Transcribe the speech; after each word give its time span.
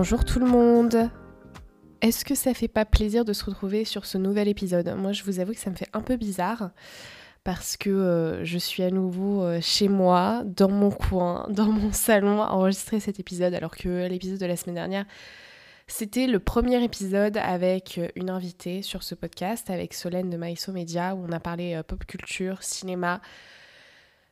Bonjour 0.00 0.24
tout 0.24 0.38
le 0.38 0.46
monde. 0.46 1.10
Est-ce 2.02 2.24
que 2.24 2.36
ça 2.36 2.54
fait 2.54 2.68
pas 2.68 2.84
plaisir 2.84 3.24
de 3.24 3.32
se 3.32 3.44
retrouver 3.44 3.84
sur 3.84 4.06
ce 4.06 4.16
nouvel 4.16 4.46
épisode? 4.46 4.94
Moi 4.96 5.10
je 5.10 5.24
vous 5.24 5.40
avoue 5.40 5.54
que 5.54 5.58
ça 5.58 5.70
me 5.70 5.74
fait 5.74 5.88
un 5.92 6.02
peu 6.02 6.14
bizarre 6.14 6.70
parce 7.42 7.76
que 7.76 7.90
euh, 7.90 8.44
je 8.44 8.58
suis 8.58 8.84
à 8.84 8.92
nouveau 8.92 9.42
euh, 9.42 9.58
chez 9.60 9.88
moi, 9.88 10.44
dans 10.46 10.70
mon 10.70 10.92
coin, 10.92 11.48
dans 11.50 11.66
mon 11.66 11.90
salon, 11.90 12.40
à 12.44 12.50
enregistrer 12.50 13.00
cet 13.00 13.18
épisode 13.18 13.54
alors 13.54 13.74
que 13.74 14.06
l'épisode 14.06 14.38
de 14.38 14.46
la 14.46 14.56
semaine 14.56 14.76
dernière 14.76 15.04
c'était 15.88 16.28
le 16.28 16.38
premier 16.38 16.80
épisode 16.84 17.36
avec 17.36 17.98
euh, 17.98 18.06
une 18.14 18.30
invitée 18.30 18.82
sur 18.82 19.02
ce 19.02 19.16
podcast, 19.16 19.68
avec 19.68 19.94
Solène 19.94 20.30
de 20.30 20.36
Maïso 20.36 20.70
Media, 20.70 21.16
où 21.16 21.26
on 21.28 21.32
a 21.32 21.40
parlé 21.40 21.80
pop 21.88 22.04
culture, 22.04 22.62
cinéma, 22.62 23.20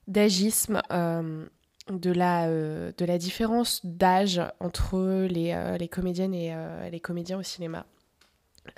d'agisme, 0.07 0.81
de 1.91 2.11
la, 2.11 2.47
euh, 2.47 2.93
de 2.97 3.05
la 3.05 3.19
différence 3.19 3.85
d'âge 3.85 4.41
entre 4.61 5.27
les, 5.29 5.53
euh, 5.53 5.77
les, 5.77 5.89
comédiennes 5.89 6.35
et 6.35 6.53
euh, 6.53 6.89
les 6.91 7.01
comédiens 7.01 7.39
au 7.39 7.43
cinéma. 7.43 7.87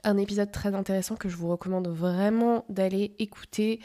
Un 0.05 0.19
épisode 0.19 0.52
très 0.52 0.74
intéressant 0.74 1.16
que 1.16 1.28
je 1.28 1.36
vous 1.36 1.48
recommande 1.48 1.88
vraiment 1.88 2.64
d'aller 2.69 3.14
écouter 3.19 3.80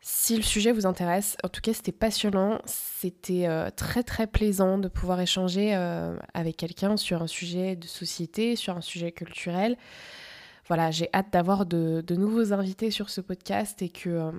si 0.00 0.36
le 0.36 0.42
sujet 0.42 0.72
vous 0.72 0.84
intéresse. 0.84 1.36
En 1.42 1.48
tout 1.48 1.62
cas, 1.62 1.72
c'était 1.72 1.92
passionnant, 1.92 2.60
c'était 2.66 3.46
très 3.76 4.02
très 4.02 4.26
plaisant 4.26 4.76
de 4.76 4.88
pouvoir 4.88 5.20
échanger 5.20 5.72
avec 6.34 6.58
quelqu'un 6.58 6.98
sur 6.98 7.22
un 7.22 7.28
sujet 7.28 7.76
de 7.76 7.86
société, 7.86 8.56
sur 8.56 8.76
un 8.76 8.82
sujet 8.82 9.12
culturel. 9.12 9.78
Voilà, 10.66 10.90
j'ai 10.90 11.08
hâte 11.14 11.32
d'avoir 11.32 11.64
de, 11.64 12.02
de, 12.06 12.14
nouveaux 12.14 12.52
invités 12.52 12.90
sur 12.90 13.08
ce 13.10 13.20
podcast 13.22 13.80
et 13.80 13.88
que 13.88 14.32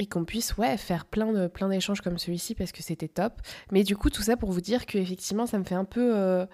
et 0.00 0.06
qu'on 0.06 0.24
puisse 0.24 0.56
ouais, 0.56 0.78
faire 0.78 1.04
plein 1.04 1.30
de 1.30 1.46
plein 1.46 1.68
d'échanges 1.68 2.00
comme 2.00 2.18
celui-ci 2.18 2.54
parce 2.54 2.72
que 2.72 2.82
c'était 2.82 3.06
top. 3.06 3.34
Mais 3.70 3.84
du 3.84 3.96
coup, 3.96 4.08
tout 4.08 4.22
ça 4.22 4.36
pour 4.36 4.50
vous 4.50 4.62
dire 4.62 4.86
que 4.86 4.96
effectivement, 4.96 5.46
ça 5.46 5.58
me 5.58 5.64
fait 5.64 5.74
un 5.74 5.84
peu 5.84 6.16
euh, 6.16 6.46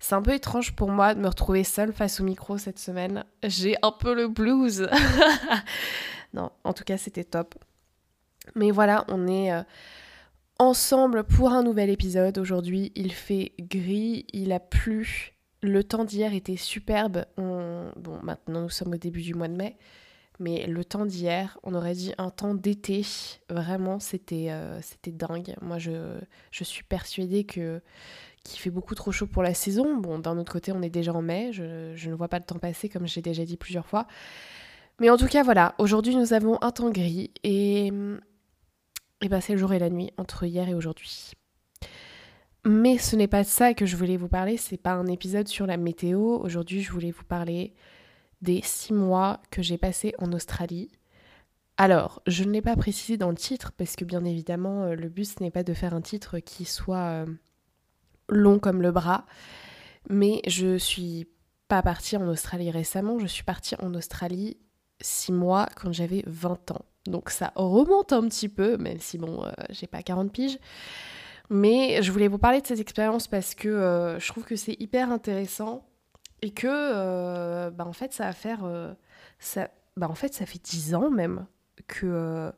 c'est 0.00 0.14
un 0.14 0.22
peu 0.22 0.34
étrange 0.34 0.76
pour 0.76 0.90
moi 0.90 1.14
de 1.14 1.20
me 1.20 1.26
retrouver 1.26 1.64
seule 1.64 1.94
face 1.94 2.20
au 2.20 2.24
micro 2.24 2.58
cette 2.58 2.78
semaine. 2.78 3.24
J'ai 3.42 3.74
un 3.82 3.90
peu 3.90 4.14
le 4.14 4.28
blues. 4.28 4.86
non, 6.34 6.52
en 6.62 6.74
tout 6.74 6.84
cas, 6.84 6.98
c'était 6.98 7.24
top. 7.24 7.54
Mais 8.54 8.70
voilà, 8.70 9.06
on 9.08 9.26
est 9.26 9.50
euh, 9.50 9.62
ensemble 10.58 11.24
pour 11.24 11.52
un 11.52 11.62
nouvel 11.62 11.88
épisode. 11.88 12.36
Aujourd'hui, 12.36 12.92
il 12.96 13.12
fait 13.12 13.52
gris, 13.58 14.26
il 14.34 14.52
a 14.52 14.60
plu. 14.60 15.32
Le 15.62 15.82
temps 15.84 16.04
d'hier 16.04 16.34
était 16.34 16.56
superbe. 16.56 17.24
Bon, 17.38 18.18
maintenant 18.22 18.62
nous 18.62 18.70
sommes 18.70 18.92
au 18.92 18.98
début 18.98 19.22
du 19.22 19.34
mois 19.34 19.48
de 19.48 19.56
mai. 19.56 19.76
Mais 20.40 20.66
le 20.66 20.86
temps 20.86 21.04
d'hier, 21.04 21.58
on 21.62 21.74
aurait 21.74 21.92
dit 21.92 22.14
un 22.16 22.30
temps 22.30 22.54
d'été. 22.54 23.04
Vraiment, 23.50 24.00
c'était 24.00 24.46
euh, 24.48 24.80
dingue. 25.06 25.54
Moi, 25.60 25.78
je, 25.78 26.18
suis 26.50 26.82
persuadée 26.82 27.44
que 27.44 27.80
qu'il 28.42 28.58
fait 28.58 28.70
beaucoup 28.70 28.94
trop 28.94 29.12
chaud 29.12 29.26
pour 29.26 29.42
la 29.42 29.52
saison. 29.52 29.98
Bon, 29.98 30.18
d'un 30.18 30.38
autre 30.38 30.50
côté, 30.50 30.72
on 30.72 30.80
est 30.80 30.88
déjà 30.88 31.12
en 31.12 31.20
mai. 31.20 31.52
Je, 31.52 32.08
ne 32.08 32.14
vois 32.14 32.28
pas 32.28 32.38
le 32.38 32.44
temps 32.44 32.58
passer, 32.58 32.88
comme 32.88 33.06
j'ai 33.06 33.20
déjà 33.20 33.44
dit 33.44 33.58
plusieurs 33.58 33.84
fois. 33.84 34.06
Mais 34.98 35.10
en 35.10 35.18
tout 35.18 35.26
cas, 35.26 35.42
voilà. 35.42 35.74
Aujourd'hui, 35.76 36.16
nous 36.16 36.32
avons 36.32 36.56
un 36.62 36.70
temps 36.72 36.88
gris. 36.88 37.30
Et, 37.44 37.88
et 39.20 39.28
ben, 39.28 39.42
c'est 39.42 39.52
le 39.52 39.58
jour 39.58 39.74
et 39.74 39.78
la 39.78 39.90
nuit 39.90 40.10
entre 40.16 40.44
hier 40.44 40.66
et 40.70 40.74
aujourd'hui. 40.74 41.32
Mais 42.64 42.96
ce 42.96 43.14
n'est 43.14 43.28
pas 43.28 43.44
ça 43.44 43.74
que 43.74 43.84
je 43.84 43.94
voulais 43.94 44.16
vous 44.16 44.28
parler. 44.28 44.56
C'est 44.56 44.78
pas 44.78 44.92
un 44.92 45.06
épisode 45.06 45.48
sur 45.48 45.66
la 45.66 45.76
météo. 45.76 46.38
Aujourd'hui, 46.38 46.80
je 46.80 46.92
voulais 46.92 47.10
vous 47.10 47.24
parler 47.24 47.74
des 48.42 48.60
six 48.62 48.92
mois 48.92 49.40
que 49.50 49.62
j'ai 49.62 49.78
passés 49.78 50.14
en 50.18 50.32
Australie. 50.32 50.90
Alors, 51.76 52.22
je 52.26 52.44
ne 52.44 52.50
l'ai 52.50 52.62
pas 52.62 52.76
précisé 52.76 53.16
dans 53.16 53.30
le 53.30 53.36
titre 53.36 53.72
parce 53.72 53.96
que 53.96 54.04
bien 54.04 54.24
évidemment, 54.24 54.84
euh, 54.84 54.94
le 54.94 55.08
but 55.08 55.40
n'est 55.40 55.50
pas 55.50 55.62
de 55.62 55.74
faire 55.74 55.94
un 55.94 56.00
titre 56.00 56.38
qui 56.38 56.64
soit 56.64 57.24
euh, 57.24 57.26
long 58.28 58.58
comme 58.58 58.82
le 58.82 58.92
bras, 58.92 59.26
mais 60.08 60.42
je 60.46 60.76
suis 60.76 61.28
pas 61.68 61.82
partie 61.82 62.16
en 62.16 62.26
Australie 62.28 62.70
récemment, 62.70 63.18
je 63.18 63.26
suis 63.26 63.44
partie 63.44 63.76
en 63.80 63.94
Australie 63.94 64.58
six 65.00 65.32
mois 65.32 65.68
quand 65.76 65.92
j'avais 65.92 66.22
20 66.26 66.72
ans. 66.72 66.84
Donc 67.06 67.30
ça 67.30 67.52
remonte 67.54 68.12
un 68.12 68.28
petit 68.28 68.48
peu, 68.48 68.76
même 68.76 68.98
si 68.98 69.16
bon, 69.16 69.44
euh, 69.44 69.50
j'ai 69.70 69.86
pas 69.86 70.02
40 70.02 70.32
piges. 70.32 70.58
Mais 71.48 72.02
je 72.02 72.12
voulais 72.12 72.28
vous 72.28 72.38
parler 72.38 72.60
de 72.60 72.66
cette 72.66 72.78
expérience 72.78 73.26
parce 73.26 73.54
que 73.56 74.16
je 74.20 74.28
trouve 74.28 74.44
que 74.44 74.54
c'est 74.54 74.76
hyper 74.78 75.10
intéressant 75.10 75.89
et 76.42 76.50
que, 76.50 76.66
euh, 76.68 77.70
bah, 77.70 77.86
en 77.86 77.92
fait, 77.92 78.12
ça 78.12 78.24
va 78.24 78.32
faire. 78.32 78.64
Euh, 78.64 78.92
ça, 79.38 79.70
bah, 79.96 80.08
en 80.08 80.14
fait, 80.14 80.32
ça 80.34 80.46
fait 80.46 80.62
dix 80.62 80.94
ans 80.94 81.10
même 81.10 81.46
que, 81.86 82.06
euh, 82.06 82.52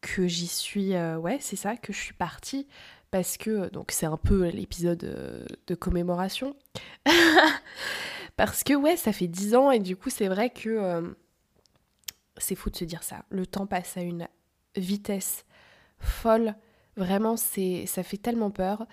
que 0.00 0.26
j'y 0.26 0.46
suis. 0.46 0.94
ouais, 0.96 1.38
c'est 1.40 1.56
ça, 1.56 1.76
que 1.76 1.92
je 1.92 1.98
suis 1.98 2.14
partie. 2.14 2.66
Parce 3.10 3.36
que, 3.36 3.68
donc, 3.70 3.92
c'est 3.92 4.06
un 4.06 4.16
peu 4.16 4.48
l'épisode 4.48 5.46
de 5.66 5.74
commémoration. 5.74 6.56
parce 8.36 8.64
que, 8.64 8.74
ouais, 8.74 8.96
ça 8.96 9.12
fait 9.12 9.28
dix 9.28 9.54
ans 9.54 9.70
et 9.70 9.80
du 9.80 9.96
coup, 9.96 10.10
c'est 10.10 10.28
vrai 10.28 10.50
que. 10.50 11.14
c'est 12.38 12.54
fou 12.54 12.70
de 12.70 12.76
se 12.76 12.84
dire 12.84 13.02
ça. 13.02 13.24
Le 13.30 13.46
temps 13.46 13.66
passe 13.66 13.96
à 13.96 14.02
une 14.02 14.28
vitesse 14.76 15.44
folle. 15.98 16.54
Vraiment, 16.96 17.36
c'est, 17.38 17.86
ça 17.86 18.02
fait 18.02 18.18
tellement 18.18 18.50
peur. 18.50 18.86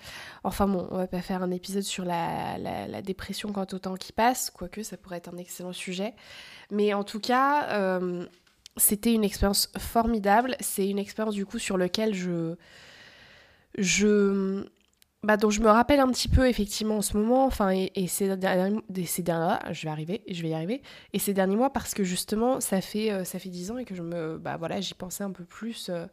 Enfin 0.43 0.67
bon, 0.67 0.87
on 0.89 0.97
va 0.97 1.07
pas 1.07 1.21
faire 1.21 1.43
un 1.43 1.51
épisode 1.51 1.83
sur 1.83 2.05
la, 2.05 2.57
la, 2.57 3.01
dépression 3.01 3.51
quant 3.51 3.67
au 3.73 3.79
temps 3.79 3.95
qui 3.95 4.13
passe, 4.13 4.49
quoique 4.49 4.83
ça 4.83 4.95
pourrait 4.95 5.17
être 5.17 5.33
un 5.33 5.37
excellent 5.37 5.73
sujet. 5.73 6.13
Mais 6.71 6.93
en 6.93 7.03
tout 7.03 7.19
cas, 7.19 7.67
euh, 7.73 8.25
c'était 8.77 9.13
une 9.13 9.25
expérience 9.25 9.69
formidable. 9.77 10.55
C'est 10.61 10.87
une 10.87 10.99
expérience 10.99 11.35
du 11.35 11.45
coup 11.45 11.59
sur 11.59 11.77
laquelle 11.77 12.13
je... 12.13 12.55
je 13.77 14.65
bah, 15.21 15.35
dont 15.35 15.49
je 15.49 15.59
me 15.59 15.67
rappelle 15.67 15.99
un 15.99 16.07
petit 16.07 16.29
peu 16.29 16.47
effectivement 16.47 16.97
en 16.97 17.01
ce 17.01 17.17
moment, 17.17 17.45
enfin, 17.45 17.71
et, 17.71 18.07
ces, 18.07 18.37
derniers, 18.37 18.79
ces 19.05 19.21
derniers 19.21 19.57
je 19.71 19.83
vais 19.83 19.89
arriver, 19.89 20.23
je 20.29 20.41
vais 20.41 20.49
y 20.49 20.53
arriver, 20.53 20.81
et 21.11 21.19
ces 21.19 21.33
derniers 21.33 21.57
mois 21.57 21.71
parce 21.71 21.93
que 21.93 22.05
justement 22.05 22.61
ça 22.61 22.79
fait 22.79 23.11
euh, 23.11 23.25
ça 23.25 23.37
fait 23.37 23.49
dix 23.49 23.69
ans 23.69 23.77
et 23.77 23.83
que 23.83 23.95
je 23.95 24.01
me, 24.01 24.37
bah 24.37 24.55
voilà, 24.55 24.79
j'y 24.79 24.93
pensais 24.93 25.25
un 25.25 25.31
peu 25.31 25.43
plus, 25.43 25.89
euh, 25.89 26.05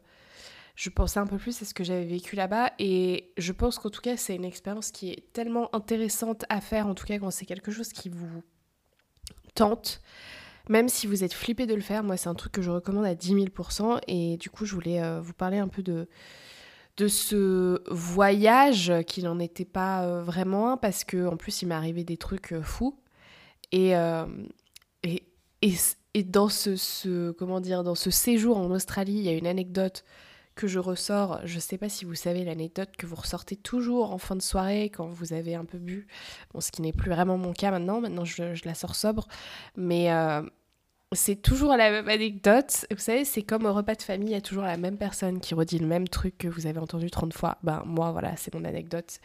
je 0.77 0.91
pensais 0.91 1.19
un 1.19 1.25
peu 1.25 1.37
plus 1.37 1.59
à 1.63 1.65
ce 1.65 1.73
que 1.73 1.83
j'avais 1.83 2.05
vécu 2.05 2.35
là-bas 2.35 2.71
et 2.77 3.31
je 3.35 3.51
pense 3.51 3.79
qu'en 3.79 3.89
tout 3.89 3.99
cas 3.99 4.15
c'est 4.15 4.35
une 4.35 4.45
expérience 4.45 4.91
qui 4.91 5.09
est 5.09 5.33
tellement 5.33 5.75
intéressante 5.75 6.45
à 6.49 6.61
faire, 6.61 6.85
en 6.85 6.93
tout 6.93 7.05
cas 7.05 7.17
quand 7.17 7.31
c'est 7.31 7.47
quelque 7.47 7.71
chose 7.71 7.89
qui 7.89 8.09
vous 8.09 8.43
tente. 9.55 10.01
Même 10.69 10.87
si 10.87 11.07
vous 11.07 11.23
êtes 11.23 11.33
flippé 11.33 11.65
de 11.65 11.73
le 11.73 11.81
faire, 11.81 12.03
moi 12.03 12.15
c'est 12.15 12.29
un 12.29 12.35
truc 12.35 12.51
que 12.51 12.61
je 12.61 12.69
recommande 12.69 13.05
à 13.05 13.15
10 13.15 13.33
000% 13.33 14.01
et 14.07 14.37
du 14.37 14.51
coup 14.51 14.65
je 14.65 14.75
voulais 14.75 15.01
euh, 15.01 15.19
vous 15.19 15.33
parler 15.33 15.57
un 15.57 15.67
peu 15.67 15.81
de, 15.81 16.07
ce 17.07 17.81
voyage 17.91 18.93
qui 19.07 19.23
n'en 19.23 19.39
était 19.39 19.65
pas 19.65 20.03
euh, 20.03 20.21
vraiment 20.21 20.73
un 20.73 20.77
parce 20.77 21.03
que 21.03 21.25
en 21.25 21.37
plus 21.37 21.63
il 21.63 21.69
m'est 21.69 21.75
arrivé 21.75 22.03
des 22.03 22.17
trucs 22.17 22.53
euh, 22.53 22.61
fous 22.61 22.99
et, 23.71 23.93
et, 25.03 25.23
et, 25.63 25.73
et, 26.13 26.23
dans 26.23 26.49
ce, 26.49 26.75
ce, 26.75 27.31
comment 27.31 27.61
dire 27.61 27.83
dans 27.83 27.95
ce 27.95 28.11
séjour 28.11 28.57
en 28.57 28.69
Australie 28.69 29.17
il 29.17 29.23
y 29.23 29.29
a 29.29 29.33
une 29.33 29.47
anecdote 29.47 30.05
que 30.57 30.67
je 30.67 30.79
ressors, 30.79 31.39
je 31.45 31.59
sais 31.59 31.77
pas 31.77 31.87
si 31.87 32.03
vous 32.03 32.15
savez 32.15 32.43
l'anecdote 32.43 32.89
que 32.97 33.05
vous 33.05 33.15
ressortez 33.15 33.55
toujours 33.55 34.11
en 34.11 34.17
fin 34.17 34.35
de 34.35 34.41
soirée 34.41 34.89
quand 34.89 35.07
vous 35.07 35.31
avez 35.31 35.55
un 35.55 35.63
peu 35.63 35.77
bu, 35.77 36.07
bon 36.53 36.59
ce 36.59 36.71
qui 36.71 36.81
n'est 36.81 36.91
plus 36.91 37.11
vraiment 37.11 37.37
mon 37.37 37.53
cas 37.53 37.71
maintenant, 37.71 38.01
maintenant 38.01 38.25
je, 38.25 38.43
la 38.65 38.73
sors 38.73 38.95
sobre, 38.95 39.27
mais 39.77 40.11
euh, 40.11 40.41
c'est 41.13 41.41
toujours 41.41 41.77
la 41.77 41.91
même 41.91 42.09
anecdote, 42.09 42.85
vous 42.91 42.97
savez 42.97 43.23
c'est 43.23 43.43
comme 43.43 43.65
au 43.65 43.73
repas 43.73 43.95
de 43.95 44.01
famille, 44.01 44.29
il 44.29 44.33
y 44.33 44.35
a 44.35 44.41
toujours 44.41 44.63
la 44.63 44.77
même 44.77 44.97
personne 44.97 45.39
qui 45.39 45.53
redit 45.53 45.79
le 45.79 45.87
même 45.87 46.09
truc 46.09 46.37
que 46.37 46.47
vous 46.47 46.65
avez 46.65 46.79
entendu 46.79 47.09
30 47.09 47.33
fois, 47.33 47.59
ben 47.63 47.83
moi 47.85 48.11
voilà 48.11 48.35
c'est 48.35 48.53
mon 48.53 48.65
anecdote, 48.65 49.19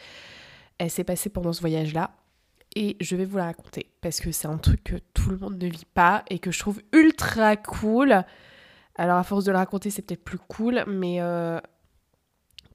elle 0.78 0.90
s'est 0.90 1.04
passée 1.04 1.30
pendant 1.30 1.52
ce 1.52 1.60
voyage 1.60 1.94
là. 1.94 2.12
Et 2.74 2.96
je 3.00 3.16
vais 3.16 3.26
vous 3.26 3.36
la 3.36 3.44
raconter 3.44 3.90
parce 4.00 4.18
que 4.18 4.32
c'est 4.32 4.48
un 4.48 4.56
truc 4.56 4.82
que 4.82 4.96
tout 5.12 5.28
le 5.28 5.36
monde 5.36 5.62
ne 5.62 5.68
vit 5.68 5.86
pas 5.92 6.24
et 6.30 6.38
que 6.38 6.50
je 6.50 6.58
trouve 6.58 6.80
ultra 6.92 7.54
cool. 7.56 8.24
Alors 8.96 9.16
à 9.16 9.22
force 9.22 9.44
de 9.44 9.52
le 9.52 9.56
raconter, 9.56 9.90
c'est 9.90 10.02
peut-être 10.02 10.24
plus 10.24 10.38
cool, 10.38 10.84
mais 10.86 11.20
euh, 11.20 11.58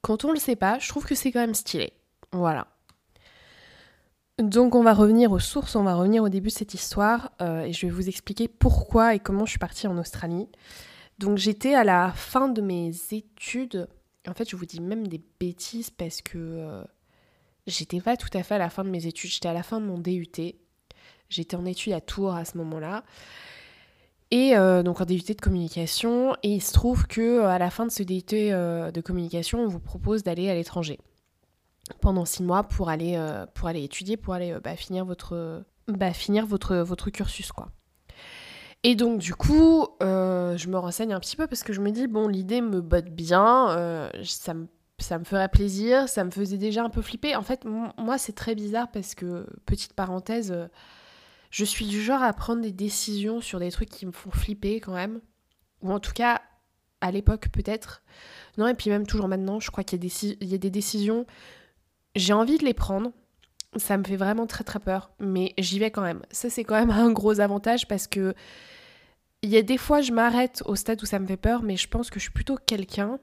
quand 0.01 0.25
on 0.25 0.31
le 0.31 0.39
sait 0.39 0.55
pas, 0.55 0.79
je 0.79 0.87
trouve 0.89 1.05
que 1.05 1.15
c'est 1.15 1.31
quand 1.31 1.39
même 1.39 1.53
stylé. 1.53 1.93
Voilà. 2.31 2.67
Donc 4.39 4.75
on 4.75 4.83
va 4.83 4.93
revenir 4.93 5.31
aux 5.31 5.39
sources, 5.39 5.75
on 5.75 5.83
va 5.83 5.95
revenir 5.95 6.21
au 6.23 6.29
début 6.29 6.49
de 6.49 6.53
cette 6.53 6.73
histoire 6.75 7.31
euh, 7.41 7.61
et 7.61 7.73
je 7.73 7.87
vais 7.87 7.91
vous 7.91 8.07
expliquer 8.07 8.47
pourquoi 8.47 9.15
et 9.15 9.19
comment 9.19 9.45
je 9.45 9.51
suis 9.51 9.59
partie 9.59 9.87
en 9.87 9.97
Australie. 9.97 10.47
Donc 11.17 11.37
j'étais 11.37 11.73
à 11.73 11.83
la 11.83 12.11
fin 12.11 12.47
de 12.47 12.61
mes 12.61 12.91
études, 13.11 13.87
En 14.27 14.33
fait, 14.33 14.47
je 14.49 14.55
vous 14.55 14.65
dis 14.65 14.79
même 14.79 15.07
des 15.07 15.21
bêtises 15.39 15.89
parce 15.89 16.21
que 16.21 16.37
euh, 16.37 16.83
j'étais 17.65 17.99
pas 17.99 18.15
tout 18.15 18.29
à 18.33 18.43
fait 18.43 18.55
à 18.55 18.59
la 18.59 18.69
fin 18.69 18.83
de 18.83 18.89
mes 18.89 19.07
études. 19.07 19.31
J'étais 19.31 19.49
à 19.49 19.53
la 19.53 19.63
fin 19.63 19.79
de 19.81 19.85
mon 19.85 19.97
DUT. 19.97 20.55
J'étais 21.29 21.55
en 21.55 21.65
études 21.65 21.93
à 21.93 22.01
Tours 22.01 22.35
à 22.35 22.45
ce 22.45 22.57
moment-là. 22.59 23.03
Et 24.31 24.57
euh, 24.57 24.83
donc 24.83 24.99
en 25.01 25.05
DUT 25.05 25.21
de 25.27 25.41
communication. 25.41 26.35
Et 26.43 26.55
il 26.55 26.61
se 26.61 26.73
trouve 26.73 27.07
que 27.07 27.41
à 27.41 27.57
la 27.57 27.69
fin 27.69 27.85
de 27.85 27.91
ce 27.91 28.03
DUT 28.03 28.23
de 28.31 29.01
communication, 29.01 29.59
on 29.59 29.67
vous 29.67 29.79
propose 29.79 30.23
d'aller 30.23 30.49
à 30.49 30.53
l'étranger 30.53 30.99
pendant 32.01 32.25
six 32.25 32.43
mois 32.43 32.63
pour 32.63 32.89
aller, 32.89 33.17
pour 33.53 33.69
aller 33.69 33.83
étudier, 33.83 34.17
pour 34.17 34.33
aller 34.33 34.57
bah, 34.61 34.75
finir, 34.75 35.05
votre, 35.05 35.63
bah, 35.87 36.11
finir 36.11 36.45
votre, 36.45 36.75
votre 36.75 37.09
cursus. 37.09 37.53
quoi. 37.53 37.69
Et 38.83 38.95
donc 38.95 39.19
du 39.19 39.35
coup, 39.35 39.87
euh, 40.03 40.55
je 40.57 40.69
me 40.69 40.77
renseigne 40.77 41.13
un 41.13 41.19
petit 41.19 41.35
peu 41.35 41.47
parce 41.47 41.63
que 41.63 41.73
je 41.73 41.81
me 41.81 41.91
dis, 41.91 42.07
bon, 42.07 42.27
l'idée 42.27 42.61
me 42.61 42.81
botte 42.81 43.09
bien, 43.09 43.71
euh, 43.71 44.09
ça, 44.23 44.53
me, 44.53 44.67
ça 44.99 45.17
me 45.17 45.23
ferait 45.23 45.49
plaisir, 45.49 46.07
ça 46.07 46.23
me 46.23 46.31
faisait 46.31 46.57
déjà 46.57 46.83
un 46.83 46.89
peu 46.89 47.01
flipper. 47.01 47.35
En 47.35 47.41
fait, 47.41 47.65
moi, 47.65 48.17
c'est 48.17 48.33
très 48.33 48.55
bizarre 48.55 48.89
parce 48.91 49.15
que, 49.15 49.47
petite 49.65 49.93
parenthèse, 49.93 50.51
euh, 50.51 50.67
je 51.49 51.65
suis 51.65 51.85
du 51.85 52.01
genre 52.01 52.21
à 52.21 52.33
prendre 52.33 52.61
des 52.61 52.71
décisions 52.71 53.41
sur 53.41 53.59
des 53.59 53.71
trucs 53.71 53.89
qui 53.89 54.05
me 54.05 54.11
font 54.11 54.31
flipper 54.31 54.79
quand 54.79 54.93
même. 54.93 55.21
Ou 55.81 55.91
en 55.91 55.99
tout 55.99 56.13
cas, 56.13 56.41
à 57.01 57.11
l'époque 57.11 57.49
peut-être. 57.49 58.03
Non, 58.57 58.67
et 58.67 58.73
puis 58.73 58.89
même 58.89 59.05
toujours 59.05 59.27
maintenant, 59.27 59.59
je 59.59 59.71
crois 59.71 59.83
qu'il 59.83 60.03
y, 60.03 60.53
a 60.53 60.57
des 60.57 60.69
décisions, 60.69 61.25
j'ai 62.15 62.33
envie 62.33 62.57
de 62.57 62.65
les 62.65 62.73
prendre. 62.73 63.11
Ça 63.75 63.97
me 63.97 64.03
fait 64.03 64.15
vraiment 64.15 64.47
très 64.47 64.63
très 64.63 64.79
peur, 64.79 65.11
mais 65.19 65.53
j'y 65.57 65.77
vais 65.77 65.91
quand 65.91 66.01
même. 66.01 66.21
Ça, 66.31 66.49
c'est 66.49 66.63
quand 66.63 66.75
même 66.75 66.89
un 66.89 67.11
gros 67.11 67.39
avantage 67.39 67.87
parce 67.87 68.07
que 68.07 68.33
il 69.43 69.51
y 69.51 69.57
a 69.57 69.61
des 69.61 69.77
fois, 69.77 70.01
je 70.01 70.11
m'arrête 70.11 70.63
au 70.65 70.75
stade 70.75 71.01
où 71.03 71.05
ça 71.05 71.19
me 71.19 71.27
fait 71.27 71.37
peur, 71.37 71.61
mais 71.61 71.77
je 71.77 71.87
pense 71.87 72.09
que 72.09 72.19
je 72.19 72.23
suis 72.23 72.33
plutôt 72.33 72.57
quelqu'un, 72.57 73.19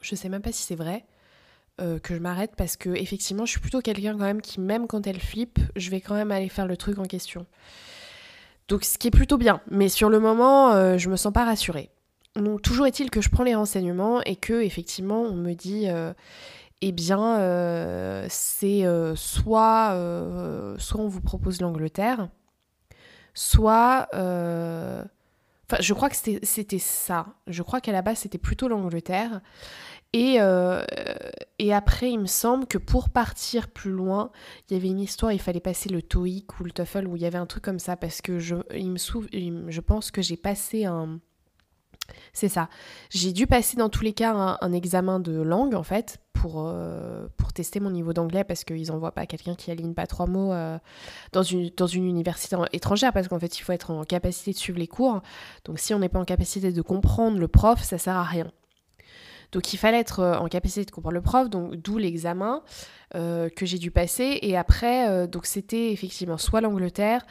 je 0.00 0.14
sais 0.14 0.30
même 0.30 0.40
pas 0.40 0.52
si 0.52 0.62
c'est 0.62 0.74
vrai, 0.74 1.04
euh, 1.82 1.98
que 1.98 2.14
je 2.14 2.20
m'arrête 2.20 2.52
parce 2.56 2.76
que 2.76 2.90
effectivement, 2.90 3.44
je 3.44 3.52
suis 3.52 3.60
plutôt 3.60 3.80
quelqu'un 3.80 4.12
quand 4.12 4.24
même 4.24 4.40
qui, 4.40 4.60
même 4.60 4.86
quand 4.86 5.06
elle 5.06 5.20
flippe, 5.20 5.58
je 5.76 5.90
vais 5.90 6.00
quand 6.00 6.14
même 6.14 6.30
aller 6.30 6.48
faire 6.48 6.66
le 6.66 6.76
truc 6.76 6.98
en 6.98 7.04
question. 7.04 7.46
Donc, 8.68 8.84
ce 8.84 8.96
qui 8.98 9.08
est 9.08 9.12
plutôt 9.12 9.36
bien, 9.36 9.60
mais 9.70 9.88
sur 9.88 10.08
le 10.08 10.20
moment, 10.20 10.72
euh, 10.72 10.96
je 10.96 11.10
me 11.10 11.16
sens 11.16 11.32
pas 11.32 11.44
rassurée. 11.44 11.90
Donc, 12.36 12.62
toujours 12.62 12.86
est-il 12.86 13.10
que 13.10 13.20
je 13.20 13.28
prends 13.28 13.44
les 13.44 13.54
renseignements 13.54 14.22
et 14.22 14.36
que, 14.36 14.62
effectivement, 14.62 15.20
on 15.22 15.34
me 15.34 15.54
dit. 15.54 15.88
Euh, 15.88 16.12
eh 16.84 16.90
bien, 16.90 17.38
c'est 18.28 18.84
soit, 19.14 19.96
soit 20.78 21.00
on 21.00 21.06
vous 21.06 21.20
propose 21.20 21.60
l'Angleterre, 21.60 22.28
soit... 23.34 24.08
Enfin, 24.12 25.80
je 25.80 25.94
crois 25.94 26.10
que 26.10 26.16
c'était 26.16 26.78
ça. 26.80 27.26
Je 27.46 27.62
crois 27.62 27.80
qu'à 27.80 27.92
la 27.92 28.02
base, 28.02 28.18
c'était 28.18 28.36
plutôt 28.36 28.66
l'Angleterre. 28.66 29.40
Et, 30.14 30.36
euh, 30.40 30.82
et 31.58 31.72
après, 31.72 32.10
il 32.10 32.18
me 32.18 32.26
semble 32.26 32.66
que 32.66 32.76
pour 32.78 33.08
partir 33.08 33.68
plus 33.68 33.92
loin, 33.92 34.30
il 34.68 34.74
y 34.74 34.76
avait 34.76 34.88
une 34.88 35.00
histoire, 35.00 35.32
il 35.32 35.40
fallait 35.40 35.60
passer 35.60 35.88
le 35.88 36.02
TOEIC 36.02 36.60
ou 36.60 36.64
le 36.64 36.70
TOEFL, 36.70 37.06
ou 37.06 37.16
il 37.16 37.22
y 37.22 37.26
avait 37.26 37.38
un 37.38 37.46
truc 37.46 37.64
comme 37.64 37.78
ça, 37.78 37.96
parce 37.96 38.20
que 38.20 38.38
je, 38.38 38.56
je 38.70 39.80
pense 39.80 40.10
que 40.10 40.20
j'ai 40.20 40.36
passé 40.36 40.84
un, 40.84 41.18
c'est 42.32 42.48
ça. 42.48 42.68
J'ai 43.10 43.32
dû 43.32 43.46
passer 43.46 43.76
dans 43.76 43.88
tous 43.88 44.02
les 44.04 44.12
cas 44.12 44.58
un, 44.60 44.72
examen 44.72 45.20
de 45.20 45.40
langue 45.40 45.74
en 45.74 45.82
fait 45.82 46.18
pour, 46.32 46.64
euh, 46.66 47.26
pour 47.36 47.52
tester 47.52 47.78
mon 47.78 47.90
niveau 47.90 48.12
d'anglais 48.12 48.44
parce 48.44 48.64
qu'ils 48.64 48.88
n'envoient 48.88 49.12
pas 49.12 49.26
quelqu'un 49.26 49.54
qui 49.54 49.70
aligne 49.70 49.94
pas 49.94 50.06
trois 50.06 50.26
mots 50.26 50.52
euh, 50.52 50.78
dans, 51.32 51.42
une, 51.42 51.70
dans 51.76 51.86
une 51.86 52.06
université 52.06 52.56
étrangère 52.72 53.12
parce 53.12 53.28
qu'en 53.28 53.38
fait 53.38 53.58
il 53.58 53.62
faut 53.62 53.72
être 53.72 53.90
en 53.90 54.04
capacité 54.04 54.52
de 54.52 54.56
suivre 54.56 54.78
les 54.78 54.88
cours. 54.88 55.20
Donc 55.64 55.78
si 55.78 55.94
on 55.94 55.98
n'est 55.98 56.08
pas 56.08 56.18
en 56.18 56.24
capacité 56.24 56.72
de 56.72 56.82
comprendre 56.82 57.38
le 57.38 57.48
prof, 57.48 57.82
ça 57.82 57.98
sert 57.98 58.16
à 58.16 58.24
rien. 58.24 58.50
Donc 59.52 59.72
il 59.72 59.76
fallait 59.76 60.00
être 60.00 60.20
euh, 60.20 60.36
en 60.36 60.48
capacité 60.48 60.84
de 60.84 60.90
comprendre 60.90 61.14
le 61.14 61.22
prof, 61.22 61.48
donc 61.48 61.76
d'où 61.76 61.98
l'examen 61.98 62.62
que 63.14 63.66
j'ai 63.66 63.76
dû 63.76 63.90
passer. 63.90 64.38
Et 64.40 64.56
après, 64.56 65.28
donc 65.28 65.44
c'était 65.44 65.92
effectivement 65.92 66.38
soit 66.38 66.62
l'Angleterre, 66.62 67.26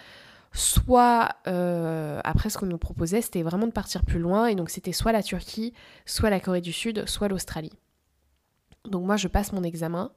soit 0.54 1.36
euh, 1.48 2.20
après 2.24 2.50
ce 2.50 2.58
qu'on 2.58 2.66
nous 2.66 2.78
proposait 2.78 3.22
c'était 3.22 3.42
vraiment 3.42 3.68
de 3.68 3.72
partir 3.72 4.04
plus 4.04 4.20
loin 4.20 4.48
et 4.48 4.56
donc 4.56 4.70
c'était 4.70 4.92
soit 4.92 5.12
la 5.12 5.24
Turquie, 5.24 5.74
soit 6.06 6.30
la 6.30 6.40
Corée 6.40 6.62
du 6.62 6.74
Sud, 6.74 7.08
soit 7.08 7.28
l'Australie. 7.28 7.72
Donc 8.90 9.06
moi 9.06 9.16
je 9.16 9.28
passe 9.28 9.54
mon 9.54 9.64
examen 9.64 10.12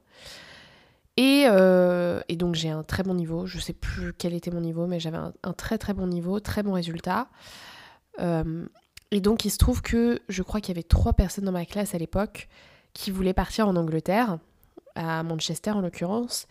et, 1.17 1.45
euh, 1.47 2.19
donc 2.31 2.55
j'ai 2.55 2.69
un 2.69 2.83
très 2.83 3.03
bon 3.03 3.13
niveau, 3.13 3.45
je 3.45 3.59
sais 3.59 3.73
plus 3.73 4.13
quel 4.13 4.33
était 4.33 4.51
mon 4.51 4.59
niveau 4.59 4.87
mais 4.87 4.99
j'avais 4.99 5.17
un, 5.17 5.53
très 5.53 5.77
très 5.77 5.93
bon 5.93 6.07
niveau, 6.07 6.39
très 6.39 6.63
bon 6.63 6.73
résultat. 6.73 7.29
Euh, 8.19 8.65
et 9.15 9.21
donc 9.21 9.45
il 9.45 9.49
se 9.49 9.57
trouve 9.57 9.81
que 9.81 10.19
je 10.27 10.43
crois 10.43 10.59
qu'il 10.59 10.75
y 10.75 10.77
avait 10.77 10.83
trois 10.83 11.13
personnes 11.13 11.45
dans 11.45 11.53
ma 11.53 11.65
classe 11.65 11.95
à 11.95 11.97
l'époque 11.97 12.49
qui 12.91 13.11
voulaient 13.11 13.33
partir 13.33 13.65
en 13.65 13.77
Angleterre, 13.77 14.39
à 14.95 15.23
Manchester 15.23 15.71
en 15.71 15.79
l'occurrence. 15.79 16.47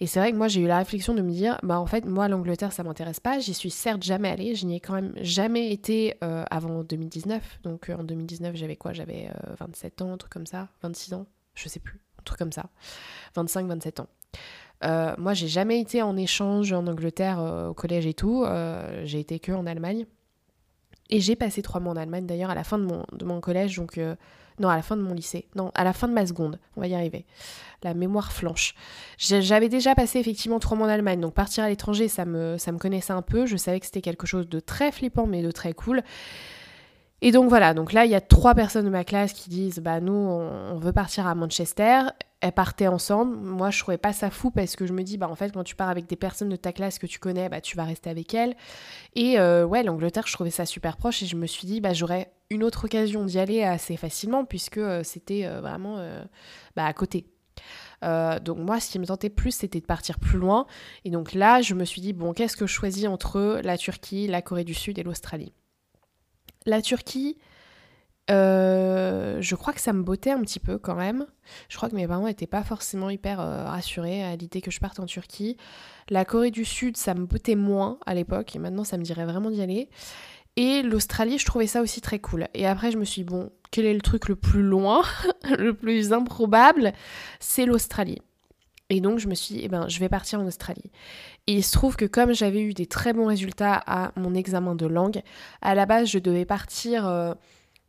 Et 0.00 0.08
c'est 0.08 0.18
vrai 0.18 0.32
que 0.32 0.36
moi 0.36 0.48
j'ai 0.48 0.60
eu 0.60 0.66
la 0.66 0.78
réflexion 0.78 1.14
de 1.14 1.22
me 1.22 1.30
dire, 1.30 1.60
bah 1.62 1.78
en 1.78 1.86
fait 1.86 2.06
moi 2.06 2.26
l'Angleterre 2.26 2.72
ça 2.72 2.82
m'intéresse 2.82 3.20
pas, 3.20 3.38
j'y 3.38 3.54
suis 3.54 3.70
certes 3.70 4.02
jamais 4.02 4.30
allée, 4.30 4.56
je 4.56 4.66
n'y 4.66 4.74
ai 4.74 4.80
quand 4.80 4.94
même 4.94 5.12
jamais 5.20 5.70
été 5.70 6.16
euh, 6.24 6.44
avant 6.50 6.82
2019. 6.82 7.60
Donc 7.62 7.88
euh, 7.88 7.94
en 7.94 8.02
2019 8.02 8.56
j'avais 8.56 8.74
quoi? 8.74 8.92
J'avais 8.92 9.30
27 9.60 10.00
euh, 10.00 10.04
ans, 10.04 10.12
un 10.12 10.16
truc 10.16 10.32
comme 10.32 10.46
ça, 10.46 10.70
26 10.82 11.14
ans, 11.14 11.26
je 11.54 11.68
sais 11.68 11.78
plus, 11.78 12.00
un 12.18 12.22
truc 12.24 12.40
comme 12.40 12.50
ça, 12.50 12.68
25-27 13.36 14.00
ans. 14.00 15.16
moi 15.18 15.34
j'ai 15.34 15.48
jamais 15.48 15.80
été 15.80 16.02
en 16.02 16.16
échange 16.16 16.72
en 16.72 16.84
Angleterre 16.88 17.68
au 17.70 17.74
collège 17.74 18.06
et 18.06 18.14
tout, 18.14 18.44
j'ai 19.04 19.20
été 19.20 19.38
que 19.38 19.52
en 19.52 19.66
Allemagne. 19.66 20.04
Et 21.10 21.20
j'ai 21.20 21.36
passé 21.36 21.62
trois 21.62 21.80
mois 21.80 21.92
en 21.92 21.96
Allemagne 21.96 22.26
d'ailleurs 22.26 22.50
à 22.50 22.54
la 22.54 22.64
fin 22.64 22.78
de 22.78 22.84
mon, 23.24 23.40
collège, 23.40 23.76
donc 23.76 23.98
non, 24.60 24.68
à 24.68 24.76
la 24.76 24.82
fin 24.82 24.96
de 24.96 25.02
mon 25.02 25.14
lycée. 25.14 25.46
Non, 25.54 25.70
à 25.74 25.84
la 25.84 25.92
fin 25.92 26.08
de 26.08 26.12
ma 26.12 26.26
seconde. 26.26 26.58
On 26.76 26.80
va 26.80 26.88
y 26.88 26.94
arriver. 26.94 27.24
La 27.82 27.94
mémoire 27.94 28.32
flanche. 28.32 28.74
J'avais 29.18 29.68
déjà 29.68 29.94
passé 29.94 30.18
effectivement 30.18 30.58
trois 30.58 30.76
mois 30.76 30.88
en 30.88 30.90
Allemagne, 30.90 31.20
donc 31.20 31.34
partir 31.34 31.64
à 31.64 31.68
l'étranger, 31.68 32.08
ça 32.08 32.24
me, 32.24 32.58
ça 32.58 32.72
me 32.72 32.78
connaissait 32.78 33.12
un 33.12 33.22
peu. 33.22 33.46
Je 33.46 33.56
savais 33.56 33.78
que 33.80 33.86
c'était 33.86 34.00
quelque 34.00 34.26
chose 34.26 34.48
de 34.48 34.60
très 34.60 34.90
flippant, 34.90 35.26
mais 35.26 35.42
de 35.42 35.50
très 35.50 35.72
cool. 35.72 36.02
Et 37.20 37.32
donc 37.32 37.48
voilà, 37.48 37.74
donc 37.74 37.92
là 37.92 38.04
il 38.04 38.10
y 38.10 38.14
a 38.14 38.20
trois 38.20 38.54
personnes 38.54 38.84
de 38.84 38.90
ma 38.90 39.02
classe 39.02 39.32
qui 39.32 39.50
disent 39.50 39.80
bah 39.80 40.00
nous 40.00 40.12
on, 40.12 40.78
veut 40.78 40.92
partir 40.92 41.26
à 41.26 41.34
Manchester. 41.34 42.02
Elles 42.40 42.52
partaient 42.52 42.86
ensemble. 42.86 43.36
Moi 43.36 43.70
je 43.70 43.80
trouvais 43.80 43.98
pas 43.98 44.12
ça 44.12 44.30
fou 44.30 44.50
parce 44.50 44.76
que 44.76 44.86
je 44.86 44.92
me 44.92 45.02
dis 45.02 45.18
bah 45.18 45.28
en 45.28 45.34
fait 45.34 45.52
quand 45.52 45.64
tu 45.64 45.74
pars 45.74 45.88
avec 45.88 46.06
des 46.06 46.16
personnes 46.16 46.48
de 46.48 46.56
ta 46.56 46.72
classe 46.72 46.98
que 46.98 47.06
tu 47.06 47.18
connais 47.18 47.48
bah 47.48 47.60
tu 47.60 47.76
vas 47.76 47.84
rester 47.84 48.10
avec 48.10 48.32
elles. 48.32 48.54
Et 49.14 49.40
euh, 49.40 49.64
ouais 49.66 49.82
l'Angleterre 49.82 50.26
je 50.26 50.32
trouvais 50.32 50.50
ça 50.50 50.64
super 50.64 50.96
proche 50.96 51.22
et 51.22 51.26
je 51.26 51.34
me 51.34 51.46
suis 51.46 51.66
dit 51.66 51.80
bah 51.80 51.94
j'aurais 51.94 52.30
une 52.50 52.62
autre 52.62 52.84
occasion 52.84 53.24
d'y 53.24 53.40
aller 53.40 53.64
assez 53.64 53.96
facilement 53.96 54.44
puisque 54.44 54.78
euh, 54.78 55.02
c'était 55.02 55.46
euh, 55.46 55.60
vraiment 55.60 55.98
bah, 56.76 56.86
à 56.86 56.92
côté. 56.92 57.26
donc 58.02 58.58
moi, 58.58 58.78
ce 58.78 58.90
qui 58.92 58.98
me 59.00 59.06
tentait 59.06 59.30
plus, 59.30 59.50
c'était 59.50 59.80
de 59.80 59.86
partir 59.86 60.20
plus 60.20 60.38
loin. 60.38 60.66
Et 61.04 61.10
donc 61.10 61.34
là, 61.34 61.60
je 61.60 61.74
me 61.74 61.84
suis 61.84 62.00
dit, 62.00 62.12
bon, 62.12 62.32
qu'est-ce 62.32 62.56
que 62.56 62.66
je 62.66 62.72
choisis 62.72 63.06
entre 63.06 63.60
la 63.64 63.76
Turquie, 63.76 64.28
la 64.28 64.42
Corée 64.42 64.64
du 64.64 64.74
Sud 64.74 64.98
et 64.98 65.02
l'Australie? 65.02 65.52
La 66.66 66.80
Turquie, 66.82 67.36
euh, 68.30 69.38
je 69.40 69.54
crois 69.54 69.72
que 69.72 69.80
ça 69.80 69.92
me 69.92 70.02
bottait 70.02 70.30
un 70.30 70.40
petit 70.40 70.60
peu 70.60 70.78
quand 70.78 70.94
même. 70.94 71.26
Je 71.68 71.76
crois 71.76 71.88
que 71.88 71.94
mes 71.94 72.06
parents 72.06 72.26
n'étaient 72.26 72.46
pas 72.46 72.62
forcément 72.62 73.10
hyper 73.10 73.40
euh, 73.40 73.64
rassurés 73.64 74.22
à 74.22 74.36
l'idée 74.36 74.60
que 74.60 74.70
je 74.70 74.80
parte 74.80 75.00
en 75.00 75.06
Turquie. 75.06 75.56
La 76.10 76.24
Corée 76.24 76.50
du 76.50 76.64
Sud, 76.64 76.96
ça 76.96 77.14
me 77.14 77.26
bottait 77.26 77.54
moins 77.54 77.98
à 78.06 78.14
l'époque 78.14 78.54
et 78.54 78.58
maintenant 78.58 78.84
ça 78.84 78.98
me 78.98 79.02
dirait 79.02 79.24
vraiment 79.24 79.50
d'y 79.50 79.62
aller. 79.62 79.88
Et 80.56 80.82
l'Australie, 80.82 81.38
je 81.38 81.46
trouvais 81.46 81.68
ça 81.68 81.80
aussi 81.80 82.00
très 82.00 82.18
cool. 82.18 82.48
Et 82.52 82.66
après, 82.66 82.90
je 82.90 82.98
me 82.98 83.04
suis 83.04 83.22
dit, 83.22 83.30
bon, 83.30 83.50
quel 83.70 83.84
est 83.84 83.94
le 83.94 84.00
truc 84.00 84.28
le 84.28 84.34
plus 84.34 84.62
loin, 84.62 85.02
le 85.56 85.72
plus 85.72 86.12
improbable? 86.12 86.92
C'est 87.38 87.64
l'Australie. 87.64 88.18
Et 88.90 89.00
donc, 89.00 89.18
je 89.18 89.28
me 89.28 89.34
suis 89.34 89.54
dit, 89.54 89.60
eh 89.62 89.68
ben, 89.68 89.88
je 89.88 90.00
vais 90.00 90.08
partir 90.08 90.40
en 90.40 90.46
Australie. 90.46 90.90
Et 91.46 91.54
il 91.54 91.62
se 91.62 91.72
trouve 91.72 91.94
que 91.94 92.06
comme 92.06 92.32
j'avais 92.32 92.62
eu 92.62 92.74
des 92.74 92.86
très 92.86 93.12
bons 93.12 93.26
résultats 93.26 93.80
à 93.86 94.12
mon 94.16 94.34
examen 94.34 94.74
de 94.74 94.86
langue, 94.86 95.22
à 95.62 95.74
la 95.74 95.86
base, 95.86 96.08
je 96.08 96.18
devais 96.18 96.44
partir 96.44 97.06
euh, 97.06 97.34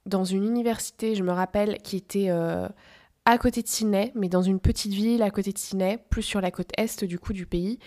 dans 0.06 0.24
une 0.24 0.46
université, 0.46 1.16
je 1.16 1.24
me 1.24 1.32
rappelle, 1.32 1.78
qui 1.80 1.98
était 1.98 2.30
euh, 2.30 2.68
à 3.26 3.38
côté 3.38 3.62
de 3.62 3.68
Sydney, 3.68 4.12
mais 4.16 4.30
dans 4.30 4.42
une 4.42 4.60
petite 4.60 4.94
ville 4.94 5.22
à 5.22 5.30
côté 5.30 5.52
de 5.52 5.58
Sydney, 5.58 6.00
plus 6.10 6.24
sur 6.24 6.42
la 6.42 6.52
côte 6.52 6.72
est 6.78 7.04
du 7.04 7.20
coup 7.20 7.34
du 7.34 7.46
pays. 7.46 7.80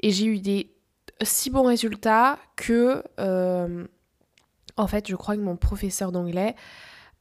Et 0.00 0.10
j'ai 0.10 0.26
eu 0.26 0.38
des 0.38 0.74
si 1.22 1.50
bons 1.50 1.66
résultats 1.66 2.38
que, 2.56 3.02
euh, 3.20 3.86
en 4.76 4.86
fait, 4.86 5.08
je 5.08 5.16
crois 5.16 5.36
que 5.36 5.40
mon 5.40 5.56
professeur 5.56 6.12
d'anglais 6.12 6.54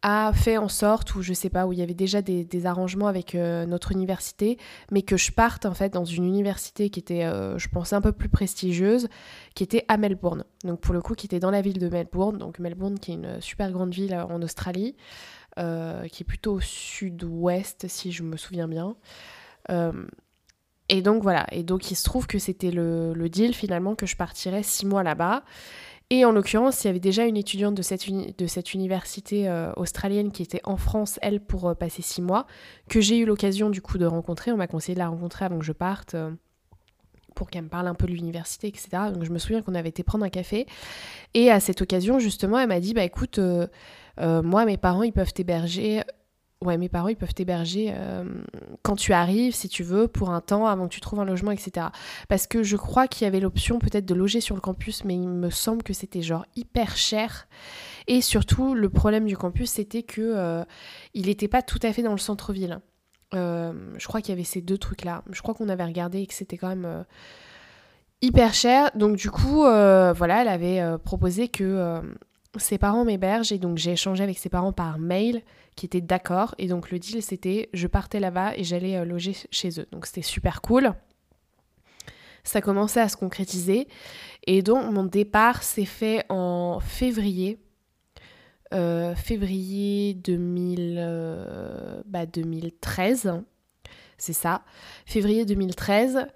a 0.04 0.34
fait 0.34 0.58
en 0.58 0.68
sorte, 0.68 1.16
ou 1.16 1.22
je 1.22 1.32
sais 1.34 1.50
pas, 1.50 1.66
où 1.66 1.72
il 1.72 1.80
y 1.80 1.82
avait 1.82 1.94
déjà 1.94 2.22
des, 2.22 2.66
arrangements 2.66 3.08
avec 3.08 3.36
euh, 3.36 3.66
notre 3.66 3.94
université, 3.94 4.58
mais 4.92 5.02
que 5.02 5.16
je 5.16 5.32
parte 5.32 5.66
en 5.66 5.74
fait 5.74 5.94
dans 5.94 6.04
une 6.04 6.26
université 6.26 6.90
qui 6.90 7.00
était, 7.00 7.24
euh, 7.24 7.58
je 7.58 7.70
pense, 7.70 7.94
un 7.94 8.02
peu 8.02 8.12
plus 8.12 8.28
prestigieuse, 8.28 9.08
qui 9.56 9.64
était 9.64 9.86
à 9.88 9.96
Melbourne. 9.96 10.44
Donc 10.66 10.82
pour 10.82 10.94
le 10.94 11.02
coup, 11.02 11.16
qui 11.16 11.26
était 11.26 11.40
dans 11.40 11.52
la 11.52 11.62
ville 11.62 11.80
de 11.80 11.88
Melbourne, 11.88 12.38
donc 12.38 12.60
Melbourne 12.60 13.00
qui 13.00 13.12
est 13.12 13.16
une 13.16 13.40
super 13.40 13.72
grande 13.72 13.94
ville 13.94 14.14
euh, 14.14 14.26
en 14.26 14.42
Australie, 14.42 14.96
qui 15.56 16.24
est 16.24 16.26
plutôt 16.28 16.54
au 16.54 16.60
sud-ouest 16.62 17.86
si 17.88 18.12
je 18.12 18.24
me 18.24 18.38
souviens 18.38 18.68
bien. 18.68 18.96
et 20.90 21.02
donc 21.04 21.22
voilà, 21.22 21.46
et 21.52 21.62
donc 21.62 21.92
il 21.92 21.96
se 21.96 22.04
trouve 22.04 22.26
que 22.26 22.40
c'était 22.40 22.72
le, 22.72 23.14
le 23.14 23.30
deal 23.30 23.54
finalement 23.54 23.94
que 23.94 24.08
je 24.08 24.16
partirais 24.16 24.64
six 24.64 24.88
mois 24.88 25.04
là-bas. 25.04 25.44
Et 26.10 26.26
en 26.26 26.32
l'occurrence, 26.32 26.84
il 26.84 26.88
y 26.88 26.90
avait 26.90 27.00
déjà 27.00 27.26
une 27.26 27.38
étudiante 27.38 27.76
de 27.76 27.82
cette, 27.82 28.74
université 28.74 29.48
euh, 29.48 29.72
australienne 29.78 30.32
qui 30.32 30.44
était 30.44 30.62
en 30.64 30.78
France, 30.78 31.18
elle, 31.22 31.40
pour 31.40 31.70
euh, 31.70 31.74
passer 31.74 32.02
six 32.02 32.22
mois, 32.22 32.46
que 32.90 33.02
j'ai 33.02 33.18
eu 33.18 33.26
l'occasion 33.26 33.70
du 33.70 33.82
coup 33.82 33.98
de 33.98 34.06
rencontrer. 34.06 34.52
On 34.52 34.58
m'a 34.58 34.68
conseillé 34.68 34.94
de 34.94 35.00
la 35.00 35.08
rencontrer 35.08 35.46
avant 35.46 35.60
que 35.60 35.66
je 35.66 35.72
parte. 35.72 36.16
Euh, 36.16 36.32
pour 37.36 37.50
qu'elle 37.50 37.64
me 37.64 37.70
parle 37.70 37.88
un 37.88 37.96
peu 37.96 38.06
de 38.06 38.12
l'université, 38.12 38.68
etc. 38.68 38.90
Donc 39.12 39.24
je 39.24 39.32
me 39.32 39.40
souviens 39.40 39.64
qu'on 39.64 39.74
avait 39.74 39.90
été 39.90 40.04
prendre 40.04 40.24
un 40.24 40.30
café. 40.30 40.68
Et 41.34 41.50
à 41.50 41.60
cette 41.60 41.82
occasion, 41.82 42.20
justement, 42.20 42.60
elle 42.60 42.68
m'a 42.68 42.80
dit, 42.80 42.94
bah 42.94 43.04
écoute, 43.04 43.40
moi, 44.20 44.66
mes 44.66 44.78
parents, 44.78 45.02
ils 45.02 45.12
peuvent 45.12 45.34
t'héberger 45.34 46.04
ouais, 46.64 46.78
mes 46.78 46.90
parents, 46.90 47.08
ils 47.08 47.16
peuvent 47.16 47.34
t'héberger 47.34 47.94
euh, 47.96 48.24
quand 48.82 48.96
tu 48.96 49.14
arrives, 49.14 49.54
si 49.54 49.70
tu 49.70 49.84
veux, 49.84 50.08
pour 50.08 50.32
un 50.32 50.42
temps, 50.42 50.66
avant 50.68 50.88
que 50.88 50.94
tu 50.94 51.02
trouves 51.02 51.20
un 51.20 51.26
logement, 51.26 51.52
etc. 51.52 51.88
Parce 52.28 52.48
que 52.48 52.64
je 52.64 52.76
crois 52.78 53.08
qu'il 53.08 53.26
y 53.26 53.28
avait 53.28 53.40
l'option 53.40 53.80
peut-être 53.80 54.06
de 54.06 54.14
loger 54.14 54.42
sur 54.42 54.56
le 54.56 54.62
campus, 54.62 55.04
mais 55.04 55.16
il 55.16 55.28
me 55.28 55.50
semble 55.50 55.84
que 55.84 55.94
c'était 55.94 56.22
genre 56.22 56.46
hyper 56.56 56.98
cher. 56.98 57.48
Et 58.08 58.22
surtout, 58.22 58.74
le 58.74 58.90
problème 58.90 59.26
du 59.26 59.38
campus, 59.38 59.72
c'était 59.72 60.04
que 60.04 60.22
euh, 60.22 60.64
il 61.14 61.28
n'était 61.28 61.48
pas 61.48 61.62
tout 61.62 61.80
à 61.84 61.94
fait 61.94 62.02
dans 62.02 62.12
le 62.12 62.18
centre-ville. 62.18 62.80
Euh, 63.34 63.74
je 63.98 64.08
crois 64.08 64.22
qu'il 64.22 64.30
y 64.30 64.34
avait 64.34 64.44
ces 64.44 64.62
deux 64.62 64.78
trucs-là. 64.78 65.24
Je 65.32 65.42
crois 65.42 65.54
qu'on 65.54 65.70
avait 65.70 65.86
regardé 65.86 66.20
et 66.20 66.28
que 66.28 66.34
c'était 66.34 66.58
quand 66.58 66.70
même 66.70 67.06
hyper 68.22 68.54
cher. 68.54 68.92
Donc 68.96 69.16
du 69.16 69.30
coup, 69.30 69.62
voilà, 69.62 70.42
elle 70.42 70.48
avait 70.48 70.98
proposé 71.04 71.48
que 71.48 72.02
ses 72.58 72.78
parents 72.78 73.06
m'hébergent 73.06 73.52
et 73.52 73.58
donc 73.58 73.78
j'ai 73.78 73.94
échangé 73.94 74.24
avec 74.24 74.38
ses 74.38 74.50
parents 74.50 74.74
par 74.74 75.00
mail 75.00 75.42
qui 75.76 75.86
étaient 75.86 76.02
d'accord 76.02 76.54
et 76.58 76.68
donc 76.68 76.92
le 76.92 77.00
deal 77.00 77.22
c'était 77.24 77.70
je 77.74 77.88
partais 77.88 78.20
là-bas 78.20 78.56
et 78.56 78.64
j'allais 78.64 78.98
euh, 78.98 79.06
loger 79.06 79.36
chez 79.52 79.80
eux. 79.80 79.88
Donc 79.92 80.06
c'était 80.06 80.22
super 80.22 80.62
cool. 80.62 80.94
Ça 82.44 82.62
commençait 82.62 83.00
à 83.00 83.10
se 83.10 83.18
concrétiser 83.18 83.88
et 84.46 84.62
donc 84.62 84.92
mon 84.92 85.04
départ 85.04 85.64
s'est 85.64 85.86
fait 85.86 86.26
en 86.30 86.80
février. 86.80 87.58
Euh, 88.74 89.16
février 89.16 90.14
2000, 90.16 90.96
2013. 92.34 93.28
Euh, 93.28 93.32
bah, 93.34 93.44
C'est 94.18 94.34
ça. 94.34 94.64
Février 95.06 95.46
2013. 95.46 96.28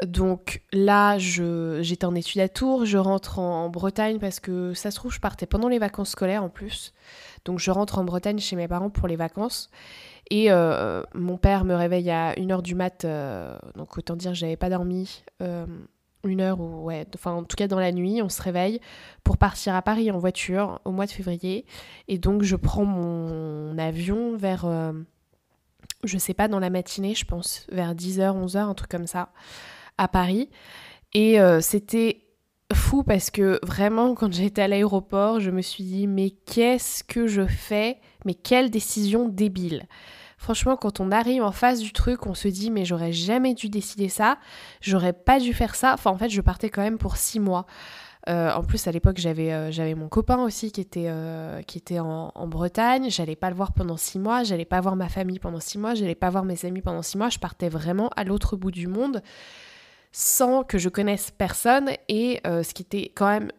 Donc 0.00 0.62
là, 0.72 1.16
j'étais 1.18 2.06
en 2.06 2.14
études 2.14 2.40
à 2.40 2.48
Tours, 2.48 2.86
je 2.86 2.98
rentre 2.98 3.38
en, 3.38 3.68
Bretagne 3.68 4.18
parce 4.18 4.40
que 4.40 4.74
ça 4.74 4.90
se 4.90 4.96
trouve, 4.96 5.12
je 5.12 5.20
partais 5.20 5.46
pendant 5.46 5.68
les 5.68 5.78
vacances 5.78 6.10
scolaires 6.10 6.42
en 6.42 6.48
plus. 6.48 6.92
Donc 7.44 7.58
je 7.58 7.70
rentre 7.70 7.98
en 7.98 8.04
Bretagne 8.04 8.38
chez 8.38 8.56
mes 8.56 8.66
parents 8.66 8.90
pour 8.90 9.06
les 9.06 9.16
vacances. 9.16 9.70
Et 10.30 10.50
euh, 10.50 11.02
mon 11.14 11.36
père 11.36 11.64
me 11.64 11.74
réveille 11.74 12.10
à 12.10 12.34
1h 12.34 12.62
du 12.62 12.74
mat, 12.74 13.04
euh, 13.04 13.56
donc 13.76 13.96
autant 13.98 14.16
dire 14.16 14.34
j'avais 14.34 14.56
pas 14.56 14.70
dormi. 14.70 15.24
Euh, 15.40 15.66
une 16.24 16.40
heure 16.40 16.60
ou 16.60 16.84
ouais, 16.84 17.04
enfin 17.16 17.32
en 17.32 17.42
tout 17.42 17.56
cas 17.56 17.66
dans 17.66 17.80
la 17.80 17.90
nuit, 17.90 18.22
on 18.22 18.28
se 18.28 18.40
réveille 18.40 18.80
pour 19.24 19.38
partir 19.38 19.74
à 19.74 19.82
Paris 19.82 20.10
en 20.10 20.18
voiture 20.18 20.80
au 20.84 20.92
mois 20.92 21.06
de 21.06 21.10
février. 21.10 21.66
Et 22.08 22.18
donc 22.18 22.42
je 22.42 22.56
prends 22.56 22.84
mon 22.84 23.76
avion 23.76 24.36
vers, 24.36 24.64
je 26.04 26.18
sais 26.18 26.34
pas, 26.34 26.46
dans 26.46 26.60
la 26.60 26.70
matinée, 26.70 27.14
je 27.14 27.24
pense, 27.24 27.66
vers 27.72 27.94
10h, 27.94 28.46
11h, 28.46 28.58
un 28.58 28.74
truc 28.74 28.88
comme 28.88 29.08
ça 29.08 29.30
à 30.02 30.08
Paris. 30.08 30.50
Et 31.14 31.40
euh, 31.40 31.60
c'était 31.60 32.24
fou 32.74 33.02
parce 33.02 33.30
que 33.30 33.60
vraiment, 33.62 34.14
quand 34.14 34.32
j'étais 34.32 34.62
à 34.62 34.68
l'aéroport, 34.68 35.40
je 35.40 35.50
me 35.50 35.62
suis 35.62 35.84
dit, 35.84 36.06
mais 36.06 36.30
qu'est-ce 36.30 37.04
que 37.04 37.26
je 37.26 37.46
fais? 37.46 37.98
Mais 38.24 38.34
quelle 38.34 38.70
décision 38.70 39.28
débile 39.28 39.86
Franchement, 40.38 40.76
quand 40.76 40.98
on 40.98 41.12
arrive 41.12 41.42
en 41.44 41.52
face 41.52 41.80
du 41.80 41.92
truc, 41.92 42.26
on 42.26 42.34
se 42.34 42.48
dit, 42.48 42.70
mais 42.70 42.84
j'aurais 42.84 43.12
jamais 43.12 43.54
dû 43.54 43.68
décider 43.68 44.08
ça, 44.08 44.38
j'aurais 44.80 45.12
pas 45.12 45.38
dû 45.38 45.54
faire 45.54 45.76
ça. 45.76 45.94
En 46.04 46.16
fait, 46.16 46.30
je 46.30 46.40
partais 46.40 46.68
quand 46.68 46.82
même 46.82 46.98
pour 46.98 47.16
six 47.16 47.38
mois. 47.38 47.66
Euh, 48.28 48.52
en 48.52 48.62
plus, 48.62 48.86
à 48.86 48.92
l'époque, 48.92 49.18
j'avais 49.18 49.52
euh, 49.52 49.70
j'avais 49.70 49.94
mon 49.94 50.08
copain 50.08 50.42
aussi 50.42 50.72
qui 50.72 50.80
était, 50.80 51.10
en 52.00 52.46
Bretagne. 52.48 53.10
J'allais 53.10 53.36
pas 53.36 53.50
le 53.50 53.56
voir 53.56 53.72
pendant 53.72 53.96
six 53.96 54.18
mois, 54.18 54.42
j'allais 54.42 54.64
pas 54.64 54.80
voir 54.80 54.96
ma 54.96 55.08
famille 55.08 55.38
pendant 55.38 55.60
six 55.60 55.78
mois, 55.78 55.94
j'allais 55.94 56.14
pas 56.14 56.30
voir 56.30 56.44
mes 56.44 56.64
amis 56.64 56.82
pendant 56.82 57.02
six 57.02 57.18
mois. 57.18 57.28
Je 57.28 57.38
partais 57.38 57.68
vraiment 57.68 58.08
à 58.16 58.24
l'autre 58.24 58.56
bout 58.56 58.70
du 58.72 58.88
monde 58.88 59.22
sans 60.12 60.62
que 60.62 60.78
je 60.78 60.88
connaisse 60.88 61.30
personne. 61.30 61.90
Et 62.08 62.40
ce 62.44 62.74
qui 62.74 62.82
était 62.82 63.10
quand 63.14 63.28
même 63.28 63.50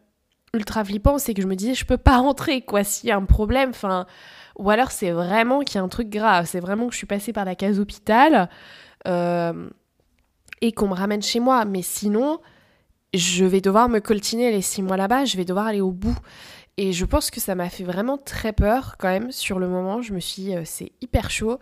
ultra 0.53 0.85
flippant, 0.85 1.17
c'est 1.17 1.33
que 1.33 1.41
je 1.41 1.47
me 1.47 1.55
disais, 1.55 1.73
je 1.73 1.85
peux 1.85 1.97
pas 1.97 2.17
rentrer, 2.21 2.61
quoi, 2.61 2.83
s'il 2.83 3.09
y 3.09 3.11
a 3.11 3.17
un 3.17 3.25
problème. 3.25 3.71
Enfin, 3.71 4.05
ou 4.57 4.69
alors 4.69 4.91
c'est 4.91 5.11
vraiment 5.11 5.61
qu'il 5.61 5.75
y 5.75 5.77
a 5.79 5.83
un 5.83 5.89
truc 5.89 6.09
grave. 6.09 6.45
C'est 6.47 6.59
vraiment 6.59 6.87
que 6.87 6.93
je 6.93 6.97
suis 6.97 7.07
passée 7.07 7.33
par 7.33 7.45
la 7.45 7.55
case 7.55 7.79
hôpital 7.79 8.49
et 9.05 10.71
qu'on 10.71 10.87
me 10.87 10.93
ramène 10.93 11.21
chez 11.21 11.39
moi. 11.39 11.65
Mais 11.65 11.81
sinon, 11.81 12.39
je 13.13 13.45
vais 13.45 13.61
devoir 13.61 13.89
me 13.89 13.99
coltiner 13.99 14.51
les 14.51 14.61
six 14.61 14.81
mois 14.81 14.97
là-bas, 14.97 15.25
je 15.25 15.37
vais 15.37 15.45
devoir 15.45 15.67
aller 15.67 15.81
au 15.81 15.91
bout. 15.91 16.17
Et 16.77 16.91
je 16.91 17.05
pense 17.05 17.29
que 17.29 17.39
ça 17.39 17.53
m'a 17.53 17.69
fait 17.69 17.83
vraiment 17.83 18.17
très 18.17 18.51
peur 18.51 18.95
quand 18.97 19.09
même 19.09 19.31
sur 19.31 19.59
le 19.59 19.67
moment. 19.67 20.01
Je 20.01 20.13
me 20.13 20.19
suis 20.19 20.43
dit, 20.43 20.55
euh, 20.55 20.63
c'est 20.65 20.91
hyper 21.01 21.29
chaud. 21.29 21.59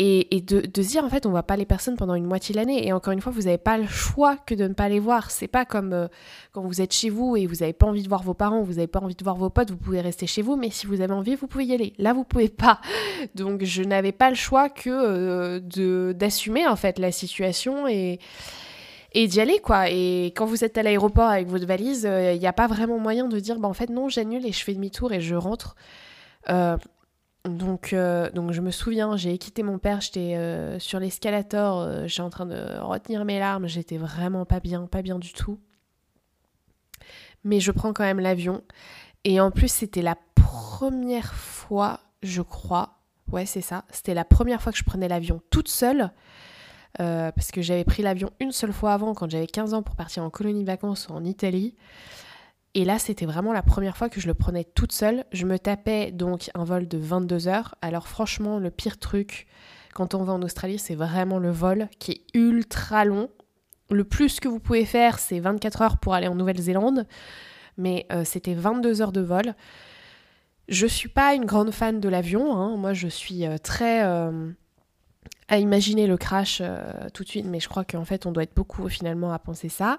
Et, 0.00 0.40
de, 0.42 0.60
se 0.62 0.88
dire, 0.88 1.04
en 1.04 1.08
fait, 1.08 1.26
on 1.26 1.30
voit 1.30 1.42
pas 1.42 1.56
les 1.56 1.66
personnes 1.66 1.96
pendant 1.96 2.14
une 2.14 2.24
moitié 2.24 2.52
de 2.52 2.60
l'année. 2.60 2.86
Et 2.86 2.92
encore 2.92 3.12
une 3.12 3.20
fois, 3.20 3.32
vous 3.32 3.42
n'avez 3.42 3.58
pas 3.58 3.76
le 3.78 3.86
choix 3.88 4.36
que 4.36 4.54
de 4.54 4.68
ne 4.68 4.72
pas 4.72 4.88
les 4.88 5.00
voir. 5.00 5.32
C'est 5.32 5.48
pas 5.48 5.64
comme 5.64 5.92
euh, 5.92 6.06
quand 6.52 6.62
vous 6.62 6.80
êtes 6.80 6.92
chez 6.92 7.10
vous 7.10 7.36
et 7.36 7.46
vous 7.46 7.56
n'avez 7.56 7.72
pas 7.72 7.86
envie 7.86 8.04
de 8.04 8.08
voir 8.08 8.22
vos 8.22 8.34
parents, 8.34 8.62
vous 8.62 8.74
n'avez 8.74 8.86
pas 8.86 9.00
envie 9.00 9.16
de 9.16 9.24
voir 9.24 9.34
vos 9.34 9.50
potes, 9.50 9.72
vous 9.72 9.76
pouvez 9.76 10.00
rester 10.00 10.28
chez 10.28 10.40
vous. 10.40 10.54
Mais 10.54 10.70
si 10.70 10.86
vous 10.86 11.00
avez 11.00 11.12
envie, 11.12 11.34
vous 11.34 11.48
pouvez 11.48 11.64
y 11.64 11.74
aller. 11.74 11.94
Là, 11.98 12.12
vous 12.12 12.22
pouvez 12.22 12.48
pas. 12.48 12.80
Donc, 13.34 13.64
je 13.64 13.82
n'avais 13.82 14.12
pas 14.12 14.30
le 14.30 14.36
choix 14.36 14.68
que 14.68 14.88
euh, 14.88 16.12
d'assumer, 16.12 16.68
en 16.68 16.76
fait, 16.76 17.00
la 17.00 17.10
situation. 17.10 17.88
Et, 17.88 18.20
d'y 19.16 19.40
aller 19.40 19.58
quoi. 19.58 19.90
Et 19.90 20.26
quand 20.26 20.46
vous 20.46 20.62
êtes 20.62 20.78
à 20.78 20.84
l'aéroport 20.84 21.28
avec 21.28 21.48
votre 21.48 21.66
valise, 21.66 22.02
il 22.04 22.08
euh, 22.08 22.36
n'y 22.36 22.46
a 22.46 22.52
pas 22.52 22.68
vraiment 22.68 23.00
moyen 23.00 23.26
de 23.26 23.40
dire 23.40 23.58
bah 23.58 23.66
en 23.66 23.72
fait 23.72 23.90
non 23.90 24.08
j'annule 24.08 24.46
et 24.46 24.52
je 24.52 24.62
fais 24.62 24.74
demi-tour 24.74 25.12
et 25.12 25.20
je 25.20 25.34
rentre. 25.34 25.74
Donc, 27.44 27.92
euh, 27.92 28.30
donc 28.30 28.52
je 28.52 28.60
me 28.60 28.70
souviens, 28.70 29.16
j'ai 29.16 29.38
quitté 29.38 29.62
mon 29.62 29.78
père, 29.78 30.00
j'étais 30.00 30.36
sur 30.78 31.00
l'escalator, 31.00 32.06
j'étais 32.06 32.22
en 32.22 32.30
train 32.30 32.46
de 32.46 32.78
retenir 32.80 33.24
mes 33.24 33.38
larmes, 33.38 33.66
j'étais 33.66 33.96
vraiment 33.96 34.44
pas 34.44 34.60
bien, 34.60 34.86
pas 34.86 35.02
bien 35.02 35.18
du 35.18 35.32
tout. 35.32 35.58
Mais 37.44 37.60
je 37.60 37.70
prends 37.70 37.92
quand 37.92 38.04
même 38.04 38.20
l'avion. 38.20 38.62
Et 39.24 39.40
en 39.40 39.50
plus 39.50 39.68
c'était 39.68 40.02
la 40.02 40.16
première 40.34 41.34
fois, 41.34 42.00
je 42.22 42.42
crois, 42.42 42.98
ouais 43.30 43.46
c'est 43.46 43.60
ça, 43.60 43.84
c'était 43.90 44.14
la 44.14 44.24
première 44.24 44.60
fois 44.60 44.72
que 44.72 44.78
je 44.78 44.84
prenais 44.84 45.08
l'avion 45.08 45.40
toute 45.50 45.68
seule. 45.68 46.10
Euh, 47.00 47.30
parce 47.32 47.52
que 47.52 47.62
j'avais 47.62 47.84
pris 47.84 48.02
l'avion 48.02 48.30
une 48.40 48.50
seule 48.50 48.72
fois 48.72 48.92
avant, 48.92 49.14
quand 49.14 49.30
j'avais 49.30 49.46
15 49.46 49.74
ans, 49.74 49.82
pour 49.82 49.94
partir 49.94 50.24
en 50.24 50.30
colonie 50.30 50.62
de 50.62 50.66
vacances 50.66 51.08
en 51.10 51.24
Italie. 51.24 51.76
Et 52.78 52.84
là, 52.84 53.00
c'était 53.00 53.26
vraiment 53.26 53.52
la 53.52 53.64
première 53.64 53.96
fois 53.96 54.08
que 54.08 54.20
je 54.20 54.28
le 54.28 54.34
prenais 54.34 54.62
toute 54.62 54.92
seule. 54.92 55.24
Je 55.32 55.46
me 55.46 55.58
tapais 55.58 56.12
donc 56.12 56.48
un 56.54 56.62
vol 56.62 56.86
de 56.86 56.96
22 56.96 57.48
heures. 57.48 57.74
Alors 57.82 58.06
franchement, 58.06 58.60
le 58.60 58.70
pire 58.70 58.98
truc 58.98 59.48
quand 59.94 60.14
on 60.14 60.22
va 60.22 60.32
en 60.32 60.42
Australie, 60.42 60.78
c'est 60.78 60.94
vraiment 60.94 61.40
le 61.40 61.50
vol 61.50 61.88
qui 61.98 62.12
est 62.12 62.38
ultra 62.38 63.04
long. 63.04 63.30
Le 63.90 64.04
plus 64.04 64.38
que 64.38 64.46
vous 64.46 64.60
pouvez 64.60 64.84
faire, 64.84 65.18
c'est 65.18 65.40
24 65.40 65.82
heures 65.82 65.98
pour 65.98 66.14
aller 66.14 66.28
en 66.28 66.36
Nouvelle-Zélande. 66.36 67.08
Mais 67.78 68.06
euh, 68.12 68.22
c'était 68.24 68.54
22 68.54 69.02
heures 69.02 69.10
de 69.10 69.22
vol. 69.22 69.56
Je 70.68 70.86
suis 70.86 71.08
pas 71.08 71.34
une 71.34 71.46
grande 71.46 71.72
fan 71.72 71.98
de 71.98 72.08
l'avion. 72.08 72.56
Hein. 72.56 72.76
Moi, 72.76 72.92
je 72.92 73.08
suis 73.08 73.44
euh, 73.44 73.58
très 73.58 74.04
à 75.48 75.58
imaginer 75.58 76.06
le 76.06 76.16
crash 76.16 76.58
euh, 76.60 76.82
tout 77.14 77.24
de 77.24 77.28
suite, 77.28 77.46
mais 77.46 77.58
je 77.58 77.68
crois 77.68 77.84
qu'en 77.84 78.04
fait 78.04 78.26
on 78.26 78.32
doit 78.32 78.42
être 78.42 78.54
beaucoup 78.54 78.88
finalement 78.88 79.32
à 79.32 79.38
penser 79.38 79.68
ça. 79.68 79.98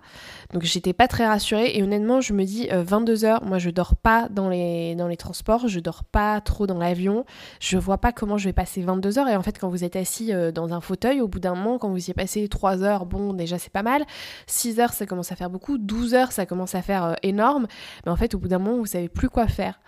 Donc 0.54 0.64
j'étais 0.64 0.94
pas 0.94 1.08
très 1.08 1.28
rassurée 1.28 1.72
et 1.76 1.84
honnêtement 1.84 2.22
je 2.22 2.34
me 2.34 2.44
dis 2.44 2.70
22 2.72 3.26
euh, 3.26 3.28
heures, 3.28 3.44
moi 3.44 3.58
je 3.58 3.72
dors 3.72 3.96
pas 3.96 4.30
dans 4.30 4.48
les, 4.48 4.96
dans 4.96 5.08
les 5.08 5.18
transports, 5.18 5.68
je 5.68 5.80
dors 5.80 6.04
pas 6.04 6.40
trop 6.42 6.68
dans 6.68 6.78
l'avion, 6.78 7.26
je 7.60 7.78
vois 7.78 7.98
pas 7.98 8.12
comment 8.12 8.38
je 8.38 8.46
vais 8.46 8.54
passer 8.54 8.82
22 8.82 9.18
heures 9.18 9.28
et 9.28 9.36
en 9.36 9.42
fait 9.42 9.58
quand 9.58 9.70
vous 9.70 9.84
êtes 9.84 9.96
assis 9.96 10.34
euh, 10.34 10.52
dans 10.52 10.72
un 10.74 10.82
fauteuil, 10.82 11.20
au 11.20 11.28
bout 11.28 11.40
d'un 11.40 11.56
moment 11.56 11.80
quand 11.80 11.90
vous 11.90 12.10
y 12.10 12.14
passé 12.14 12.48
3 12.48 12.84
heures, 12.84 13.06
bon 13.08 13.34
déjà 13.34 13.58
c'est 13.58 13.74
pas 13.74 13.84
mal, 13.84 14.06
6 14.46 14.80
heures 14.80 14.94
ça 14.94 15.08
commence 15.08 15.32
à 15.32 15.36
faire 15.36 15.50
beaucoup, 15.50 15.80
12 15.80 16.14
heures 16.14 16.32
ça 16.32 16.46
commence 16.46 16.76
à 16.76 16.84
faire 16.84 17.16
énorme, 17.24 17.66
mais 18.06 18.12
en 18.12 18.16
fait 18.16 18.36
au 18.36 18.38
bout 18.38 18.50
d'un 18.50 18.60
moment 18.60 18.78
vous 18.78 18.86
savez 18.86 19.10
plus 19.10 19.30
quoi 19.30 19.48
faire. 19.48 19.80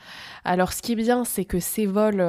Alors 0.44 0.74
ce 0.74 0.82
qui 0.82 0.94
est 0.94 0.96
bien 0.96 1.24
c'est 1.24 1.46
que 1.46 1.60
ces 1.60 1.86
vols 1.86 2.22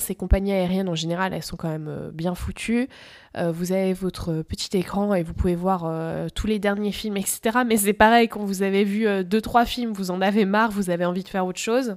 ces 0.00 0.14
compagnies 0.14 0.52
aériennes 0.52 0.88
en 0.88 0.94
général, 0.94 1.32
elles 1.32 1.42
sont 1.42 1.56
quand 1.56 1.68
même 1.68 1.88
euh, 1.88 2.10
bien 2.12 2.34
foutues. 2.34 2.88
Euh, 3.36 3.52
vous 3.52 3.72
avez 3.72 3.92
votre 3.92 4.42
petit 4.42 4.76
écran 4.76 5.14
et 5.14 5.22
vous 5.22 5.34
pouvez 5.34 5.54
voir 5.54 5.84
euh, 5.84 6.28
tous 6.34 6.46
les 6.46 6.58
derniers 6.58 6.92
films, 6.92 7.16
etc. 7.16 7.60
Mais 7.66 7.76
c'est 7.76 7.92
pareil, 7.92 8.28
quand 8.28 8.44
vous 8.44 8.62
avez 8.62 8.84
vu 8.84 9.24
deux, 9.24 9.40
trois 9.40 9.64
films, 9.64 9.92
vous 9.92 10.10
en 10.10 10.20
avez 10.20 10.44
marre, 10.44 10.70
vous 10.70 10.90
avez 10.90 11.04
envie 11.04 11.22
de 11.22 11.28
faire 11.28 11.46
autre 11.46 11.58
chose. 11.58 11.96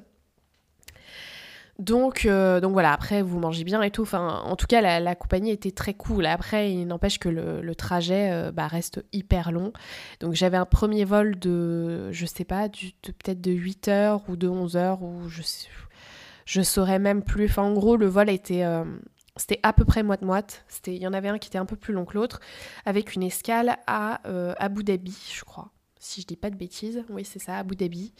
Donc, 1.80 2.28
donc 2.28 2.72
voilà, 2.72 2.94
après 2.94 3.24
vous 3.24 3.40
mangez 3.40 3.64
bien 3.64 3.82
et 3.82 3.90
tout. 3.90 4.04
Enfin, 4.04 4.42
en 4.46 4.56
tout 4.56 4.68
cas, 4.68 5.00
la, 5.00 5.16
compagnie 5.16 5.50
était 5.50 5.72
très 5.72 5.96
cool. 5.96 6.28
Après, 6.28 6.72
il 6.72 6.86
n'empêche 6.86 7.18
que 7.18 7.30
le, 7.30 7.76
trajet 7.76 8.52
bah, 8.54 8.68
reste 8.68 9.04
hyper 9.12 9.52
long. 9.52 9.74
Donc 10.20 10.34
j'avais 10.34 10.58
un 10.58 10.66
premier 10.66 11.04
vol 11.04 11.38
de, 11.40 12.12
je 12.12 12.26
sais 12.28 12.46
pas, 12.46 12.70
peut-être 12.70 13.42
de 13.42 13.52
8 13.52 13.88
heures 13.88 14.22
ou 14.30 14.36
de 14.36 14.48
11 14.48 14.78
heures 14.78 15.02
ou 15.02 15.28
je 15.30 15.42
sais, 15.42 15.68
je 16.46 16.62
saurais 16.62 17.00
même 17.00 17.24
plus. 17.24 17.46
Enfin, 17.46 17.64
en 17.64 17.74
gros, 17.74 17.98
le 17.98 18.08
vol 18.08 18.30
était. 18.30 18.64
Euh, 18.64 18.84
c'était 19.36 19.60
à 19.64 19.74
peu 19.74 19.84
près 19.84 20.04
moite-moite. 20.04 20.64
Il 20.86 20.98
y 20.98 21.08
en 21.08 21.14
avait 21.14 21.30
un 21.30 21.40
qui 21.40 21.50
était 21.50 21.58
un 21.58 21.66
peu 21.66 21.76
plus 21.76 21.94
long 21.94 22.06
que 22.06 22.14
l'autre, 22.14 22.40
avec 22.86 23.16
une 23.16 23.24
escale 23.24 23.78
à 23.88 24.22
euh, 24.28 24.54
Abu 24.60 24.84
Dhabi, 24.84 25.18
je 25.34 25.44
crois. 25.44 25.72
si 26.00 26.22
je 26.22 26.28
dis 26.28 26.36
pas 26.36 26.52
de 26.52 26.56
bêtises. 26.56 27.04
Oui, 27.10 27.26
c'est 27.26 27.40
ça, 27.40 27.58
Abu 27.58 27.76
Dhabi. 27.76 28.14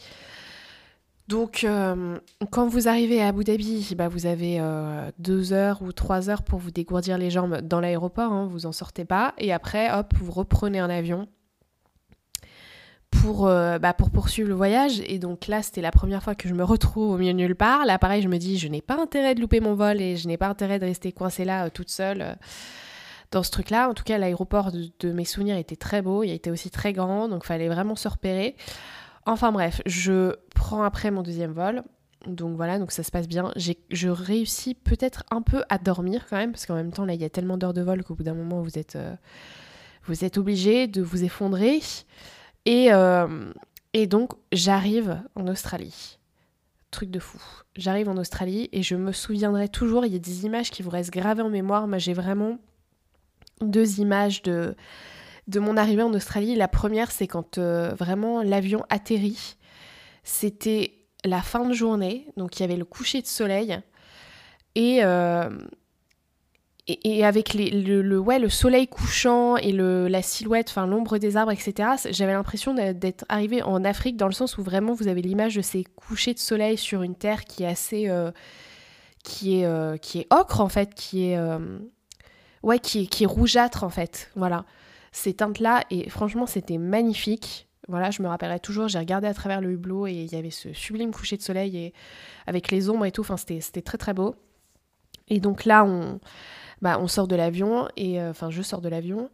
Donc, 1.28 1.62
euh, 1.62 2.18
quand 2.50 2.66
vous 2.66 2.88
arrivez 2.88 3.22
à 3.22 3.28
Abu 3.28 3.44
Dhabi, 3.44 3.94
bah, 3.96 4.08
vous 4.08 4.26
avez 4.26 4.60
deux 5.18 5.52
heures 5.52 5.82
ou 5.82 5.92
trois 5.92 6.30
heures 6.30 6.42
pour 6.42 6.58
vous 6.58 6.72
dégourdir 6.72 7.16
les 7.16 7.30
jambes 7.30 7.60
dans 7.60 7.78
l'aéroport, 7.78 8.32
hein, 8.32 8.48
vous 8.50 8.66
en 8.66 8.72
sortez 8.72 9.04
pas. 9.04 9.34
Et 9.38 9.52
après, 9.52 9.96
hop, 9.96 10.12
vous 10.16 10.32
reprenez 10.32 10.80
un 10.80 10.90
avion 10.90 11.28
pour, 13.22 13.46
euh, 13.46 13.78
bah, 13.78 13.94
pour 13.94 14.10
poursuivre 14.10 14.48
le 14.48 14.54
voyage. 14.54 15.00
Et 15.06 15.18
donc 15.18 15.46
là, 15.46 15.62
c'était 15.62 15.80
la 15.80 15.90
première 15.90 16.22
fois 16.22 16.34
que 16.34 16.48
je 16.48 16.54
me 16.54 16.64
retrouve 16.64 17.12
au 17.12 17.18
milieu 17.18 17.32
nulle 17.32 17.54
part. 17.54 17.84
Là, 17.84 17.98
pareil, 17.98 18.22
je 18.22 18.28
me 18.28 18.38
dis, 18.38 18.58
je 18.58 18.68
n'ai 18.68 18.82
pas 18.82 19.00
intérêt 19.00 19.34
de 19.34 19.40
louper 19.40 19.60
mon 19.60 19.74
vol 19.74 20.00
et 20.00 20.16
je 20.16 20.28
n'ai 20.28 20.36
pas 20.36 20.48
intérêt 20.48 20.78
de 20.78 20.84
rester 20.84 21.12
coincée 21.12 21.44
là 21.44 21.70
toute 21.70 21.90
seule 21.90 22.36
dans 23.34 23.42
ce 23.42 23.50
truc-là. 23.50 23.90
En 23.90 23.94
tout 23.94 24.04
cas, 24.04 24.16
l'aéroport 24.16 24.70
de, 24.72 25.12
mes 25.12 25.24
souvenirs 25.24 25.58
était 25.58 25.76
très 25.76 26.00
beau, 26.00 26.22
il 26.22 26.30
était 26.30 26.50
aussi 26.50 26.70
très 26.70 26.92
grand, 26.92 27.28
donc 27.28 27.44
fallait 27.44 27.68
vraiment 27.68 27.96
se 27.96 28.08
repérer. 28.08 28.56
Enfin 29.26 29.52
bref, 29.52 29.82
je 29.86 30.36
prends 30.54 30.82
après 30.82 31.10
mon 31.10 31.22
deuxième 31.22 31.52
vol. 31.52 31.82
Donc 32.26 32.56
voilà, 32.56 32.78
donc 32.78 32.90
ça 32.90 33.02
se 33.02 33.10
passe 33.10 33.28
bien. 33.28 33.52
Je 33.56 34.08
réussis 34.08 34.74
peut-être 34.74 35.24
un 35.30 35.42
peu 35.42 35.62
à 35.68 35.76
dormir 35.76 36.24
quand 36.28 36.36
même, 36.36 36.52
parce 36.52 36.64
qu'en 36.64 36.74
même 36.74 36.92
temps, 36.92 37.04
là, 37.04 37.12
il 37.12 37.20
y 37.20 37.24
a 37.24 37.30
tellement 37.30 37.58
d'heures 37.58 37.74
de 37.74 37.82
vol 37.82 38.02
qu'au 38.02 38.14
bout 38.14 38.22
d'un 38.22 38.34
moment, 38.34 38.62
vous 38.62 38.78
êtes, 38.78 38.96
euh, 38.96 39.14
vous 40.06 40.24
êtes 40.24 40.38
obligé 40.38 40.86
de 40.86 41.02
vous 41.02 41.24
effondrer. 41.24 41.80
Et, 42.66 42.92
euh, 42.92 43.52
et 43.92 44.06
donc, 44.06 44.32
j'arrive 44.52 45.20
en 45.34 45.46
Australie. 45.46 46.18
Truc 46.90 47.10
de 47.10 47.18
fou. 47.18 47.40
J'arrive 47.76 48.08
en 48.08 48.16
Australie 48.16 48.68
et 48.72 48.82
je 48.82 48.94
me 48.94 49.12
souviendrai 49.12 49.68
toujours, 49.68 50.06
il 50.06 50.12
y 50.12 50.16
a 50.16 50.20
des 50.20 50.44
images 50.46 50.70
qui 50.70 50.82
vous 50.82 50.90
restent 50.90 51.12
gravées 51.12 51.42
en 51.42 51.50
mémoire. 51.50 51.86
Moi, 51.88 51.98
j'ai 51.98 52.14
vraiment 52.14 52.58
deux 53.60 54.00
images 54.00 54.42
de 54.42 54.74
de 55.48 55.60
mon 55.60 55.76
arrivée 55.76 56.02
en 56.02 56.12
Australie. 56.14 56.54
La 56.54 56.68
première, 56.68 57.10
c'est 57.10 57.26
quand 57.26 57.58
euh, 57.58 57.94
vraiment 57.98 58.42
l'avion 58.42 58.84
atterrit. 58.88 59.56
C'était 60.22 60.94
la 61.24 61.42
fin 61.42 61.66
de 61.66 61.74
journée, 61.74 62.26
donc 62.36 62.58
il 62.58 62.62
y 62.62 62.64
avait 62.64 62.76
le 62.76 62.84
coucher 62.84 63.20
de 63.20 63.26
soleil. 63.26 63.78
Et, 64.74 65.04
euh, 65.04 65.50
et, 66.86 67.24
avec 67.24 67.54
le, 67.54 68.18
ouais, 68.18 68.38
le 68.38 68.48
soleil 68.48 68.86
couchant 68.88 69.56
et 69.56 69.72
le, 69.72 70.06
la 70.06 70.20
silhouette, 70.20 70.68
enfin 70.68 70.86
l'ombre 70.86 71.16
des 71.18 71.36
arbres, 71.36 71.52
etc., 71.52 71.90
j'avais 72.10 72.32
l'impression 72.32 72.74
d'être 72.74 73.24
arrivée 73.28 73.62
en 73.62 73.84
Afrique 73.84 74.16
dans 74.16 74.26
le 74.26 74.32
sens 74.32 74.58
où 74.58 74.62
vraiment 74.62 74.92
vous 74.92 75.08
avez 75.08 75.22
l'image 75.22 75.54
de 75.54 75.62
ces 75.62 75.84
couchers 75.84 76.34
de 76.34 76.38
soleil 76.38 76.76
sur 76.76 77.02
une 77.02 77.14
terre 77.14 77.44
qui 77.44 77.62
est 77.62 77.68
assez. 77.68 78.08
Euh, 78.08 78.30
qui, 79.22 79.62
est, 79.62 80.00
qui 80.02 80.18
est 80.18 80.26
ocre 80.30 80.60
en 80.60 80.68
fait, 80.68 80.94
qui 80.94 81.30
est. 81.30 81.38
ouais, 82.62 82.78
qui 82.78 83.08
qui 83.08 83.24
est 83.24 83.26
rougeâtre 83.26 83.82
en 83.82 83.88
fait. 83.88 84.30
Voilà 84.36 84.66
ces 85.14 85.32
teintes-là, 85.32 85.84
et 85.90 86.10
franchement, 86.10 86.44
c'était 86.44 86.76
magnifique. 86.76 87.68
Voilà, 87.88 88.10
je 88.10 88.20
me 88.20 88.28
rappellerai 88.28 88.58
toujours, 88.58 88.88
j'ai 88.88 88.98
regardé 88.98 89.28
à 89.28 89.34
travers 89.34 89.60
le 89.60 89.70
hublot 89.70 90.06
et 90.06 90.12
il 90.12 90.32
y 90.32 90.36
avait 90.36 90.50
ce 90.50 90.72
sublime 90.72 91.12
coucher 91.12 91.36
de 91.36 91.42
soleil 91.42 91.76
et 91.76 91.92
avec 92.46 92.70
les 92.70 92.90
ombres 92.90 93.04
et 93.04 93.12
tout, 93.12 93.20
enfin 93.20 93.36
c'était 93.36 93.82
très 93.82 93.98
très 93.98 94.12
beau. 94.12 94.34
Et 95.28 95.38
donc 95.38 95.64
là, 95.64 95.84
on, 95.84 96.18
bah, 96.84 96.98
on 97.00 97.08
sort 97.08 97.26
de 97.26 97.34
l'avion, 97.34 97.88
et 97.96 98.20
euh, 98.20 98.30
enfin 98.30 98.50
je 98.50 98.60
sors 98.60 98.82
de 98.82 98.90
l'avion, 98.90 99.30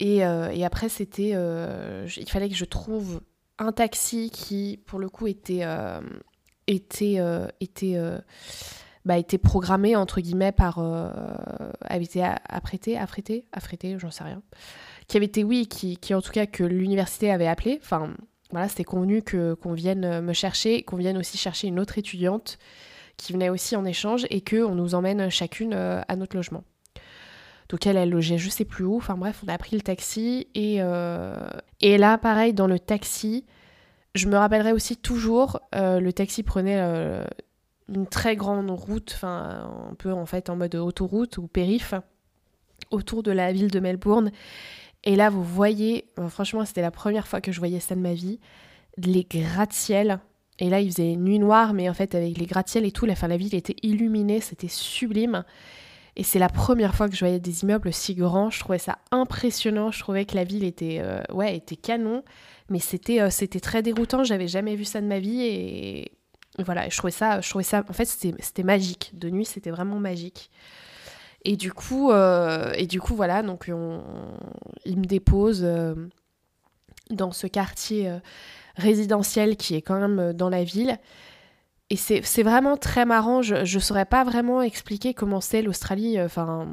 et, 0.00 0.26
euh, 0.26 0.50
et, 0.50 0.64
après 0.64 0.88
c'était, 0.88 1.30
euh, 1.32 2.08
il 2.16 2.28
fallait 2.28 2.48
que 2.48 2.56
je 2.56 2.64
trouve 2.64 3.20
un 3.60 3.70
taxi 3.70 4.30
qui 4.30 4.80
pour 4.84 4.98
le 4.98 5.08
coup 5.08 5.28
était, 5.28 5.64
était, 6.66 7.20
était 7.60 7.96
bah, 9.04 9.16
était 9.16 9.38
programmé 9.38 9.94
entre 9.94 10.20
guillemets 10.20 10.50
par 10.50 10.80
avait 10.80 12.04
été 12.04 12.24
apprêté 12.24 12.98
affrété 12.98 13.44
affrété 13.52 13.96
j'en 14.00 14.10
sais 14.10 14.24
rien 14.24 14.42
qui 15.06 15.16
avait 15.16 15.26
été 15.26 15.44
oui, 15.44 15.68
qui, 15.68 15.98
qui 15.98 16.14
en 16.14 16.22
tout 16.22 16.32
cas 16.32 16.46
que 16.46 16.64
l'université 16.64 17.30
avait 17.30 17.46
appelé. 17.46 17.78
Enfin, 17.82 18.14
voilà, 18.50 18.68
c'était 18.68 18.84
convenu 18.84 19.22
que 19.22 19.54
qu'on 19.54 19.74
vienne 19.74 20.20
me 20.20 20.32
chercher, 20.32 20.82
qu'on 20.82 20.96
vienne 20.96 21.18
aussi 21.18 21.36
chercher 21.36 21.68
une 21.68 21.78
autre 21.78 21.98
étudiante 21.98 22.58
qui 23.18 23.32
venait 23.32 23.50
aussi 23.50 23.76
en 23.76 23.84
échange 23.84 24.26
et 24.30 24.40
que 24.40 24.64
on 24.64 24.74
nous 24.74 24.94
emmène 24.94 25.28
chacune 25.30 25.74
à 25.74 26.16
notre 26.16 26.34
logement. 26.34 26.64
Donc 27.72 27.86
elle, 27.86 27.96
elle 27.96 28.10
logeait 28.10 28.38
je 28.38 28.50
sais 28.50 28.66
plus 28.66 28.84
où. 28.84 28.98
Enfin 28.98 29.16
bref, 29.16 29.42
on 29.44 29.48
a 29.48 29.58
pris 29.58 29.74
le 29.74 29.82
taxi 29.82 30.46
et, 30.54 30.76
euh, 30.80 31.48
et 31.80 31.96
là, 31.98 32.18
pareil, 32.18 32.52
dans 32.52 32.66
le 32.68 32.78
taxi, 32.78 33.46
je 34.14 34.28
me 34.28 34.36
rappellerai 34.36 34.72
aussi 34.72 34.96
toujours, 34.98 35.58
euh, 35.74 35.98
le 35.98 36.12
taxi 36.12 36.42
prenait 36.42 36.78
une 37.88 38.06
très 38.06 38.36
grande 38.36 38.70
route, 38.70 39.12
enfin 39.14 39.88
un 39.90 39.94
peu 39.94 40.12
en 40.12 40.26
fait 40.26 40.50
en 40.50 40.56
mode 40.56 40.74
autoroute 40.74 41.38
ou 41.38 41.48
périph, 41.48 41.94
autour 42.90 43.22
de 43.22 43.32
la 43.32 43.52
ville 43.52 43.70
de 43.70 43.80
Melbourne. 43.80 44.30
Et 45.04 45.16
là, 45.16 45.30
vous 45.30 45.42
voyez, 45.42 46.04
euh, 46.18 46.28
franchement, 46.28 46.64
c'était 46.66 46.82
la 46.82 46.90
première 46.90 47.26
fois 47.26 47.40
que 47.40 47.52
je 47.52 47.58
voyais 47.58 47.80
ça 47.80 47.94
de 47.94 48.00
ma 48.00 48.12
vie, 48.12 48.38
les 48.98 49.24
gratte-ciels. 49.24 50.20
Et 50.58 50.68
là, 50.68 50.80
il 50.80 50.92
faisait 50.92 51.16
nuit 51.16 51.38
noire, 51.38 51.72
mais 51.72 51.88
en 51.88 51.94
fait, 51.94 52.14
avec 52.14 52.38
les 52.38 52.46
gratte-ciels 52.46 52.84
et 52.84 52.92
tout, 52.92 53.06
la, 53.06 53.16
fin, 53.16 53.28
la 53.28 53.38
ville 53.38 53.54
était 53.54 53.76
illuminée, 53.82 54.40
c'était 54.40 54.68
sublime. 54.68 55.44
Et 56.16 56.24
c'est 56.24 56.38
la 56.38 56.48
première 56.48 56.94
fois 56.94 57.08
que 57.08 57.14
je 57.14 57.20
voyais 57.20 57.40
des 57.40 57.62
immeubles 57.62 57.92
si 57.92 58.14
grands. 58.14 58.50
Je 58.50 58.60
trouvais 58.60 58.78
ça 58.78 58.98
impressionnant. 59.10 59.90
Je 59.90 60.00
trouvais 60.00 60.24
que 60.26 60.34
la 60.34 60.44
ville 60.44 60.64
était, 60.64 61.00
euh, 61.02 61.22
était 61.46 61.76
canon. 61.76 62.22
Mais 62.68 62.78
c'était, 62.78 63.20
euh, 63.20 63.30
c'était 63.30 63.60
très 63.60 63.82
déroutant. 63.82 64.22
J'avais 64.22 64.48
jamais 64.48 64.76
vu 64.76 64.84
ça 64.84 65.00
de 65.00 65.06
ma 65.06 65.20
vie. 65.20 65.42
Et 65.42 66.12
voilà, 66.58 66.88
je 66.90 66.96
trouvais 66.98 67.12
ça, 67.12 67.40
je 67.40 67.48
trouvais 67.48 67.64
en 67.74 67.92
fait, 67.92 68.04
c'était, 68.04 68.62
magique. 68.62 69.12
De 69.14 69.30
nuit, 69.30 69.46
c'était 69.46 69.70
vraiment 69.70 69.98
magique. 69.98 70.50
Et 71.44 71.56
du 71.56 71.72
coup, 71.72 72.12
euh, 72.12 72.72
et 72.76 72.86
du 72.86 73.00
coup 73.00 73.16
voilà, 73.16 73.42
donc 73.42 73.66
il 73.66 74.98
me 74.98 75.04
dépose 75.04 75.66
dans 77.10 77.32
ce 77.32 77.46
quartier 77.46 78.12
résidentiel 78.76 79.56
qui 79.56 79.74
est 79.74 79.82
quand 79.82 79.98
même 79.98 80.34
dans 80.34 80.50
la 80.50 80.62
ville. 80.62 80.98
Et 81.92 81.96
c'est 81.96 82.42
vraiment 82.42 82.78
très 82.78 83.04
marrant. 83.04 83.42
Je 83.42 83.56
ne 83.56 83.80
saurais 83.80 84.06
pas 84.06 84.24
vraiment 84.24 84.62
expliquer 84.62 85.12
comment 85.12 85.42
c'est 85.42 85.60
l'Australie. 85.60 86.18
Enfin, 86.18 86.66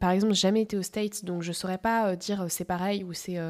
par 0.00 0.10
exemple, 0.10 0.34
j'ai 0.34 0.42
jamais 0.42 0.60
été 0.60 0.76
aux 0.76 0.82
States, 0.82 1.24
donc 1.24 1.40
je 1.40 1.50
saurais 1.50 1.78
pas 1.78 2.14
dire 2.14 2.44
c'est 2.50 2.66
pareil 2.66 3.04
ou 3.04 3.14
c'est 3.14 3.40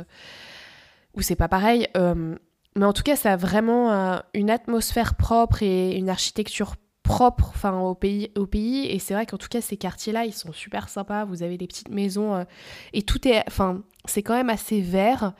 ou 1.14 1.20
pas 1.36 1.48
pareil. 1.48 1.88
mais 1.96 2.86
en 2.86 2.92
tout 2.92 3.02
cas, 3.02 3.16
ça 3.16 3.32
a 3.32 3.36
vraiment 3.36 4.22
une 4.34 4.50
atmosphère 4.50 5.16
propre 5.16 5.64
et 5.64 5.96
une 5.96 6.08
architecture 6.08 6.76
propre 7.02 7.52
au 7.66 7.94
pays 7.96 8.30
au 8.36 8.46
pays 8.46 8.86
et 8.86 8.98
c'est 8.98 9.14
vrai 9.14 9.26
qu'en 9.26 9.36
tout 9.36 9.48
cas 9.48 9.60
ces 9.60 9.76
quartiers 9.76 10.12
là 10.12 10.24
ils 10.24 10.32
sont 10.32 10.52
super 10.52 10.88
sympas 10.88 11.24
vous 11.24 11.42
avez 11.42 11.58
des 11.58 11.66
petites 11.66 11.90
maisons 11.90 12.34
euh, 12.34 12.44
et 12.92 13.02
tout 13.02 13.26
est 13.26 13.42
enfin 13.48 13.82
c'est 14.04 14.22
quand 14.22 14.34
même 14.34 14.50
assez 14.50 14.80
vert 14.80 15.32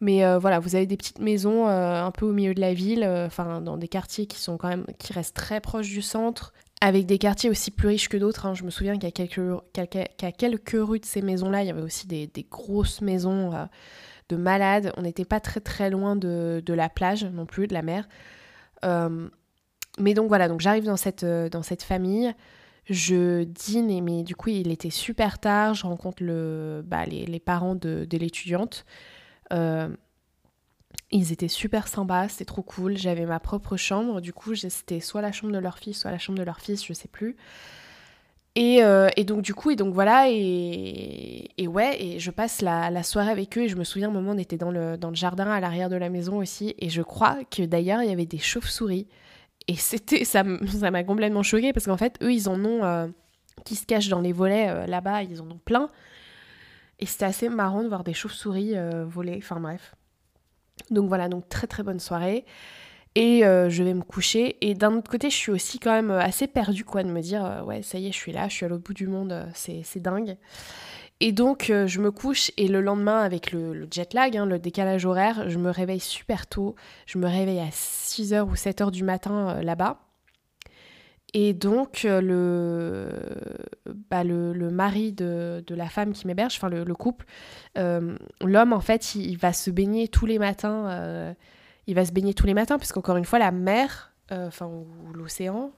mais 0.00 0.24
euh, 0.24 0.38
voilà 0.38 0.58
vous 0.60 0.74
avez 0.74 0.86
des 0.86 0.96
petites 0.96 1.20
maisons 1.20 1.68
euh, 1.68 2.02
un 2.02 2.10
peu 2.10 2.26
au 2.26 2.32
milieu 2.32 2.54
de 2.54 2.60
la 2.60 2.74
ville 2.74 3.04
enfin 3.04 3.60
dans 3.60 3.76
des 3.76 3.88
quartiers 3.88 4.26
qui 4.26 4.38
sont 4.38 4.56
quand 4.56 4.68
même 4.68 4.86
qui 4.98 5.12
restent 5.12 5.36
très 5.36 5.60
proches 5.60 5.88
du 5.88 6.02
centre 6.02 6.52
avec 6.80 7.06
des 7.06 7.18
quartiers 7.18 7.50
aussi 7.50 7.70
plus 7.70 7.88
riches 7.88 8.08
que 8.08 8.16
d'autres 8.16 8.46
hein. 8.46 8.54
je 8.54 8.64
me 8.64 8.70
souviens 8.70 8.96
qu'à 8.98 9.10
quelques 9.10 9.40
qu'à 9.72 10.32
quelques 10.32 10.76
rues 10.78 11.00
de 11.00 11.06
ces 11.06 11.22
maisons 11.22 11.50
là 11.50 11.62
il 11.62 11.66
y 11.66 11.70
avait 11.70 11.82
aussi 11.82 12.06
des, 12.06 12.30
grosses 12.50 13.00
maisons 13.00 13.52
de 14.28 14.36
malades 14.36 14.92
on 14.96 15.02
n'était 15.02 15.24
pas 15.24 15.40
très 15.40 15.60
très 15.60 15.90
loin 15.90 16.14
de, 16.16 16.62
de, 16.64 16.74
la 16.74 16.88
plage 16.88 17.24
non 17.24 17.46
plus 17.46 17.66
de 17.66 17.74
la 17.74 17.82
mer 17.82 18.08
mais 19.98 20.14
donc 20.14 20.28
voilà, 20.28 20.48
donc 20.48 20.60
j'arrive 20.60 20.84
dans 20.84 20.96
cette, 20.96 21.24
euh, 21.24 21.48
dans 21.48 21.62
cette 21.62 21.82
famille, 21.82 22.32
je 22.88 23.44
dîne, 23.44 24.02
mais 24.02 24.22
du 24.22 24.34
coup 24.34 24.50
il 24.50 24.70
était 24.70 24.90
super 24.90 25.38
tard, 25.38 25.74
je 25.74 25.84
rencontre 25.84 26.22
le, 26.22 26.82
bah, 26.86 27.04
les, 27.04 27.26
les, 27.26 27.40
parents 27.40 27.74
de 27.74 28.06
l'étudiante. 28.12 28.84
Euh, 29.52 29.88
ils 31.10 31.32
étaient 31.32 31.48
super 31.48 31.88
sympas, 31.88 32.28
c'était 32.28 32.44
trop 32.44 32.62
cool. 32.62 32.96
J'avais 32.96 33.24
ma 33.24 33.40
propre 33.40 33.76
chambre, 33.76 34.20
du 34.20 34.32
coup 34.32 34.54
c'était 34.54 35.00
soit 35.00 35.22
la 35.22 35.32
chambre 35.32 35.52
de 35.52 35.58
leur 35.58 35.78
fils, 35.78 36.00
soit 36.00 36.10
la 36.10 36.18
chambre 36.18 36.38
de 36.38 36.44
leur 36.44 36.60
fils, 36.60 36.84
je 36.84 36.92
sais 36.92 37.08
plus. 37.08 37.36
Et, 38.54 38.82
euh, 38.82 39.08
et, 39.16 39.24
donc 39.24 39.42
du 39.42 39.54
coup, 39.54 39.70
et 39.70 39.76
donc 39.76 39.94
voilà, 39.94 40.28
et, 40.28 41.48
et 41.56 41.68
ouais, 41.68 42.02
et 42.02 42.18
je 42.18 42.30
passe 42.32 42.60
la, 42.60 43.02
soirée 43.04 43.30
avec 43.30 43.56
eux, 43.56 43.62
et 43.62 43.68
je 43.68 43.76
me 43.76 43.84
souviens, 43.84 44.08
un 44.08 44.12
moment, 44.12 44.32
on 44.32 44.38
était 44.38 44.56
dans 44.56 44.72
le, 44.72 44.96
dans 44.98 45.10
le 45.10 45.14
jardin 45.14 45.48
à 45.48 45.60
l'arrière 45.60 45.88
de 45.88 45.96
la 45.96 46.08
maison 46.10 46.38
aussi, 46.38 46.74
et 46.78 46.88
je 46.88 47.02
crois 47.02 47.38
que 47.50 47.62
d'ailleurs, 47.62 48.02
il 48.02 48.08
y 48.08 48.12
avait 48.12 48.26
des 48.26 48.38
chauves-souris. 48.38 49.06
Et 49.68 49.76
c'était, 49.76 50.24
ça 50.24 50.42
m'a 50.90 51.04
complètement 51.04 51.44
choqué 51.44 51.72
parce 51.72 51.86
qu'en 51.86 51.96
fait, 51.96 52.18
eux, 52.20 52.32
ils 52.32 52.48
en 52.48 52.64
ont 52.64 52.84
euh, 52.84 53.06
qui 53.64 53.76
se 53.76 53.86
cachent 53.86 54.08
dans 54.08 54.20
les 54.20 54.32
volets 54.32 54.86
là-bas, 54.88 55.22
ils 55.22 55.40
en 55.40 55.50
ont 55.50 55.60
plein. 55.64 55.88
Et 57.00 57.06
c'était 57.06 57.26
assez 57.26 57.48
marrant 57.48 57.82
de 57.82 57.88
voir 57.88 58.04
des 58.04 58.14
chauves-souris 58.14 58.76
euh, 58.76 59.04
voler. 59.04 59.36
Enfin 59.38 59.60
bref. 59.60 59.94
Donc 60.90 61.08
voilà, 61.08 61.28
donc 61.28 61.48
très 61.48 61.66
très 61.66 61.82
bonne 61.82 62.00
soirée. 62.00 62.44
Et 63.14 63.40
je 63.42 63.82
vais 63.82 63.94
me 63.94 64.02
coucher. 64.02 64.56
Et 64.60 64.74
d'un 64.74 64.94
autre 64.94 65.10
côté, 65.10 65.28
je 65.28 65.34
suis 65.34 65.50
aussi 65.50 65.80
quand 65.80 65.90
même 65.90 66.12
assez 66.12 66.46
perdue, 66.46 66.84
quoi, 66.84 67.02
de 67.02 67.10
me 67.10 67.20
dire, 67.20 67.64
ouais, 67.66 67.82
ça 67.82 67.98
y 67.98 68.06
est, 68.06 68.12
je 68.12 68.16
suis 68.16 68.30
là, 68.30 68.46
je 68.46 68.54
suis 68.54 68.64
à 68.64 68.68
l'autre 68.68 68.84
bout 68.84 68.94
du 68.94 69.08
monde, 69.08 69.48
c'est 69.54 69.98
dingue. 69.98 70.36
Et 71.20 71.32
donc, 71.32 71.70
euh, 71.70 71.88
je 71.88 72.00
me 72.00 72.12
couche 72.12 72.52
et 72.56 72.68
le 72.68 72.80
lendemain, 72.80 73.20
avec 73.20 73.50
le, 73.50 73.88
jet 73.90 74.14
lag, 74.14 74.36
hein, 74.36 74.46
le 74.46 74.58
décalage 74.58 75.04
horaire, 75.04 75.50
je 75.50 75.58
me 75.58 75.70
réveille 75.70 76.00
super 76.00 76.46
tôt. 76.46 76.76
Je 77.06 77.18
me 77.18 77.26
réveille 77.26 77.58
à 77.58 77.70
6h 77.70 78.42
ou 78.42 78.54
7h 78.54 78.92
du 78.92 79.02
matin 79.02 79.56
euh, 79.56 79.62
là-bas. 79.62 79.98
Et 81.34 81.52
donc, 81.52 82.04
le, 82.04 83.10
bah, 84.10 84.24
le, 84.24 84.52
le, 84.52 84.70
mari 84.70 85.12
de, 85.12 85.62
de, 85.66 85.74
la 85.74 85.88
femme 85.88 86.12
qui 86.12 86.26
m'héberge, 86.26 86.56
enfin 86.56 86.70
le, 86.70 86.84
le 86.84 86.94
couple, 86.94 87.26
l'homme, 87.76 88.72
en 88.72 88.80
fait, 88.80 89.14
il, 89.14 89.36
va 89.36 89.52
se 89.52 89.70
baigner 89.70 90.08
tous 90.08 90.26
les 90.26 90.38
matins. 90.38 91.34
il 91.86 91.94
va 91.94 92.04
se 92.04 92.12
baigner 92.12 92.32
tous 92.32 92.46
les 92.46 92.54
matins, 92.54 92.78
parce 92.78 92.92
qu'encore 92.92 93.18
une 93.18 93.26
fois, 93.26 93.38
la 93.38 93.50
mer, 93.50 94.12
enfin, 94.30 94.66
ou 94.66 95.12
l'océan, 95.12 95.70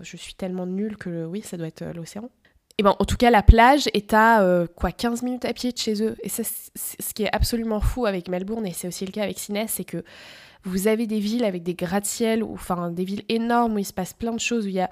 je 0.00 0.16
suis 0.16 0.34
tellement 0.34 0.66
nulle 0.66 0.96
que 0.96 1.26
oui, 1.26 1.42
ça 1.42 1.58
doit 1.58 1.66
être 1.68 1.84
l'océan. 1.94 2.30
Et 2.78 2.82
ben, 2.82 2.96
en 2.98 3.04
tout 3.04 3.16
cas, 3.16 3.30
la 3.30 3.42
plage 3.42 3.88
est 3.94 4.12
à 4.12 4.42
euh, 4.42 4.66
quoi 4.66 4.90
15 4.90 5.22
minutes 5.22 5.44
à 5.44 5.52
pied 5.52 5.70
de 5.70 5.78
chez 5.78 6.02
eux. 6.02 6.16
Et 6.22 6.28
ça, 6.28 6.42
ce 6.44 7.14
qui 7.14 7.22
est 7.22 7.34
absolument 7.34 7.80
fou 7.80 8.06
avec 8.06 8.28
Melbourne, 8.28 8.66
et 8.66 8.72
c'est 8.72 8.88
aussi 8.88 9.06
le 9.06 9.12
cas 9.12 9.22
avec 9.22 9.38
Sydney, 9.38 9.66
c'est 9.68 9.84
que 9.84 10.02
vous 10.64 10.88
avez 10.88 11.06
des 11.06 11.20
villes 11.20 11.44
avec 11.44 11.62
des 11.62 11.74
gratte-ciel, 11.74 12.42
enfin 12.42 12.90
des 12.90 13.04
villes 13.04 13.24
énormes 13.28 13.74
où 13.74 13.78
il 13.78 13.84
se 13.84 13.92
passe 13.92 14.12
plein 14.12 14.32
de 14.32 14.40
choses, 14.40 14.64
où 14.66 14.68
il 14.68 14.74
y 14.74 14.80
a 14.80 14.90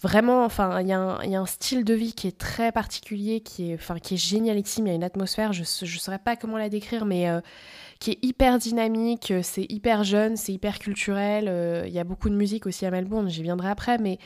vraiment, 0.00 0.44
enfin, 0.44 0.80
il 0.80 0.88
y, 0.88 0.92
a 0.92 1.40
un 1.40 1.46
style 1.46 1.84
de 1.84 1.94
vie 1.94 2.12
qui 2.12 2.26
est 2.26 2.36
très 2.36 2.72
particulier, 2.72 3.40
qui 3.40 3.70
est, 3.70 3.74
enfin, 3.74 3.98
qui 3.98 4.14
est 4.14 4.16
génialissime. 4.16 4.86
Il 4.86 4.90
y 4.90 4.92
a 4.92 4.96
une 4.96 5.04
atmosphère, 5.04 5.52
je 5.52 5.60
ne 5.60 5.98
saurais 5.98 6.18
pas 6.18 6.34
comment 6.34 6.58
la 6.58 6.68
décrire, 6.68 7.04
mais 7.04 7.30
euh, 7.30 7.40
qui 8.00 8.12
est 8.12 8.18
hyper 8.22 8.58
dynamique. 8.58 9.32
C'est 9.42 9.66
hyper 9.70 10.02
jeune, 10.02 10.36
c'est 10.36 10.52
hyper 10.52 10.80
culturel. 10.80 11.46
Euh, 11.48 11.84
il 11.86 11.92
y 11.92 12.00
a 12.00 12.04
beaucoup 12.04 12.30
de 12.30 12.34
musique 12.34 12.66
aussi 12.66 12.84
à 12.84 12.90
Melbourne. 12.90 13.28
J'y 13.30 13.42
viendrai 13.42 13.68
après, 13.68 13.98
mais 13.98 14.18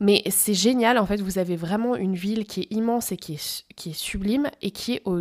mais 0.00 0.22
c'est 0.28 0.54
génial, 0.54 0.98
en 0.98 1.06
fait, 1.06 1.20
vous 1.20 1.38
avez 1.38 1.54
vraiment 1.54 1.94
une 1.94 2.16
ville 2.16 2.46
qui 2.46 2.62
est 2.62 2.72
immense 2.72 3.12
et 3.12 3.16
qui 3.16 3.34
est, 3.34 3.64
qui 3.76 3.90
est 3.90 3.96
sublime 3.96 4.50
et 4.60 4.72
qui 4.72 4.94
est 4.94 5.02
au, 5.04 5.20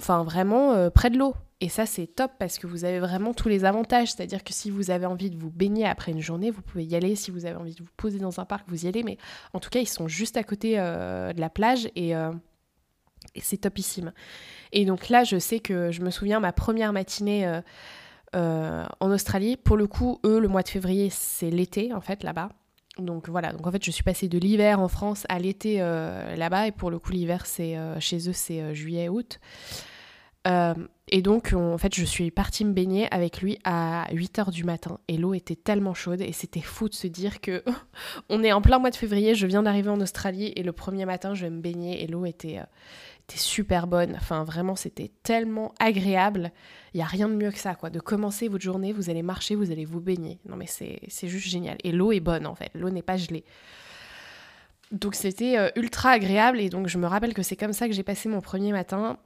enfin, 0.00 0.24
vraiment 0.24 0.72
euh, 0.72 0.90
près 0.90 1.10
de 1.10 1.18
l'eau. 1.18 1.34
Et 1.60 1.68
ça, 1.68 1.86
c'est 1.86 2.06
top 2.06 2.32
parce 2.38 2.58
que 2.58 2.68
vous 2.68 2.84
avez 2.84 3.00
vraiment 3.00 3.34
tous 3.34 3.48
les 3.48 3.64
avantages. 3.64 4.12
C'est-à-dire 4.12 4.44
que 4.44 4.52
si 4.52 4.70
vous 4.70 4.90
avez 4.90 5.06
envie 5.06 5.28
de 5.28 5.36
vous 5.36 5.50
baigner 5.50 5.86
après 5.86 6.12
une 6.12 6.20
journée, 6.20 6.50
vous 6.50 6.62
pouvez 6.62 6.84
y 6.84 6.94
aller. 6.94 7.16
Si 7.16 7.32
vous 7.32 7.46
avez 7.46 7.56
envie 7.56 7.74
de 7.74 7.82
vous 7.82 7.90
poser 7.96 8.18
dans 8.18 8.38
un 8.38 8.44
parc, 8.44 8.64
vous 8.68 8.84
y 8.84 8.88
allez. 8.88 9.02
Mais 9.02 9.18
en 9.52 9.58
tout 9.58 9.70
cas, 9.70 9.80
ils 9.80 9.88
sont 9.88 10.06
juste 10.06 10.36
à 10.36 10.44
côté 10.44 10.78
euh, 10.78 11.32
de 11.32 11.40
la 11.40 11.50
plage 11.50 11.88
euh, 11.98 12.32
et 13.34 13.40
c'est 13.40 13.58
topissime. 13.58 14.12
Et 14.72 14.84
donc 14.84 15.08
là, 15.08 15.24
je 15.24 15.38
sais 15.38 15.58
que 15.58 15.90
je 15.90 16.00
me 16.02 16.10
souviens 16.10 16.38
ma 16.38 16.52
première 16.52 16.92
matinée 16.92 17.60
en 18.34 19.10
Australie. 19.10 19.56
Pour 19.56 19.76
le 19.76 19.88
coup, 19.88 20.20
eux, 20.24 20.38
le 20.38 20.46
mois 20.46 20.62
de 20.62 20.68
février, 20.68 21.10
c'est 21.10 21.50
l'été 21.50 21.92
en 21.92 22.00
fait 22.00 22.22
là-bas. 22.22 22.50
Donc 22.98 23.28
voilà, 23.28 23.52
donc 23.52 23.66
en 23.66 23.70
fait 23.70 23.84
je 23.84 23.90
suis 23.90 24.02
passée 24.02 24.28
de 24.28 24.38
l'hiver 24.38 24.80
en 24.80 24.88
France 24.88 25.24
à 25.28 25.38
l'été 25.38 25.76
euh, 25.80 26.34
là-bas. 26.36 26.66
Et 26.66 26.72
pour 26.72 26.90
le 26.90 26.98
coup 26.98 27.12
l'hiver 27.12 27.46
c'est 27.46 27.76
euh, 27.76 27.98
chez 28.00 28.28
eux 28.28 28.32
c'est 28.32 28.60
euh, 28.60 28.74
juillet 28.74 29.08
août. 29.08 29.38
et 31.10 31.22
donc 31.22 31.52
en 31.54 31.78
fait 31.78 31.94
je 31.94 32.04
suis 32.04 32.30
partie 32.30 32.64
me 32.64 32.72
baigner 32.72 33.06
avec 33.12 33.40
lui 33.40 33.58
à 33.64 34.06
8h 34.12 34.50
du 34.50 34.64
matin. 34.64 34.98
Et 35.06 35.16
l'eau 35.16 35.34
était 35.34 35.56
tellement 35.56 35.94
chaude. 35.94 36.20
Et 36.20 36.32
c'était 36.32 36.60
fou 36.60 36.88
de 36.88 36.94
se 36.94 37.06
dire 37.06 37.40
que 37.40 37.62
on 38.28 38.42
est 38.42 38.52
en 38.52 38.62
plein 38.62 38.78
mois 38.78 38.90
de 38.90 38.96
février, 38.96 39.34
je 39.34 39.46
viens 39.46 39.62
d'arriver 39.62 39.90
en 39.90 40.00
Australie. 40.00 40.52
Et 40.56 40.62
le 40.64 40.72
premier 40.72 41.04
matin 41.04 41.34
je 41.34 41.44
vais 41.44 41.50
me 41.50 41.60
baigner. 41.60 42.02
Et 42.02 42.08
l'eau 42.08 42.24
était 42.24 42.60
super 43.36 43.86
bonne. 43.86 44.14
Enfin, 44.16 44.44
vraiment, 44.44 44.76
c'était 44.76 45.10
tellement 45.22 45.74
agréable. 45.78 46.52
Il 46.94 46.98
n'y 46.98 47.02
a 47.02 47.06
rien 47.06 47.28
de 47.28 47.34
mieux 47.34 47.50
que 47.50 47.58
ça, 47.58 47.74
quoi. 47.74 47.90
De 47.90 48.00
commencer 48.00 48.48
votre 48.48 48.64
journée, 48.64 48.92
vous 48.92 49.10
allez 49.10 49.22
marcher, 49.22 49.54
vous 49.54 49.70
allez 49.70 49.84
vous 49.84 50.00
baigner. 50.00 50.38
Non, 50.48 50.56
mais 50.56 50.66
c'est 50.66 51.28
juste 51.28 51.48
génial. 51.48 51.76
Et 51.84 51.92
l'eau 51.92 52.12
est 52.12 52.20
bonne, 52.20 52.46
en 52.46 52.54
fait. 52.54 52.70
L'eau 52.74 52.90
n'est 52.90 53.02
pas 53.02 53.16
gelée. 53.16 53.44
Donc, 54.92 55.14
c'était 55.14 55.58
euh, 55.58 55.70
ultra 55.76 56.10
agréable. 56.10 56.60
Et 56.60 56.70
donc, 56.70 56.88
je 56.88 56.98
me 56.98 57.06
rappelle 57.06 57.34
que 57.34 57.42
c'est 57.42 57.56
comme 57.56 57.72
ça 57.72 57.86
que 57.86 57.92
j'ai 57.92 58.02
passé 58.02 58.28
mon 58.28 58.40
premier 58.40 58.72
matin. 58.72 59.18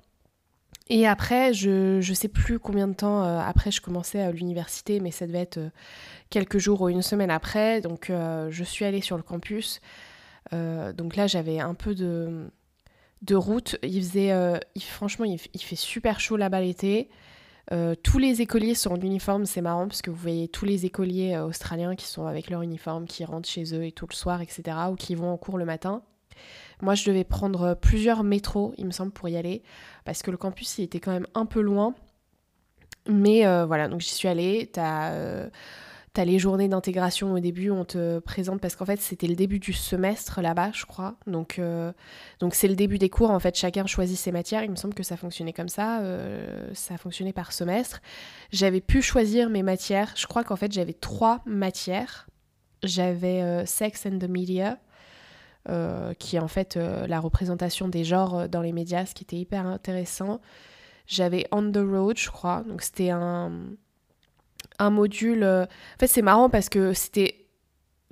Et 0.89 1.07
après, 1.07 1.55
je 1.55 1.97
ne 1.97 2.15
sais 2.15 2.29
plus 2.29 2.59
combien 2.59 2.89
de 2.89 2.95
temps 2.95 3.25
euh, 3.25 3.39
après 3.39 3.71
je 3.71 3.81
commençais 3.81 4.21
à 4.21 4.33
l'université, 4.33 4.99
mais 4.99 5.13
ça 5.13 5.27
devait 5.27 5.39
être 5.39 5.59
euh, 5.59 5.71
quelques 6.29 6.59
jours 6.59 6.81
ou 6.83 6.89
une 6.89 7.03
semaine 7.03 7.31
après. 7.31 7.81
Donc, 7.81 8.11
je 8.11 8.65
suis 8.65 8.85
allée 8.85 9.01
sur 9.01 9.17
le 9.17 9.23
campus. 9.23 9.81
donc 10.51 11.15
là, 11.17 11.27
j'avais 11.29 11.61
un 11.61 11.75
peu 11.75 11.95
de 11.95 12.51
de 13.23 13.35
route. 13.35 13.77
Il 13.83 14.03
faisait, 14.03 14.33
euh, 14.33 14.59
franchement, 14.79 15.25
il, 15.25 15.39
fait 15.39 15.77
super 15.77 16.21
chaud 16.21 16.37
là-bas 16.37 16.61
l'été. 16.61 17.09
Euh, 17.71 17.95
tous 17.95 18.19
les 18.19 18.43
écoliers 18.43 18.75
sont 18.75 18.91
en 18.91 19.01
uniforme, 19.01 19.47
c'est 19.47 19.61
marrant 19.61 19.87
parce 19.87 20.03
que 20.03 20.11
vous 20.11 20.17
voyez 20.17 20.49
tous 20.49 20.65
les 20.65 20.85
écoliers 20.85 21.35
euh, 21.35 21.47
australiens 21.47 21.95
qui 21.95 22.07
sont 22.07 22.27
avec 22.27 22.51
leur 22.51 22.63
uniforme, 22.63 23.07
qui 23.07 23.25
rentrent 23.25 23.49
chez 23.49 23.75
eux 23.75 23.85
et 23.85 23.93
tout 23.93 24.07
le 24.09 24.15
soir, 24.15 24.41
etc., 24.41 24.77
ou 24.91 24.97
qui 24.97 25.15
vont 25.15 25.31
en 25.31 25.37
cours 25.37 25.59
le 25.59 25.65
matin. 25.65 26.03
Moi, 26.81 26.97
je 26.97 27.05
devais 27.09 27.25
prendre 27.25 27.75
plusieurs 27.75 28.25
métros, 28.25 28.75
il 28.77 28.87
me 28.87 28.91
semble, 28.91 29.13
pour 29.13 29.29
y 29.29 29.37
aller, 29.37 29.63
parce 30.05 30.23
que 30.23 30.33
le 30.33 30.37
campus, 30.37 30.79
il 30.79 30.83
était 30.83 30.99
quand 30.99 31.13
même 31.13 31.29
un 31.35 31.47
peu 31.47 31.61
loin. 31.61 31.95
Mais 33.09 33.43
voilà, 33.65 33.89
donc 33.89 34.01
j'y 34.01 34.11
suis 34.11 34.29
allée. 34.29 34.69
T'as 34.73 35.49
T'as 36.15 36.27
les 36.27 36.39
journées 36.39 36.69
d'intégration 36.69 37.33
au 37.33 37.41
début, 37.41 37.71
on 37.71 37.87
te 37.87 38.19
présente 38.19 38.61
parce 38.61 38.77
qu'en 38.77 38.85
fait 38.85 39.01
c'était 39.01 39.27
le 39.27 39.35
début 39.35 39.59
du 39.59 39.73
semestre 39.73 40.43
là-bas, 40.43 40.71
je 40.75 40.85
crois. 40.85 41.15
Donc 41.27 41.59
euh, 41.59 41.91
donc 42.39 42.55
c'est 42.55 42.69
le 42.69 42.77
début 42.77 42.99
des 42.99 43.09
cours. 43.09 43.31
En 43.31 43.39
fait, 43.39 43.57
chacun 43.57 43.87
choisit 43.87 44.19
ses 44.19 44.31
matières. 44.31 44.63
Il 44.63 44.71
me 44.71 44.77
semble 44.77 44.93
que 44.93 45.03
ça 45.03 45.17
fonctionnait 45.17 45.55
comme 45.55 45.71
ça. 45.71 46.03
Euh, 46.03 46.69
ça 46.75 46.99
fonctionnait 46.99 47.33
par 47.33 47.53
semestre. 47.53 48.03
J'avais 48.51 48.83
pu 48.83 49.01
choisir 49.01 49.49
mes 49.49 49.63
matières. 49.63 50.13
Je 50.15 50.27
crois 50.27 50.45
qu'en 50.45 50.57
fait 50.57 50.71
j'avais 50.71 50.93
trois 50.93 51.41
matières. 51.47 52.29
J'avais 52.83 53.41
euh, 53.41 53.65
Sex 53.65 54.05
and 54.05 54.19
the 54.19 54.29
Media, 54.29 54.79
qui 56.19 56.37
est 56.37 56.41
en 56.41 56.49
fait 56.49 56.77
la 56.77 57.21
représentation 57.21 57.89
des 57.89 58.05
genres 58.05 58.51
dans 58.51 58.61
les 58.61 58.73
médias, 58.73 59.07
ce 59.07 59.15
qui 59.15 59.25
était 59.25 59.37
hyper 59.37 59.67
intéressant. 59.67 60.43
J'avais 61.07 61.47
On 61.53 61.73
the 61.73 61.79
Road, 61.79 62.19
je 62.19 62.29
crois. 62.29 62.65
Donc 62.69 62.83
c'était 62.83 63.11
un 63.11 63.51
un 64.83 64.91
module. 64.91 65.43
Euh, 65.43 65.65
en 65.65 65.99
fait, 65.99 66.07
c'est 66.07 66.23
marrant 66.23 66.51
parce 66.51 66.69
que 66.69 66.93
c'était. 66.93 67.47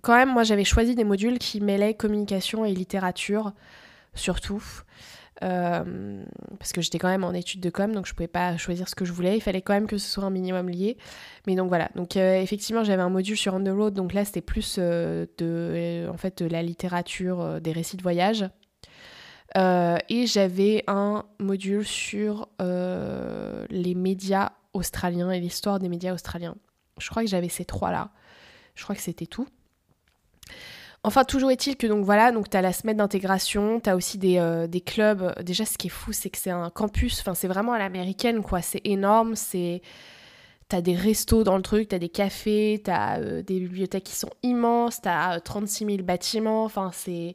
Quand 0.03 0.15
même, 0.15 0.33
moi, 0.33 0.45
j'avais 0.45 0.65
choisi 0.65 0.95
des 0.95 1.05
modules 1.05 1.39
qui 1.39 1.61
mêlaient 1.61 1.93
communication 1.93 2.65
et 2.65 2.73
littérature, 2.73 3.53
surtout. 4.15 4.65
Euh, 5.43 6.23
parce 6.59 6.73
que 6.73 6.81
j'étais 6.81 6.99
quand 6.99 7.09
même 7.09 7.25
en 7.25 7.33
études 7.33 7.61
de 7.61 7.71
com, 7.71 7.93
donc 7.93 8.07
je 8.07 8.15
pouvais 8.15 8.29
pas 8.29 8.57
choisir 8.57 8.89
ce 8.89 8.95
que 8.95 9.05
je 9.05 9.13
voulais. 9.13 9.37
Il 9.37 9.43
fallait 9.43 9.61
quand 9.61 9.75
même 9.75 9.87
que 9.87 9.99
ce 9.99 10.11
soit 10.11 10.25
un 10.25 10.31
minimum 10.31 10.71
lié. 10.71 10.97
Mais 11.47 11.55
donc 11.55 11.69
voilà. 11.69 11.91
Donc 11.97 12.17
euh, 12.17 12.41
effectivement, 12.41 12.83
j'avais 12.83 13.03
un 13.03 13.11
module 13.11 13.37
sur 13.37 13.53
On 13.53 13.63
the 13.63 13.69
Road, 13.69 13.93
donc 13.93 14.15
là 14.15 14.25
c'était 14.25 14.41
plus 14.41 14.79
de, 14.79 16.09
en 16.11 16.17
fait, 16.17 16.43
de 16.43 16.49
la 16.49 16.63
littérature, 16.63 17.61
des 17.61 17.73
récits 17.73 17.99
de 17.99 18.03
voyage. 18.03 18.49
et 19.57 20.27
j'avais 20.27 20.83
un 20.87 21.25
module 21.39 21.87
sur 21.87 22.49
les 22.59 23.95
médias 23.95 24.53
australien 24.73 25.31
et 25.31 25.41
l'histoire 25.41 25.79
des 25.79 25.89
médias 25.89 26.15
australiens. 26.15 26.57
Je 26.99 27.09
crois 27.09 27.23
que 27.23 27.29
j'avais 27.29 27.49
ces 27.49 27.65
trois-là. 27.65 28.11
Je 28.75 28.85
crois 28.85 28.95
que 28.95 29.03
c'était 29.03 29.27
tout. 29.27 29.47
Enfin, 31.03 31.25
toujours 31.25 31.51
est-il 31.51 31.77
que 31.77 31.87
donc 31.87 32.05
voilà, 32.05 32.31
donc 32.31 32.51
tu 32.51 32.57
as 32.57 32.63
la 32.63 32.75
semaine 32.75 32.99
d'intégration, 32.99 33.81
tu 33.81 33.89
as 33.89 33.97
aussi 33.97 34.19
des, 34.19 34.37
euh, 34.37 34.67
des, 34.67 34.83
clubs. 34.83 35.35
Déjà, 35.43 35.65
ce 35.65 35.79
qui 35.79 35.87
est 35.87 35.91
fou, 35.91 36.13
c'est 36.13 36.29
que 36.29 36.37
c'est 36.37 36.51
un 36.51 36.69
campus, 36.69 37.21
enfin, 37.21 37.35
c'est 37.35 37.49
vraiment 37.49 37.73
à 37.73 37.79
l'américaine, 37.79 38.43
quoi. 38.43 38.61
C'est 38.61 38.83
énorme, 38.85 39.35
c'est. 39.35 39.81
T'as 40.69 40.83
des 40.83 40.95
restos 40.95 41.43
dans 41.43 41.57
le 41.57 41.63
truc, 41.63 41.89
t'as 41.89 41.99
des 41.99 42.11
cafés, 42.11 42.81
t'as 42.85 43.19
euh, 43.19 43.43
des 43.43 43.59
bibliothèques 43.61 44.05
qui 44.05 44.15
sont 44.15 44.31
immenses, 44.45 45.01
t'as 45.01 45.41
36 45.41 45.87
000 45.87 46.03
bâtiments, 46.03 46.65
enfin, 46.65 46.91
c'est. 46.93 47.35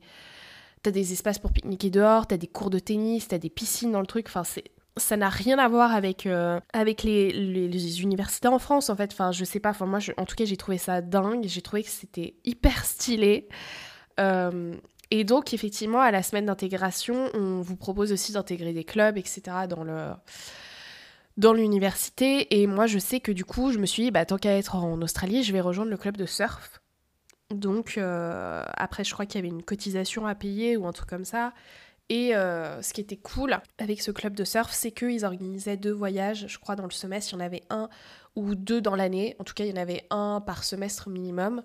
T'as 0.84 0.92
des 0.92 1.14
espaces 1.14 1.40
pour 1.40 1.52
pique-niquer 1.52 1.90
dehors, 1.90 2.28
t'as 2.28 2.38
des 2.38 2.48
cours 2.48 2.70
de 2.70 2.78
tennis, 2.80 3.28
t'as 3.28 3.40
des 3.40 3.50
piscines 3.50 3.92
dans 3.92 4.00
le 4.00 4.06
truc, 4.06 4.28
enfin, 4.28 4.44
c'est 4.44 4.66
ça 4.98 5.18
n'a 5.18 5.30
rien 5.30 5.60
à 5.60 5.68
voir 5.68 5.94
avec, 5.94 6.26
euh, 6.26 6.60
avec 6.74 7.04
les, 7.04 8.02
universités 8.02 8.48
en 8.48 8.60
France, 8.60 8.90
en 8.90 8.96
fait. 8.96 9.12
Enfin, 9.12 9.32
je 9.32 9.44
sais 9.44 9.60
pas, 9.60 9.72
enfin, 9.72 9.86
moi, 9.86 10.00
en 10.18 10.26
tout 10.26 10.36
cas, 10.36 10.46
j'ai 10.46 10.58
trouvé 10.58 10.78
ça 10.78 11.02
dingue. 11.02 11.46
J'ai 11.48 11.62
trouvé 11.62 11.84
que 11.84 11.90
c'était 11.90 12.36
hyper 12.46 12.86
stylé. 12.86 13.48
Euh, 14.20 14.76
et 15.12 15.24
donc, 15.24 15.54
effectivement, 15.54 16.00
à 16.02 16.12
la 16.12 16.24
semaine 16.24 16.46
d'intégration, 16.46 17.30
on 17.34 17.62
vous 17.62 17.76
propose 17.76 18.12
aussi 18.12 18.32
d'intégrer 18.32 18.74
des 18.74 18.84
clubs, 18.84 19.18
etc. 19.18 19.42
dans 19.70 19.84
le 19.84 20.12
dans 21.38 21.52
l'université 21.52 22.62
et 22.62 22.66
moi 22.66 22.88
je 22.88 22.98
sais 22.98 23.20
que 23.20 23.34
du 23.34 23.44
coup 23.44 23.74
je 23.74 23.78
me 23.78 23.86
suis 23.86 24.04
dit 24.04 24.12
bah 24.12 24.26
tant 24.26 24.38
qu'à 24.38 24.58
être 24.58 24.76
en 24.76 25.02
Australie 25.02 25.44
je 25.44 25.52
vais 25.52 25.60
rejoindre 25.60 25.92
le 25.92 25.98
club 25.98 26.16
de 26.16 26.26
surf 26.26 26.82
donc 27.52 27.98
euh, 27.98 28.64
après 28.74 29.04
je 29.04 29.12
crois 29.14 29.26
qu'il 29.26 29.36
y 29.36 29.40
avait 29.40 29.54
une 29.54 29.62
cotisation 29.62 30.26
à 30.26 30.34
payer 30.34 30.78
ou 30.78 30.88
un 30.88 30.94
truc 30.94 31.10
comme 31.10 31.26
ça 31.26 31.52
et 32.10 32.36
euh, 32.36 32.82
ce 32.82 32.94
qui 32.94 33.02
était 33.02 33.18
cool 33.18 33.60
avec 33.80 34.02
ce 34.02 34.12
club 34.12 34.36
de 34.36 34.44
surf, 34.44 34.72
c'est 34.72 34.92
qu'ils 34.92 35.26
organisaient 35.26 35.78
deux 35.78 35.92
voyages, 35.92 36.46
je 36.48 36.60
crois, 36.60 36.76
dans 36.76 36.84
le 36.84 36.92
semestre. 36.92 37.34
Il 37.34 37.38
y 37.38 37.42
en 37.42 37.46
avait 37.46 37.64
un 37.70 37.90
ou 38.36 38.54
deux 38.54 38.80
dans 38.80 38.96
l'année. 38.96 39.36
En 39.40 39.44
tout 39.44 39.54
cas, 39.56 39.64
il 39.64 39.70
y 39.70 39.74
en 39.74 39.82
avait 39.82 40.06
un 40.12 40.40
par 40.40 40.64
semestre 40.64 41.10
minimum. 41.10 41.64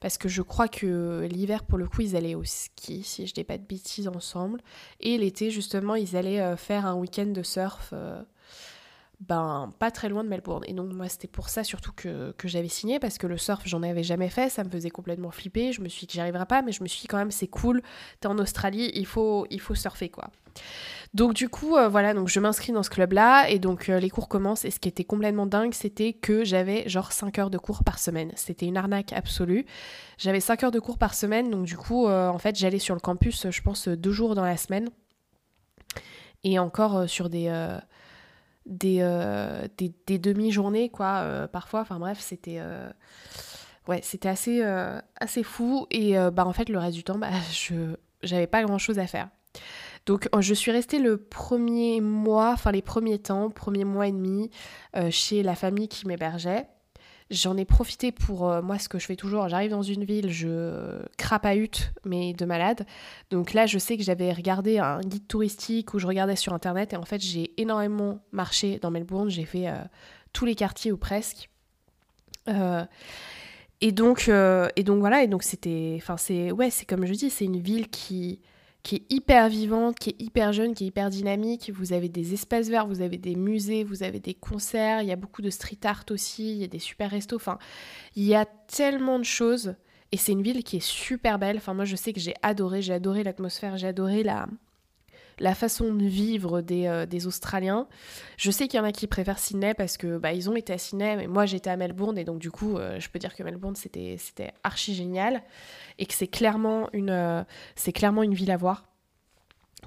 Parce 0.00 0.16
que 0.16 0.28
je 0.28 0.40
crois 0.40 0.68
que 0.68 1.28
l'hiver, 1.30 1.64
pour 1.64 1.76
le 1.76 1.86
coup, 1.86 2.00
ils 2.00 2.16
allaient 2.16 2.34
au 2.34 2.44
ski, 2.44 3.02
si 3.02 3.26
je 3.26 3.34
dis 3.34 3.44
pas 3.44 3.58
de 3.58 3.64
bêtises, 3.64 4.08
ensemble. 4.08 4.62
Et 5.00 5.18
l'été, 5.18 5.50
justement, 5.50 5.94
ils 5.94 6.16
allaient 6.16 6.40
euh, 6.40 6.56
faire 6.56 6.86
un 6.86 6.94
week-end 6.94 7.26
de 7.26 7.42
surf. 7.42 7.90
Euh, 7.92 8.22
ben 9.28 9.70
pas 9.78 9.90
très 9.90 10.08
loin 10.08 10.24
de 10.24 10.28
Melbourne. 10.28 10.64
Et 10.66 10.72
donc 10.72 10.92
moi 10.92 11.08
c'était 11.08 11.28
pour 11.28 11.48
ça 11.48 11.62
surtout 11.62 11.92
que, 11.92 12.34
j'avais 12.44 12.68
signé 12.68 12.98
parce 12.98 13.18
que 13.18 13.26
le 13.26 13.38
surf 13.38 13.62
j'en 13.66 13.82
avais 13.82 14.02
jamais 14.02 14.28
fait, 14.28 14.48
ça 14.48 14.64
me 14.64 14.70
faisait 14.70 14.90
complètement 14.90 15.30
flipper. 15.30 15.72
Je 15.72 15.80
me 15.80 15.88
suis 15.88 16.00
dit 16.00 16.06
que 16.08 16.12
j'y 16.14 16.20
arriverais 16.20 16.46
pas, 16.46 16.62
mais 16.62 16.72
je 16.72 16.82
me 16.82 16.88
suis 16.88 17.02
dit 17.02 17.06
quand 17.06 17.18
même 17.18 17.30
c'est 17.30 17.46
cool, 17.46 17.82
t'es 18.20 18.26
en 18.26 18.38
Australie, 18.38 18.90
il 18.94 19.06
faut, 19.06 19.46
il 19.50 19.60
surfer 19.60 20.08
quoi. 20.08 20.30
Donc 21.14 21.34
du 21.34 21.48
coup 21.48 21.76
euh, 21.76 21.88
voilà, 21.88 22.14
donc 22.14 22.28
je 22.28 22.40
m'inscris 22.40 22.72
dans 22.72 22.82
ce 22.82 22.90
club 22.90 23.12
là 23.12 23.48
et 23.48 23.58
donc 23.58 23.88
euh, 23.88 24.00
les 24.00 24.10
cours 24.10 24.28
commencent 24.28 24.64
et 24.64 24.70
ce 24.70 24.80
qui 24.80 24.88
était 24.88 25.04
complètement 25.04 25.46
dingue 25.46 25.72
c'était 25.72 26.12
que 26.12 26.44
j'avais 26.44 26.88
genre 26.88 27.12
5 27.12 27.38
heures 27.38 27.50
de 27.50 27.58
cours 27.58 27.84
par 27.84 27.98
semaine. 27.98 28.32
C'était 28.34 28.66
une 28.66 28.76
arnaque 28.76 29.12
absolue. 29.12 29.66
J'avais 30.18 30.40
5 30.40 30.64
heures 30.64 30.70
de 30.70 30.80
cours 30.80 30.98
par 30.98 31.14
semaine 31.14 31.50
donc 31.50 31.64
du 31.64 31.76
coup 31.76 32.08
euh, 32.08 32.28
en 32.28 32.38
fait 32.38 32.56
j'allais 32.56 32.78
sur 32.78 32.94
le 32.94 33.00
campus 33.00 33.48
je 33.50 33.62
pense 33.62 33.88
deux 33.88 34.12
jours 34.12 34.34
dans 34.34 34.44
la 34.44 34.56
semaine 34.56 34.88
et 36.44 36.58
encore 36.58 37.08
sur 37.08 37.30
des 37.30 37.48
euh, 38.68 39.66
des, 39.76 39.92
des, 40.06 40.18
demi-journées, 40.18 40.88
quoi, 40.88 41.22
euh, 41.22 41.46
parfois. 41.46 41.80
Enfin 41.80 41.98
bref, 41.98 42.18
c'était 42.20 42.58
euh, 42.60 42.88
ouais, 43.88 44.00
c'était 44.02 44.28
assez, 44.28 44.62
assez 45.20 45.42
fou. 45.42 45.86
Et 45.90 46.14
bah, 46.32 46.46
en 46.46 46.52
fait, 46.52 46.68
le 46.68 46.78
reste 46.78 46.96
du 46.96 47.04
temps, 47.04 47.18
bah, 47.18 47.30
je 47.52 47.96
j'avais 48.22 48.46
pas 48.46 48.62
grand-chose 48.62 48.98
à 48.98 49.06
faire. 49.06 49.28
Donc 50.06 50.28
je 50.38 50.54
suis 50.54 50.72
restée 50.72 50.98
le 50.98 51.16
premier 51.16 52.00
mois, 52.00 52.50
enfin 52.52 52.72
les 52.72 52.82
premiers 52.82 53.18
temps, 53.18 53.50
premier 53.50 53.84
mois 53.84 54.08
et 54.08 54.12
demi, 54.12 54.50
chez 55.10 55.42
la 55.42 55.54
famille 55.54 55.88
qui 55.88 56.06
m'hébergeait. 56.06 56.66
J'en 57.32 57.56
ai 57.56 57.64
profité 57.64 58.12
pour 58.12 58.46
euh, 58.46 58.60
moi 58.60 58.78
ce 58.78 58.90
que 58.90 58.98
je 58.98 59.06
fais 59.06 59.16
toujours. 59.16 59.48
J'arrive 59.48 59.70
dans 59.70 59.82
une 59.82 60.04
ville, 60.04 60.30
je 60.30 61.00
crapahute, 61.16 61.94
mais 62.04 62.34
de 62.34 62.44
malade. 62.44 62.84
Donc 63.30 63.54
là, 63.54 63.64
je 63.64 63.78
sais 63.78 63.96
que 63.96 64.02
j'avais 64.02 64.34
regardé 64.34 64.78
un 64.78 65.00
guide 65.00 65.26
touristique 65.26 65.94
où 65.94 65.98
je 65.98 66.06
regardais 66.06 66.36
sur 66.36 66.52
internet 66.52 66.92
et 66.92 66.96
en 66.96 67.06
fait, 67.06 67.22
j'ai 67.22 67.58
énormément 67.58 68.18
marché 68.32 68.78
dans 68.82 68.90
Melbourne. 68.90 69.30
J'ai 69.30 69.46
fait 69.46 69.68
euh, 69.68 69.76
tous 70.34 70.44
les 70.44 70.54
quartiers 70.54 70.92
ou 70.92 70.98
presque. 70.98 71.48
Euh, 72.48 72.84
et 73.80 73.92
donc, 73.92 74.28
et 74.28 74.82
donc 74.84 75.00
voilà. 75.00 75.22
Et 75.22 75.26
donc 75.26 75.42
c'était, 75.42 75.94
enfin 75.96 76.18
c'est 76.18 76.52
ouais, 76.52 76.68
c'est 76.68 76.84
comme 76.84 77.06
je 77.06 77.14
dis, 77.14 77.30
c'est 77.30 77.46
une 77.46 77.60
ville 77.60 77.88
qui 77.88 78.40
qui 78.82 78.96
est 78.96 79.12
hyper 79.12 79.48
vivante, 79.48 79.98
qui 79.98 80.10
est 80.10 80.20
hyper 80.20 80.52
jeune, 80.52 80.74
qui 80.74 80.84
est 80.84 80.86
hyper 80.88 81.08
dynamique. 81.08 81.70
Vous 81.72 81.92
avez 81.92 82.08
des 82.08 82.34
espaces 82.34 82.68
verts, 82.68 82.86
vous 82.86 83.00
avez 83.00 83.16
des 83.16 83.36
musées, 83.36 83.84
vous 83.84 84.02
avez 84.02 84.18
des 84.18 84.34
concerts, 84.34 85.02
il 85.02 85.08
y 85.08 85.12
a 85.12 85.16
beaucoup 85.16 85.42
de 85.42 85.50
street 85.50 85.78
art 85.84 86.04
aussi, 86.10 86.52
il 86.52 86.58
y 86.58 86.64
a 86.64 86.68
des 86.68 86.80
super 86.80 87.10
restos. 87.10 87.36
Enfin, 87.36 87.58
il 88.16 88.24
y 88.24 88.34
a 88.34 88.44
tellement 88.44 89.18
de 89.18 89.24
choses. 89.24 89.74
Et 90.10 90.16
c'est 90.16 90.32
une 90.32 90.42
ville 90.42 90.64
qui 90.64 90.76
est 90.76 90.84
super 90.84 91.38
belle. 91.38 91.56
Enfin, 91.56 91.74
moi, 91.74 91.84
je 91.84 91.96
sais 91.96 92.12
que 92.12 92.20
j'ai 92.20 92.34
adoré, 92.42 92.82
j'ai 92.82 92.92
adoré 92.92 93.22
l'atmosphère, 93.22 93.78
j'ai 93.78 93.86
adoré 93.86 94.22
la, 94.22 94.46
la 95.38 95.54
façon 95.54 95.94
de 95.94 96.04
vivre 96.04 96.60
des, 96.60 96.86
euh, 96.86 97.26
Australiens. 97.26 97.86
Je 98.36 98.50
sais 98.50 98.68
qu'il 98.68 98.78
y 98.78 98.80
en 98.80 98.84
a 98.84 98.92
qui 98.92 99.06
préfèrent 99.06 99.38
Sydney 99.38 99.74
parce 99.74 99.96
que 99.96 100.18
bah, 100.18 100.32
ils 100.32 100.50
ont 100.50 100.56
été 100.56 100.72
à 100.72 100.78
Sydney, 100.78 101.16
mais 101.16 101.26
moi 101.26 101.46
j'étais 101.46 101.70
à 101.70 101.76
Melbourne 101.76 102.18
et 102.18 102.24
donc 102.24 102.38
du 102.38 102.50
coup 102.50 102.76
euh, 102.76 102.98
je 102.98 103.08
peux 103.08 103.18
dire 103.18 103.34
que 103.34 103.42
Melbourne 103.42 103.76
c'était, 103.76 104.16
c'était 104.18 104.52
archi 104.64 104.94
génial 104.94 105.42
et 105.98 106.06
que 106.06 106.14
c'est 106.14 106.26
clairement, 106.26 106.88
une, 106.92 107.10
euh, 107.10 107.42
clairement 107.94 108.22
une 108.22 108.34
ville 108.34 108.50
à 108.50 108.56
voir. 108.56 108.84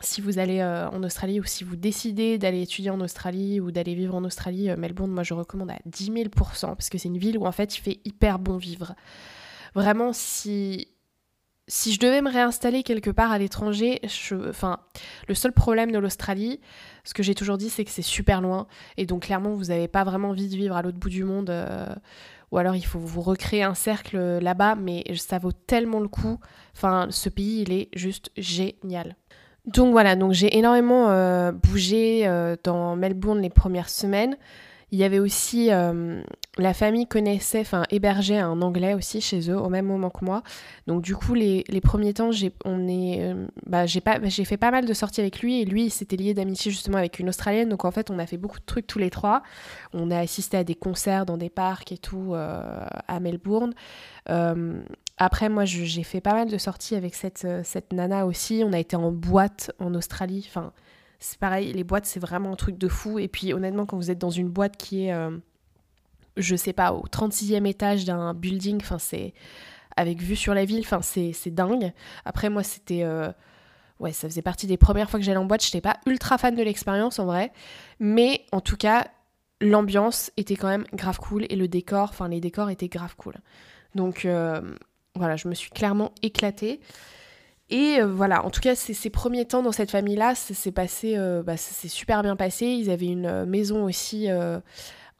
Si 0.02 0.20
vous 0.20 0.40
allez 0.40 0.62
en 0.62 1.02
Australie 1.04 1.40
ou 1.40 1.46
si 1.46 1.64
vous 1.64 1.78
décidez 1.78 2.38
d'aller 2.38 2.62
étudier 2.62 2.90
en 2.90 3.00
Australie 3.00 3.62
ou 3.62 3.72
d'aller 3.72 3.96
vivre 3.96 4.14
en 4.14 4.26
Australie, 4.26 4.70
Melbourne, 4.78 5.10
moi 5.10 5.24
je 5.24 5.34
recommande 5.34 5.72
à 5.72 5.78
10 5.86 6.12
000% 6.12 6.76
parce 6.76 6.90
que 6.90 6.98
c'est 6.98 7.08
une 7.08 7.18
ville 7.18 7.38
où 7.38 7.46
en 7.46 7.54
fait 7.54 7.78
il 7.78 7.80
fait 7.80 8.00
hyper 8.04 8.38
bon 8.38 8.58
vivre. 8.58 8.94
Vraiment, 9.74 10.12
si 10.12 10.90
si 11.68 11.94
je 11.94 12.00
devais 12.00 12.22
me 12.22 12.32
réinstaller 12.32 12.84
quelque 12.84 13.10
part 13.10 13.32
à 13.32 13.40
l'étranger, 13.40 14.00
le 14.04 15.34
seul 15.34 15.52
problème 15.52 15.92
de 15.92 15.98
l'Australie, 15.98 16.60
ce 17.04 17.14
que 17.14 17.24
j'ai 17.24 17.34
toujours 17.34 17.58
dit, 17.58 17.70
c'est 17.70 17.84
que 17.84 17.92
c'est 17.92 18.04
super 18.04 18.42
loin. 18.42 18.68
Et 18.98 19.06
donc, 19.06 19.24
clairement, 19.24 19.54
vous 19.54 19.66
n'avez 19.66 19.88
pas 19.88 20.04
vraiment 20.04 20.30
envie 20.30 20.48
de 20.48 20.56
vivre 20.56 20.76
à 20.76 20.84
l'autre 20.84 21.00
bout 21.00 21.10
du 21.10 21.24
monde. 21.24 21.50
Euh, 21.50 21.88
ou 22.52 22.58
alors, 22.58 22.76
il 22.76 22.86
faut 22.86 23.00
vous 23.00 23.22
recréer 23.22 23.64
un 23.64 23.74
cercle 23.74 24.18
là-bas. 24.40 24.76
Mais 24.76 25.04
ça 25.16 25.40
vaut 25.40 25.52
tellement 25.52 26.00
le 26.00 26.08
coup. 26.08 26.40
Enfin, 26.76 27.08
ce 27.10 27.30
pays, 27.30 27.62
il 27.62 27.74
est 27.74 27.90
juste 27.94 28.32
génial. 28.38 29.16
Donc 29.66 29.92
voilà, 29.92 30.16
j'ai 30.32 30.56
énormément 30.58 31.10
euh, 31.10 31.52
bougé 31.52 32.28
euh, 32.28 32.56
dans 32.64 32.96
Melbourne 32.96 33.42
les 33.42 33.50
premières 33.50 33.90
semaines. 33.90 34.38
Il 34.92 35.00
y 35.00 35.04
avait 35.04 35.20
aussi 35.20 35.72
euh, 35.72 36.22
la 36.58 36.74
famille 36.74 37.06
connaissait, 37.06 37.60
enfin 37.60 37.84
hébergeait 37.90 38.40
un 38.40 38.62
anglais 38.62 38.94
aussi 38.94 39.20
chez 39.20 39.52
eux 39.52 39.60
au 39.60 39.70
même 39.70 39.86
moment 39.86 40.10
que 40.10 40.24
moi. 40.24 40.42
Donc 40.88 41.02
du 41.02 41.16
coup 41.16 41.34
les, 41.34 41.64
les 41.68 41.82
premiers 41.82 42.14
temps 42.14 42.32
j'ai 42.32 42.54
on 42.64 42.88
est 42.88 43.22
euh, 43.22 43.48
bah, 43.66 43.86
j'ai 43.86 44.02
pas 44.02 44.20
j'ai 44.24 44.46
fait 44.46 44.58
pas 44.58 44.72
mal 44.72 44.86
de 44.86 44.94
sorties 44.94 45.22
avec 45.22 45.40
lui 45.40 45.62
et 45.62 45.66
lui 45.66 45.86
il 45.86 45.90
s'était 45.90 46.16
lié 46.16 46.34
d'amitié 46.34 46.72
justement 46.72 46.98
avec 46.98 47.20
une 47.20 47.30
australienne 47.30 47.70
donc 47.70 47.84
en 47.84 47.92
fait 47.92 48.10
on 48.10 48.20
a 48.20 48.26
fait 48.26 48.38
beaucoup 48.38 48.60
de 48.60 48.66
trucs 48.66 48.88
tous 48.88 49.00
les 49.00 49.10
trois. 49.10 49.44
On 49.94 50.12
a 50.12 50.20
assisté 50.20 50.58
à 50.58 50.64
des 50.64 50.76
concerts 50.76 51.26
dans 51.26 51.38
des 51.38 51.50
parcs 51.50 51.92
et 51.92 51.98
tout 51.98 52.34
euh, 52.34 52.86
à 53.08 53.20
Melbourne. 53.20 53.74
après 55.18 55.50
moi 55.50 55.66
j'ai 55.66 56.04
fait 56.04 56.22
pas 56.22 56.34
mal 56.34 56.50
de 56.50 56.58
sorties 56.58 56.96
avec 56.96 57.16
cette 57.16 57.48
cette 57.64 57.92
nana 57.92 58.26
aussi. 58.26 58.64
On 58.66 58.72
a 58.72 58.80
été 58.80 58.96
en 58.96 59.12
boîte 59.12 59.72
en 59.80 59.94
Australie. 59.94 60.46
Enfin 60.50 60.72
c'est 61.20 61.40
pareil, 61.40 61.74
les 61.74 61.84
boîtes, 61.84 62.06
c'est 62.06 62.20
vraiment 62.20 62.52
un 62.52 62.56
truc 62.56 62.78
de 62.78 62.88
fou. 62.88 63.20
Et 63.20 63.28
puis, 63.28 63.54
honnêtement, 63.54 63.86
quand 63.86 63.98
vous 63.98 64.12
êtes 64.12 64.20
dans 64.20 64.30
une 64.30 64.50
boîte 64.50 64.78
qui 64.78 65.06
est, 65.06 65.14
euh, 65.14 65.32
je 66.38 66.56
sais 66.56 66.74
pas, 66.74 66.94
au 66.94 67.06
36e 67.08 67.66
étage 67.66 68.06
d'un 68.06 68.34
building, 68.34 68.80
enfin, 68.82 68.98
avec 69.98 70.22
vue 70.22 70.36
sur 70.36 70.54
la 70.54 70.66
ville, 70.66 70.82
enfin, 70.82 71.02
c'est 71.02 71.54
dingue. 71.54 71.94
Après, 72.26 72.50
moi, 72.50 72.64
c'était. 72.64 73.04
Euh, 73.04 73.32
ouais, 74.00 74.12
ça 74.12 74.28
faisait 74.28 74.42
partie 74.42 74.68
des 74.68 74.78
premières 74.78 75.10
fois 75.10 75.20
que 75.20 75.26
j'allais 75.26 75.38
en 75.38 75.46
boîte. 75.46 75.64
Je 75.64 75.70
n'étais 75.70 75.82
pas 75.82 75.98
ultra 76.06 76.38
fan 76.38 76.56
de 76.56 76.64
l'expérience 76.64 77.20
en 77.20 77.26
vrai. 77.26 77.52
Mais 78.00 78.46
en 78.52 78.62
tout 78.62 78.78
cas, 78.78 79.08
l'ambiance 79.62 80.32
était 80.38 80.56
quand 80.56 80.68
même 80.68 80.86
grave 80.94 81.20
cool. 81.20 81.46
Et 81.50 81.56
le 81.56 81.68
décor, 81.68 82.10
enfin, 82.10 82.28
les 82.28 82.42
décors 82.42 82.70
étaient 82.70 82.90
grave 82.90 83.16
cool. 83.16 83.36
Donc, 83.96 84.26
euh, 84.26 84.62
voilà, 85.16 85.38
je 85.38 85.48
me 85.48 85.54
suis 85.54 85.70
clairement 85.70 86.12
éclatée. 86.22 86.82
Et 87.70 87.98
euh, 88.00 88.06
voilà, 88.06 88.46
en 88.46 88.52
tout 88.52 88.62
cas, 88.62 88.76
ces, 88.76 89.10
premiers 89.10 89.46
temps 89.46 89.64
dans 89.64 89.72
cette 89.72 89.90
famille-là, 89.90 90.36
c'est 90.36 90.72
passé, 90.72 91.16
euh, 91.18 91.42
bah, 91.42 91.58
super 91.58 92.22
bien 92.22 92.36
passé. 92.36 92.68
Ils 92.68 92.92
avaient 92.92 93.08
une 93.08 93.46
maison 93.46 93.86
aussi 93.86 94.28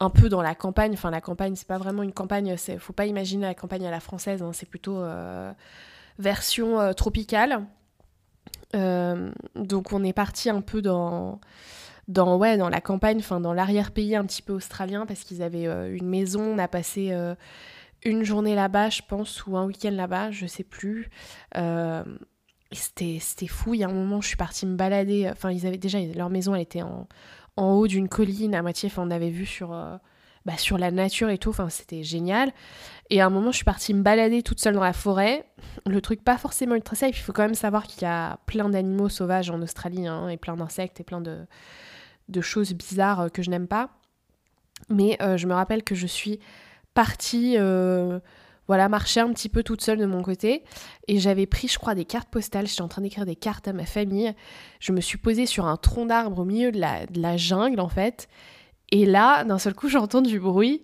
un 0.00 0.10
peu 0.10 0.28
dans 0.28 0.42
la 0.42 0.54
campagne. 0.54 0.92
Enfin, 0.92 1.10
la 1.10 1.20
campagne, 1.20 1.56
c'est 1.56 1.68
pas 1.68 1.78
vraiment 1.78 2.02
une 2.02 2.12
campagne. 2.12 2.56
Faut 2.78 2.92
pas 2.92 3.06
imaginer 3.06 3.46
la 3.46 3.54
campagne 3.54 3.86
à 3.86 3.90
la 3.90 4.00
française. 4.00 4.42
Hein, 4.42 4.50
c'est 4.52 4.68
plutôt 4.68 5.02
version 6.18 6.92
tropicale. 6.94 7.64
donc, 8.74 9.92
on 9.92 10.04
est 10.04 10.12
parti 10.12 10.50
un 10.50 10.60
peu 10.60 10.82
dans 10.82 11.40
dans 12.08 12.36
ouais 12.36 12.56
dans 12.56 12.68
la 12.68 12.80
campagne, 12.80 13.18
enfin 13.18 13.40
dans 13.40 13.52
l'arrière-pays 13.52 14.14
un 14.14 14.24
petit 14.24 14.40
peu 14.40 14.52
australien 14.52 15.06
parce 15.06 15.24
qu'ils 15.24 15.42
avaient 15.42 15.64
une 15.64 16.06
maison. 16.08 16.40
On 16.42 16.58
a 16.58 16.68
passé 16.68 17.12
une 18.06 18.24
journée 18.24 18.54
là-bas, 18.54 18.90
je 18.90 19.02
pense, 19.06 19.46
ou 19.46 19.56
un 19.56 19.64
week-end 19.64 19.90
là-bas, 19.90 20.30
je 20.30 20.46
sais 20.46 20.64
plus. 20.64 21.10
Euh, 21.56 22.04
c'était 22.72 23.46
fou. 23.46 23.74
Il 23.74 23.80
y 23.80 23.84
a 23.84 23.88
un 23.88 23.92
moment, 23.92 24.20
je 24.20 24.28
suis 24.28 24.36
partie 24.36 24.66
me 24.66 24.76
balader. 24.76 25.28
Enfin, 25.30 25.50
ils 25.50 25.66
avaient 25.66 25.78
déjà 25.78 25.98
leur 26.00 26.30
maison, 26.30 26.54
elle 26.54 26.62
était 26.62 26.82
en, 26.82 27.08
en 27.56 27.72
haut 27.72 27.86
d'une 27.86 28.08
colline 28.08 28.54
à 28.54 28.62
moitié. 28.62 28.88
Enfin, 28.90 29.02
on 29.06 29.10
avait 29.10 29.30
vu 29.30 29.46
sur, 29.46 29.72
euh, 29.72 29.96
bah, 30.44 30.56
sur 30.56 30.78
la 30.78 30.90
nature 30.90 31.30
et 31.30 31.38
tout. 31.38 31.50
Enfin, 31.50 31.68
c'était 31.68 32.02
génial. 32.02 32.52
Et 33.10 33.20
à 33.20 33.26
un 33.26 33.30
moment, 33.30 33.50
je 33.50 33.56
suis 33.56 33.64
partie 33.64 33.94
me 33.94 34.02
balader 34.02 34.42
toute 34.42 34.60
seule 34.60 34.74
dans 34.74 34.82
la 34.82 34.92
forêt. 34.92 35.44
Le 35.86 36.00
truc 36.00 36.22
pas 36.22 36.38
forcément 36.38 36.74
ultra 36.74 36.96
safe. 36.96 37.18
Il 37.18 37.22
faut 37.22 37.32
quand 37.32 37.42
même 37.42 37.54
savoir 37.54 37.86
qu'il 37.86 38.02
y 38.02 38.06
a 38.06 38.38
plein 38.46 38.68
d'animaux 38.68 39.08
sauvages 39.08 39.50
en 39.50 39.60
Australie 39.62 40.06
hein, 40.06 40.28
et 40.28 40.36
plein 40.36 40.56
d'insectes 40.56 41.00
et 41.00 41.04
plein 41.04 41.20
de, 41.20 41.46
de, 42.28 42.40
choses 42.40 42.72
bizarres 42.74 43.20
euh, 43.20 43.28
que 43.28 43.42
je 43.42 43.50
n'aime 43.50 43.68
pas. 43.68 43.90
Mais 44.90 45.16
euh, 45.22 45.36
je 45.36 45.46
me 45.46 45.54
rappelle 45.54 45.82
que 45.82 45.94
je 45.94 46.06
suis 46.06 46.38
partie 46.94 47.56
voilà, 48.68 48.88
marcher 48.88 49.20
un 49.20 49.32
petit 49.32 49.48
peu 49.48 49.62
toute 49.62 49.80
seule 49.80 49.98
de 49.98 50.06
mon 50.06 50.22
côté. 50.22 50.64
Et 51.06 51.18
j'avais 51.18 51.46
pris, 51.46 51.68
je 51.68 51.78
crois, 51.78 51.94
des 51.94 52.04
cartes 52.04 52.28
postales. 52.28 52.66
J'étais 52.66 52.82
en 52.82 52.88
train 52.88 53.02
d'écrire 53.02 53.26
des 53.26 53.36
cartes 53.36 53.68
à 53.68 53.72
ma 53.72 53.86
famille. 53.86 54.34
Je 54.80 54.92
me 54.92 55.00
suis 55.00 55.18
posée 55.18 55.46
sur 55.46 55.66
un 55.66 55.76
tronc 55.76 56.06
d'arbre 56.06 56.40
au 56.40 56.44
milieu 56.44 56.72
de 56.72 56.80
la, 56.80 57.36
jungle, 57.36 57.80
en 57.80 57.88
fait. 57.88 58.28
Et 58.90 59.06
là, 59.06 59.44
d'un 59.44 59.58
seul 59.58 59.74
coup, 59.74 59.88
j'entends 59.90 60.22
du 60.22 60.40
bruit. 60.40 60.82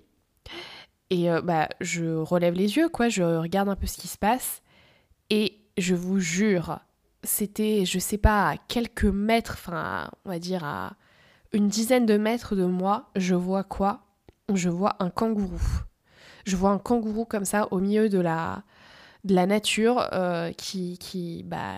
Et 1.10 1.30
euh, 1.30 1.42
bah, 1.42 1.68
je 1.80 2.16
relève 2.16 2.54
les 2.54 2.76
yeux, 2.76 2.88
quoi. 2.88 3.08
Je 3.08 3.22
regarde 3.22 3.68
un 3.68 3.76
peu 3.76 3.86
ce 3.86 3.98
qui 3.98 4.08
se 4.08 4.18
passe. 4.18 4.62
Et 5.30 5.58
je 5.76 5.94
vous 5.94 6.20
jure, 6.20 6.78
c'était, 7.24 7.84
je 7.84 7.98
sais 7.98 8.18
pas, 8.18 8.50
à 8.50 8.56
quelques 8.56 9.04
mètres, 9.04 9.56
enfin, 9.58 10.10
on 10.24 10.30
va 10.30 10.38
dire 10.38 10.64
à 10.64 10.94
une 11.52 11.68
dizaine 11.68 12.06
de 12.06 12.16
mètres 12.16 12.54
de 12.54 12.64
moi, 12.64 13.10
je 13.16 13.34
vois 13.34 13.64
quoi? 13.64 14.00
Je 14.54 14.68
vois 14.68 14.96
un 15.00 15.10
kangourou 15.10 15.60
je 16.44 16.56
vois 16.56 16.70
un 16.70 16.78
kangourou 16.78 17.24
comme 17.24 17.44
ça 17.44 17.68
au 17.70 17.78
milieu 17.78 18.08
de 18.08 18.18
la, 18.18 18.62
de 19.24 19.34
la 19.34 19.46
nature 19.46 20.08
euh, 20.12 20.52
qui, 20.52 20.98
qui, 20.98 21.42
bah, 21.44 21.76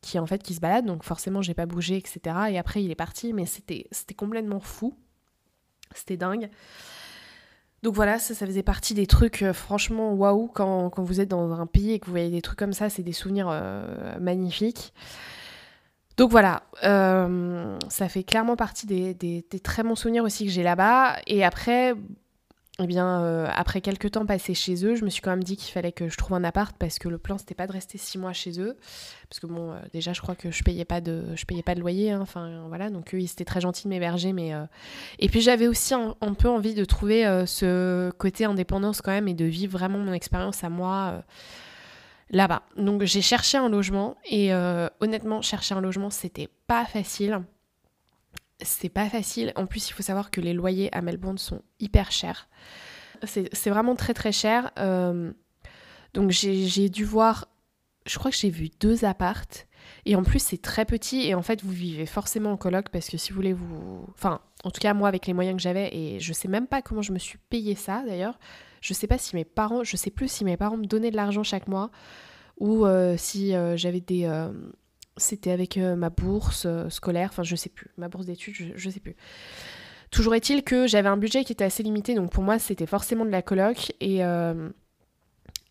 qui 0.00 0.18
en 0.18 0.26
fait 0.26 0.42
qui 0.42 0.54
se 0.54 0.60
balade. 0.60 0.86
Donc 0.86 1.04
forcément 1.04 1.42
j'ai 1.42 1.54
pas 1.54 1.66
bougé, 1.66 1.96
etc. 1.96 2.20
Et 2.50 2.58
après 2.58 2.82
il 2.82 2.90
est 2.90 2.96
parti, 2.96 3.32
mais 3.32 3.46
c'était, 3.46 3.86
complètement 4.16 4.60
fou. 4.60 4.94
C'était 5.94 6.16
dingue. 6.16 6.50
Donc 7.82 7.94
voilà, 7.94 8.18
ça, 8.18 8.34
faisait 8.46 8.62
partie 8.62 8.94
des 8.94 9.06
trucs 9.06 9.42
euh, 9.42 9.52
franchement 9.52 10.14
waouh 10.14 10.48
quand, 10.48 10.90
vous 10.98 11.20
êtes 11.20 11.28
dans 11.28 11.52
un 11.52 11.66
pays 11.66 11.92
et 11.92 11.98
que 11.98 12.06
vous 12.06 12.12
voyez 12.12 12.30
des 12.30 12.40
trucs 12.40 12.58
comme 12.58 12.72
ça, 12.72 12.88
c'est 12.88 13.02
des 13.02 13.12
souvenirs 13.12 13.48
euh, 13.50 14.18
magnifiques. 14.18 14.94
Donc 16.16 16.30
voilà, 16.30 16.62
ça 16.80 18.08
fait 18.08 18.22
clairement 18.22 18.54
partie 18.54 18.86
des, 18.86 19.44
très 19.64 19.82
bons 19.82 19.96
souvenirs 19.96 20.22
aussi 20.22 20.44
que 20.46 20.50
j'ai 20.52 20.62
là-bas. 20.62 21.16
Et 21.26 21.44
après, 21.44 21.94
eh 22.80 22.86
bien, 22.86 23.22
euh, 23.22 23.46
après 23.54 23.80
quelques 23.80 24.10
temps 24.10 24.26
passés 24.26 24.54
chez 24.54 24.84
eux, 24.84 24.96
je 24.96 25.04
me 25.04 25.10
suis 25.10 25.22
quand 25.22 25.30
même 25.30 25.44
dit 25.44 25.56
qu'il 25.56 25.72
fallait 25.72 25.92
que 25.92 26.08
je 26.08 26.16
trouve 26.16 26.36
un 26.36 26.42
appart 26.42 26.76
parce 26.76 26.98
que 26.98 27.08
le 27.08 27.18
plan 27.18 27.38
c'était 27.38 27.54
pas 27.54 27.68
de 27.68 27.72
rester 27.72 27.98
six 27.98 28.18
mois 28.18 28.32
chez 28.32 28.60
eux, 28.60 28.76
parce 29.28 29.38
que 29.38 29.46
bon, 29.46 29.70
euh, 29.72 29.78
déjà 29.92 30.12
je 30.12 30.20
crois 30.20 30.34
que 30.34 30.50
je 30.50 30.64
payais 30.64 30.84
pas 30.84 31.00
de, 31.00 31.24
je 31.36 31.44
payais 31.44 31.62
pas 31.62 31.76
de 31.76 31.80
loyer, 31.80 32.10
hein. 32.10 32.20
enfin 32.20 32.64
voilà, 32.66 32.90
donc 32.90 33.14
eux 33.14 33.20
ils 33.20 33.30
étaient 33.30 33.44
très 33.44 33.60
gentils 33.60 33.84
de 33.84 33.90
m'héberger, 33.90 34.32
mais 34.32 34.52
et 35.20 35.28
puis 35.28 35.40
j'avais 35.40 35.68
aussi 35.68 35.94
un, 35.94 36.16
un, 36.20 36.34
peu 36.34 36.48
envie 36.48 36.74
de 36.74 36.84
trouver 36.84 37.44
ce 37.46 38.10
côté 38.12 38.44
indépendance 38.44 39.00
quand 39.02 39.12
même 39.12 39.28
et 39.28 39.34
de 39.34 39.44
vivre 39.44 39.78
vraiment 39.78 39.98
mon 39.98 40.12
expérience 40.12 40.64
à 40.64 40.68
moi 40.68 41.22
là-bas. 42.30 42.62
Donc 42.76 43.02
j'ai 43.04 43.22
cherché 43.22 43.56
un 43.58 43.68
logement 43.68 44.16
et 44.24 44.52
euh, 44.52 44.88
honnêtement, 45.00 45.42
chercher 45.42 45.74
un 45.74 45.80
logement, 45.80 46.10
c'était 46.10 46.48
pas 46.66 46.84
facile. 46.84 47.40
C'est 48.60 48.88
pas 48.88 49.08
facile. 49.08 49.52
En 49.56 49.66
plus, 49.66 49.88
il 49.88 49.92
faut 49.92 50.02
savoir 50.02 50.30
que 50.30 50.40
les 50.40 50.52
loyers 50.52 50.94
à 50.94 51.02
Melbourne 51.02 51.38
sont 51.38 51.62
hyper 51.80 52.12
chers. 52.12 52.48
C'est 53.24 53.70
vraiment 53.70 53.96
très 53.96 54.14
très 54.14 54.32
cher. 54.32 54.70
Euh, 54.78 55.32
donc 56.12 56.30
j'ai 56.30 56.88
dû 56.88 57.04
voir, 57.04 57.48
je 58.06 58.18
crois 58.18 58.30
que 58.30 58.36
j'ai 58.36 58.50
vu 58.50 58.70
deux 58.80 59.04
appartes. 59.04 59.66
Et 60.06 60.16
en 60.16 60.22
plus, 60.22 60.38
c'est 60.38 60.60
très 60.60 60.84
petit 60.84 61.26
et 61.26 61.34
en 61.34 61.42
fait, 61.42 61.62
vous 61.62 61.72
vivez 61.72 62.06
forcément 62.06 62.52
en 62.52 62.56
coloc 62.56 62.88
parce 62.90 63.08
que 63.08 63.16
si 63.16 63.30
vous 63.30 63.36
voulez 63.36 63.52
vous. 63.52 64.06
Enfin, 64.14 64.40
en 64.62 64.70
tout 64.70 64.80
cas, 64.80 64.94
moi, 64.94 65.08
avec 65.08 65.26
les 65.26 65.34
moyens 65.34 65.56
que 65.56 65.62
j'avais, 65.62 65.94
et 65.94 66.20
je 66.20 66.32
sais 66.32 66.48
même 66.48 66.66
pas 66.66 66.80
comment 66.80 67.02
je 67.02 67.12
me 67.12 67.18
suis 67.18 67.38
payé 67.50 67.74
ça 67.74 68.02
d'ailleurs. 68.06 68.38
Je 68.80 68.94
sais 68.94 69.06
pas 69.06 69.18
si 69.18 69.34
mes 69.34 69.44
parents, 69.44 69.84
je 69.84 69.96
sais 69.96 70.10
plus 70.10 70.28
si 70.28 70.44
mes 70.44 70.56
parents 70.56 70.76
me 70.76 70.86
donnaient 70.86 71.10
de 71.10 71.16
l'argent 71.16 71.42
chaque 71.42 71.68
mois 71.68 71.90
ou 72.58 72.86
euh, 72.86 73.16
si 73.16 73.54
euh, 73.54 73.76
j'avais 73.76 74.00
des. 74.00 74.26
Euh, 75.16 75.20
c'était 75.20 75.50
avec 75.50 75.76
ma 75.76 76.10
bourse 76.10 76.66
scolaire, 76.88 77.30
enfin, 77.30 77.42
je 77.42 77.56
sais 77.56 77.70
plus. 77.70 77.88
Ma 77.96 78.08
bourse 78.08 78.26
d'études, 78.26 78.72
je, 78.74 78.90
sais 78.90 79.00
plus. 79.00 79.16
Toujours 80.10 80.34
est-il 80.34 80.62
que 80.64 80.86
j'avais 80.86 81.08
un 81.08 81.16
budget 81.16 81.44
qui 81.44 81.52
était 81.52 81.64
assez 81.64 81.82
limité, 81.82 82.14
donc 82.14 82.30
pour 82.30 82.42
moi, 82.42 82.58
c'était 82.58 82.86
forcément 82.86 83.24
de 83.24 83.30
la 83.30 83.42
coloc 83.42 83.92
et. 84.00 84.22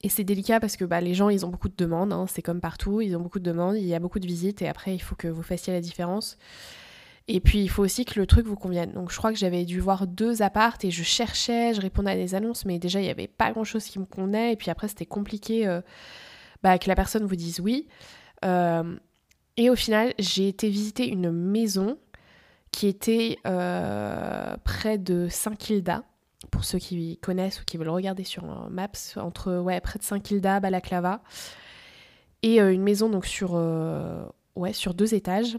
Et 0.06 0.10
c'est 0.10 0.26
délicat 0.26 0.60
parce 0.60 0.76
que 0.76 0.84
bah, 0.84 1.00
les 1.00 1.14
gens, 1.14 1.30
ils 1.30 1.46
ont 1.46 1.50
beaucoup 1.50 1.70
de 1.70 1.76
demandes, 1.78 2.12
hein, 2.12 2.26
c'est 2.28 2.42
comme 2.42 2.60
partout, 2.60 3.00
ils 3.00 3.16
ont 3.16 3.22
beaucoup 3.22 3.40
de 3.40 3.46
demandes, 3.46 3.78
il 3.78 3.86
y 3.86 3.96
a 3.96 4.00
beaucoup 4.00 4.20
de 4.20 4.28
visites 4.28 4.62
et 4.62 4.68
après, 4.68 4.94
il 4.94 5.00
faut 5.00 5.16
que 5.16 5.30
vous 5.30 5.44
fassiez 5.44 5.72
la 5.72 5.80
différence. 5.80 6.38
Et 7.30 7.40
puis, 7.40 7.60
il 7.60 7.70
faut 7.70 7.84
aussi 7.84 8.04
que 8.04 8.20
le 8.20 8.28
truc 8.28 8.46
vous 8.46 8.58
convienne. 8.58 8.92
Donc, 8.92 9.12
je 9.12 9.18
crois 9.18 9.32
que 9.32 9.38
j'avais 9.38 9.64
dû 9.64 9.80
voir 9.80 10.08
deux 10.08 10.42
appartes 10.42 10.84
et 10.84 10.92
je 10.92 11.04
cherchais, 11.04 11.74
je 11.74 11.80
répondais 11.80 12.12
à 12.12 12.16
des 12.16 12.36
annonces, 12.36 12.66
mais 12.66 12.80
déjà, 12.80 13.00
il 13.00 13.04
n'y 13.04 13.10
avait 13.10 13.30
pas 13.30 13.52
grand-chose 13.54 13.86
qui 13.86 13.98
me 13.98 14.06
convenait. 14.06 14.52
Et 14.52 14.56
puis 14.58 14.70
après, 14.70 14.90
c'était 14.90 15.06
compliqué 15.06 15.66
euh, 15.66 15.80
bah, 16.64 16.78
que 16.78 16.90
la 16.90 16.96
personne 16.96 17.26
vous 17.26 17.38
dise 17.38 17.62
oui. 17.62 17.88
Euh, 18.44 18.98
et 19.58 19.70
au 19.70 19.76
final, 19.76 20.14
j'ai 20.20 20.48
été 20.48 20.70
visiter 20.70 21.08
une 21.08 21.32
maison 21.32 21.98
qui 22.72 22.88
était 22.88 23.38
euh, 23.46 24.56
près 24.64 24.98
de 24.98 25.28
Saint-Kilda. 25.30 26.04
Pour 26.52 26.66
ceux 26.66 26.78
qui 26.78 27.18
connaissent 27.18 27.62
ou 27.62 27.64
qui 27.66 27.78
veulent 27.78 27.90
regarder 27.90 28.24
sur 28.26 28.44
Maps, 28.70 28.90
entre 29.16 29.64
près 29.82 29.98
de 29.98 30.04
Saint-Kilda, 30.04 30.60
Balaclava. 30.60 31.22
Et 32.42 32.60
une 32.60 32.82
maison 32.84 33.10
donc 33.10 33.26
sur, 33.26 33.54
ouais, 34.56 34.74
sur 34.74 34.94
deux 34.94 35.14
étages 35.14 35.58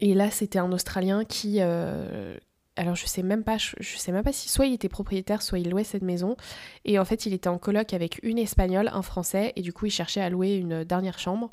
et 0.00 0.14
là, 0.14 0.30
c'était 0.30 0.58
un 0.58 0.70
Australien 0.72 1.24
qui, 1.24 1.56
euh, 1.60 2.36
alors 2.76 2.94
je 2.94 3.06
sais 3.06 3.22
même 3.22 3.42
pas, 3.42 3.58
je, 3.58 3.96
sais 3.96 4.12
même 4.12 4.22
pas 4.22 4.32
si 4.32 4.48
soit 4.48 4.66
il 4.66 4.74
était 4.74 4.88
propriétaire, 4.88 5.42
soit 5.42 5.58
il 5.58 5.70
louait 5.70 5.84
cette 5.84 6.02
maison. 6.02 6.36
Et 6.84 6.98
en 6.98 7.04
fait, 7.04 7.26
il 7.26 7.32
était 7.34 7.48
en 7.48 7.58
coloc 7.58 7.92
avec 7.92 8.20
une 8.22 8.38
Espagnole, 8.38 8.88
un 8.92 9.02
Français, 9.02 9.52
et 9.56 9.62
du 9.62 9.72
coup, 9.72 9.86
il 9.86 9.90
cherchait 9.90 10.20
à 10.20 10.30
louer 10.30 10.54
une 10.54 10.84
dernière 10.84 11.18
chambre. 11.18 11.50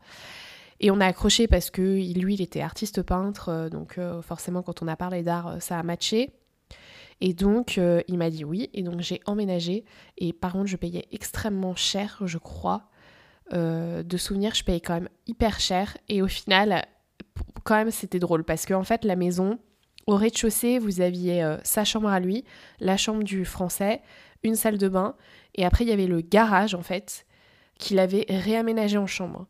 Et 0.79 0.91
on 0.91 0.99
a 0.99 1.05
accroché 1.05 1.47
parce 1.47 1.71
que 1.71 1.81
lui, 1.81 2.33
il 2.35 2.41
était 2.41 2.61
artiste 2.61 3.01
peintre, 3.01 3.49
euh, 3.49 3.69
donc 3.69 3.97
euh, 3.97 4.21
forcément, 4.21 4.61
quand 4.61 4.81
on 4.81 4.87
a 4.87 4.95
parlé 4.95 5.23
d'art, 5.23 5.61
ça 5.61 5.79
a 5.79 5.83
matché. 5.83 6.31
Et 7.21 7.33
donc, 7.33 7.77
il 7.77 8.17
m'a 8.17 8.29
dit 8.29 8.43
oui, 8.43 8.69
et 8.73 8.83
donc 8.83 8.99
j'ai 8.99 9.21
emménagé. 9.25 9.85
Et 10.17 10.33
par 10.33 10.51
contre, 10.51 10.67
je 10.67 10.75
payais 10.75 11.05
extrêmement 11.13 11.73
cher, 11.73 12.17
je 12.25 12.37
crois. 12.37 12.89
de 13.53 14.17
souvenirs, 14.17 14.53
je 14.53 14.65
payais 14.65 14.81
quand 14.81 14.95
même 14.95 15.07
hyper 15.25 15.61
cher. 15.61 15.97
Et 16.09 16.21
au 16.21 16.27
final, 16.27 16.85
quand 17.63 17.75
même, 17.75 17.91
c'était 17.91 18.19
drôle 18.19 18.43
parce 18.43 18.65
qu'en 18.65 18.81
en 18.81 18.83
fait, 18.83 19.05
la 19.05 19.15
maison, 19.15 19.59
au 20.07 20.15
rez-de-chaussée, 20.15 20.79
vous 20.79 21.01
aviez 21.01 21.43
euh, 21.43 21.57
sa 21.63 21.83
chambre 21.83 22.09
à 22.09 22.19
lui, 22.19 22.45
la 22.79 22.95
chambre 22.95 23.23
du 23.23 23.43
français, 23.43 24.01
une 24.43 24.55
salle 24.55 24.77
de 24.77 24.87
bain, 24.87 25.15
et 25.55 25.65
après, 25.65 25.83
il 25.83 25.89
y 25.89 25.93
avait 25.93 26.07
le 26.07 26.21
garage, 26.21 26.75
en 26.75 26.83
fait, 26.83 27.25
qu'il 27.79 27.99
avait 27.99 28.25
réaménagé 28.29 28.97
en 28.97 29.07
chambre. 29.07 29.47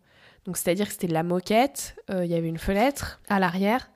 C'est-à-dire 0.54 0.88
que 0.88 0.92
c'était 0.92 1.08
de 1.08 1.14
la 1.14 1.24
moquette, 1.24 1.96
euh, 2.10 2.26
il 2.26 2.32
y 2.32 2.36
avait 2.36 2.48
une 2.48 2.60
fenêtre 2.60 3.20
à 3.30 3.40
l'arrière, 3.40 3.90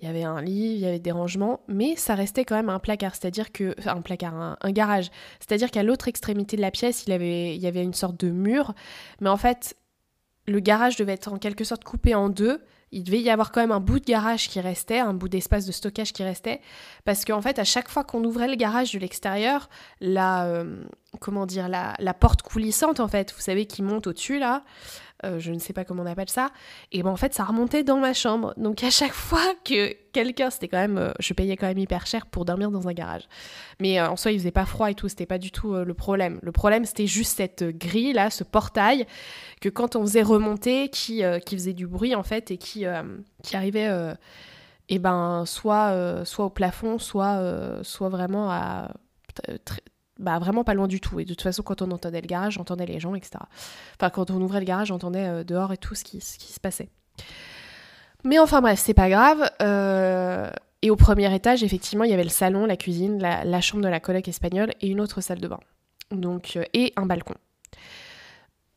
il 0.00 0.06
y 0.06 0.10
avait 0.10 0.22
un 0.22 0.40
lit, 0.40 0.74
il 0.74 0.78
y 0.78 0.86
avait 0.86 1.00
des 1.00 1.10
rangements, 1.10 1.60
mais 1.66 1.96
ça 1.96 2.14
restait 2.14 2.44
quand 2.44 2.54
même 2.54 2.68
un 2.68 2.78
placard, 2.78 3.16
c'est-à-dire 3.16 3.50
que. 3.50 3.74
Un 3.86 4.00
placard, 4.00 4.56
un, 4.60 4.70
garage. 4.70 5.10
C'est-à-dire 5.40 5.70
qu'à 5.70 5.82
l'autre 5.82 6.06
extrémité 6.06 6.56
de 6.56 6.62
la 6.62 6.70
pièce, 6.70 7.04
il, 7.06 7.12
avait, 7.12 7.56
y 7.56 7.66
avait 7.66 7.82
une 7.82 7.94
sorte 7.94 8.18
de 8.20 8.30
mur, 8.30 8.74
mais 9.20 9.28
en 9.28 9.36
fait, 9.36 9.76
le 10.46 10.60
garage 10.60 10.96
devait 10.96 11.14
être 11.14 11.32
en 11.32 11.38
quelque 11.38 11.64
sorte 11.64 11.82
coupé 11.82 12.14
en 12.14 12.28
deux, 12.28 12.62
il 12.90 13.04
devait 13.04 13.20
y 13.20 13.28
avoir 13.28 13.52
quand 13.52 13.60
même 13.60 13.72
un 13.72 13.80
bout 13.80 13.98
de 13.98 14.04
garage 14.04 14.48
qui 14.48 14.60
restait, 14.60 14.98
un 14.98 15.12
bout 15.12 15.28
d'espace 15.28 15.66
de 15.66 15.72
stockage 15.72 16.12
qui 16.12 16.22
restait, 16.22 16.60
parce 17.04 17.24
qu'en 17.24 17.42
fait, 17.42 17.58
à 17.58 17.64
chaque 17.64 17.88
fois 17.88 18.04
qu'on 18.04 18.24
ouvrait 18.24 18.48
le 18.48 18.54
garage 18.54 18.92
de 18.92 18.98
l'extérieur, 18.98 19.68
la, 20.00 20.46
euh, 20.46 20.82
comment 21.20 21.44
dire, 21.44 21.68
la, 21.68 21.94
la, 21.98 22.14
porte 22.14 22.42
coulissante, 22.42 23.00
en 23.00 23.08
fait, 23.08 23.34
vous 23.34 23.42
savez, 23.42 23.66
qui 23.66 23.82
monte 23.82 24.06
au-dessus, 24.06 24.38
là, 24.38 24.62
euh, 25.24 25.38
je 25.38 25.52
ne 25.52 25.58
sais 25.58 25.72
pas 25.72 25.84
comment 25.84 26.02
on 26.02 26.06
appelle 26.06 26.28
ça, 26.28 26.50
et 26.92 27.02
ben 27.02 27.10
en 27.10 27.16
fait 27.16 27.34
ça 27.34 27.44
remontait 27.44 27.82
dans 27.82 27.98
ma 27.98 28.12
chambre. 28.12 28.54
Donc 28.56 28.82
à 28.84 28.90
chaque 28.90 29.12
fois 29.12 29.54
que 29.64 29.92
quelqu'un, 30.12 30.50
c'était 30.50 30.68
quand 30.68 30.78
même, 30.78 30.98
euh, 30.98 31.12
je 31.18 31.34
payais 31.34 31.56
quand 31.56 31.66
même 31.66 31.78
hyper 31.78 32.06
cher 32.06 32.26
pour 32.26 32.44
dormir 32.44 32.70
dans 32.70 32.88
un 32.88 32.92
garage. 32.92 33.28
Mais 33.80 34.00
euh, 34.00 34.08
en 34.08 34.16
soi 34.16 34.32
il 34.32 34.38
faisait 34.38 34.50
pas 34.50 34.66
froid 34.66 34.90
et 34.90 34.94
tout, 34.94 35.08
c'était 35.08 35.26
pas 35.26 35.38
du 35.38 35.50
tout 35.50 35.74
le 35.74 35.94
problème. 35.94 36.38
Le 36.42 36.52
problème 36.52 36.84
c'était 36.84 37.06
juste 37.06 37.36
cette 37.36 37.64
grille 37.64 38.12
là, 38.12 38.30
ce 38.30 38.44
portail 38.44 39.06
que 39.60 39.68
quand 39.68 39.96
on 39.96 40.02
faisait 40.02 40.22
remonter, 40.22 40.88
qui, 40.88 41.22
qui 41.44 41.56
faisait 41.56 41.72
du 41.72 41.86
bruit 41.86 42.14
en 42.14 42.22
fait 42.22 42.50
et 42.50 42.58
qui, 42.58 42.84
qui 43.42 43.56
arrivait 43.56 43.90
ben 44.98 45.44
soit, 45.46 46.24
soit 46.24 46.44
au 46.44 46.50
plafond, 46.50 46.98
soit, 46.98 47.80
soit 47.82 48.08
vraiment 48.08 48.50
à 48.50 48.92
bah, 50.18 50.38
vraiment 50.38 50.64
pas 50.64 50.74
loin 50.74 50.88
du 50.88 51.00
tout. 51.00 51.20
Et 51.20 51.24
de 51.24 51.30
toute 51.30 51.42
façon, 51.42 51.62
quand 51.62 51.82
on 51.82 51.90
entendait 51.90 52.20
le 52.20 52.26
garage, 52.26 52.54
j'entendais 52.54 52.86
les 52.86 53.00
gens, 53.00 53.14
etc. 53.14 53.38
Enfin, 53.98 54.10
quand 54.10 54.30
on 54.30 54.40
ouvrait 54.40 54.60
le 54.60 54.66
garage, 54.66 54.88
j'entendais 54.88 55.26
euh, 55.26 55.44
dehors 55.44 55.72
et 55.72 55.76
tout 55.76 55.94
ce 55.94 56.04
qui, 56.04 56.20
se 56.20 56.60
passait. 56.60 56.88
Mais 58.24 58.38
enfin 58.38 58.60
bref, 58.60 58.78
c'est 58.78 58.94
pas 58.94 59.08
grave. 59.08 59.48
Euh, 59.62 60.50
et 60.82 60.90
au 60.90 60.96
premier 60.96 61.32
étage, 61.34 61.62
effectivement, 61.62 62.04
il 62.04 62.10
y 62.10 62.14
avait 62.14 62.24
le 62.24 62.28
salon, 62.28 62.66
la 62.66 62.76
cuisine, 62.76 63.18
la, 63.20 63.60
chambre 63.60 63.82
de 63.82 63.88
la 63.88 64.00
coloc 64.00 64.26
espagnole 64.28 64.72
et 64.80 64.88
une 64.88 65.00
autre 65.00 65.20
salle 65.20 65.40
de 65.40 65.48
bain. 65.48 65.60
Donc, 66.10 66.56
euh, 66.56 66.64
et 66.74 66.92
un 66.96 67.06
balcon. 67.06 67.34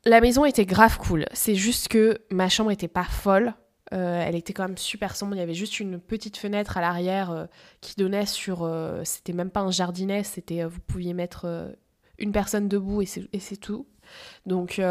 La 0.05 0.19
maison 0.19 0.45
était 0.45 0.65
grave 0.65 0.97
cool. 0.97 1.25
C'est 1.33 1.55
juste 1.55 1.87
que 1.87 2.19
ma 2.31 2.49
chambre 2.49 2.71
était 2.71 2.87
pas 2.87 3.03
folle. 3.03 3.53
Euh, 3.93 4.23
elle 4.25 4.35
était 4.35 4.53
quand 4.53 4.67
même 4.67 4.77
super 4.77 5.15
sombre. 5.15 5.35
Il 5.35 5.39
y 5.39 5.41
avait 5.41 5.53
juste 5.53 5.79
une 5.79 5.99
petite 5.99 6.37
fenêtre 6.37 6.77
à 6.77 6.81
l'arrière 6.81 7.31
euh, 7.31 7.45
qui 7.81 7.95
donnait 7.95 8.25
sur. 8.25 8.63
Euh, 8.63 9.01
c'était 9.03 9.33
même 9.33 9.49
pas 9.49 9.61
un 9.61 9.71
jardinet, 9.71 10.23
c'était 10.23 10.63
vous 10.63 10.79
pouviez 10.79 11.13
mettre 11.13 11.73
une 12.17 12.31
personne 12.31 12.67
debout 12.67 13.01
et 13.01 13.05
c'est 13.05 13.57
tout. 13.57 13.87
Donc, 14.45 14.81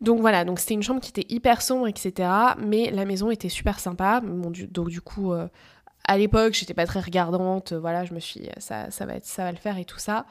donc 0.00 0.20
voilà, 0.20 0.44
donc 0.44 0.60
c'était 0.60 0.74
une 0.74 0.82
chambre 0.82 1.00
qui 1.00 1.10
était 1.10 1.32
hyper 1.32 1.62
sombre, 1.62 1.88
etc. 1.88 2.28
Mais 2.58 2.90
la 2.90 3.04
maison 3.04 3.30
était 3.30 3.48
super 3.48 3.80
sympa. 3.80 4.20
donc 4.20 4.88
du 4.88 5.00
coup, 5.00 5.32
à 5.32 6.18
l'époque, 6.18 6.54
j'étais 6.54 6.74
pas 6.74 6.86
très 6.86 7.00
regardante. 7.00 7.72
voilà, 7.72 8.04
je 8.04 8.14
me 8.14 8.20
suis, 8.20 8.48
ça, 8.58 8.90
ça 8.90 9.06
va 9.06 9.14
ça 9.20 9.44
va 9.44 9.52
le 9.52 9.58
faire 9.58 9.78
et 9.78 9.84
tout 9.84 9.98
ça. 9.98 10.26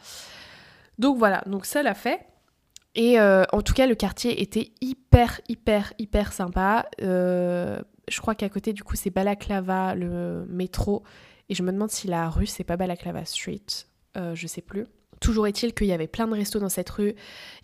Donc 0.99 1.17
voilà, 1.17 1.41
donc 1.45 1.65
ça 1.65 1.81
l'a 1.81 1.93
fait. 1.93 2.19
Et 2.95 3.19
euh, 3.19 3.43
en 3.51 3.61
tout 3.61 3.73
cas, 3.73 3.87
le 3.87 3.95
quartier 3.95 4.41
était 4.41 4.71
hyper, 4.81 5.41
hyper, 5.47 5.93
hyper 5.99 6.33
sympa. 6.33 6.87
Euh, 7.01 7.79
je 8.09 8.19
crois 8.19 8.35
qu'à 8.35 8.49
côté, 8.49 8.73
du 8.73 8.83
coup, 8.83 8.95
c'est 8.95 9.09
Balaclava, 9.09 9.95
le 9.95 10.45
métro. 10.49 11.03
Et 11.49 11.55
je 11.55 11.63
me 11.63 11.71
demande 11.71 11.91
si 11.91 12.07
la 12.07 12.29
rue, 12.29 12.47
c'est 12.47 12.63
pas 12.63 12.77
Balaclava 12.77 13.25
Street. 13.25 13.61
Euh, 14.17 14.33
je 14.35 14.47
sais 14.47 14.61
plus. 14.61 14.87
Toujours 15.19 15.47
est-il 15.47 15.73
qu'il 15.73 15.87
y 15.87 15.93
avait 15.93 16.07
plein 16.07 16.27
de 16.27 16.33
restos 16.33 16.59
dans 16.59 16.69
cette 16.69 16.89
rue. 16.89 17.13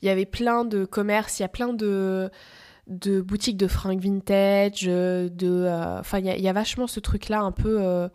Il 0.01 0.05
y 0.05 0.09
avait 0.09 0.25
plein 0.25 0.65
de 0.65 0.85
commerces. 0.85 1.39
Il 1.39 1.43
y 1.43 1.45
a 1.45 1.49
plein 1.49 1.73
de, 1.73 2.29
de 2.87 3.21
boutiques 3.21 3.57
de 3.57 3.67
fringues 3.67 4.01
vintage. 4.01 4.83
De, 4.83 5.99
enfin, 5.99 6.19
il, 6.19 6.41
y 6.41 6.47
a 6.47 6.53
vachement 6.53 6.87
ce 6.87 6.99
truc-là 6.99 7.41
un 7.41 7.51
peu 7.51 8.09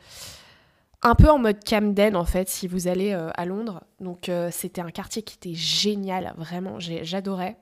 un 1.03 1.15
peu 1.15 1.31
en 1.31 1.39
mode 1.39 1.65
Camden 1.65 2.17
en 2.17 2.25
fait 2.25 2.49
si 2.49 2.67
vous 2.67 2.89
allez 2.89 3.13
euh, 3.13 3.31
à 3.35 3.47
Londres. 3.47 3.85
Donc 4.01 4.29
euh, 4.29 4.51
c'était 4.53 4.81
un 4.81 4.91
quartier 4.91 5.23
qui 5.23 5.37
était 5.37 5.55
génial, 5.55 6.35
vraiment, 6.37 6.79
j'adorais. 6.79 7.57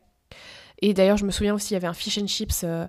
Et 0.81 0.95
d'ailleurs 0.95 1.17
je 1.17 1.25
me 1.25 1.31
souviens 1.31 1.55
aussi 1.55 1.73
il 1.73 1.75
y 1.75 1.77
avait 1.77 1.87
un 1.87 1.95
fish 1.95 2.19
and 2.19 2.27
chips, 2.27 2.63
euh, 2.65 2.87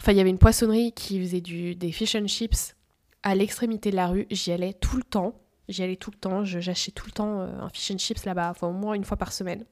enfin 0.00 0.12
il 0.12 0.18
y 0.18 0.20
avait 0.20 0.30
une 0.30 0.38
poissonnerie 0.38 0.92
qui 0.92 1.20
faisait 1.20 1.40
des 1.40 1.92
fish 1.92 2.14
and 2.14 2.26
chips 2.26 2.74
à 3.22 3.34
l'extrémité 3.34 3.90
de 3.90 3.96
la 3.96 4.08
rue. 4.08 4.26
J'y 4.30 4.52
allais 4.52 4.74
tout 4.74 4.96
le 4.96 5.02
temps, 5.02 5.34
j'y 5.68 5.82
allais 5.82 5.96
tout 5.96 6.10
le 6.10 6.18
temps, 6.18 6.44
j'achetais 6.44 6.92
tout 6.92 7.06
le 7.06 7.12
temps 7.12 7.40
un 7.40 7.68
fish 7.70 7.90
and 7.90 7.98
chips 7.98 8.24
là-bas, 8.24 8.52
au 8.62 8.72
moins 8.72 8.94
une 8.94 9.04
fois 9.04 9.16
par 9.16 9.32
semaine. 9.32 9.64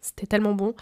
C'était 0.00 0.26
tellement 0.26 0.54
bon. 0.54 0.74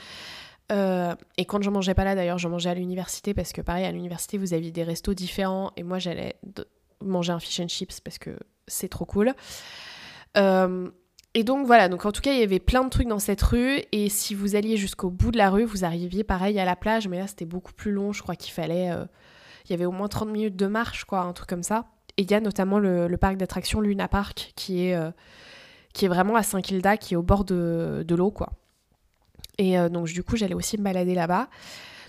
Et 0.71 1.45
quand 1.47 1.63
je 1.63 1.71
mangeais 1.71 1.95
pas 1.95 2.05
là, 2.05 2.15
d'ailleurs, 2.15 2.39
je 2.39 2.49
mangeais 2.49 2.71
à 2.71 2.75
l'université 2.75 3.33
parce 3.33 3.53
que 3.53 3.63
pareil, 3.63 3.85
à 3.85 3.93
l'université, 3.93 4.39
vous 4.39 4.55
aviez 4.55 4.71
des 4.71 4.83
restos 4.83 5.15
différents 5.15 5.71
et 5.77 5.83
moi, 5.85 5.99
j'allais 5.99 6.37
manger 7.03 7.33
un 7.33 7.41
fish 7.41 7.61
and 7.61 7.69
chips 7.69 8.01
parce 8.01 8.19
que 8.19 8.39
c'est 8.67 8.89
trop 8.89 9.05
cool. 9.05 9.35
Euh, 10.37 10.91
et 11.35 11.45
donc 11.45 11.67
voilà, 11.67 11.89
donc 11.89 12.05
en 12.07 12.13
tout 12.13 12.21
cas, 12.21 12.33
il 12.33 12.41
y 12.41 12.43
avait 12.43 12.59
plein 12.59 12.85
de 12.85 12.89
trucs 12.89 13.09
dans 13.09 13.19
cette 13.19 13.43
rue 13.43 13.81
et 13.93 14.09
si 14.09 14.35
vous 14.35 14.57
alliez 14.57 14.77
jusqu'au 14.77 15.11
bout 15.11 15.31
de 15.31 15.39
la 15.39 15.51
rue, 15.51 15.65
vous 15.65 15.85
arriviez 15.85 16.25
pareil 16.25 16.59
à 16.59 16.65
la 16.65 16.77
plage, 16.77 17.09
mais 17.09 17.19
là, 17.19 17.27
c'était 17.27 17.45
beaucoup 17.45 17.73
plus 17.73 17.93
long. 17.93 18.13
Je 18.13 18.23
crois 18.23 18.37
qu'il 18.37 18.53
fallait. 18.53 18.91
Euh, 18.91 19.05
il 19.67 19.73
y 19.73 19.75
avait 19.75 19.85
au 19.85 19.93
moins 19.93 20.09
30 20.09 20.31
minutes 20.31 20.57
de 20.57 20.67
marche, 20.67 21.05
quoi, 21.05 21.21
un 21.21 21.33
truc 21.33 21.49
comme 21.49 21.63
ça. 21.63 21.87
Et 22.17 22.23
il 22.23 22.31
y 22.31 22.35
a 22.35 22.41
notamment 22.41 22.79
le, 22.79 23.15
parc 23.17 23.37
d'attractions 23.37 23.81
Luna 23.81 24.09
Park 24.09 24.53
qui 24.57 24.87
est, 24.87 24.99
qui 25.93 26.05
est 26.05 26.09
vraiment 26.09 26.37
à 26.37 26.43
Saint-Kilda, 26.43 26.97
qui 26.97 27.15
est 27.15 27.17
au 27.17 27.23
bord 27.23 27.45
de, 27.45 28.05
l'eau, 28.09 28.31
quoi. 28.31 28.53
Et 29.59 29.79
euh, 29.79 29.89
donc, 29.89 30.07
du 30.07 30.23
coup, 30.23 30.37
j'allais 30.37 30.55
aussi 30.55 30.79
me 30.79 30.85
balader 30.85 31.15
là-bas. 31.15 31.49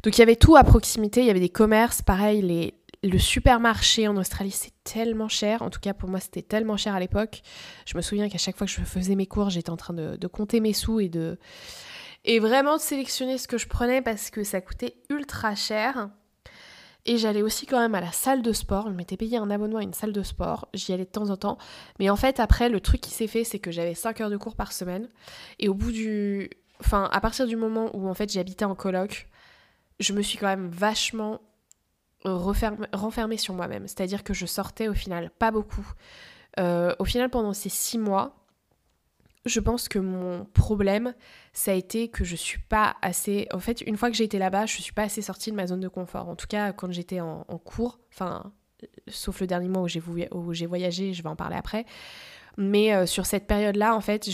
Donc, 0.04 0.18
il 0.18 0.20
y 0.20 0.22
avait 0.22 0.36
tout 0.36 0.56
à 0.56 0.64
proximité. 0.64 1.22
Il 1.22 1.26
y 1.26 1.30
avait 1.32 1.40
des 1.40 1.50
commerces, 1.50 2.02
pareil, 2.02 2.42
les, 2.42 2.76
le 3.04 3.18
supermarché 3.18 4.08
en 4.08 4.18
Australie, 4.18 4.52
c'est 4.52 4.74
tellement 4.84 5.30
cher. 5.30 5.62
En 5.62 5.70
tout 5.70 5.80
cas, 5.80 5.94
pour 5.94 6.10
moi, 6.10 6.20
c'était 6.20 6.42
tellement 6.42 6.78
cher 6.78 6.96
à 6.96 7.00
l'époque. 7.00 7.42
Je 7.86 7.96
me 7.96 8.02
souviens 8.02 8.30
qu'à 8.30 8.38
chaque 8.38 8.58
fois 8.58 8.68
que 8.68 8.74
je 8.74 8.82
faisais 8.82 9.16
mes 9.16 9.26
cours, 9.26 9.50
j'étais 9.50 9.70
en 9.70 9.78
train 9.78 9.94
de, 9.94 10.28
compter 10.28 10.60
mes 10.60 10.74
sous 10.74 11.00
et 11.00 11.10
de. 11.10 11.38
Et 12.26 12.40
vraiment 12.40 12.76
de 12.76 12.82
sélectionner 12.82 13.38
ce 13.38 13.48
que 13.48 13.58
je 13.58 13.68
prenais 13.68 14.02
parce 14.02 14.30
que 14.30 14.44
ça 14.44 14.60
coûtait 14.60 14.96
ultra 15.10 15.56
cher. 15.56 16.10
Et 17.06 17.18
j'allais 17.18 17.42
aussi 17.42 17.66
quand 17.66 17.80
même 17.80 17.96
à 17.96 18.02
la 18.02 18.12
salle 18.12 18.42
de 18.42 18.52
sport. 18.52 18.88
Je 18.90 18.94
m'étais 18.94 19.16
payé 19.16 19.38
un 19.38 19.50
abonnement 19.50 19.80
à 19.80 19.84
une 19.84 19.94
salle 19.94 20.12
de 20.12 20.22
sport. 20.22 20.68
J'y 20.74 20.92
allais 20.92 21.06
de 21.06 21.10
temps 21.10 21.30
en 21.30 21.38
temps. 21.38 21.58
Mais 21.98 22.10
en 22.10 22.18
fait, 22.18 22.42
après, 22.42 22.68
le 22.68 22.82
truc 22.82 23.00
qui 23.00 23.12
s'est 23.12 23.28
fait, 23.28 23.46
c'est 23.46 23.60
que 23.60 23.72
j'avais 23.72 23.96
5 23.96 24.20
heures 24.20 24.30
de 24.30 24.38
cours 24.38 24.56
par 24.56 24.74
semaine. 24.74 25.08
Et 25.60 25.70
au 25.70 25.74
bout 25.74 25.94
du 25.94 26.50
enfin, 26.82 27.10
à 27.12 27.22
partir 27.22 27.48
du 27.48 27.56
moment 27.56 27.90
où 27.94 28.08
en 28.08 28.14
fait 28.14 28.32
j'habitais 28.32 28.66
en 28.66 28.76
coloc, 28.76 29.28
je 30.00 30.14
me 30.14 30.22
suis 30.22 30.38
quand 30.38 30.48
même 30.48 30.70
vachement 30.70 31.42
renfermée 32.26 33.38
sur 33.38 33.54
moi-même. 33.54 33.88
C'est-à-dire 33.88 34.24
que 34.24 34.34
je 34.34 34.46
sortais 34.46 34.88
au 34.88 34.94
final 34.94 35.30
pas 35.30 35.52
beaucoup. 35.52 35.88
Euh, 36.60 36.94
au 37.00 37.06
final, 37.06 37.30
pendant 37.30 37.54
ces 37.54 37.70
six 37.70 37.98
mois, 37.98 38.36
je 39.46 39.60
pense 39.60 39.88
que 39.88 40.00
mon 40.00 40.46
problème, 40.46 41.14
ça 41.54 41.72
a 41.72 41.74
été 41.74 42.10
que 42.10 42.26
je 42.26 42.36
suis 42.36 42.60
pas 42.60 42.98
assez. 43.02 43.48
En 43.54 43.60
fait, 43.60 43.82
une 43.82 43.98
fois 43.98 44.10
que 44.10 44.18
j'ai 44.18 44.26
été 44.26 44.38
là-bas, 44.38 44.66
je 44.66 44.82
suis 44.82 44.94
pas 44.94 45.04
assez 45.04 45.22
sortie 45.22 45.52
de 45.52 45.56
ma 45.56 45.68
zone 45.68 45.80
de 45.80 45.88
confort. 45.88 46.28
En 46.28 46.36
tout 46.36 46.48
cas, 46.48 46.74
quand 46.74 46.92
j'étais 46.92 47.22
en, 47.22 47.46
en, 47.48 47.58
cours, 47.58 48.00
enfin, 48.12 48.52
sauf 49.08 49.40
le 49.40 49.48
dernier 49.48 49.70
mois 49.70 49.84
où 49.84 50.54
j'ai 50.54 50.66
voyagé, 50.66 51.14
je 51.14 51.24
vais 51.24 51.30
en 51.30 51.36
parler 51.36 51.56
après. 51.56 51.86
Mais 52.58 52.94
euh, 52.94 53.06
sur 53.06 53.26
cette 53.26 53.48
période-là, 53.48 53.96
en 53.96 54.02
fait, 54.02 54.30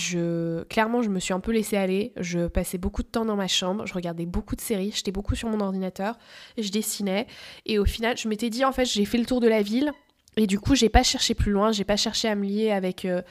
clairement, 0.70 1.01
je 1.01 1.09
me 1.09 1.20
suis 1.20 1.34
un 1.34 1.39
peu 1.39 1.51
laissée 1.51 1.78
aller. 1.78 2.13
Je 2.18 2.47
passais 2.47 2.78
beaucoup 2.78 3.03
de 3.03 3.07
temps 3.07 3.26
dans 3.26 3.36
ma 3.36 3.47
chambre, 3.47 3.86
je 3.86 3.93
regardais 3.93 4.26
beaucoup 4.26 4.55
de 4.55 4.61
séries, 4.61 4.91
j'étais 4.95 5.11
beaucoup 5.11 5.36
sur 5.36 5.49
mon 5.49 5.59
ordinateur, 5.59 6.18
je 6.57 6.70
dessinais. 6.70 7.28
Et 7.66 7.80
au 7.80 7.86
final, 7.86 8.18
je 8.18 8.28
m'étais 8.28 8.49
dit, 8.49 8.66
en 8.66 8.72
fait, 8.72 8.86
j'ai 8.86 9.05
fait 9.05 9.18
le 9.18 9.26
tour 9.26 9.39
de 9.39 9.47
la 9.47 9.61
ville. 9.61 9.91
Et 10.38 10.47
du 10.47 10.59
coup, 10.59 10.76
j'ai 10.76 10.89
pas 10.89 11.03
cherché 11.03 11.34
plus 11.34 11.51
loin, 11.51 11.72
j'ai 11.72 11.86
pas 11.86 11.95
cherché 11.95 12.28
à 12.28 12.36
me 12.36 12.45
lier 12.45 12.72
avec 12.72 13.05
euh, 13.05 13.22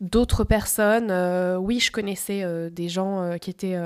d'autres 0.00 0.44
personnes. 0.44 1.10
Euh, 1.10 1.56
oui, 1.56 1.80
je 1.80 1.90
connaissais 1.90 2.70
des 2.70 2.88
gens 2.88 3.36
qui 3.40 3.50
étaient 3.50 3.76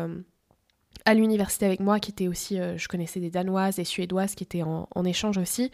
à 1.05 1.15
l'université 1.15 1.67
avec 1.67 1.81
moi, 1.81 2.01
qui 2.01 2.11
étaient 2.11 2.29
aussi, 2.29 2.59
je 2.77 2.89
connaissais 2.89 3.21
des 3.21 3.31
Danoises, 3.31 3.77
des 3.77 3.85
Suédoises 3.85 4.35
qui 4.35 4.45
étaient 4.45 4.63
en, 4.63 5.05
échange 5.05 5.39
aussi. 5.39 5.71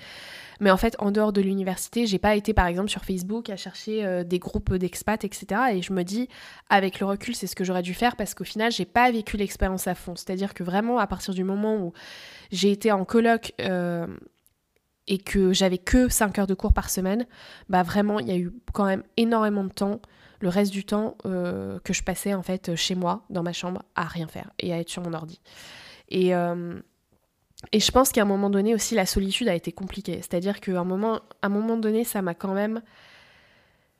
Mais 0.60 0.70
en 0.70 0.76
fait, 0.76 0.94
en 0.98 1.10
dehors 1.10 1.32
de 1.32 1.40
l'université, 1.40 2.06
j'ai 2.06 2.18
pas 2.18 2.36
été 2.36 2.52
par 2.52 2.66
exemple 2.66 2.90
sur 2.90 3.04
Facebook 3.04 3.48
à 3.48 3.56
chercher 3.56 4.04
euh, 4.04 4.24
des 4.24 4.38
groupes 4.38 4.74
d'expats, 4.74 5.24
etc. 5.24 5.46
Et 5.72 5.82
je 5.82 5.92
me 5.92 6.04
dis, 6.04 6.28
avec 6.68 7.00
le 7.00 7.06
recul, 7.06 7.34
c'est 7.34 7.46
ce 7.46 7.56
que 7.56 7.64
j'aurais 7.64 7.82
dû 7.82 7.94
faire 7.94 8.14
parce 8.14 8.34
qu'au 8.34 8.44
final, 8.44 8.70
j'ai 8.70 8.84
pas 8.84 9.10
vécu 9.10 9.38
l'expérience 9.38 9.88
à 9.88 9.94
fond. 9.94 10.14
C'est-à-dire 10.16 10.52
que 10.52 10.62
vraiment, 10.62 10.98
à 10.98 11.06
partir 11.06 11.32
du 11.32 11.44
moment 11.44 11.76
où 11.76 11.92
j'ai 12.52 12.70
été 12.70 12.92
en 12.92 13.06
coloc 13.06 13.54
euh, 13.60 14.06
et 15.08 15.16
que 15.16 15.54
j'avais 15.54 15.78
que 15.78 16.10
5 16.10 16.38
heures 16.38 16.46
de 16.46 16.54
cours 16.54 16.74
par 16.74 16.90
semaine, 16.90 17.26
bah 17.70 17.82
vraiment, 17.82 18.20
il 18.20 18.28
y 18.28 18.32
a 18.32 18.36
eu 18.36 18.52
quand 18.74 18.84
même 18.84 19.02
énormément 19.16 19.64
de 19.64 19.72
temps 19.72 20.00
le 20.40 20.48
reste 20.48 20.72
du 20.72 20.84
temps 20.84 21.16
euh, 21.26 21.78
que 21.84 21.92
je 21.92 22.02
passais 22.02 22.34
en 22.34 22.42
fait 22.42 22.74
chez 22.74 22.94
moi, 22.94 23.24
dans 23.30 23.42
ma 23.42 23.52
chambre, 23.52 23.82
à 23.94 24.04
rien 24.04 24.26
faire 24.26 24.50
et 24.58 24.72
à 24.72 24.78
être 24.78 24.88
sur 24.88 25.02
mon 25.02 25.12
ordi. 25.12 25.40
Et, 26.08 26.34
et 27.72 27.80
je 27.80 27.90
pense 27.92 28.10
qu'à 28.10 28.22
un 28.22 28.26
moment 28.26 28.50
donné 28.50 28.74
aussi, 28.74 28.94
la 28.94 29.06
solitude 29.06 29.48
a 29.48 29.54
été 29.54 29.72
compliquée. 29.72 30.16
C'est-à-dire 30.16 30.60
qu'à 30.60 30.78
un 30.78 30.84
moment, 30.84 31.76
donné, 31.76 32.04
ça 32.04 32.22
m'a 32.22 32.34
quand 32.34 32.54
même. 32.54 32.82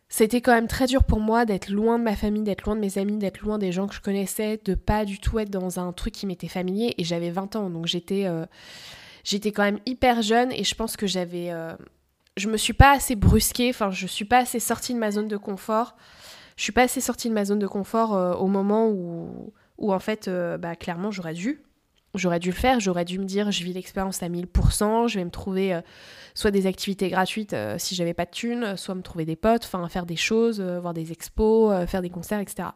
C'était 0.09 0.41
quand 0.41 0.53
même 0.53 0.66
très 0.66 0.86
dur 0.86 1.05
pour 1.05 1.20
moi 1.20 1.45
d'être 1.45 1.68
loin 1.68 1.97
de 1.97 2.03
ma 2.03 2.16
famille, 2.16 2.43
d'être 2.43 2.64
loin 2.64 2.74
de 2.74 2.80
mes 2.80 2.99
amis, 2.99 3.18
d'être 3.18 3.43
loin 3.43 3.59
des 3.59 3.70
gens 3.70 3.86
que 3.86 3.95
je 3.95 4.01
connaissais, 4.01 4.61
de 4.64 4.74
pas 4.74 5.05
du 5.05 5.20
tout 5.20 5.38
être 5.38 5.51
dans 5.51 5.78
un 5.78 5.93
truc 5.93 6.14
qui 6.14 6.26
m'était 6.26 6.49
familier. 6.49 6.95
Et 6.99 7.05
j'avais 7.05 7.30
20 7.30 7.55
ans, 7.55 7.70
donc 7.70 7.86
j'étais, 7.86 8.26
euh, 8.26 8.45
j'étais 9.22 9.53
quand 9.53 9.62
même 9.62 9.78
hyper 9.86 10.22
jeune 10.22 10.51
et 10.51 10.64
je 10.64 10.74
pense 10.74 10.97
que 10.97 11.07
j'avais. 11.07 11.53
Euh, 11.53 11.76
je 12.41 12.49
me 12.49 12.57
suis 12.57 12.72
pas 12.72 12.93
assez 12.93 13.16
brusquée, 13.16 13.70
enfin, 13.70 13.91
je 13.91 14.07
suis 14.07 14.24
pas 14.24 14.38
assez 14.38 14.61
sortie 14.61 14.95
de 14.95 14.99
ma 14.99 15.11
zone 15.11 15.28
de 15.28 15.36
confort. 15.36 15.97
Je 16.57 16.62
suis 16.64 16.72
pas 16.72 16.82
assez 16.82 17.01
sortie 17.01 17.28
de 17.28 17.34
ma 17.34 17.45
zone 17.45 17.59
de 17.59 17.66
confort 17.66 18.14
euh, 18.14 18.34
au 18.34 18.47
moment 18.47 18.88
où, 18.88 19.53
en 19.78 19.99
fait, 19.99 20.28
bah, 20.59 20.76
clairement, 20.76 21.11
j'aurais 21.11 21.34
dû 21.34 21.62
J'aurais 22.14 22.41
dû 22.41 22.49
le 22.51 22.57
faire, 22.57 22.80
j'aurais 22.80 23.05
dû 23.05 23.20
me 23.20 23.24
dire 23.24 23.53
je 23.53 23.62
vis 23.62 23.72
l'expérience 23.72 24.22
à 24.22 24.28
1000%, 24.28 25.07
je 25.07 25.16
vais 25.16 25.24
me 25.24 25.30
trouver 25.30 25.72
euh, 25.72 25.80
soit 26.34 26.51
des 26.51 26.66
activités 26.66 27.09
gratuites 27.09 27.53
euh, 27.53 27.76
si 27.78 27.95
j'avais 27.95 28.14
pas 28.14 28.24
de 28.24 28.32
thunes, 28.32 28.76
soit 28.76 28.97
me 28.97 29.03
trouver 29.03 29.24
des 29.24 29.36
potes, 29.36 29.64
enfin 29.64 29.88
faire 29.88 30.07
des 30.07 30.16
choses, 30.16 30.61
euh, 30.61 30.80
voir 30.80 30.93
des 30.93 31.12
expos, 31.12 31.72
faire 31.88 32.03
des 32.03 32.11
concerts, 32.11 32.41
etc. 32.41 32.70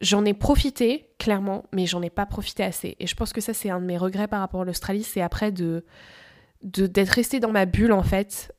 J'en 0.00 0.24
ai 0.24 0.34
profité, 0.34 1.10
clairement, 1.20 1.66
mais 1.72 1.86
j'en 1.86 2.02
ai 2.02 2.10
pas 2.10 2.26
profité 2.26 2.64
assez. 2.64 2.96
Et 2.98 3.06
je 3.06 3.14
pense 3.14 3.32
que 3.32 3.40
ça, 3.40 3.54
c'est 3.54 3.70
un 3.70 3.80
de 3.80 3.86
mes 3.86 3.96
regrets 3.96 4.26
par 4.26 4.40
rapport 4.40 4.62
à 4.62 4.64
l'Australie, 4.64 5.04
c'est 5.04 5.20
après 5.20 5.52
de 5.52 5.84
d'être 6.62 7.10
resté 7.10 7.40
dans 7.40 7.50
ma 7.50 7.66
bulle, 7.66 7.92
en 7.92 8.02
fait, 8.02 8.54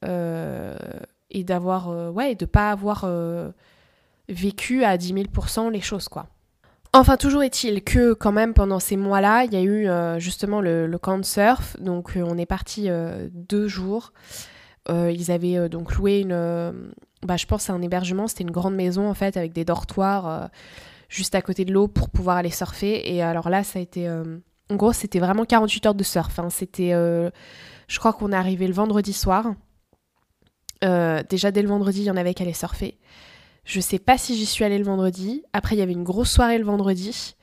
et 1.29 1.43
d'avoir, 1.43 2.13
ouais, 2.13 2.35
de 2.35 2.45
pas 2.45 2.71
avoir 2.71 3.05
vécu 4.29 4.83
à 4.83 4.97
10 4.97 5.13
000% 5.13 5.71
les 5.71 5.81
choses, 5.81 6.07
quoi. 6.07 6.27
Enfin, 6.95 7.17
toujours 7.17 7.41
est-il 7.41 7.83
que 7.83 8.13
quand 8.13 8.31
même 8.31 8.53
pendant 8.53 8.79
ces 8.79 8.97
mois-là, 8.97 9.45
il 9.45 9.53
y 9.53 9.55
a 9.55 9.61
eu 9.61 9.87
euh, 9.87 10.19
justement 10.19 10.61
le, 10.61 10.95
camp 11.01 11.17
de 11.17 11.25
surf. 11.25 11.75
Donc 11.81 12.15
euh, 12.15 12.23
on 12.23 12.37
est 12.37 12.45
parti 12.45 12.87
euh, 12.87 13.29
deux 13.33 13.67
jours. 13.67 14.13
ils 14.89 15.31
avaient 15.31 15.69
donc 15.69 15.95
loué 15.95 16.19
une, 16.19 16.93
bah, 17.23 17.35
je 17.35 17.47
pense, 17.47 17.71
un 17.71 17.81
hébergement. 17.81 18.27
C'était 18.27 18.43
une 18.43 18.51
grande 18.51 18.75
maison 18.75 19.09
en 19.09 19.15
fait 19.15 19.37
avec 19.37 19.53
des 19.53 19.65
dortoirs 19.65 20.51
juste 21.09 21.33
à 21.33 21.41
côté 21.41 21.65
de 21.65 21.73
l'eau 21.73 21.87
pour 21.87 22.09
pouvoir 22.09 22.37
aller 22.37 22.51
surfer. 22.51 23.11
Et 23.11 23.23
alors 23.23 23.49
là, 23.49 23.63
ça 23.63 23.79
a 23.79 23.81
été, 23.81 24.07
en 24.07 24.75
gros, 24.75 24.93
c'était 24.93 25.19
vraiment 25.19 25.45
48 25.45 25.85
heures 25.87 25.95
de 25.95 26.03
surf. 26.03 26.37
Hein. 26.37 26.49
C'était, 26.51 26.93
je 27.93 27.99
crois 27.99 28.11
qu'on 28.11 28.31
est 28.31 28.35
arrivé 28.35 28.65
le 28.65 28.73
vendredi 28.73 29.13
soir. 29.13 29.53
déjà 30.81 31.51
dès 31.51 31.61
le 31.61 31.69
vendredi, 31.69 32.01
il 32.01 32.05
y 32.05 32.11
en 32.11 32.17
avait 32.17 32.33
qui 32.33 32.41
allaient 32.41 32.53
surfer. 32.53 32.97
Je 33.65 33.79
sais 33.79 33.99
pas 33.99 34.17
si 34.17 34.35
j'y 34.35 34.47
suis 34.47 34.65
allée 34.65 34.79
le 34.79 34.83
vendredi. 34.83 35.43
Après, 35.53 35.75
il 35.75 35.79
y 35.79 35.83
avait 35.83 35.93
une 35.93 36.03
grosse 36.03 36.31
soirée 36.31 36.57
le 36.57 36.65
vendredi. 36.65 37.35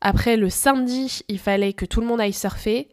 Après, 0.00 0.36
le 0.36 0.48
samedi, 0.48 1.22
il 1.26 1.40
fallait 1.40 1.72
que 1.72 1.84
tout 1.84 2.00
le 2.00 2.06
monde 2.06 2.20
aille 2.20 2.32
surfer. 2.32 2.88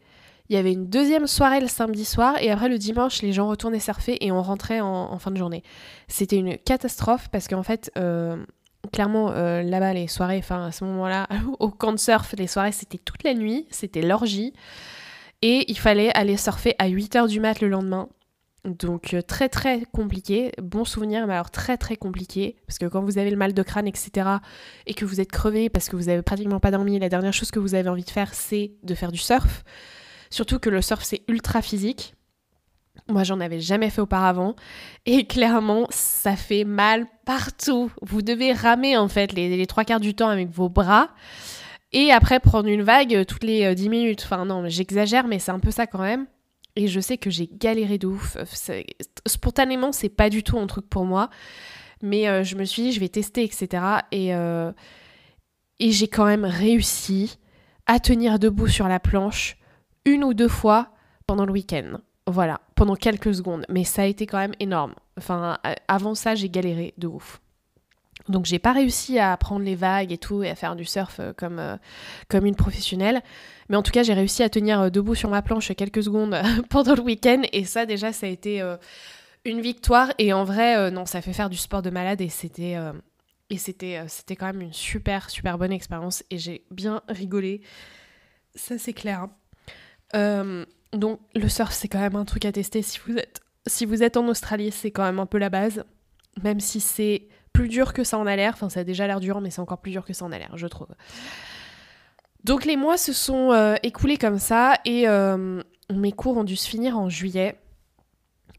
Il 0.48 0.56
y 0.56 0.58
avait 0.58 0.72
une 0.72 0.88
deuxième 0.88 1.28
soirée 1.28 1.60
le 1.60 1.68
samedi 1.68 2.04
soir. 2.04 2.34
Et 2.40 2.50
après, 2.50 2.68
le 2.68 2.78
dimanche, 2.78 3.22
les 3.22 3.32
gens 3.32 3.48
retournaient 3.48 3.78
surfer 3.78 4.18
et 4.20 4.32
on 4.32 4.42
rentrait 4.42 4.80
en, 4.80 5.16
fin 5.20 5.30
de 5.30 5.36
journée. 5.36 5.62
C'était 6.08 6.36
une 6.36 6.58
catastrophe 6.58 7.28
parce 7.30 7.46
qu'en 7.46 7.62
fait, 7.62 7.92
euh, 7.96 8.44
clairement, 8.92 9.30
euh, 9.30 9.62
là-bas, 9.62 9.94
les 9.94 10.08
soirées, 10.08 10.38
enfin, 10.38 10.66
à 10.66 10.72
ce 10.72 10.84
moment-là, 10.84 11.28
au 11.60 11.70
camp 11.70 11.92
de 11.92 11.98
surf, 11.98 12.34
les 12.36 12.48
soirées, 12.48 12.72
c'était 12.72 12.98
toute 12.98 13.22
la 13.22 13.34
nuit. 13.34 13.68
C'était 13.70 14.02
l'orgie. 14.02 14.52
Et 15.42 15.70
il 15.70 15.78
fallait 15.78 16.10
aller 16.16 16.36
surfer 16.36 16.74
à 16.78 16.88
8h 16.88 17.28
du 17.28 17.40
mat 17.40 17.60
le 17.60 17.68
lendemain. 17.68 18.08
Donc 18.64 19.14
euh, 19.14 19.22
très 19.22 19.48
très 19.48 19.82
compliqué, 19.92 20.52
bon 20.60 20.84
souvenir, 20.84 21.26
mais 21.26 21.34
alors 21.34 21.50
très 21.50 21.76
très 21.76 21.96
compliqué, 21.96 22.56
parce 22.66 22.78
que 22.78 22.86
quand 22.86 23.02
vous 23.02 23.18
avez 23.18 23.30
le 23.30 23.36
mal 23.36 23.54
de 23.54 23.62
crâne, 23.62 23.86
etc., 23.86 24.28
et 24.86 24.94
que 24.94 25.04
vous 25.04 25.20
êtes 25.20 25.30
crevé 25.30 25.68
parce 25.70 25.88
que 25.88 25.96
vous 25.96 26.08
avez 26.08 26.22
pratiquement 26.22 26.58
pas 26.58 26.70
dormi, 26.70 26.98
la 26.98 27.08
dernière 27.08 27.32
chose 27.32 27.50
que 27.50 27.60
vous 27.60 27.74
avez 27.74 27.88
envie 27.88 28.04
de 28.04 28.10
faire, 28.10 28.34
c'est 28.34 28.72
de 28.82 28.94
faire 28.94 29.12
du 29.12 29.18
surf. 29.18 29.64
Surtout 30.30 30.58
que 30.58 30.70
le 30.70 30.82
surf, 30.82 31.02
c'est 31.04 31.22
ultra 31.28 31.62
physique. 31.62 32.14
Moi, 33.08 33.22
j'en 33.22 33.40
avais 33.40 33.60
jamais 33.60 33.90
fait 33.90 34.00
auparavant, 34.00 34.56
et 35.06 35.24
clairement, 35.28 35.86
ça 35.90 36.34
fait 36.34 36.64
mal 36.64 37.06
partout. 37.24 37.90
Vous 38.02 38.22
devez 38.22 38.52
ramer 38.52 38.96
en 38.96 39.08
fait 39.08 39.32
les, 39.32 39.56
les 39.56 39.66
trois 39.66 39.84
quarts 39.84 40.00
du 40.00 40.14
temps 40.14 40.28
avec 40.28 40.50
vos 40.50 40.68
bras. 40.68 41.10
Et 41.92 42.12
après 42.12 42.40
prendre 42.40 42.68
une 42.68 42.82
vague 42.82 43.24
toutes 43.26 43.44
les 43.44 43.74
10 43.74 43.86
euh, 43.86 43.90
minutes. 43.90 44.22
Enfin 44.24 44.44
non, 44.44 44.68
j'exagère, 44.68 45.26
mais 45.26 45.38
c'est 45.38 45.50
un 45.50 45.58
peu 45.58 45.70
ça 45.70 45.86
quand 45.86 46.00
même. 46.00 46.26
Et 46.76 46.86
je 46.86 47.00
sais 47.00 47.18
que 47.18 47.30
j'ai 47.30 47.48
galéré 47.50 47.98
de 47.98 48.06
ouf. 48.06 48.36
Spontanément, 49.26 49.92
c'est 49.92 50.08
pas 50.08 50.30
du 50.30 50.42
tout 50.42 50.58
un 50.58 50.66
truc 50.66 50.88
pour 50.88 51.04
moi. 51.04 51.30
Mais 52.02 52.28
euh, 52.28 52.44
je 52.44 52.56
me 52.56 52.64
suis 52.64 52.82
dit, 52.82 52.92
je 52.92 53.00
vais 53.00 53.08
tester, 53.08 53.42
etc. 53.42 53.82
Et, 54.12 54.34
euh, 54.34 54.70
et 55.80 55.90
j'ai 55.90 56.08
quand 56.08 56.26
même 56.26 56.44
réussi 56.44 57.38
à 57.86 57.98
tenir 57.98 58.38
debout 58.38 58.68
sur 58.68 58.86
la 58.86 59.00
planche 59.00 59.56
une 60.04 60.22
ou 60.22 60.34
deux 60.34 60.48
fois 60.48 60.90
pendant 61.26 61.46
le 61.46 61.52
week-end. 61.52 61.98
Voilà, 62.26 62.60
pendant 62.76 62.94
quelques 62.94 63.34
secondes. 63.34 63.64
Mais 63.68 63.84
ça 63.84 64.02
a 64.02 64.06
été 64.06 64.26
quand 64.26 64.38
même 64.38 64.54
énorme. 64.60 64.94
Enfin, 65.16 65.58
avant 65.88 66.14
ça, 66.14 66.34
j'ai 66.34 66.50
galéré 66.50 66.94
de 66.98 67.08
ouf. 67.08 67.40
Donc 68.28 68.44
j'ai 68.44 68.58
pas 68.58 68.72
réussi 68.72 69.18
à 69.18 69.36
prendre 69.36 69.64
les 69.64 69.74
vagues 69.74 70.12
et 70.12 70.18
tout 70.18 70.42
et 70.42 70.50
à 70.50 70.54
faire 70.54 70.76
du 70.76 70.84
surf 70.84 71.20
comme, 71.36 71.78
comme 72.28 72.46
une 72.46 72.56
professionnelle. 72.56 73.22
Mais 73.68 73.76
en 73.76 73.82
tout 73.82 73.92
cas, 73.92 74.02
j'ai 74.02 74.14
réussi 74.14 74.42
à 74.42 74.48
tenir 74.48 74.90
debout 74.90 75.14
sur 75.14 75.30
ma 75.30 75.42
planche 75.42 75.72
quelques 75.74 76.02
secondes 76.02 76.36
pendant 76.70 76.94
le 76.94 77.02
week-end. 77.02 77.42
Et 77.52 77.64
ça, 77.64 77.86
déjà, 77.86 78.12
ça 78.12 78.26
a 78.26 78.28
été 78.28 78.62
une 79.44 79.60
victoire. 79.60 80.12
Et 80.18 80.32
en 80.32 80.44
vrai, 80.44 80.90
non, 80.90 81.06
ça 81.06 81.20
fait 81.20 81.32
faire 81.32 81.50
du 81.50 81.56
sport 81.56 81.82
de 81.82 81.90
malade. 81.90 82.20
Et 82.20 82.28
c'était 82.28 82.76
et 83.50 83.56
c'était, 83.56 84.02
c'était 84.08 84.36
quand 84.36 84.46
même 84.46 84.60
une 84.60 84.72
super, 84.72 85.30
super 85.30 85.56
bonne 85.58 85.72
expérience. 85.72 86.22
Et 86.30 86.38
j'ai 86.38 86.64
bien 86.70 87.02
rigolé. 87.08 87.62
Ça, 88.54 88.78
c'est 88.78 88.92
clair. 88.92 89.28
Hein. 90.12 90.66
donc, 90.92 91.20
le 91.34 91.48
surf, 91.48 91.72
c'est 91.72 91.88
quand 91.88 92.00
même 92.00 92.16
un 92.16 92.24
truc 92.24 92.44
à 92.44 92.52
tester 92.52 92.82
si 92.82 92.98
vous 93.06 93.16
êtes, 93.16 93.40
si 93.66 93.86
vous 93.86 94.02
êtes 94.02 94.16
en 94.16 94.26
Australie. 94.28 94.70
C'est 94.70 94.90
quand 94.90 95.04
même 95.04 95.18
un 95.18 95.26
peu 95.26 95.38
la 95.38 95.50
base. 95.50 95.84
Même 96.42 96.60
si 96.60 96.80
c'est 96.80 97.28
plus 97.52 97.68
dur 97.68 97.92
que 97.92 98.04
ça 98.04 98.18
en 98.18 98.26
a 98.26 98.36
l'air. 98.36 98.52
Enfin, 98.54 98.68
ça 98.68 98.80
a 98.80 98.84
déjà 98.84 99.06
l'air 99.06 99.20
dur, 99.20 99.40
mais 99.40 99.50
c'est 99.50 99.60
encore 99.60 99.78
plus 99.78 99.92
dur 99.92 100.04
que 100.04 100.12
ça 100.12 100.24
en 100.24 100.32
a 100.32 100.38
l'air, 100.38 100.56
je 100.56 100.66
trouve. 100.66 100.88
Donc 102.44 102.64
les 102.64 102.76
mois 102.76 102.96
se 102.96 103.12
sont 103.12 103.52
euh, 103.52 103.74
écoulés 103.82 104.16
comme 104.16 104.38
ça 104.38 104.76
et 104.84 105.08
euh, 105.08 105.62
mes 105.92 106.12
cours 106.12 106.36
ont 106.36 106.44
dû 106.44 106.56
se 106.56 106.68
finir 106.68 106.98
en 106.98 107.08
juillet. 107.08 107.58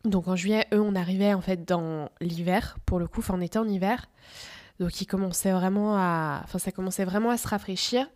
Donc 0.05 0.27
en 0.27 0.35
juillet, 0.35 0.67
eux, 0.73 0.81
on 0.81 0.95
arrivait 0.95 1.33
en 1.33 1.41
fait 1.41 1.65
dans 1.65 2.09
l'hiver, 2.21 2.77
pour 2.85 2.99
le 2.99 3.07
coup, 3.07 3.19
enfin 3.21 3.35
on 3.37 3.41
était 3.41 3.59
en 3.59 3.67
hiver. 3.67 4.07
Donc 4.79 5.01
il 5.01 5.05
commençait 5.05 5.51
vraiment 5.51 5.95
à... 5.97 6.41
Enfin 6.43 6.59
ça 6.59 6.71
commençait 6.71 7.05
vraiment 7.05 7.29
à 7.29 7.37
se 7.37 7.47
rafraîchir. 7.47 8.07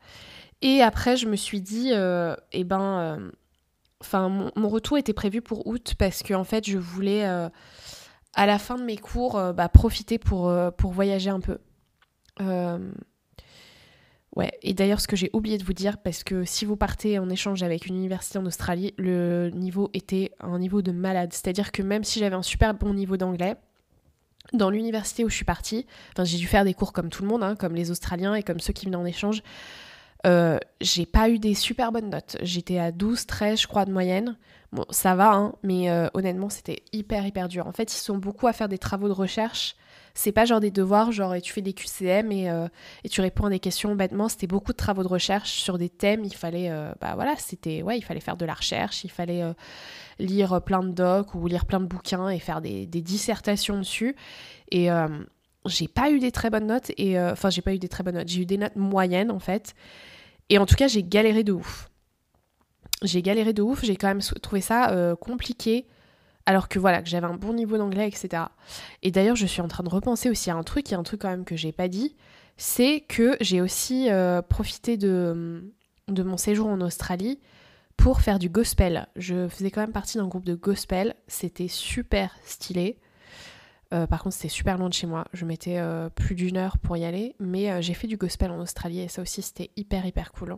Et 0.61 0.81
après, 0.81 1.17
je 1.17 1.27
me 1.27 1.35
suis 1.35 1.61
dit, 1.61 1.89
euh, 1.91 2.35
eh 2.51 2.63
ben... 2.63 3.31
Enfin, 3.99 4.27
mon, 4.27 4.51
mon, 4.57 4.67
retour 4.67 4.97
était 4.97 5.13
prévu 5.13 5.41
pour 5.41 5.65
août 5.65 5.93
parce 5.97 6.23
que 6.23 6.33
en 6.33 6.43
fait, 6.43 6.67
je 6.67 6.77
voulais 6.77 7.25
à 8.33 8.45
la 8.45 8.59
fin 8.59 8.75
de 8.75 8.83
mes 8.83 8.97
cours, 8.97 9.37
euh, 9.37 9.53
bah, 9.53 9.69
profiter 9.69 10.17
pour, 10.17 10.49
euh, 10.49 10.71
pour 10.71 10.91
voyager 10.91 11.29
un 11.29 11.39
peu. 11.39 11.59
Euh, 12.41 12.91
et 14.63 14.73
d'ailleurs, 14.73 14.99
ce 14.99 15.07
que 15.07 15.15
j'ai 15.15 15.29
oublié 15.33 15.59
de 15.59 15.63
vous 15.63 15.73
dire, 15.73 15.99
parce 15.99 16.23
que 16.23 16.43
si 16.43 16.65
vous 16.65 16.75
partez 16.75 17.19
en 17.19 17.29
échange 17.29 17.61
avec 17.61 17.85
une 17.85 17.95
université 17.95 18.39
en 18.39 18.45
Australie, 18.45 18.93
le 18.97 19.51
niveau 19.51 19.91
était 19.93 20.31
un 20.39 20.57
niveau 20.57 20.81
de 20.81 20.91
malade. 20.91 21.31
C'est-à-dire 21.33 21.71
que 21.71 21.83
même 21.83 22.03
si 22.03 22.19
j'avais 22.19 22.35
un 22.35 22.41
super 22.41 22.73
bon 22.73 22.95
niveau 22.95 23.15
d'anglais, 23.15 23.55
dans 24.51 24.71
l'université 24.71 25.23
où 25.23 25.29
je 25.29 25.35
suis 25.35 25.45
partie, 25.45 25.85
j'ai 26.23 26.37
dû 26.37 26.47
faire 26.47 26.65
des 26.65 26.73
cours 26.73 26.93
comme 26.93 27.09
tout 27.09 27.21
le 27.21 27.29
monde, 27.29 27.43
hein, 27.43 27.55
comme 27.55 27.75
les 27.75 27.91
Australiens 27.91 28.33
et 28.33 28.41
comme 28.41 28.59
ceux 28.59 28.73
qui 28.73 28.85
venaient 28.85 28.97
en 28.97 29.05
échange. 29.05 29.43
J'ai 30.25 31.05
pas 31.05 31.29
eu 31.29 31.39
des 31.39 31.53
super 31.53 31.91
bonnes 31.91 32.09
notes. 32.09 32.37
J'étais 32.41 32.79
à 32.79 32.91
12, 32.91 33.25
13, 33.25 33.61
je 33.61 33.67
crois, 33.67 33.85
de 33.85 33.91
moyenne. 33.91 34.37
Bon, 34.73 34.85
ça 34.89 35.13
va, 35.13 35.33
hein, 35.33 35.53
mais 35.61 35.91
euh, 35.91 36.07
honnêtement, 36.15 36.49
c'était 36.49 36.81
hyper, 36.93 37.27
hyper 37.27 37.47
dur. 37.47 37.67
En 37.67 37.71
fait, 37.71 37.93
ils 37.93 37.97
sont 37.97 38.17
beaucoup 38.17 38.47
à 38.47 38.53
faire 38.53 38.67
des 38.67 38.79
travaux 38.79 39.07
de 39.07 39.13
recherche. 39.13 39.75
C'est 40.15 40.31
pas 40.31 40.45
genre 40.45 40.59
des 40.59 40.71
devoirs, 40.71 41.11
genre 41.11 41.35
tu 41.39 41.53
fais 41.53 41.61
des 41.61 41.73
QCM 41.73 42.31
et, 42.31 42.49
euh, 42.49 42.67
et 43.03 43.09
tu 43.09 43.21
réponds 43.21 43.45
à 43.45 43.49
des 43.51 43.59
questions 43.59 43.93
bêtement. 43.93 44.29
C'était 44.29 44.47
beaucoup 44.47 44.71
de 44.71 44.77
travaux 44.77 45.03
de 45.03 45.07
recherche 45.07 45.51
sur 45.51 45.77
des 45.77 45.89
thèmes. 45.89 46.23
Il 46.23 46.33
fallait, 46.33 46.71
euh, 46.71 46.91
bah 46.99 47.13
voilà, 47.13 47.35
c'était, 47.37 47.83
ouais, 47.83 47.99
il 47.99 48.01
fallait 48.01 48.19
faire 48.19 48.35
de 48.35 48.45
la 48.45 48.55
recherche, 48.55 49.03
il 49.03 49.11
fallait 49.11 49.43
lire 50.17 50.59
plein 50.63 50.81
de 50.81 50.89
docs 50.89 51.35
ou 51.35 51.45
lire 51.45 51.65
plein 51.65 51.79
de 51.79 51.85
bouquins 51.85 52.29
et 52.29 52.39
faire 52.39 52.59
des, 52.59 52.87
des 52.87 53.01
dissertations 53.01 53.77
dessus. 53.77 54.15
Et 54.71 54.89
j'ai 55.67 55.87
pas 55.87 56.09
eu 56.09 56.17
des 56.17 56.31
très 56.31 56.49
bonnes 56.49 56.67
notes. 56.67 56.91
Et 56.97 57.19
enfin, 57.19 57.51
j'ai 57.51 57.61
pas 57.61 57.75
eu 57.75 57.79
des 57.79 57.89
très 57.89 58.03
bonnes 58.03 58.15
notes. 58.15 58.27
J'ai 58.27 58.41
eu 58.41 58.45
des 58.47 58.57
notes 58.57 58.75
moyennes 58.75 59.29
en 59.29 59.39
fait. 59.39 59.75
Et 60.53 60.59
en 60.59 60.67
tout 60.67 60.75
cas, 60.75 60.87
j'ai 60.87 61.03
galéré 61.03 61.43
de 61.43 61.51
ouf 61.51 61.89
j'ai 63.03 63.21
galéré 63.21 63.53
de 63.53 63.61
ouf, 63.61 63.83
j'ai 63.83 63.95
quand 63.95 64.07
même 64.07 64.21
trouvé 64.41 64.61
ça 64.61 64.91
euh, 64.91 65.15
compliqué, 65.15 65.85
alors 66.45 66.67
que 66.69 66.79
voilà, 66.79 67.01
que 67.01 67.09
j'avais 67.09 67.27
un 67.27 67.35
bon 67.35 67.53
niveau 67.53 67.77
d'anglais, 67.77 68.07
etc. 68.07 68.43
Et 69.01 69.11
d'ailleurs, 69.11 69.35
je 69.35 69.45
suis 69.45 69.61
en 69.61 69.67
train 69.67 69.83
de 69.83 69.89
repenser 69.89 70.29
aussi 70.29 70.49
à 70.49 70.55
un 70.55 70.63
truc, 70.63 70.89
il 70.89 70.93
y 70.93 70.95
a 70.95 70.99
un 70.99 71.03
truc 71.03 71.21
quand 71.21 71.29
même 71.29 71.45
que 71.45 71.55
j'ai 71.55 71.71
pas 71.71 71.87
dit, 71.87 72.15
c'est 72.57 73.01
que 73.01 73.35
j'ai 73.41 73.61
aussi 73.61 74.09
euh, 74.09 74.41
profité 74.41 74.97
de, 74.97 75.73
de 76.07 76.23
mon 76.23 76.37
séjour 76.37 76.67
en 76.67 76.81
Australie 76.81 77.39
pour 77.97 78.21
faire 78.21 78.39
du 78.39 78.49
gospel. 78.49 79.07
Je 79.15 79.47
faisais 79.47 79.69
quand 79.69 79.81
même 79.81 79.91
partie 79.91 80.17
d'un 80.17 80.27
groupe 80.27 80.45
de 80.45 80.55
gospel, 80.55 81.15
c'était 81.27 81.67
super 81.67 82.33
stylé. 82.45 82.97
Euh, 83.93 84.07
par 84.07 84.23
contre, 84.23 84.35
c'était 84.35 84.49
super 84.49 84.77
loin 84.77 84.89
de 84.89 84.93
chez 84.93 85.07
moi. 85.07 85.25
Je 85.33 85.45
mettais 85.45 85.79
plus 86.15 86.35
d'une 86.35 86.57
heure 86.57 86.77
pour 86.77 86.97
y 86.97 87.05
aller. 87.05 87.35
Mais 87.39 87.81
j'ai 87.81 87.93
fait 87.93 88.07
du 88.07 88.17
gospel 88.17 88.51
en 88.51 88.59
Australie 88.59 89.01
et 89.01 89.07
ça 89.07 89.21
aussi, 89.21 89.41
c'était 89.41 89.71
hyper, 89.75 90.05
hyper 90.05 90.31
cool. 90.31 90.57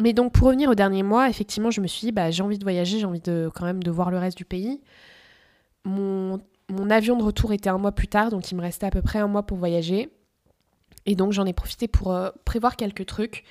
Mais 0.00 0.12
donc 0.14 0.32
pour 0.32 0.46
revenir 0.46 0.70
au 0.70 0.74
dernier 0.74 1.02
mois, 1.02 1.28
effectivement, 1.28 1.70
je 1.70 1.80
me 1.80 1.86
suis 1.86 2.06
dit, 2.06 2.12
bah, 2.12 2.30
j'ai 2.30 2.42
envie 2.42 2.58
de 2.58 2.64
voyager, 2.64 2.98
j'ai 2.98 3.04
envie 3.04 3.20
de 3.20 3.50
quand 3.54 3.66
même 3.66 3.82
de 3.82 3.90
voir 3.90 4.10
le 4.10 4.18
reste 4.18 4.36
du 4.36 4.46
pays. 4.46 4.80
Mon, 5.84 6.40
avion 6.88 7.16
de 7.16 7.22
retour 7.22 7.52
était 7.52 7.68
un 7.68 7.78
mois 7.78 7.92
plus 7.92 8.08
tard, 8.08 8.30
donc 8.30 8.50
il 8.50 8.54
me 8.54 8.62
restait 8.62 8.86
à 8.86 8.90
peu 8.90 9.02
près 9.02 9.18
un 9.18 9.28
mois 9.28 9.44
pour 9.44 9.58
voyager. 9.58 10.08
Et 11.06 11.14
donc 11.16 11.32
j'en 11.32 11.44
ai 11.44 11.52
profité 11.52 11.86
pour 11.86 12.12
euh, 12.12 12.30
prévoir 12.44 12.76
quelques 12.76 13.06
trucs. 13.06 13.44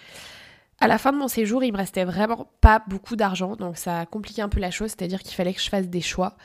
À 0.80 0.88
la 0.88 0.98
fin 0.98 1.12
de 1.12 1.18
mon 1.18 1.28
séjour, 1.28 1.64
il 1.64 1.72
me 1.72 1.78
restait 1.78 2.06
vraiment 2.06 2.50
pas 2.62 2.82
beaucoup 2.88 3.16
d'argent, 3.16 3.56
donc 3.56 3.78
ça 3.78 4.00
a 4.00 4.06
compliqué 4.06 4.42
un 4.42 4.50
peu 4.50 4.60
la 4.60 4.72
chose, 4.72 4.90
c'est-à-dire 4.90 5.22
qu'il 5.22 5.36
fallait 5.36 5.54
que 5.54 5.62
je 5.62 5.70
fasse 5.70 5.88
des 5.88 6.02
choix. 6.02 6.36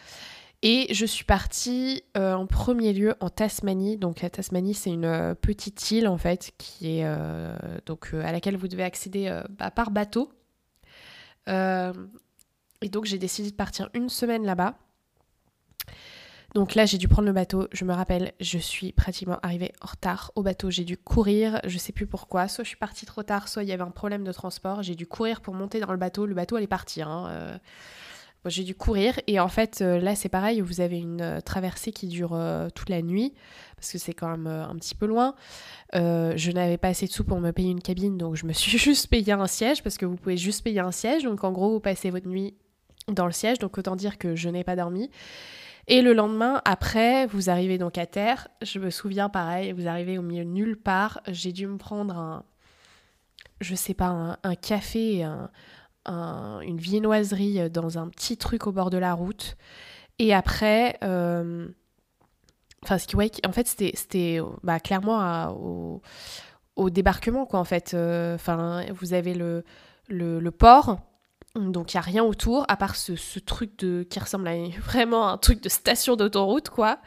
Et 0.67 0.87
je 0.95 1.05
suis 1.05 1.27
partie 1.27 2.05
euh, 2.17 2.33
en 2.33 2.47
premier 2.47 2.95
lieu 2.95 3.15
en 3.21 3.29
Tasmanie. 3.29 3.99
Donc 3.99 4.23
la 4.23 4.31
Tasmanie, 4.31 4.73
c'est 4.73 4.89
une 4.89 5.05
euh, 5.05 5.35
petite 5.35 5.91
île 5.91 6.09
en 6.09 6.17
fait 6.17 6.53
qui 6.57 6.99
est 6.99 7.05
euh, 7.05 7.55
donc 7.85 8.15
à 8.15 8.33
laquelle 8.33 8.57
vous 8.57 8.67
devez 8.67 8.83
accéder 8.83 9.43
bah, 9.59 9.71
par 9.71 9.91
bateau. 9.91 10.33
et 11.47 12.89
donc 12.89 13.05
j'ai 13.05 13.19
décidé 13.19 13.51
de 13.51 13.55
partir 13.55 13.91
une 13.93 14.09
semaine 14.09 14.47
là-bas. 14.47 14.79
Donc 16.55 16.77
là, 16.77 16.87
j'ai 16.87 16.99
dû 16.99 17.09
prendre 17.09 17.27
le 17.27 17.35
bateau. 17.35 17.69
Je 17.73 17.85
me 17.85 17.93
rappelle, 17.93 18.33
je 18.41 18.59
suis 18.59 18.93
pratiquement 18.93 19.41
arrivée 19.43 19.73
en 19.83 19.89
retard 19.89 20.31
au 20.35 20.43
bateau. 20.43 20.71
J'ai 20.71 20.85
dû 20.85 20.97
courir, 20.97 21.61
je 21.67 21.77
sais 21.77 21.93
plus 21.93 22.07
pourquoi. 22.07 22.49
Soit 22.49 22.65
je 22.65 22.69
suis 22.69 22.79
partie 22.79 23.05
trop 23.05 23.25
tard, 23.25 23.49
soit 23.49 23.65
il 23.65 23.69
y 23.69 23.73
avait 23.73 23.83
un 23.83 23.91
problème 23.91 24.25
de 24.25 24.33
transport. 24.33 24.83
J'ai 24.83 24.95
dû 24.95 25.07
courir 25.07 25.43
pour 25.43 25.53
monter 25.53 25.81
dans 25.81 25.91
le 25.91 25.99
bateau. 25.99 26.25
Le 26.25 26.35
bateau 26.35 26.57
allait 26.57 26.67
partir. 26.69 27.09
Hein 27.09 27.59
j'ai 28.51 28.65
dû 28.65 28.75
courir 28.75 29.19
et 29.27 29.41
en 29.41 29.49
fait 29.49 29.81
euh, 29.81 29.99
là 29.99 30.15
c'est 30.15 30.29
pareil, 30.29 30.61
vous 30.61 30.81
avez 30.81 30.99
une 30.99 31.21
euh, 31.21 31.41
traversée 31.41 31.93
qui 31.93 32.07
dure 32.07 32.35
euh, 32.35 32.69
toute 32.75 32.91
la 32.91 33.03
nuit 33.03 33.35
parce 33.77 33.91
que 33.93 33.99
c'est 33.99 34.15
quand 34.15 34.29
même 34.29 34.47
un 34.47 34.75
petit 34.77 34.95
peu 34.95 35.07
loin. 35.07 35.35
je 35.93 36.51
n'avais 36.53 36.79
pas 36.79 36.89
assez 36.89 37.07
de 37.07 37.13
sous 37.13 37.25
pour 37.25 37.41
me 37.41 37.51
payer 37.51 37.71
une 37.71 37.83
cabine 37.83 38.17
donc 38.17 38.37
je 38.37 38.47
me 38.47 38.53
suis 38.53 38.79
juste 38.79 39.09
payé 39.09 39.33
un 39.33 39.47
siège 39.47 39.83
parce 39.83 39.99
que 39.99 40.07
vous 40.07 40.17
pouvez 40.17 40.37
juste 40.37 40.63
payer 40.63 40.81
un 40.81 40.93
siège 40.93 41.25
donc 41.25 41.45
en 41.45 41.53
gros 41.53 41.71
vous 41.71 41.81
passez 41.81 42.11
votre 42.11 42.29
nuit 42.29 42.55
dans 43.09 43.27
le 43.27 43.33
siège 43.33 43.59
donc 43.59 43.77
autant 43.77 43.97
dire 43.97 44.19
que 44.19 44.35
je 44.37 44.49
n'ai 44.49 44.65
pas 44.65 44.77
dormi. 44.77 45.11
Et 45.87 46.01
le 46.01 46.15
lendemain, 46.15 46.63
après, 46.65 47.27
vous 47.27 47.51
arrivez 47.51 47.77
donc 47.77 47.99
à 47.99 48.07
terre. 48.07 48.49
Je 48.63 48.79
me 48.79 48.89
souviens, 48.89 49.29
pareil, 49.29 49.73
vous 49.73 49.87
arrivez 49.87 50.17
au 50.17 50.23
milieu 50.23 50.45
nulle 50.45 50.79
part. 50.79 51.21
J'ai 51.29 51.53
dû 51.53 51.67
me 51.67 51.77
prendre 51.77 52.17
un, 52.17 52.45
je 53.61 53.75
sais 53.75 53.93
pas, 53.93 54.07
un, 54.07 54.39
un 54.45 54.55
café, 54.55 55.25
un, 55.25 55.51
une 56.07 56.79
viennoiserie 56.79 57.71
dans 57.71 57.99
un 57.99 58.09
petit 58.09 58.37
truc 58.37 58.67
au 58.67 58.73
bord 58.73 58.91
de 58.91 58.99
la 58.99 59.15
route. 59.15 59.57
Et 60.19 60.33
après, 60.33 60.97
euh, 61.03 61.69
enfin, 62.83 62.99
ce 62.99 63.07
qui, 63.07 63.17
ouais, 63.17 63.31
en 63.47 63.53
fait, 63.53 63.67
c'était 63.67 64.41
bah, 64.63 64.79
clairement 64.81 66.01
au, 66.77 66.91
débarquement, 66.91 67.47
quoi, 67.47 67.61
en 67.61 67.65
fait. 67.65 67.95
Euh, 67.95 68.37
enfin, 68.37 68.85
vous 68.93 69.13
avez 69.15 69.35
le, 69.35 69.65
le, 70.09 70.51
port, 70.51 70.99
donc 71.57 71.95
il 71.95 71.97
n'y 71.97 71.99
a 71.99 72.03
rien 72.03 72.25
autour, 72.25 72.65
à 72.69 72.77
part 72.77 72.95
ce, 72.95 73.17
ce, 73.17 73.41
truc 73.41 73.77
de, 73.79 74.05
qui 74.09 74.21
ressemble 74.21 74.47
à 74.47 74.55
vraiment 74.81 75.29
un 75.29 75.39
truc 75.39 75.61
de 75.61 75.69
station 75.69 76.15
d'autoroute, 76.15 76.71
quoi, 76.71 76.99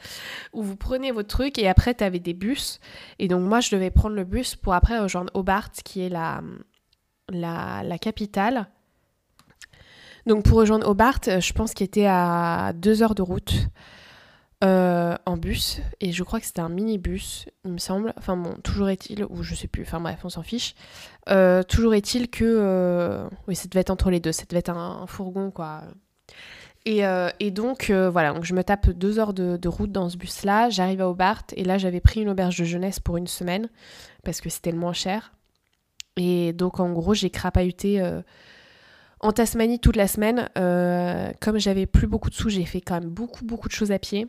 où 0.51 0.63
vous 0.63 0.75
prenez 0.75 1.11
votre 1.11 1.29
truc 1.29 1.57
et 1.59 1.69
après, 1.69 1.93
tu 1.95 2.03
avais 2.03 2.19
des 2.19 2.33
bus. 2.33 2.79
Et 3.19 3.29
donc, 3.29 3.41
moi, 3.41 3.61
je 3.61 3.73
devais 3.73 3.91
prendre 3.91 4.15
le 4.15 4.25
bus 4.25 4.55
pour 4.55 4.73
après 4.73 4.99
rejoindre 4.99 5.31
Hobart, 5.33 5.71
qui 5.71 6.01
est 6.01 6.09
la, 6.09 6.41
la 7.29 7.97
capitale. 7.99 8.67
Donc 10.27 10.43
pour 10.43 10.57
rejoindre 10.57 10.85
Hobart, 10.89 11.21
euh, 11.29 11.39
je 11.39 11.53
pense 11.53 11.73
qu'il 11.73 11.85
était 11.85 12.05
à 12.05 12.73
deux 12.75 13.01
heures 13.01 13.15
de 13.15 13.21
route 13.21 13.69
euh, 14.61 15.15
en 15.25 15.37
bus. 15.37 15.79
Et 16.01 16.11
je 16.11 16.21
crois 16.23 16.41
que 16.41 16.45
c'était 16.45 16.59
un 16.59 16.67
minibus, 16.67 17.45
il 17.63 17.71
me 17.71 17.77
semble. 17.77 18.13
Enfin 18.17 18.35
bon, 18.35 18.55
toujours 18.61 18.89
est-il, 18.89 19.23
ou 19.23 19.41
je 19.41 19.55
sais 19.55 19.69
plus, 19.69 19.83
enfin 19.83 20.01
bref, 20.01 20.19
on 20.25 20.29
s'en 20.29 20.43
fiche. 20.43 20.75
Euh, 21.29 21.63
toujours 21.63 21.93
est-il 21.93 22.29
que... 22.29 23.25
oui, 23.47 23.55
ça 23.55 23.69
devait 23.69 23.79
être 23.79 23.89
entre 23.89 24.09
les 24.09 24.19
deux, 24.19 24.33
ça 24.33 24.43
devait 24.49 24.59
être 24.59 24.69
un, 24.69 25.07
fourgon, 25.07 25.49
quoi. 25.49 25.83
Et, 26.83 27.51
donc, 27.51 27.89
voilà, 27.89 28.33
donc 28.33 28.43
je 28.43 28.53
me 28.53 28.63
tape 28.63 28.89
deux 28.89 29.19
heures 29.19 29.33
de, 29.33 29.55
de 29.55 29.67
route 29.69 29.91
dans 29.93 30.09
ce 30.09 30.17
bus-là. 30.17 30.69
J'arrive 30.69 31.01
à 31.01 31.09
Hobart, 31.09 31.43
et 31.55 31.63
là, 31.63 31.77
j'avais 31.77 32.01
pris 32.01 32.21
une 32.21 32.29
auberge 32.29 32.57
de 32.59 32.65
jeunesse 32.65 32.99
pour 32.99 33.15
une 33.15 33.27
semaine, 33.27 33.69
parce 34.23 34.41
que 34.41 34.49
c'était 34.49 34.71
le 34.71 34.77
moins 34.77 34.93
cher. 34.93 35.31
Et 36.17 36.51
donc, 36.51 36.81
en 36.81 36.91
gros, 36.91 37.13
j'ai 37.13 37.29
crapahuté 37.29 38.01
en 39.19 39.31
Tasmanie 39.31 39.79
toute 39.79 39.95
la 39.95 40.07
semaine, 40.07 40.49
euh, 40.57 41.31
comme 41.39 41.59
j'avais 41.59 41.85
plus 41.85 42.07
beaucoup 42.07 42.29
de 42.29 42.35
sous, 42.35 42.49
j'ai 42.49 42.65
fait 42.65 42.81
quand 42.81 42.99
même 42.99 43.09
beaucoup 43.09 43.45
beaucoup 43.45 43.67
de 43.67 43.73
choses 43.73 43.91
à 43.91 43.99
pied. 43.99 44.27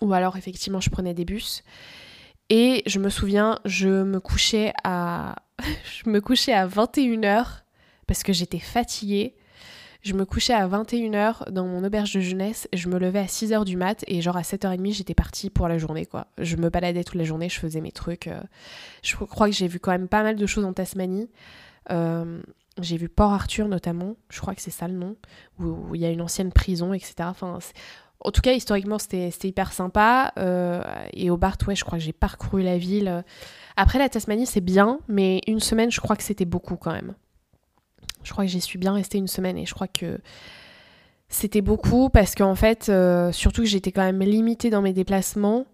Ou 0.00 0.12
alors 0.12 0.36
effectivement 0.36 0.80
je 0.80 0.90
prenais 0.90 1.14
des 1.14 1.24
bus. 1.24 1.62
Et 2.50 2.82
je 2.86 2.98
me 2.98 3.10
souviens, 3.10 3.58
je 3.64 3.88
me 3.88 4.20
couchais 4.20 4.72
à 4.84 5.36
je 6.04 6.08
me 6.08 6.20
couchais 6.20 6.52
à 6.52 6.66
21h 6.66 7.62
parce 8.06 8.22
que 8.22 8.32
j'étais 8.32 8.58
fatiguée. 8.58 9.34
Je 10.00 10.14
me 10.14 10.24
couchais 10.24 10.54
à 10.54 10.66
21h 10.68 11.50
dans 11.50 11.66
mon 11.66 11.82
auberge 11.82 12.14
de 12.14 12.20
jeunesse, 12.20 12.68
je 12.72 12.88
me 12.88 13.00
levais 13.00 13.18
à 13.18 13.24
6h 13.24 13.64
du 13.64 13.76
mat 13.76 14.04
et 14.06 14.22
genre 14.22 14.36
à 14.36 14.42
7h30 14.42 14.92
j'étais 14.92 15.12
partie 15.12 15.50
pour 15.50 15.66
la 15.66 15.76
journée 15.76 16.06
quoi. 16.06 16.28
Je 16.38 16.56
me 16.56 16.70
baladais 16.70 17.02
toute 17.02 17.16
la 17.16 17.24
journée, 17.24 17.48
je 17.48 17.58
faisais 17.58 17.80
mes 17.80 17.90
trucs. 17.90 18.28
Euh. 18.28 18.40
Je 19.02 19.16
crois 19.16 19.48
que 19.48 19.54
j'ai 19.54 19.66
vu 19.66 19.80
quand 19.80 19.90
même 19.90 20.06
pas 20.06 20.22
mal 20.22 20.36
de 20.36 20.46
choses 20.46 20.64
en 20.64 20.72
Tasmanie. 20.72 21.28
Euh, 21.90 22.40
j'ai 22.82 22.96
vu 22.96 23.08
Port 23.08 23.32
Arthur 23.32 23.68
notamment, 23.68 24.16
je 24.30 24.40
crois 24.40 24.54
que 24.54 24.62
c'est 24.62 24.70
ça 24.70 24.88
le 24.88 24.94
nom, 24.94 25.16
où 25.58 25.94
il 25.94 26.00
y 26.00 26.04
a 26.04 26.10
une 26.10 26.20
ancienne 26.20 26.52
prison, 26.52 26.92
etc. 26.92 27.30
En 28.20 28.30
tout 28.32 28.40
cas, 28.40 28.52
historiquement, 28.52 28.98
c'était 28.98 29.30
hyper 29.44 29.72
sympa. 29.72 30.32
Euh, 30.38 30.82
et 31.12 31.30
au 31.30 31.36
Bart, 31.36 31.56
ouais, 31.66 31.76
je 31.76 31.84
crois 31.84 31.98
que 31.98 32.04
j'ai 32.04 32.12
parcouru 32.12 32.62
la 32.62 32.78
ville. 32.78 33.24
Après, 33.76 33.98
la 33.98 34.08
Tasmanie, 34.08 34.46
c'est 34.46 34.60
bien, 34.60 34.98
mais 35.06 35.40
une 35.46 35.60
semaine, 35.60 35.90
je 35.90 36.00
crois 36.00 36.16
que 36.16 36.24
c'était 36.24 36.44
beaucoup 36.44 36.76
quand 36.76 36.92
même. 36.92 37.14
Je 38.24 38.32
crois 38.32 38.44
que 38.44 38.50
j'y 38.50 38.60
suis 38.60 38.78
bien 38.78 38.92
restée 38.92 39.18
une 39.18 39.28
semaine 39.28 39.56
et 39.56 39.66
je 39.66 39.74
crois 39.74 39.86
que 39.86 40.18
c'était 41.28 41.60
beaucoup 41.60 42.08
parce 42.08 42.34
qu'en 42.34 42.54
fait, 42.54 42.88
euh, 42.88 43.30
surtout 43.32 43.62
que 43.62 43.68
j'étais 43.68 43.92
quand 43.92 44.02
même 44.02 44.20
limitée 44.20 44.70
dans 44.70 44.82
mes 44.82 44.92
déplacements. 44.92 45.66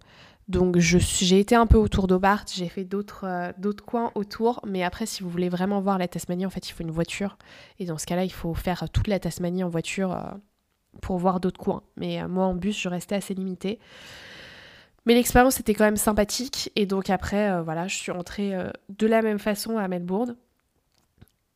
Donc 0.47 0.77
j'ai 0.77 1.39
été 1.39 1.55
un 1.55 1.65
peu 1.65 1.77
autour 1.77 2.05
d'Aubart, 2.05 2.45
j'ai 2.53 2.69
fait 2.69 2.87
euh, 2.93 3.51
d'autres 3.57 3.85
coins 3.85 4.11
autour, 4.13 4.61
mais 4.67 4.83
après 4.83 5.07
si 5.07 5.23
vous 5.23 5.29
voulez 5.29 5.49
vraiment 5.49 5.81
voir 5.81 5.97
la 5.97 6.07
Tasmanie, 6.07 6.45
en 6.45 6.51
fait 6.51 6.69
il 6.69 6.71
faut 6.71 6.83
une 6.83 6.91
voiture. 6.91 7.37
Et 7.79 7.85
dans 7.85 7.97
ce 7.97 8.05
cas-là, 8.05 8.25
il 8.25 8.31
faut 8.31 8.53
faire 8.53 8.87
toute 8.91 9.07
la 9.07 9.19
Tasmanie 9.19 9.63
en 9.63 9.69
voiture 9.69 10.15
pour 11.01 11.17
voir 11.17 11.39
d'autres 11.39 11.59
coins. 11.59 11.83
Mais 11.97 12.21
euh, 12.21 12.27
moi, 12.27 12.45
en 12.45 12.53
bus, 12.53 12.79
je 12.79 12.89
restais 12.89 13.15
assez 13.15 13.33
limitée. 13.33 13.79
Mais 15.05 15.13
l'expérience 15.13 15.59
était 15.59 15.73
quand 15.73 15.83
même 15.83 15.97
sympathique. 15.97 16.71
Et 16.75 16.85
donc 16.85 17.09
après, 17.09 17.51
euh, 17.51 17.61
voilà, 17.61 17.87
je 17.87 17.95
suis 17.95 18.11
rentrée 18.11 18.55
euh, 18.55 18.69
de 18.89 19.07
la 19.07 19.21
même 19.21 19.39
façon 19.39 19.77
à 19.77 19.87
Melbourne. 19.87 20.35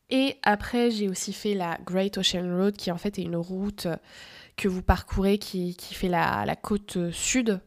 Et 0.08 0.36
après, 0.42 0.90
j'ai 0.90 1.08
aussi 1.08 1.32
fait 1.32 1.54
la 1.54 1.78
Great 1.84 2.18
Ocean 2.18 2.56
Road, 2.56 2.76
qui 2.76 2.90
en 2.90 2.98
fait 2.98 3.18
est 3.18 3.22
une 3.22 3.36
route 3.36 3.86
que 4.56 4.66
vous 4.66 4.82
parcourez, 4.82 5.38
qui, 5.38 5.76
fait 5.92 6.08
la 6.08 6.56
côte 6.56 7.12
sud 7.12 7.60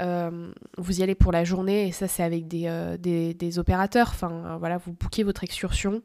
euh, 0.00 0.52
vous 0.76 1.00
y 1.00 1.02
allez 1.02 1.16
pour 1.16 1.32
la 1.32 1.42
journée 1.42 1.88
et 1.88 1.92
ça 1.92 2.06
c'est 2.06 2.22
avec 2.22 2.46
des, 2.46 2.66
euh, 2.66 2.96
des, 2.96 3.58
opérateurs. 3.58 4.08
Enfin 4.10 4.56
voilà, 4.58 4.78
vous 4.78 4.92
bouquez 4.92 5.24
votre 5.24 5.42
excursion. 5.42 6.02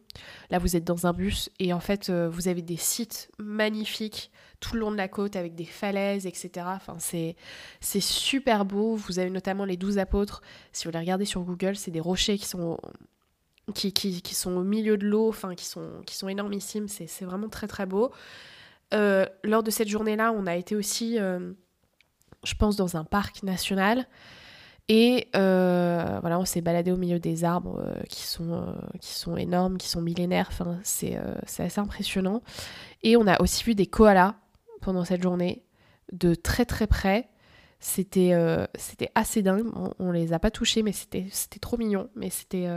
Là 0.50 0.58
vous 0.58 0.76
êtes 0.76 0.84
dans 0.84 1.06
un 1.06 1.14
bus 1.14 1.52
et 1.60 1.74
en 1.74 1.80
fait 1.80 2.10
euh, 2.10 2.28
vous 2.30 2.48
avez 2.48 2.64
des 2.64 2.78
sites 2.78 3.30
magnifiques 3.38 4.32
tout 4.60 4.74
le 4.74 4.80
long 4.80 4.92
de 4.92 4.98
la 4.98 5.08
côte 5.08 5.36
avec 5.36 5.54
des 5.54 5.66
falaises, 5.66 6.26
etc. 6.26 6.66
Enfin 6.70 6.96
c'est 6.98 7.36
c'est 7.82 8.02
super 8.02 8.66
beau. 8.66 8.96
Vous 8.96 9.20
avez 9.20 9.30
notamment 9.30 9.66
les 9.66 9.78
douze 9.78 10.00
apôtres. 10.00 10.42
Si 10.72 10.86
vous 10.86 10.92
les 10.92 11.00
regardez 11.00 11.26
sur 11.26 11.42
Google, 11.42 11.76
c'est 11.76 11.92
des 11.92 12.00
rochers 12.00 12.38
qui 12.38 12.48
sont 12.48 12.78
qui, 13.76 13.94
qui, 13.94 14.36
sont 14.36 14.58
au 14.58 14.64
milieu 14.64 14.98
de 14.98 15.06
l'eau, 15.06 15.30
enfin 15.30 15.56
qui 15.56 15.64
sont, 15.64 16.02
qui 16.06 16.16
sont 16.16 16.28
énormissimes. 16.28 16.90
C'est 16.90 17.24
vraiment 17.24 17.48
très 17.48 17.68
très 17.68 17.86
beau. 17.86 18.12
lors 18.92 19.64
de 19.64 19.72
cette 19.72 19.88
journée-là, 19.88 20.34
on 20.34 20.48
a 20.48 20.56
été 20.58 20.76
aussi 20.76 21.18
je 22.44 22.56
pense, 22.56 22.76
dans 22.76 22.98
un 22.98 23.04
parc 23.04 23.44
national. 23.44 24.08
Et 24.90 25.30
euh, 25.36 26.18
voilà, 26.20 26.40
on 26.40 26.46
s'est 26.46 26.62
baladé 26.62 26.92
au 26.92 26.98
milieu 26.98 27.20
des 27.20 27.46
arbres 27.46 27.82
euh, 27.86 28.02
qui, 28.10 28.24
sont, 28.24 28.52
euh, 28.52 28.74
qui 29.00 29.14
sont 29.14 29.38
énormes, 29.38 29.78
qui 29.78 29.88
sont 29.88 30.02
millénaires. 30.02 30.48
Enfin, 30.50 30.80
c'est 30.84 31.18
assez 31.60 31.80
impressionnant. 31.80 32.42
Et 33.02 33.16
on 33.16 33.26
a 33.28 33.42
aussi 33.42 33.64
vu 33.64 33.76
des 33.76 33.88
koalas 33.88 34.36
pendant 34.82 35.06
cette 35.06 35.24
journée, 35.24 35.64
de 36.12 36.36
très 36.36 36.66
très 36.66 36.88
près. 36.88 37.30
C'était 37.80 38.34
c'était 38.76 39.10
assez 39.16 39.42
dingue. 39.42 39.70
On, 40.00 40.12
les 40.12 40.32
a 40.32 40.40
pas 40.40 40.52
touchés, 40.52 40.84
mais 40.84 40.94
c'était 40.94 41.30
trop 41.60 41.78
mignon. 41.78 42.10
Mais 42.16 42.30
c'était. 42.30 42.68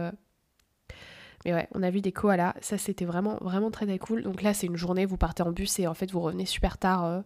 Mais 1.44 1.54
ouais, 1.54 1.68
on 1.74 1.82
a 1.82 1.90
vu 1.90 2.00
des 2.00 2.12
koalas. 2.12 2.54
Ça, 2.60 2.76
c'était 2.76 3.04
vraiment, 3.04 3.38
vraiment 3.40 3.70
très 3.70 3.86
très 3.86 3.98
cool. 3.98 4.22
Donc 4.22 4.42
là, 4.42 4.52
c'est 4.54 4.66
une 4.66 4.76
journée, 4.76 5.06
vous 5.06 5.16
partez 5.16 5.42
en 5.44 5.52
bus 5.52 5.78
et 5.78 5.86
en 5.86 5.94
fait, 5.94 6.10
vous 6.10 6.20
revenez 6.20 6.46
super 6.46 6.78
tard 6.78 7.22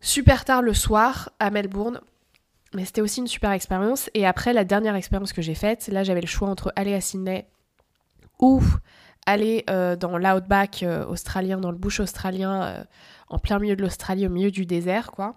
super 0.00 0.44
tard 0.44 0.62
le 0.62 0.74
soir 0.74 1.30
à 1.38 1.50
Melbourne. 1.50 2.00
Mais 2.74 2.84
c'était 2.84 3.00
aussi 3.00 3.20
une 3.20 3.26
super 3.26 3.50
expérience. 3.50 4.10
Et 4.14 4.26
après, 4.26 4.52
la 4.52 4.64
dernière 4.64 4.94
expérience 4.94 5.32
que 5.32 5.42
j'ai 5.42 5.54
faite, 5.54 5.88
là, 5.88 6.04
j'avais 6.04 6.20
le 6.20 6.26
choix 6.26 6.48
entre 6.48 6.72
aller 6.76 6.94
à 6.94 7.00
Sydney 7.00 7.46
ou 8.38 8.62
aller 9.26 9.64
euh, 9.68 9.96
dans 9.96 10.18
l'outback 10.18 10.82
euh, 10.82 11.04
australien, 11.06 11.58
dans 11.58 11.70
le 11.70 11.76
bush 11.76 12.00
australien, 12.00 12.62
euh, 12.62 12.84
en 13.28 13.38
plein 13.38 13.58
milieu 13.58 13.76
de 13.76 13.82
l'Australie, 13.82 14.26
au 14.26 14.30
milieu 14.30 14.50
du 14.50 14.66
désert, 14.66 15.10
quoi. 15.12 15.36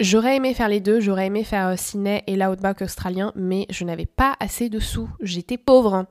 J'aurais 0.00 0.36
aimé 0.36 0.54
faire 0.54 0.68
les 0.68 0.80
deux, 0.80 1.00
j'aurais 1.00 1.26
aimé 1.26 1.44
faire 1.44 1.78
Sydney 1.78 2.24
et 2.26 2.34
l'outback 2.34 2.82
australien, 2.82 3.32
mais 3.36 3.66
je 3.70 3.84
n'avais 3.84 4.06
pas 4.06 4.34
assez 4.40 4.68
de 4.68 4.80
sous. 4.80 5.08
J'étais 5.20 5.58
pauvre 5.58 6.06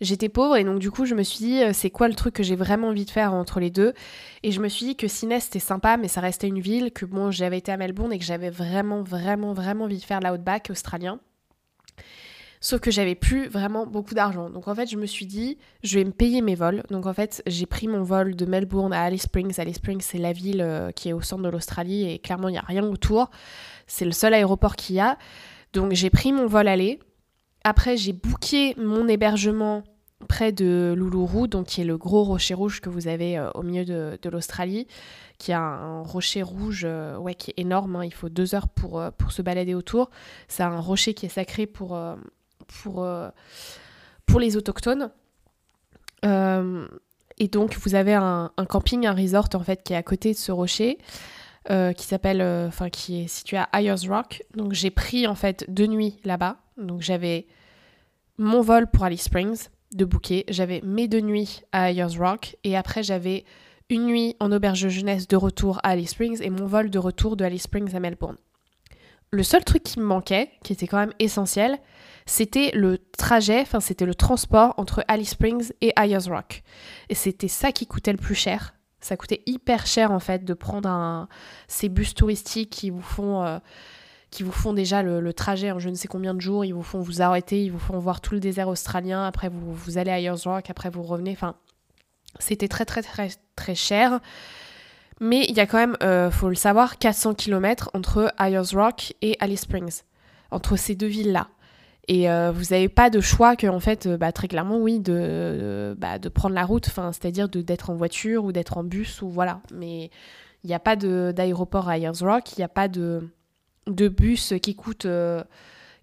j'étais 0.00 0.28
pauvre 0.28 0.56
et 0.56 0.64
donc 0.64 0.78
du 0.78 0.90
coup 0.90 1.04
je 1.06 1.14
me 1.14 1.22
suis 1.22 1.38
dit 1.38 1.62
euh, 1.62 1.72
c'est 1.72 1.90
quoi 1.90 2.08
le 2.08 2.14
truc 2.14 2.34
que 2.34 2.42
j'ai 2.42 2.56
vraiment 2.56 2.88
envie 2.88 3.04
de 3.04 3.10
faire 3.10 3.32
entre 3.32 3.60
les 3.60 3.70
deux? 3.70 3.92
Et 4.42 4.52
je 4.52 4.60
me 4.60 4.68
suis 4.68 4.86
dit 4.86 4.96
que 4.96 5.08
Sydney 5.08 5.40
c'était 5.40 5.58
sympa 5.58 5.96
mais 5.96 6.08
ça 6.08 6.20
restait 6.20 6.48
une 6.48 6.60
ville 6.60 6.92
que 6.92 7.04
bon 7.04 7.30
j'avais 7.30 7.58
été 7.58 7.72
à 7.72 7.76
Melbourne 7.76 8.12
et 8.12 8.18
que 8.18 8.24
j'avais 8.24 8.50
vraiment 8.50 9.02
vraiment 9.02 9.52
vraiment 9.52 9.84
envie 9.84 9.98
de 9.98 10.04
faire 10.04 10.20
l'outback 10.20 10.68
australien 10.70 11.20
Sauf 12.60 12.80
que 12.80 12.90
j'avais 12.90 13.14
plus 13.14 13.48
vraiment 13.48 13.86
beaucoup 13.86 14.14
d'argent. 14.14 14.50
Donc 14.50 14.66
en 14.66 14.74
fait, 14.74 14.90
je 14.90 14.96
me 14.96 15.06
suis 15.06 15.26
dit, 15.26 15.58
je 15.82 15.98
vais 15.98 16.04
me 16.04 16.10
payer 16.10 16.40
mes 16.40 16.54
vols. 16.54 16.82
Donc 16.90 17.06
en 17.06 17.12
fait, 17.12 17.42
j'ai 17.46 17.66
pris 17.66 17.86
mon 17.86 18.02
vol 18.02 18.34
de 18.34 18.46
Melbourne 18.46 18.92
à 18.92 19.02
Alice 19.02 19.22
Springs. 19.22 19.60
Alice 19.60 19.76
Springs, 19.76 20.00
c'est 20.00 20.18
la 20.18 20.32
ville 20.32 20.60
euh, 20.60 20.90
qui 20.90 21.10
est 21.10 21.12
au 21.12 21.20
centre 21.20 21.42
de 21.42 21.48
l'Australie 21.48 22.10
et 22.10 22.18
clairement, 22.18 22.48
il 22.48 22.52
n'y 22.52 22.58
a 22.58 22.64
rien 22.66 22.84
autour. 22.84 23.30
C'est 23.86 24.04
le 24.04 24.12
seul 24.12 24.34
aéroport 24.34 24.76
qu'il 24.76 24.96
y 24.96 25.00
a. 25.00 25.18
Donc 25.72 25.92
j'ai 25.92 26.10
pris 26.10 26.32
mon 26.32 26.46
vol 26.46 26.68
aller. 26.68 26.98
Après, 27.68 27.96
j'ai 27.96 28.12
booké 28.12 28.76
mon 28.76 29.08
hébergement 29.08 29.82
près 30.28 30.52
de 30.52 30.94
Luluru, 30.96 31.48
donc 31.48 31.66
qui 31.66 31.80
est 31.80 31.84
le 31.84 31.98
gros 31.98 32.22
rocher 32.22 32.54
rouge 32.54 32.80
que 32.80 32.88
vous 32.88 33.08
avez 33.08 33.36
euh, 33.36 33.50
au 33.54 33.64
milieu 33.64 33.84
de, 33.84 34.28
l'Australie, 34.30 34.86
qui 35.38 35.52
a 35.52 35.58
un, 35.58 36.02
rocher 36.02 36.42
rouge 36.42 36.84
euh, 36.84 37.16
ouais, 37.16 37.34
qui 37.34 37.50
est 37.50 37.60
énorme. 37.60 37.96
Hein. 37.96 38.04
il 38.04 38.14
faut 38.14 38.28
deux 38.28 38.54
heures 38.54 38.68
pour, 38.68 39.00
euh, 39.00 39.10
pour 39.10 39.32
se 39.32 39.42
balader 39.42 39.74
autour. 39.74 40.10
C'est 40.46 40.62
un 40.62 40.78
rocher 40.78 41.12
qui 41.12 41.26
est 41.26 41.28
sacré 41.28 41.66
pour, 41.66 42.00
pour, 42.68 43.04
pour 44.26 44.38
les 44.38 44.56
autochtones. 44.56 45.10
et 46.22 47.48
donc, 47.48 47.76
vous 47.78 47.96
avez 47.96 48.14
un, 48.14 48.52
un, 48.56 48.64
camping, 48.64 49.06
un 49.06 49.12
resort 49.12 49.48
en 49.54 49.64
fait 49.64 49.82
qui 49.82 49.92
est 49.92 49.96
à 49.96 50.04
côté 50.04 50.34
de 50.34 50.38
ce 50.38 50.52
rocher. 50.52 50.98
qui 51.68 52.06
s'appelle, 52.06 52.42
enfin 52.68 52.90
qui 52.90 53.24
est 53.24 53.26
situé 53.26 53.56
à 53.56 53.68
Ayers 53.72 54.06
Rock. 54.08 54.44
Donc 54.54 54.72
j'ai 54.72 54.92
pris 54.92 55.26
en 55.26 55.34
fait 55.34 55.64
deux 55.66 55.88
nuits 55.88 56.20
là-bas. 56.22 56.58
Donc 56.76 57.02
j'avais 57.02 57.46
mon 58.38 58.60
vol 58.60 58.86
pour 58.86 59.04
Alice 59.04 59.24
Springs 59.24 59.68
de 59.92 60.04
bouquet, 60.04 60.44
j'avais 60.48 60.80
mes 60.82 61.08
deux 61.08 61.20
nuits 61.20 61.62
à 61.72 61.90
Ayers 61.90 62.18
Rock 62.18 62.56
et 62.64 62.76
après 62.76 63.02
j'avais 63.02 63.44
une 63.88 64.06
nuit 64.06 64.36
en 64.40 64.50
auberge 64.52 64.88
jeunesse 64.88 65.28
de 65.28 65.36
retour 65.36 65.78
à 65.82 65.90
Alice 65.90 66.10
Springs 66.10 66.42
et 66.42 66.50
mon 66.50 66.66
vol 66.66 66.90
de 66.90 66.98
retour 66.98 67.36
de 67.36 67.44
Alice 67.44 67.62
Springs 67.62 67.94
à 67.94 68.00
Melbourne. 68.00 68.36
Le 69.30 69.42
seul 69.42 69.64
truc 69.64 69.82
qui 69.82 69.98
me 69.98 70.04
manquait, 70.04 70.50
qui 70.62 70.72
était 70.72 70.86
quand 70.86 70.98
même 70.98 71.12
essentiel, 71.18 71.78
c'était 72.26 72.70
le 72.74 72.98
trajet, 73.16 73.60
enfin 73.60 73.80
c'était 73.80 74.06
le 74.06 74.14
transport 74.14 74.74
entre 74.76 75.04
Alice 75.08 75.30
Springs 75.30 75.72
et 75.80 75.92
Ayers 75.96 76.28
Rock. 76.28 76.62
Et 77.08 77.14
c'était 77.14 77.48
ça 77.48 77.72
qui 77.72 77.86
coûtait 77.86 78.12
le 78.12 78.18
plus 78.18 78.34
cher. 78.34 78.74
Ça 79.00 79.16
coûtait 79.16 79.42
hyper 79.46 79.86
cher 79.86 80.10
en 80.10 80.20
fait 80.20 80.44
de 80.44 80.54
prendre 80.54 80.88
un, 80.88 81.28
ces 81.68 81.88
bus 81.88 82.14
touristiques 82.14 82.70
qui 82.70 82.90
vous 82.90 83.02
font 83.02 83.44
euh, 83.44 83.58
qui 84.36 84.42
vous 84.42 84.52
font 84.52 84.74
déjà 84.74 85.02
le, 85.02 85.32
trajet 85.32 85.72
en 85.72 85.78
je 85.78 85.88
ne 85.88 85.94
sais 85.94 86.08
combien 86.08 86.34
de 86.34 86.42
jours, 86.42 86.66
ils 86.66 86.74
vous 86.74 86.82
font 86.82 87.00
vous 87.00 87.22
arrêter, 87.22 87.64
ils 87.64 87.72
vous 87.72 87.78
font 87.78 87.98
voir 87.98 88.20
tout 88.20 88.34
le 88.34 88.40
désert 88.40 88.68
australien, 88.68 89.24
après 89.24 89.48
vous, 89.48 89.72
vous 89.72 89.96
allez 89.96 90.10
à 90.10 90.18
Ayers 90.18 90.44
Rock, 90.44 90.68
après 90.68 90.90
vous 90.90 91.02
revenez, 91.02 91.32
enfin 91.32 91.54
c'était 92.38 92.68
très 92.68 92.84
très 92.84 93.00
très 93.00 93.30
très 93.56 93.74
cher. 93.74 94.20
Mais 95.20 95.46
il 95.48 95.56
y 95.56 95.60
a 95.60 95.66
quand 95.66 95.78
même, 95.78 95.96
euh, 96.02 96.30
faut 96.30 96.50
le 96.50 96.54
savoir, 96.54 96.98
400 96.98 97.32
km 97.32 97.90
entre 97.94 98.30
Ayers 98.38 98.74
Rock 98.74 99.14
et 99.22 99.38
Alice 99.40 99.62
Springs, 99.62 100.02
entre 100.50 100.76
ces 100.76 100.94
deux 100.94 101.06
villes-là. 101.06 101.48
Et 102.06 102.30
euh, 102.30 102.52
vous 102.52 102.64
n'avez 102.72 102.90
pas 102.90 103.08
de 103.08 103.20
choix 103.20 103.56
que, 103.56 103.66
en 103.66 103.80
fait, 103.80 104.04
euh, 104.04 104.18
bah, 104.18 104.32
très 104.32 104.48
clairement, 104.48 104.76
oui, 104.76 105.00
de, 105.00 105.96
bah, 105.98 106.18
de 106.18 106.28
prendre 106.28 106.54
la 106.54 106.66
route, 106.66 106.84
c'est-à-dire 106.84 107.48
d'être 107.48 107.88
en 107.88 107.94
voiture 107.94 108.44
ou 108.44 108.52
d'être 108.52 108.76
en 108.76 108.84
bus, 108.84 109.22
ou 109.22 109.30
voilà. 109.30 109.62
Mais 109.72 110.10
il 110.62 110.68
n'y 110.68 110.74
a 110.74 110.78
pas 110.78 110.94
d'aéroport 110.96 111.88
à 111.88 111.96
Ayers 111.96 112.20
Rock, 112.20 112.52
il 112.52 112.60
n'y 112.60 112.64
a 112.64 112.68
pas 112.68 112.88
de, 112.88 113.26
de 113.86 114.08
bus 114.08 114.54
qui 114.62 114.74
coûtent 114.74 115.06
euh, 115.06 115.42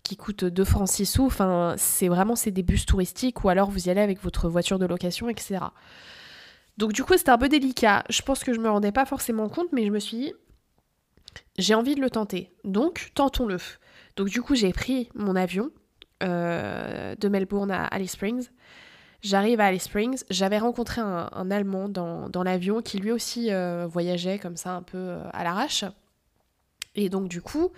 qui 0.04 0.18
coûtent 0.18 0.46
2 0.46 0.64
francs 0.64 0.88
6 0.88 1.06
sous. 1.06 1.26
Enfin, 1.26 1.76
c'est 1.78 2.08
vraiment 2.08 2.36
c'est 2.36 2.52
des 2.52 2.64
bus 2.64 2.86
touristiques 2.86 3.44
ou 3.44 3.50
alors 3.50 3.70
vous 3.70 3.88
y 3.88 3.90
allez 3.90 4.02
avec 4.02 4.22
votre 4.22 4.50
voiture 4.50 4.80
de 4.80 4.86
location, 4.86 5.30
etc. 5.30 5.60
Donc 6.78 6.94
du 6.94 7.04
coup, 7.04 7.14
c'était 7.18 7.32
un 7.32 7.38
peu 7.38 7.50
délicat. 7.50 8.04
Je 8.10 8.22
pense 8.22 8.44
que 8.44 8.54
je 8.54 8.60
me 8.60 8.70
rendais 8.70 8.92
pas 8.92 9.06
forcément 9.06 9.50
compte, 9.50 9.72
mais 9.72 9.86
je 9.86 9.92
me 9.92 10.00
suis 10.00 10.18
dit, 10.18 10.34
j'ai 11.58 11.76
envie 11.76 11.96
de 11.96 12.02
le 12.02 12.10
tenter. 12.10 12.52
Donc, 12.64 13.12
tentons-le. 13.16 13.58
Donc 14.16 14.30
du 14.30 14.42
coup, 14.42 14.56
j'ai 14.56 14.74
pris 14.74 15.10
mon 15.16 15.36
avion 15.36 15.72
euh, 16.24 17.16
de 17.16 17.28
Melbourne 17.30 17.72
à 17.72 17.86
Alice 17.86 18.12
Springs. 18.12 18.50
J'arrive 19.22 19.60
à 19.62 19.66
Alice 19.66 19.84
Springs. 19.84 20.24
J'avais 20.30 20.58
rencontré 20.58 21.00
un, 21.02 21.52
Allemand 21.52 21.88
dans, 21.88 22.44
l'avion 22.44 22.82
qui 22.82 22.98
lui 22.98 23.12
aussi 23.12 23.54
euh, 23.54 23.88
voyageait 23.88 24.38
comme 24.38 24.58
ça 24.58 24.76
un 24.76 24.82
peu 24.82 25.18
à 25.32 25.44
l'arrache. 25.44 25.86
Et 26.96 27.10
donc 27.10 27.28
du 27.28 27.42
coup, 27.42 27.72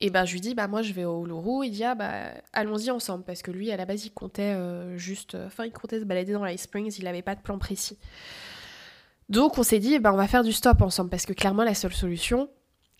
et 0.00 0.06
eh 0.06 0.10
ben, 0.10 0.24
je 0.24 0.32
lui 0.32 0.40
dis, 0.40 0.54
bah 0.54 0.68
moi 0.68 0.82
je 0.82 0.92
vais 0.92 1.04
au 1.04 1.24
Uluru, 1.24 1.66
il 1.66 1.70
dit, 1.70 1.84
ah 1.84 1.94
bah 1.94 2.32
allons-y 2.52 2.90
ensemble, 2.90 3.24
parce 3.24 3.42
que 3.42 3.50
lui 3.50 3.70
à 3.70 3.76
la 3.76 3.84
base 3.84 4.04
il 4.04 4.10
comptait 4.10 4.54
euh, 4.54 4.96
juste, 4.96 5.36
enfin 5.46 5.64
il 5.64 5.72
comptait 5.72 6.00
se 6.00 6.04
balader 6.04 6.32
dans 6.32 6.44
l'Ice 6.44 6.62
Springs, 6.62 6.94
il 6.98 7.04
n'avait 7.04 7.22
pas 7.22 7.34
de 7.34 7.40
plan 7.40 7.58
précis. 7.58 7.98
Donc 9.28 9.58
on 9.58 9.62
s'est 9.62 9.78
dit, 9.78 9.98
ben, 9.98 10.12
on 10.12 10.16
va 10.16 10.26
faire 10.26 10.44
du 10.44 10.52
stop 10.52 10.82
ensemble 10.82 11.10
parce 11.10 11.26
que 11.26 11.32
clairement 11.32 11.62
la 11.62 11.74
seule 11.74 11.92
solution, 11.92 12.48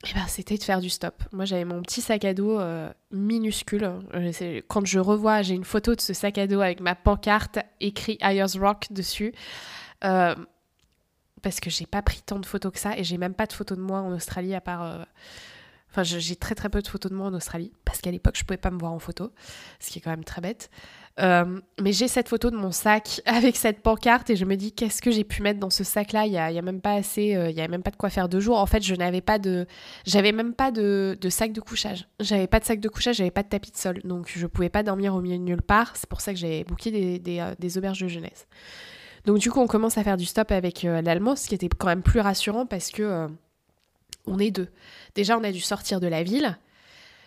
eh 0.07 0.15
ben, 0.15 0.27
c'était 0.29 0.57
de 0.57 0.63
faire 0.63 0.81
du 0.81 0.91
stop. 0.91 1.23
Moi 1.33 1.45
j'avais 1.45 1.65
mon 1.65 1.83
petit 1.83 2.01
sac 2.01 2.25
à 2.25 2.35
dos 2.35 2.61
euh, 2.61 2.93
minuscule. 3.11 3.91
Euh, 4.15 4.61
quand 4.69 4.87
je 4.87 5.01
revois, 5.01 5.43
j'ai 5.43 5.55
une 5.55 5.65
photo 5.65 5.95
de 5.95 6.01
ce 6.01 6.13
sac 6.13 6.39
à 6.39 6.47
dos 6.47 6.61
avec 6.61 6.81
ma 6.81 6.95
pancarte 6.95 7.59
écrit 7.81 8.19
Ayers 8.21 8.59
Rock 8.59 8.87
dessus. 8.91 9.33
Euh, 10.05 10.35
parce 11.43 11.61
que 11.61 11.71
j'ai 11.71 11.87
pas 11.87 12.03
pris 12.03 12.23
tant 12.25 12.39
de 12.39 12.47
photos 12.47 12.73
que 12.73 12.79
ça 12.79 12.97
et 12.99 13.05
j'ai 13.05 13.19
même 13.19 13.35
pas 13.35 13.47
de 13.47 13.53
photos 13.53 13.79
de 13.79 13.83
moi 13.83 14.01
en 14.01 14.13
Australie 14.13 14.55
à 14.55 14.61
part 14.61 15.07
Enfin, 15.91 16.03
j'ai 16.03 16.37
très 16.37 16.55
très 16.55 16.69
peu 16.69 16.83
de 16.83 16.87
photos 16.87 17.11
de 17.11 17.17
moi 17.17 17.29
en 17.29 17.35
Australie, 17.35 17.73
parce 17.85 18.01
qu'à 18.01 18.11
l'époque, 18.11 18.37
je 18.37 18.45
pouvais 18.45 18.59
pas 18.59 18.71
me 18.71 18.79
voir 18.79 18.93
en 18.93 18.99
photo, 18.99 19.33
ce 19.81 19.91
qui 19.91 19.99
est 19.99 20.03
quand 20.03 20.11
même 20.11 20.25
très 20.25 20.43
bête. 20.43 20.71
Euh, 21.19 21.61
mais 21.81 21.93
j'ai 21.93 22.09
cette 22.09 22.29
photo 22.29 22.51
de 22.51 22.57
mon 22.57 22.71
sac 22.71 23.23
avec 23.27 23.57
cette 23.57 23.81
pancarte 23.81 24.31
et 24.31 24.37
je 24.37 24.45
me 24.45 24.55
dis 24.57 24.71
qu'est-ce 24.71 25.03
que 25.03 25.11
j'ai 25.11 25.25
pu 25.25 25.43
mettre 25.43 25.59
dans 25.59 25.71
ce 25.71 25.83
sac-là? 25.85 26.27
Il 26.27 26.33
y 26.33 26.39
a, 26.39 26.63
même 26.63 26.81
pas 26.81 26.93
assez, 26.93 27.35
euh, 27.35 27.51
il 27.51 27.57
y 27.57 27.61
a 27.63 27.69
même 27.69 27.83
pas 27.83 27.91
de 27.91 27.97
quoi 27.97 28.11
faire 28.11 28.29
deux 28.29 28.39
jours. 28.39 28.59
En 28.59 28.67
fait, 28.67 28.83
je 28.83 28.95
n'avais 28.95 29.23
pas 29.23 29.39
de, 29.39 29.67
j'avais 30.05 30.33
même 30.33 30.53
pas 30.53 30.71
de, 30.71 31.17
sac 31.31 31.53
de 31.53 31.61
couchage. 31.61 32.07
J'avais 32.21 32.47
pas 32.47 32.61
de 32.61 32.67
sac 32.67 32.81
de 32.81 32.89
couchage, 32.89 33.17
j'avais 33.17 33.31
pas 33.31 33.43
de 33.43 33.49
tapis 33.49 33.73
de 33.73 33.79
sol, 33.79 34.01
donc 34.05 34.31
je 34.35 34.47
pouvais 34.47 34.69
pas 34.69 34.83
dormir 34.83 35.15
au 35.15 35.23
milieu 35.23 35.39
de 35.39 35.43
nulle 35.43 35.63
part. 35.63 35.97
C'est 35.97 36.09
pour 36.09 36.21
ça 36.21 36.33
que 36.33 36.39
j'ai 36.39 36.65
booké 36.65 36.91
des, 37.19 37.41
euh, 37.41 37.55
des, 37.59 37.79
auberges 37.79 38.01
de 38.01 38.09
jeunesse. 38.09 38.47
Donc 39.27 39.39
du 39.39 39.51
coup, 39.51 39.61
on 39.61 39.67
commence 39.67 39.99
à 39.99 40.05
faire 40.05 40.17
du 40.17 40.25
stop 40.25 40.53
avec 40.53 40.83
l'allemand, 40.83 41.37
ce 41.37 41.49
qui 41.49 41.55
était 41.55 41.69
quand 41.69 41.89
même 41.89 42.03
plus 42.03 42.21
rassurant 42.21 42.67
parce 42.67 42.91
que 42.91 43.29
on 44.27 44.39
est 44.39 44.51
deux. 44.51 44.69
Déjà, 45.15 45.39
on 45.39 45.45
a 45.45 45.53
dû 45.53 45.61
sortir 45.61 46.01
de 46.01 46.07
la 46.07 46.23
ville. 46.23 46.57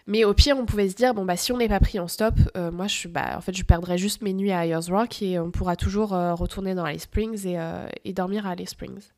Mais 0.07 0.23
au 0.23 0.33
pire, 0.33 0.57
on 0.57 0.65
pouvait 0.65 0.89
se 0.89 0.95
dire, 0.95 1.13
bon, 1.13 1.25
bah, 1.25 1.37
si 1.37 1.51
on 1.51 1.57
n'est 1.57 1.67
pas 1.67 1.79
pris 1.79 1.99
en 1.99 2.07
stop, 2.07 2.33
euh, 2.57 2.71
moi, 2.71 2.87
je, 2.87 3.07
bah, 3.07 3.35
en 3.37 3.41
fait, 3.41 3.55
je 3.55 3.63
perdrais 3.63 3.97
juste 3.97 4.21
mes 4.21 4.33
nuits 4.33 4.51
à 4.51 4.65
Ayers 4.65 4.89
Rock 4.89 5.21
et 5.21 5.39
on 5.39 5.51
pourra 5.51 5.75
toujours 5.75 6.13
euh, 6.13 6.33
retourner 6.33 6.73
dans 6.73 6.83
Alice 6.83 7.03
Springs 7.03 7.45
et, 7.45 7.59
euh, 7.59 7.87
et, 8.03 8.13
dormir 8.13 8.47
à 8.47 8.51
Alice 8.51 8.71
Springs. 8.71 9.09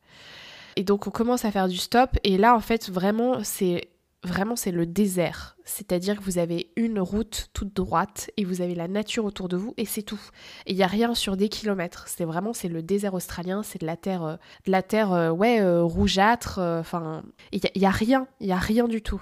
Et 0.76 0.84
donc, 0.84 1.07
on 1.07 1.09
commence 1.09 1.45
à 1.45 1.51
faire 1.51 1.67
du 1.67 1.78
stop. 1.78 2.11
Et 2.24 2.38
là, 2.38 2.55
en 2.55 2.59
fait, 2.59 2.89
vraiment, 2.89 3.43
c'est 3.43 3.88
vraiment 4.24 4.55
c'est 4.55 4.71
le 4.71 4.86
désert. 4.86 5.55
C'est-à-dire 5.65 6.17
que 6.17 6.24
vous 6.24 6.38
avez 6.38 6.71
une 6.76 6.99
route 6.99 7.49
toute 7.53 7.74
droite 7.74 8.32
et 8.38 8.45
vous 8.45 8.61
avez 8.61 8.76
la 8.76 8.88
nature 8.88 9.26
autour 9.26 9.49
de 9.49 9.57
vous 9.57 9.74
et 9.78 9.86
c'est 9.86 10.01
tout. 10.01 10.19
Il 10.67 10.76
n'y 10.76 10.84
a 10.84 10.88
rien 10.88 11.13
sur 11.15 11.38
des 11.38 11.49
kilomètres. 11.49 12.07
C'est 12.07 12.26
vraiment 12.26 12.53
c'est 12.53 12.67
le 12.67 12.82
désert 12.82 13.13
australien, 13.13 13.63
c'est 13.63 13.80
de 13.80 13.86
la 13.86 13.97
terre, 13.97 14.24
euh, 14.24 14.36
de 14.65 14.71
la 14.71 14.82
terre 14.82 15.13
euh, 15.13 15.32
ouais 15.32 15.61
euh, 15.61 15.84
rougeâtre. 15.84 16.59
Enfin, 16.59 17.24
il 17.51 17.61
n'y 17.76 17.86
a, 17.86 17.91
rien, 17.91 18.28
il 18.39 18.47
y 18.47 18.51
a 18.51 18.57
rien 18.57 18.88
du 18.88 19.01
tout. 19.01 19.21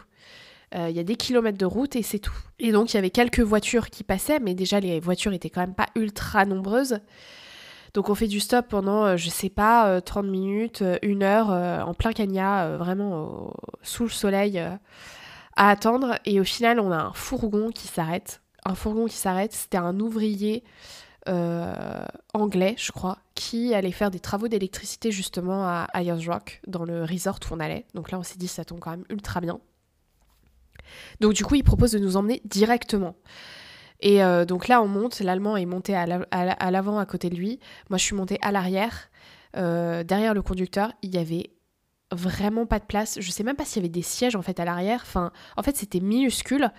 Il 0.74 0.92
y 0.92 1.00
a 1.00 1.04
des 1.04 1.18
kilomètres 1.18 1.58
de 1.58 1.66
route 1.66 1.98
et 1.98 2.02
c'est 2.02 2.20
tout. 2.20 2.38
Et 2.58 2.72
donc 2.72 2.94
il 2.94 2.96
y 2.96 2.98
avait 2.98 3.10
quelques 3.10 3.42
voitures 3.42 3.90
qui 3.90 4.06
passaient, 4.06 4.40
mais 4.40 4.54
déjà 4.54 4.80
les 4.80 5.02
voitures 5.02 5.34
étaient 5.34 5.50
quand 5.50 5.60
même 5.60 5.76
pas 5.76 5.90
ultra 5.96 6.46
nombreuses. 6.46 7.00
Donc 7.94 8.10
on 8.10 8.16
fait 8.16 8.28
du 8.28 8.40
stop 8.40 8.68
pendant, 8.70 9.06
euh, 9.06 9.18
je 9.18 9.30
sais 9.30 9.50
pas, 9.50 10.00
30 10.02 10.26
euh, 10.26 10.30
minutes, 10.30 10.82
euh, 10.82 10.98
une 11.02 11.24
heure, 11.24 11.50
en 11.50 11.94
plein 11.94 12.14
cagna, 12.14 12.78
vraiment 12.78 13.54
sous 13.82 14.04
le 14.04 14.10
soleil, 14.10 14.60
à 14.60 15.70
attendre. 15.70 16.18
Et 16.26 16.40
au 16.40 16.44
final, 16.44 16.80
on 16.80 16.92
a 16.92 16.98
un 16.98 17.14
fourgon 17.14 17.72
qui 17.72 17.88
s'arrête. 17.88 18.42
Un 18.64 18.76
fourgon 18.76 19.08
qui 19.08 19.18
s'arrête, 19.18 19.54
c'était 19.54 19.78
un 19.78 20.00
ouvrier 20.00 20.64
anglais, 22.34 22.76
je 22.78 22.92
crois, 22.92 23.20
qui 23.36 23.76
allait 23.76 23.92
faire 23.92 24.10
des 24.10 24.20
travaux 24.20 24.48
d'électricité 24.48 25.12
justement 25.12 25.66
à 25.68 25.88
Ayers 25.94 26.26
Rock, 26.28 26.62
dans 26.68 26.84
le 26.84 27.04
resort 27.04 27.40
où 27.50 27.54
on 27.54 27.60
allait. 27.60 27.86
Donc 27.94 28.12
là, 28.12 28.18
on 28.18 28.24
s'est 28.24 28.38
dit, 28.38 28.48
ça 28.48 28.66
tombe 28.66 28.80
quand 28.80 28.92
même 28.92 29.06
ultra 29.10 29.40
bien. 29.42 29.60
Donc 31.20 31.34
du 31.34 31.44
coup, 31.44 31.56
il 31.56 31.64
propose 31.64 31.92
de 31.92 32.00
nous 32.00 32.18
emmener 32.18 32.42
directement. 32.46 33.16
Et 34.02 34.24
euh, 34.24 34.46
donc 34.46 34.68
là, 34.68 34.82
on 34.82 34.88
monte. 34.88 35.20
L'Allemand 35.20 35.58
est 35.58 35.66
monté 35.66 35.96
à 35.96 36.06
l'avant 36.72 37.00
à, 37.00 37.06
côté 37.06 37.30
de 37.30 37.36
lui. 37.36 37.60
Moi, 37.90 37.98
je 37.98 38.04
suis 38.04 38.16
montée 38.16 38.40
à 38.42 38.52
l'arrière. 38.52 39.10
Euh, 39.58 40.04
derrière 40.04 40.34
le 40.34 40.42
conducteur, 40.42 40.94
il 41.02 41.14
y 41.14 41.18
avait 41.18 41.52
vraiment 42.12 42.66
pas 42.66 42.80
de 42.80 42.86
place. 42.86 43.20
Je 43.22 43.32
sais 43.32 43.44
même 43.44 43.56
pas 43.56 43.64
s'il 43.64 43.78
y 43.78 43.86
avait 43.86 43.90
des 43.90 44.02
sièges 44.02 44.36
en 44.36 44.42
fait 44.42 44.60
à 44.60 44.66
l'arrière. 44.66 45.02
Enfin, 45.04 45.32
en 45.56 45.64
fait, 45.64 45.78
c'était 45.78 46.02
minuscule 46.02 46.72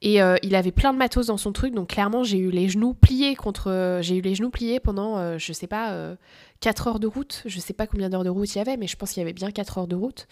et 0.00 0.22
euh, 0.22 0.36
il 0.42 0.54
avait 0.54 0.70
plein 0.70 0.92
de 0.92 0.98
matos 0.98 1.26
dans 1.26 1.38
son 1.38 1.52
truc. 1.52 1.74
Donc 1.74 1.88
clairement, 1.88 2.22
j'ai 2.22 2.38
eu 2.38 2.50
les 2.50 2.68
genoux 2.68 2.94
pliés 2.94 3.34
contre. 3.34 4.00
j'ai 4.02 4.18
eu 4.18 4.20
les 4.20 4.34
genoux 4.34 4.50
pliés 4.50 4.78
pendant, 4.78 5.38
je 5.38 5.52
sais 5.52 5.66
pas, 5.66 6.16
4 6.60 6.86
heures 6.88 7.00
de 7.00 7.08
route. 7.08 7.42
Je 7.46 7.58
sais 7.58 7.72
pas 7.72 7.86
combien 7.88 8.10
d'heures 8.10 8.24
de 8.24 8.30
route 8.30 8.54
il 8.54 8.58
y 8.58 8.60
avait, 8.60 8.76
mais 8.76 8.86
je 8.86 8.96
pense 8.96 9.12
qu'il 9.12 9.20
y 9.22 9.24
avait 9.24 9.32
bien 9.32 9.50
4 9.50 9.78
heures 9.78 9.88
de 9.88 9.96
route. 9.96 10.28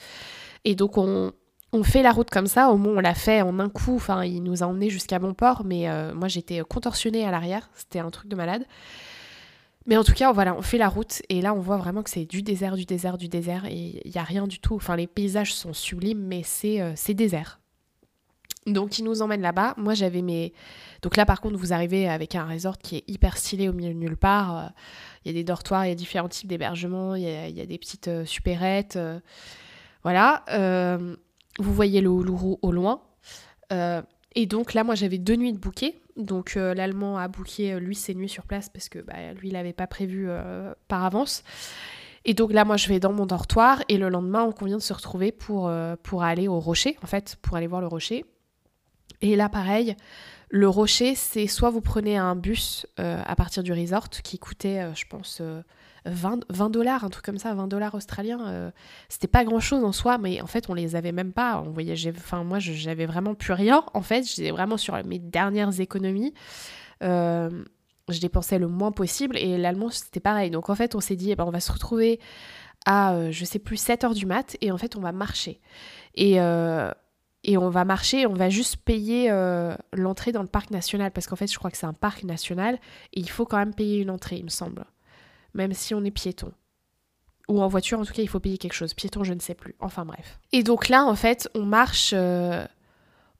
Et 0.64 0.76
donc 0.76 0.98
on, 0.98 1.32
on 1.74 1.82
fait 1.82 2.02
la 2.02 2.12
route 2.12 2.30
comme 2.30 2.46
ça, 2.46 2.70
au 2.70 2.76
moins 2.76 2.94
on 2.94 3.00
l'a 3.00 3.14
fait 3.14 3.42
en 3.42 3.58
un 3.58 3.68
coup, 3.68 3.96
enfin 3.96 4.24
il 4.24 4.42
nous 4.42 4.62
a 4.62 4.66
emmenés 4.66 4.90
jusqu'à 4.90 5.18
Montport, 5.18 5.64
mais 5.64 5.88
euh, 5.88 6.14
moi 6.14 6.28
j'étais 6.28 6.60
contorsionnée 6.60 7.24
à 7.24 7.30
l'arrière, 7.30 7.68
c'était 7.74 7.98
un 7.98 8.10
truc 8.10 8.28
de 8.28 8.36
malade. 8.36 8.64
Mais 9.86 9.98
en 9.98 10.04
tout 10.04 10.14
cas, 10.14 10.32
voilà, 10.32 10.56
on 10.56 10.62
fait 10.62 10.78
la 10.78 10.88
route 10.88 11.20
et 11.28 11.42
là 11.42 11.52
on 11.52 11.60
voit 11.60 11.76
vraiment 11.76 12.02
que 12.02 12.08
c'est 12.08 12.24
du 12.24 12.42
désert, 12.42 12.76
du 12.76 12.86
désert, 12.86 13.18
du 13.18 13.28
désert 13.28 13.66
et 13.66 14.00
il 14.04 14.10
n'y 14.10 14.18
a 14.18 14.22
rien 14.22 14.46
du 14.46 14.60
tout. 14.60 14.76
Enfin 14.76 14.96
les 14.96 15.06
paysages 15.06 15.52
sont 15.52 15.74
sublimes, 15.74 16.22
mais 16.22 16.42
c'est 16.44 16.80
euh, 16.80 16.94
désert. 17.08 17.60
Donc 18.66 18.98
il 18.98 19.04
nous 19.04 19.20
emmène 19.20 19.42
là-bas. 19.42 19.74
Moi 19.76 19.92
j'avais 19.92 20.22
mes... 20.22 20.54
Donc 21.02 21.16
là 21.16 21.26
par 21.26 21.40
contre 21.40 21.56
vous 21.56 21.74
arrivez 21.74 22.08
avec 22.08 22.34
un 22.34 22.46
resort 22.46 22.78
qui 22.78 22.96
est 22.96 23.04
hyper 23.08 23.36
stylé 23.36 23.68
au 23.68 23.72
milieu 23.74 23.92
de 23.92 23.98
nulle 23.98 24.16
part. 24.16 24.56
Euh, 24.56 24.68
il 25.24 25.32
y 25.32 25.34
a 25.34 25.34
des 25.34 25.44
dortoirs, 25.44 25.84
il 25.84 25.88
y 25.88 25.92
a 25.92 25.96
différents 25.96 26.28
types 26.28 26.48
d'hébergements, 26.48 27.14
il, 27.14 27.24
y 27.24 27.60
a 27.60 27.66
des 27.66 27.78
petites 27.78 28.24
supérettes. 28.24 28.98
voilà. 30.02 30.44
Vous 31.58 31.72
voyez 31.72 32.00
le 32.00 32.10
Uluru 32.10 32.56
au 32.62 32.72
loin. 32.72 33.02
Euh, 33.72 34.02
et 34.34 34.46
donc 34.46 34.74
là, 34.74 34.84
moi, 34.84 34.94
j'avais 34.94 35.18
deux 35.18 35.36
nuits 35.36 35.52
de 35.52 35.58
bouquet. 35.58 36.00
Donc 36.16 36.56
euh, 36.56 36.74
l'Allemand 36.74 37.18
a 37.18 37.28
booké, 37.28 37.72
euh, 37.72 37.80
lui, 37.80 37.94
ses 37.94 38.14
nuits 38.14 38.28
sur 38.28 38.44
place 38.44 38.68
parce 38.68 38.88
que 38.88 39.00
bah, 39.00 39.32
lui, 39.40 39.48
il 39.48 39.54
n'avait 39.54 39.72
pas 39.72 39.86
prévu 39.86 40.28
par 40.88 41.04
avance. 41.04 41.42
Et 42.24 42.34
donc 42.34 42.52
là, 42.52 42.64
moi, 42.64 42.76
je 42.76 42.88
vais 42.88 43.00
dans 43.00 43.12
mon 43.12 43.26
dortoir 43.26 43.82
et 43.88 43.98
le 43.98 44.08
lendemain, 44.08 44.42
on 44.44 44.52
convient 44.52 44.78
de 44.78 44.82
se 44.82 44.92
retrouver 44.92 45.30
pour, 45.30 45.70
pour 46.02 46.22
aller 46.22 46.48
au 46.48 46.58
rocher, 46.58 46.96
en 47.02 47.06
fait, 47.06 47.36
pour 47.42 47.56
aller 47.56 47.66
voir 47.66 47.82
le 47.82 47.86
rocher. 47.86 48.24
Et 49.20 49.36
là, 49.36 49.50
pareil, 49.50 49.94
le 50.48 50.68
rocher, 50.68 51.14
c'est 51.14 51.46
soit 51.46 51.68
vous 51.68 51.82
prenez 51.82 52.16
un 52.16 52.34
bus 52.34 52.86
à 52.96 53.36
partir 53.36 53.62
du 53.62 53.74
resort 53.74 54.08
qui 54.08 54.38
coûtait, 54.38 54.88
je 54.94 55.04
pense, 55.06 55.42
20 56.06 56.70
dollars, 56.70 57.04
un 57.04 57.08
truc 57.08 57.24
comme 57.24 57.38
ça, 57.38 57.54
20 57.54 57.66
dollars 57.68 57.94
australiens. 57.94 58.46
Euh, 58.46 58.70
c'était 59.08 59.26
pas 59.26 59.44
grand 59.44 59.60
chose 59.60 59.84
en 59.84 59.92
soi, 59.92 60.18
mais 60.18 60.40
en 60.40 60.46
fait, 60.46 60.68
on 60.68 60.74
les 60.74 60.96
avait 60.96 61.12
même 61.12 61.32
pas. 61.32 61.62
On 61.64 61.70
voyageait, 61.70 62.12
enfin, 62.16 62.44
moi, 62.44 62.58
j'avais 62.58 63.06
vraiment 63.06 63.34
plus 63.34 63.52
rien. 63.52 63.84
En 63.94 64.02
fait, 64.02 64.24
j'étais 64.24 64.50
vraiment 64.50 64.76
sur 64.76 65.02
mes 65.04 65.18
dernières 65.18 65.80
économies. 65.80 66.34
Euh, 67.02 67.64
je 68.10 68.20
dépensais 68.20 68.58
le 68.58 68.68
moins 68.68 68.92
possible 68.92 69.38
et 69.38 69.56
l'allemand, 69.56 69.88
c'était 69.90 70.20
pareil. 70.20 70.50
Donc, 70.50 70.68
en 70.68 70.74
fait, 70.74 70.94
on 70.94 71.00
s'est 71.00 71.16
dit, 71.16 71.30
eh 71.30 71.36
ben, 71.36 71.44
on 71.44 71.50
va 71.50 71.60
se 71.60 71.72
retrouver 71.72 72.20
à, 72.84 73.14
euh, 73.14 73.32
je 73.32 73.44
sais 73.46 73.58
plus, 73.58 73.78
7 73.78 74.04
heures 74.04 74.14
du 74.14 74.26
mat 74.26 74.58
et 74.60 74.70
en 74.70 74.78
fait, 74.78 74.96
on 74.96 75.00
va 75.00 75.12
marcher. 75.12 75.60
Et. 76.14 76.34
et 77.46 77.58
on 77.58 77.68
va 77.68 77.84
marcher, 77.84 78.26
on 78.26 78.34
va 78.34 78.48
juste 78.48 78.76
payer 78.76 79.30
l'entrée 79.92 80.32
dans 80.32 80.42
le 80.42 80.48
parc 80.48 80.70
national 80.70 81.10
parce 81.10 81.26
qu'en 81.26 81.36
fait 81.36 81.46
je 81.46 81.58
crois 81.58 81.70
que 81.70 81.76
c'est 81.76 81.84
un 81.84 81.92
parc 81.92 82.24
national 82.24 82.78
et 83.12 83.20
il 83.20 83.28
faut 83.28 83.44
quand 83.44 83.58
même 83.58 83.74
payer 83.74 83.98
une 83.98 84.08
entrée 84.08 84.36
il 84.36 84.44
me 84.44 84.48
semble 84.48 84.86
même 85.54 85.72
si 85.72 85.94
on 85.94 86.04
est 86.04 86.10
piéton. 86.10 86.52
Ou 87.48 87.60
en 87.60 87.68
voiture, 87.68 87.98
en 87.98 88.04
tout 88.04 88.12
cas, 88.12 88.22
il 88.22 88.28
faut 88.28 88.40
payer 88.40 88.58
quelque 88.58 88.74
chose. 88.74 88.94
Piéton, 88.94 89.22
je 89.22 89.34
ne 89.34 89.40
sais 89.40 89.54
plus. 89.54 89.74
Enfin 89.80 90.04
bref. 90.04 90.38
Et 90.52 90.62
donc 90.62 90.88
là, 90.88 91.04
en 91.04 91.14
fait, 91.14 91.48
on 91.54 91.64
marche, 91.64 92.12
euh, 92.16 92.64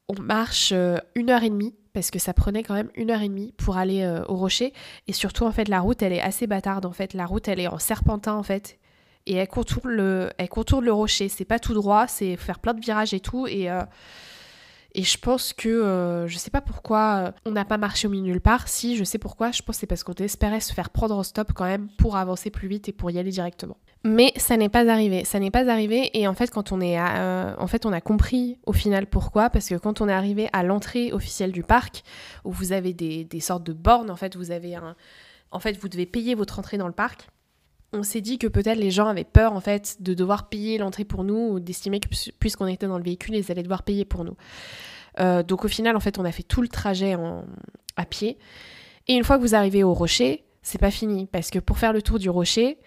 on 0.08 0.20
marche 0.20 0.72
euh, 0.72 0.98
une 1.14 1.30
heure 1.30 1.42
et 1.42 1.50
demie 1.50 1.74
parce 1.94 2.10
que 2.10 2.18
ça 2.18 2.34
prenait 2.34 2.62
quand 2.62 2.74
même 2.74 2.90
une 2.96 3.10
heure 3.10 3.22
et 3.22 3.28
demie 3.28 3.52
pour 3.56 3.76
aller 3.76 4.02
euh, 4.02 4.22
au 4.28 4.34
rocher. 4.34 4.72
Et 5.06 5.12
surtout, 5.12 5.44
en 5.44 5.52
fait, 5.52 5.68
la 5.68 5.80
route, 5.80 6.02
elle 6.02 6.12
est 6.12 6.20
assez 6.20 6.46
bâtarde. 6.46 6.84
En 6.84 6.92
fait, 6.92 7.14
la 7.14 7.24
route, 7.24 7.48
elle 7.48 7.60
est 7.60 7.68
en 7.68 7.78
serpentin, 7.78 8.34
en 8.34 8.42
fait. 8.42 8.78
Et 9.26 9.36
elle 9.36 9.48
contourne 9.48 9.88
le, 9.88 10.30
elle 10.36 10.50
contourne 10.50 10.84
le 10.84 10.92
rocher. 10.92 11.30
C'est 11.30 11.46
pas 11.46 11.58
tout 11.58 11.72
droit, 11.72 12.06
c'est 12.06 12.36
faire 12.36 12.58
plein 12.58 12.74
de 12.74 12.80
virages 12.80 13.14
et 13.14 13.20
tout. 13.20 13.46
Et 13.46 13.70
et 14.94 15.02
je 15.02 15.18
pense 15.18 15.52
que, 15.52 15.68
euh, 15.68 16.28
je 16.28 16.38
sais 16.38 16.50
pas 16.50 16.60
pourquoi 16.60 17.14
euh, 17.16 17.32
on 17.46 17.50
n'a 17.50 17.64
pas 17.64 17.78
marché 17.78 18.06
au 18.06 18.10
milieu 18.10 18.24
nulle 18.24 18.40
part. 18.40 18.68
Si, 18.68 18.96
je 18.96 19.02
sais 19.02 19.18
pourquoi. 19.18 19.50
Je 19.50 19.60
pense 19.62 19.76
que 19.76 19.80
c'est 19.80 19.86
parce 19.86 20.04
qu'on 20.04 20.14
espérait 20.14 20.60
se 20.60 20.72
faire 20.72 20.90
prendre 20.90 21.16
au 21.16 21.22
stop 21.24 21.52
quand 21.52 21.64
même 21.64 21.88
pour 21.98 22.16
avancer 22.16 22.50
plus 22.50 22.68
vite 22.68 22.88
et 22.88 22.92
pour 22.92 23.10
y 23.10 23.18
aller 23.18 23.30
directement. 23.30 23.76
Mais 24.04 24.32
ça 24.36 24.56
n'est 24.56 24.68
pas 24.68 24.88
arrivé. 24.88 25.24
Ça 25.24 25.40
n'est 25.40 25.50
pas 25.50 25.68
arrivé. 25.68 26.10
Et 26.16 26.28
en 26.28 26.34
fait, 26.34 26.50
quand 26.50 26.70
on 26.70 26.80
est, 26.80 27.00
euh, 27.00 27.54
en 27.58 27.66
fait, 27.66 27.86
on 27.86 27.92
a 27.92 28.00
compris 28.00 28.58
au 28.66 28.72
final 28.72 29.06
pourquoi. 29.06 29.50
Parce 29.50 29.68
que 29.68 29.74
quand 29.74 30.00
on 30.00 30.08
est 30.08 30.12
arrivé 30.12 30.48
à 30.52 30.62
l'entrée 30.62 31.12
officielle 31.12 31.50
du 31.50 31.64
parc, 31.64 32.04
où 32.44 32.52
vous 32.52 32.72
avez 32.72 32.92
des, 32.92 33.24
des 33.24 33.40
sortes 33.40 33.64
de 33.64 33.72
bornes, 33.72 34.10
en 34.10 34.16
fait, 34.16 34.36
vous 34.36 34.52
avez 34.52 34.76
un, 34.76 34.94
en 35.50 35.58
fait, 35.58 35.76
vous 35.78 35.88
devez 35.88 36.06
payer 36.06 36.36
votre 36.36 36.60
entrée 36.60 36.78
dans 36.78 36.86
le 36.88 36.92
parc 36.92 37.28
on 37.94 38.02
s'est 38.02 38.20
dit 38.20 38.38
que 38.38 38.46
peut-être 38.46 38.78
les 38.78 38.90
gens 38.90 39.06
avaient 39.06 39.24
peur 39.24 39.52
en 39.52 39.60
fait 39.60 39.96
de 40.00 40.14
devoir 40.14 40.48
payer 40.48 40.78
l'entrée 40.78 41.04
pour 41.04 41.24
nous 41.24 41.52
ou 41.52 41.60
d'estimer 41.60 42.00
que 42.00 42.08
puisqu'on 42.38 42.66
était 42.66 42.86
dans 42.86 42.98
le 42.98 43.04
véhicule, 43.04 43.34
ils 43.34 43.50
allaient 43.50 43.62
devoir 43.62 43.82
payer 43.82 44.04
pour 44.04 44.24
nous. 44.24 44.36
Euh, 45.20 45.42
donc 45.42 45.64
au 45.64 45.68
final, 45.68 45.96
en 45.96 46.00
fait, 46.00 46.18
on 46.18 46.24
a 46.24 46.32
fait 46.32 46.42
tout 46.42 46.62
le 46.62 46.68
trajet 46.68 47.16
à 47.96 48.04
pied. 48.04 48.38
Et 49.06 49.14
une 49.14 49.24
fois 49.24 49.36
que 49.36 49.42
vous 49.42 49.54
arrivez 49.54 49.84
au 49.84 49.94
rocher, 49.94 50.44
c'est 50.62 50.80
pas 50.80 50.90
fini 50.90 51.26
parce 51.26 51.50
que 51.50 51.58
pour 51.58 51.78
faire 51.78 51.92
le 51.92 52.02
tour 52.02 52.18
du 52.18 52.30
rocher, 52.30 52.78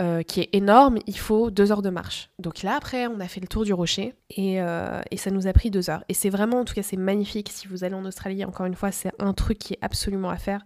euh, 0.00 0.22
qui 0.22 0.40
est 0.40 0.50
énorme, 0.52 0.98
il 1.08 1.18
faut 1.18 1.50
deux 1.50 1.72
heures 1.72 1.82
de 1.82 1.90
marche. 1.90 2.30
Donc 2.38 2.62
là, 2.62 2.76
après, 2.76 3.08
on 3.08 3.18
a 3.18 3.26
fait 3.26 3.40
le 3.40 3.48
tour 3.48 3.64
du 3.64 3.72
rocher 3.72 4.14
et, 4.30 4.62
euh, 4.62 5.00
et 5.10 5.16
ça 5.16 5.32
nous 5.32 5.48
a 5.48 5.52
pris 5.52 5.72
deux 5.72 5.90
heures. 5.90 6.04
Et 6.08 6.14
c'est 6.14 6.30
vraiment, 6.30 6.60
en 6.60 6.64
tout 6.64 6.74
cas, 6.74 6.84
c'est 6.84 6.96
magnifique. 6.96 7.48
Si 7.50 7.66
vous 7.66 7.82
allez 7.82 7.96
en 7.96 8.04
Australie, 8.04 8.44
encore 8.44 8.66
une 8.66 8.76
fois, 8.76 8.92
c'est 8.92 9.10
un 9.18 9.32
truc 9.32 9.58
qui 9.58 9.72
est 9.74 9.78
absolument 9.80 10.30
à 10.30 10.36
faire. 10.36 10.62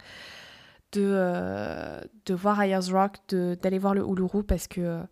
De, 0.92 2.00
de 2.26 2.34
voir 2.34 2.60
Ayers 2.60 2.90
Rock, 2.90 3.16
d'aller 3.28 3.78
voir 3.78 3.94
le 3.94 4.02
Uluru 4.02 4.44
parce 4.44 4.66
que 4.68 5.02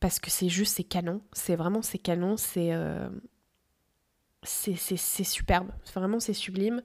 parce 0.00 0.18
que 0.18 0.30
c'est 0.30 0.48
juste, 0.48 0.76
c'est 0.76 0.84
canon. 0.84 1.22
C'est 1.32 1.56
vraiment, 1.56 1.80
c'est 1.82 1.98
canon. 1.98 2.36
C'est 2.36 2.72
c'est 4.42 5.24
superbe. 5.24 5.68
Vraiment, 5.94 6.20
c'est 6.20 6.34
sublime. 6.34 6.82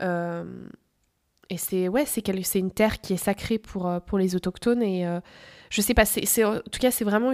et 0.00 1.58
c'est 1.58 1.88
ouais, 1.88 2.06
c'est 2.06 2.58
une 2.58 2.70
terre 2.70 3.00
qui 3.00 3.12
est 3.12 3.18
sacrée 3.18 3.58
pour, 3.58 4.00
pour 4.06 4.18
les 4.18 4.34
autochtones. 4.34 4.82
Et 4.82 5.06
je 5.70 5.80
sais 5.80 5.94
pas, 5.94 6.04
c'est 6.04 6.44
en 6.44 6.60
tout 6.60 6.80
cas, 6.80 6.90
c'est 6.90 7.04
vraiment 7.04 7.32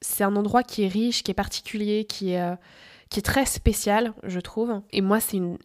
c'est 0.00 0.24
un 0.24 0.36
endroit 0.36 0.62
qui 0.62 0.84
est 0.84 0.88
riche, 0.88 1.22
qui 1.22 1.30
est 1.30 1.34
particulier, 1.34 2.04
qui 2.04 2.32
est 2.32 2.56
qui 3.10 3.20
est 3.20 3.22
très 3.22 3.46
spécial, 3.46 4.12
je 4.24 4.40
trouve. 4.40 4.82
Et 4.92 5.00
moi, 5.00 5.20
c'est 5.20 5.36
une, 5.36 5.58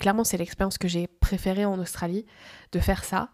clairement 0.00 0.24
c'est 0.24 0.38
l'expérience 0.38 0.78
que 0.78 0.88
j'ai 0.88 1.06
préférée 1.06 1.64
en 1.64 1.78
Australie 1.78 2.24
de 2.72 2.78
faire 2.78 3.04
ça. 3.04 3.30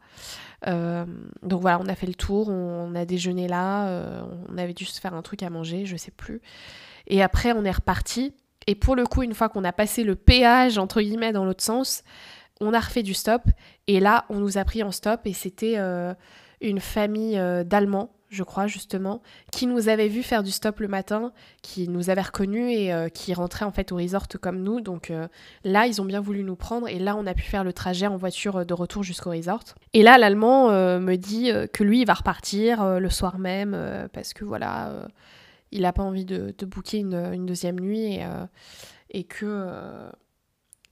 Euh, 0.66 1.04
donc 1.42 1.60
voilà, 1.60 1.78
on 1.80 1.86
a 1.86 1.94
fait 1.94 2.06
le 2.06 2.14
tour, 2.14 2.48
on, 2.48 2.94
a 2.94 3.04
déjeuné 3.04 3.48
là, 3.48 3.88
euh, 3.88 4.22
on 4.48 4.58
avait 4.58 4.72
dû 4.72 4.84
se 4.84 5.00
faire 5.00 5.14
un 5.14 5.22
truc 5.22 5.42
à 5.42 5.50
manger, 5.50 5.86
je 5.86 5.96
sais 5.96 6.10
plus. 6.10 6.40
Et 7.06 7.22
après, 7.22 7.52
on 7.52 7.64
est 7.64 7.70
reparti. 7.70 8.32
Et 8.66 8.74
pour 8.74 8.96
le 8.96 9.04
coup, 9.04 9.22
une 9.22 9.34
fois 9.34 9.48
qu'on 9.48 9.64
a 9.64 9.72
passé 9.72 10.04
le 10.04 10.14
péage 10.16 10.78
entre 10.78 11.00
guillemets 11.00 11.32
dans 11.32 11.44
l'autre 11.44 11.62
sens, 11.62 12.02
on 12.60 12.72
a 12.72 12.80
refait 12.80 13.02
du 13.02 13.14
stop. 13.14 13.42
Et 13.86 14.00
là, 14.00 14.24
on 14.30 14.40
nous 14.40 14.58
a 14.58 14.64
pris 14.64 14.82
en 14.82 14.90
stop 14.90 15.20
et 15.26 15.32
c'était 15.32 15.74
euh, 15.76 16.14
une 16.60 16.80
famille 16.80 17.40
d'Allemands 17.66 18.10
je 18.30 18.42
crois 18.42 18.66
justement, 18.66 19.22
qui 19.52 19.66
nous 19.66 19.88
avait 19.88 20.08
vu 20.08 20.22
faire 20.22 20.42
du 20.42 20.50
stop 20.50 20.80
le 20.80 20.88
matin, 20.88 21.32
qui 21.62 21.88
nous 21.88 22.10
avait 22.10 22.22
reconnus 22.22 22.76
et 22.76 22.92
euh, 22.92 23.08
qui 23.08 23.32
rentrait 23.34 23.64
en 23.64 23.70
fait 23.70 23.92
au 23.92 23.96
resort 23.96 24.26
comme 24.40 24.62
nous. 24.62 24.80
Donc 24.80 25.10
euh, 25.10 25.28
là, 25.62 25.86
ils 25.86 26.00
ont 26.02 26.04
bien 26.04 26.20
voulu 26.20 26.42
nous 26.42 26.56
prendre 26.56 26.88
et 26.88 26.98
là, 26.98 27.16
on 27.16 27.26
a 27.26 27.34
pu 27.34 27.42
faire 27.42 27.64
le 27.64 27.72
trajet 27.72 28.06
en 28.06 28.16
voiture 28.16 28.66
de 28.66 28.74
retour 28.74 29.02
jusqu'au 29.02 29.30
resort. 29.30 29.64
Et 29.92 30.02
là, 30.02 30.18
l'allemand 30.18 30.70
euh, 30.70 30.98
me 30.98 31.16
dit 31.16 31.50
que 31.72 31.84
lui, 31.84 32.00
il 32.00 32.06
va 32.06 32.14
repartir 32.14 32.98
le 32.98 33.10
soir 33.10 33.38
même 33.38 34.08
parce 34.12 34.32
que 34.32 34.44
voilà, 34.44 35.08
il 35.70 35.82
n'a 35.82 35.92
pas 35.92 36.02
envie 36.02 36.24
de, 36.24 36.54
de 36.56 36.66
booker 36.66 36.98
une, 36.98 37.46
deuxième 37.46 37.78
nuit 37.78 38.14
et, 38.14 38.26
et 39.10 39.24
que 39.24 39.68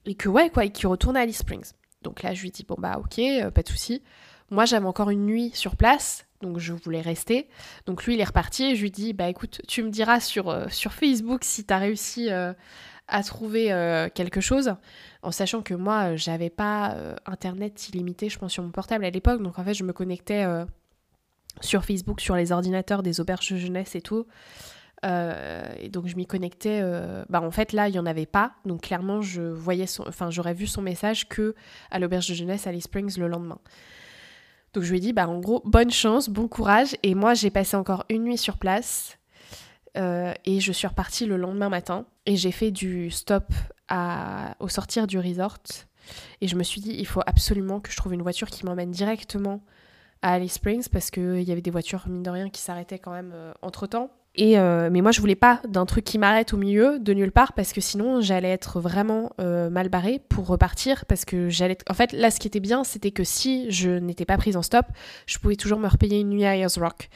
et 0.05 0.15
que 0.15 0.29
ouais 0.29 0.51
quoi, 0.51 0.65
et 0.65 0.71
qu'il 0.71 0.89
retourne 0.89 1.17
à 1.17 1.21
Alice 1.21 1.39
Springs. 1.39 1.73
Donc 2.03 2.23
là, 2.23 2.35
je 2.35 2.43
lui 2.43 2.51
dis 2.51 2.65
bon 2.65 2.77
bah 2.79 2.99
ok, 2.99 3.21
pas 3.53 3.63
de 3.63 3.69
souci. 3.69 4.03
Moi, 4.51 4.67
j'avais 4.67 4.87
encore 4.87 5.09
une 5.11 5.25
nuit 5.25 5.51
sur 5.55 5.77
place 5.77 6.27
donc 6.43 6.59
je 6.59 6.75
voulais 6.75 7.01
rester. 7.01 7.49
Donc 7.87 8.05
lui, 8.05 8.15
il 8.15 8.21
est 8.21 8.25
reparti 8.25 8.65
et 8.65 8.77
je 8.77 8.83
lui 8.83 8.91
dis, 8.91 9.15
bah 9.15 9.29
écoute, 9.29 9.63
tu 9.67 9.83
me 9.83 9.91
diras 9.91 10.21
sur, 10.21 10.51
euh, 10.51 10.67
Facebook 10.69 11.45
si 11.45 11.65
tu 11.65 11.73
as 11.73 11.79
réussi 11.79 12.31
euh, 12.31 12.53
à 13.09 13.23
trouver 13.23 13.73
euh, 13.73 14.09
quelque 14.13 14.41
chose, 14.41 14.75
en 15.23 15.31
sachant 15.31 15.63
que 15.63 15.73
moi, 15.73 16.17
j'avais 16.17 16.51
pas 16.51 16.97
Internet 17.25 17.89
illimité, 17.89 18.29
je 18.29 18.39
pense, 18.39 18.53
sur 18.53 18.63
mon 18.63 18.71
portable 18.71 19.05
à 19.05 19.11
l'époque. 19.11 19.43
Donc 19.43 19.59
en 19.59 19.65
fait, 19.65 19.75
je 19.75 19.85
me 19.85 19.93
connectais 19.93 20.45
sur 21.61 21.85
Facebook, 21.85 22.21
sur 22.21 22.37
les 22.37 22.53
ordinateurs 22.53 23.03
des 23.03 23.21
auberges 23.21 23.51
de 23.53 23.57
jeunesse 23.57 23.95
et 23.95 24.03
tout. 24.03 24.27
et 25.05 25.89
donc 25.89 26.07
je 26.09 26.17
m'y 26.17 26.27
connectais. 26.27 26.83
bah 27.29 27.41
en 27.41 27.51
fait 27.51 27.73
là 27.73 27.89
il 27.89 27.95
y 27.95 27.99
en 27.99 28.07
avait 28.07 28.27
pas, 28.27 28.55
donc 28.65 28.83
clairement 28.83 29.21
je 29.21 29.43
voyais 29.43 29.87
enfin 30.07 30.31
j'aurais 30.31 30.55
vu 30.55 30.67
son 30.67 30.83
message 30.83 31.29
que 31.29 31.55
à 31.91 31.99
l'auberge 31.99 32.29
de 32.29 32.35
jeunesse 32.35 32.67
Alice 32.67 32.85
Springs 32.85 33.19
le 33.19 33.29
lendemain. 33.29 33.59
Donc 34.73 34.85
je 34.85 34.91
lui 34.91 34.99
ai 34.99 35.01
dit, 35.01 35.13
bah, 35.13 35.29
en 35.29 35.39
gros, 35.39 35.63
bonne 35.65 35.91
chance, 35.91 36.29
bon 36.29 36.49
courage. 36.49 36.97
Et 37.03 37.15
moi, 37.15 37.35
j'ai 37.35 37.51
passé 37.51 37.77
encore 37.77 38.05
une 38.09 38.25
nuit 38.25 38.39
sur 38.39 38.59
place. 38.59 39.19
Euh, 39.97 40.33
et 40.45 40.61
je 40.61 40.73
suis 40.73 40.87
repartie 40.87 41.27
le 41.27 41.37
lendemain 41.37 41.69
matin. 41.69 42.07
Et 42.27 42.37
j'ai 42.37 42.53
fait 42.53 42.71
du 42.71 43.11
stop 43.11 43.53
au 44.59 44.69
sortir 44.69 45.07
du 45.07 45.19
resort. 45.19 45.59
Et 46.41 46.49
je 46.49 46.57
me 46.57 46.63
suis 46.63 46.81
dit, 46.81 46.95
il 46.99 47.07
faut 47.07 47.23
absolument 47.27 47.81
que 47.81 47.91
je 47.91 47.97
trouve 47.97 48.15
une 48.15 48.23
voiture 48.23 48.49
qui 48.49 48.65
m'emmène 48.65 48.91
directement 48.91 49.61
à 50.23 50.35
Alice 50.35 50.55
Springs 50.55 50.89
parce 50.89 51.11
qu'il 51.11 51.43
y 51.43 51.53
avait 51.53 51.61
des 51.61 51.71
voitures, 51.71 52.05
mine 52.09 52.23
de 52.23 52.31
rien, 52.31 52.49
qui 52.49 52.61
s'arrêtaient 52.61 52.99
quand 52.99 53.13
même 53.13 53.33
euh, 53.35 53.53
entre 53.61 53.87
temps. 53.87 54.11
Euh, 54.41 54.89
mais 54.91 55.03
moi, 55.03 55.13
je 55.13 55.21
voulais 55.21 55.35
pas 55.35 55.61
d'un 55.69 55.85
truc 55.85 56.05
qui 56.05 56.19
m'arrête 56.19 56.55
au 56.55 56.57
milieu, 56.57 56.99
de 56.99 57.13
nulle 57.13 57.33
part, 57.33 57.53
parce 57.53 57.73
que 57.73 57.81
sinon, 57.81 58.21
j'allais 58.21 58.51
être 58.51 58.81
vraiment 58.81 59.33
euh, 59.41 59.69
mal 59.69 59.89
barrée 59.89 60.21
pour 60.29 60.47
repartir. 60.47 61.05
Parce 61.07 61.25
que 61.25 61.49
j'allais. 61.49 61.77
En 61.91 61.95
fait, 61.95 62.13
là, 62.13 62.31
ce 62.31 62.41
qui 62.41 62.47
était 62.47 62.61
bien, 62.61 62.85
c'était 62.85 63.11
que 63.11 63.25
si 63.25 63.71
je 63.71 63.91
n'étais 63.91 64.25
pas 64.25 64.37
prise 64.37 64.57
en 64.57 64.63
stop, 64.63 64.87
je 65.27 65.39
pouvais 65.39 65.57
toujours 65.57 65.79
me 65.79 65.89
repayer 65.89 66.21
une 66.21 66.31
nuit 66.31 66.45
à 66.45 66.57
Ayers 66.57 66.79
Rock. 66.79 67.09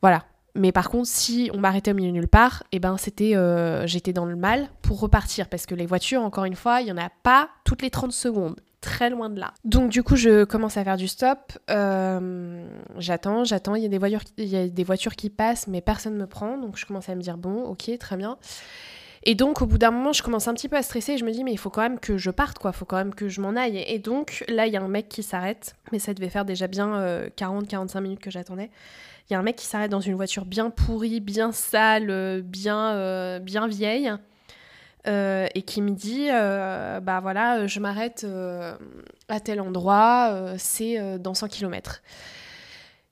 Voilà. 0.00 0.24
Mais 0.54 0.70
par 0.70 0.90
contre, 0.90 1.08
si 1.08 1.50
on 1.54 1.58
m'arrêtait 1.58 1.92
au 1.92 1.94
milieu 1.94 2.10
de 2.10 2.14
nulle 2.14 2.28
part, 2.28 2.62
eh 2.72 2.78
ben 2.78 2.98
c'était, 2.98 3.34
euh, 3.34 3.86
j'étais 3.86 4.12
dans 4.12 4.26
le 4.26 4.36
mal 4.36 4.68
pour 4.82 5.00
repartir. 5.00 5.48
Parce 5.48 5.64
que 5.64 5.74
les 5.74 5.86
voitures, 5.86 6.20
encore 6.20 6.44
une 6.44 6.56
fois, 6.56 6.82
il 6.82 6.88
y 6.88 6.92
en 6.92 6.98
a 6.98 7.08
pas 7.22 7.48
toutes 7.64 7.80
les 7.80 7.88
30 7.88 8.12
secondes 8.12 8.56
très 8.82 9.08
loin 9.08 9.30
de 9.30 9.40
là. 9.40 9.54
Donc 9.64 9.88
du 9.88 10.02
coup, 10.02 10.16
je 10.16 10.44
commence 10.44 10.76
à 10.76 10.84
faire 10.84 10.98
du 10.98 11.08
stop. 11.08 11.52
Euh, 11.70 12.66
j'attends, 12.98 13.44
j'attends. 13.44 13.74
Il 13.74 13.82
y, 13.82 13.86
a 13.86 13.88
des 13.88 13.96
voitures, 13.96 14.20
il 14.36 14.48
y 14.48 14.56
a 14.56 14.68
des 14.68 14.84
voitures 14.84 15.16
qui 15.16 15.30
passent, 15.30 15.68
mais 15.68 15.80
personne 15.80 16.14
ne 16.14 16.18
me 16.18 16.26
prend. 16.26 16.58
Donc 16.58 16.76
je 16.76 16.84
commence 16.84 17.08
à 17.08 17.14
me 17.14 17.22
dire, 17.22 17.38
bon, 17.38 17.62
ok, 17.62 17.90
très 17.98 18.16
bien. 18.18 18.36
Et 19.24 19.36
donc, 19.36 19.62
au 19.62 19.66
bout 19.66 19.78
d'un 19.78 19.92
moment, 19.92 20.12
je 20.12 20.22
commence 20.22 20.48
un 20.48 20.54
petit 20.54 20.68
peu 20.68 20.76
à 20.76 20.82
stresser. 20.82 21.16
Je 21.16 21.24
me 21.24 21.30
dis, 21.30 21.44
mais 21.44 21.52
il 21.52 21.56
faut 21.56 21.70
quand 21.70 21.82
même 21.82 22.00
que 22.00 22.18
je 22.18 22.30
parte, 22.30 22.58
quoi. 22.58 22.72
Il 22.74 22.76
faut 22.76 22.84
quand 22.84 22.96
même 22.96 23.14
que 23.14 23.28
je 23.28 23.40
m'en 23.40 23.54
aille. 23.54 23.82
Et 23.86 24.00
donc, 24.00 24.44
là, 24.48 24.66
il 24.66 24.72
y 24.72 24.76
a 24.76 24.82
un 24.82 24.88
mec 24.88 25.08
qui 25.08 25.22
s'arrête. 25.22 25.76
Mais 25.92 26.00
ça 26.00 26.12
devait 26.12 26.28
faire 26.28 26.44
déjà 26.44 26.66
bien 26.66 27.28
40-45 27.36 27.98
euh, 27.98 28.00
minutes 28.00 28.20
que 28.20 28.32
j'attendais. 28.32 28.70
Il 29.30 29.32
y 29.32 29.36
a 29.36 29.38
un 29.38 29.44
mec 29.44 29.54
qui 29.54 29.66
s'arrête 29.66 29.92
dans 29.92 30.00
une 30.00 30.16
voiture 30.16 30.44
bien 30.44 30.70
pourrie, 30.70 31.20
bien 31.20 31.52
sale, 31.52 32.10
euh, 32.10 32.42
bien, 32.42 33.38
bien 33.38 33.68
vieille. 33.68 34.12
Euh, 35.08 35.48
et 35.56 35.62
qui 35.62 35.82
me 35.82 35.90
dit 35.90 36.28
euh, 36.30 37.00
bah 37.00 37.18
voilà 37.18 37.66
je 37.66 37.80
m'arrête 37.80 38.22
euh, 38.22 38.76
à 39.26 39.40
tel 39.40 39.60
endroit 39.60 40.54
c'est 40.58 41.18
dans 41.18 41.34
100 41.34 41.48
km 41.48 42.02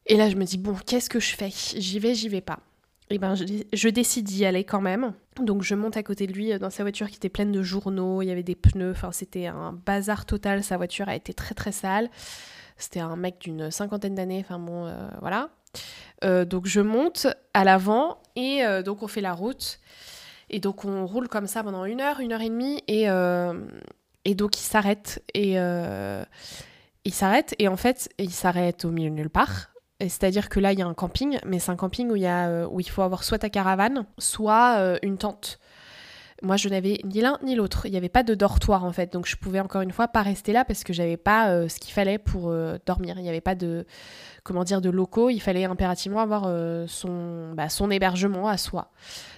et 0.06 0.16
là 0.16 0.30
je 0.30 0.36
me 0.36 0.44
dis 0.44 0.56
bon 0.56 0.76
qu'est-ce 0.86 1.10
que 1.10 1.18
je 1.18 1.34
fais? 1.34 1.50
J'y 1.50 1.98
vais 1.98 2.14
j'y 2.14 2.28
vais 2.28 2.40
pas. 2.40 2.60
Et 3.12 3.18
ben 3.18 3.34
je, 3.34 3.88
décide 3.88 4.24
d'y 4.24 4.46
aller 4.46 4.62
quand 4.62 4.80
même. 4.80 5.14
Donc 5.42 5.64
je 5.64 5.74
monte 5.74 5.96
à 5.96 6.04
côté 6.04 6.28
de 6.28 6.32
lui 6.32 6.56
dans 6.60 6.70
sa 6.70 6.84
voiture 6.84 7.08
qui 7.10 7.16
était 7.16 7.28
pleine 7.28 7.50
de 7.50 7.60
journaux. 7.60 8.22
Il 8.22 8.26
y 8.26 8.30
avait 8.30 8.44
des 8.44 8.54
pneus 8.54 8.92
enfin 8.92 9.10
c'était 9.10 9.46
un 9.48 9.72
bazar 9.72 10.26
total. 10.26 10.62
Sa 10.62 10.76
voiture 10.76 11.08
a 11.08 11.16
été 11.16 11.34
très 11.34 11.56
très 11.56 11.72
sale. 11.72 12.08
C'était 12.76 13.00
un 13.00 13.16
mec 13.16 13.40
d'une 13.40 13.72
cinquantaine 13.72 14.14
d'années. 14.14 14.44
Enfin 14.48 14.60
bon 14.60 14.94
voilà. 15.20 15.50
Donc 16.44 16.66
je 16.66 16.80
monte 16.80 17.26
à 17.52 17.64
l'avant 17.64 18.18
et 18.36 18.62
donc 18.84 19.02
on 19.02 19.08
fait 19.08 19.20
la 19.20 19.32
route 19.32 19.79
et 20.50 20.58
donc 20.58 20.84
on 20.84 21.06
roule 21.06 21.28
comme 21.28 21.46
ça 21.46 21.62
pendant 21.62 21.84
une 21.84 22.00
heure, 22.00 22.20
une 22.20 22.32
heure 22.32 22.40
et 22.40 22.48
demie, 22.48 22.82
et, 22.88 23.08
euh, 23.08 23.54
et 24.24 24.34
donc 24.34 24.58
il 24.58 24.64
s'arrête. 24.64 25.22
Et 25.32 25.58
euh, 25.58 26.24
il 27.04 27.14
s'arrête, 27.14 27.54
et 27.58 27.68
en 27.68 27.76
fait, 27.76 28.10
il 28.18 28.32
s'arrête 28.32 28.84
au 28.84 28.90
milieu 28.90 29.10
nulle 29.10 29.30
part. 29.30 29.70
C'est-à-dire 30.00 30.48
que 30.48 30.60
là, 30.60 30.72
il 30.72 30.78
y 30.78 30.82
a 30.82 30.86
un 30.86 30.94
camping, 30.94 31.38
mais 31.44 31.58
c'est 31.58 31.70
un 31.70 31.76
camping 31.76 32.10
où, 32.10 32.16
il 32.16 32.26
euh, 32.26 32.82
faut 32.88 33.02
avoir 33.02 33.22
soit 33.22 33.38
ta 33.38 33.50
caravane, 33.50 34.06
soit 34.18 34.98
une 35.02 35.18
tente. 35.18 35.58
Moi, 36.42 36.56
je 36.56 36.70
n'avais 36.70 37.00
ni 37.04 37.20
l'un 37.20 37.38
ni 37.42 37.54
l'autre. 37.54 37.84
Il 37.84 37.90
n'y 37.90 37.98
avait 37.98 38.08
pas 38.08 38.22
de 38.22 38.34
dortoir 38.34 38.84
en 38.84 38.92
fait, 38.92 39.12
donc 39.12 39.26
je 39.26 39.36
pouvais 39.36 39.60
encore 39.60 39.82
une 39.82 39.92
fois 39.92 40.08
pas 40.08 40.22
rester 40.22 40.54
là 40.54 40.64
parce 40.64 40.84
que 40.84 40.94
j'avais 40.94 41.18
pas 41.18 41.68
ce 41.68 41.78
qu'il 41.78 41.92
fallait 41.92 42.16
pour 42.16 42.50
dormir. 42.86 43.16
Il 43.18 43.22
n'y 43.22 43.28
avait 43.28 43.42
pas 43.42 43.54
de 43.54 43.84
comment 44.42 44.64
dire 44.64 44.80
de 44.80 44.88
locaux. 44.88 45.28
Il 45.28 45.40
fallait 45.40 45.64
impérativement 45.64 46.20
avoir 46.20 46.50
son 46.88 47.52
bah, 47.52 47.68
son 47.68 47.90
hébergement 47.90 48.48
à 48.48 48.56
soi. 48.56 48.90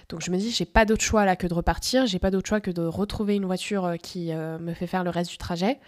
Donc 0.09 0.21
je 0.21 0.31
me 0.31 0.37
dis, 0.37 0.51
j'ai 0.51 0.65
pas 0.65 0.85
d'autre 0.85 1.03
choix 1.03 1.25
là 1.25 1.35
que 1.35 1.47
de 1.47 1.53
repartir, 1.53 2.05
j'ai 2.05 2.19
pas 2.19 2.31
d'autre 2.31 2.47
choix 2.47 2.61
que 2.61 2.71
de 2.71 2.83
retrouver 2.83 3.35
une 3.35 3.45
voiture 3.45 3.85
euh, 3.85 3.95
qui 3.97 4.31
euh, 4.31 4.57
me 4.59 4.73
fait 4.73 4.87
faire 4.87 5.03
le 5.03 5.09
reste 5.09 5.31
du 5.31 5.37
trajet. 5.37 5.79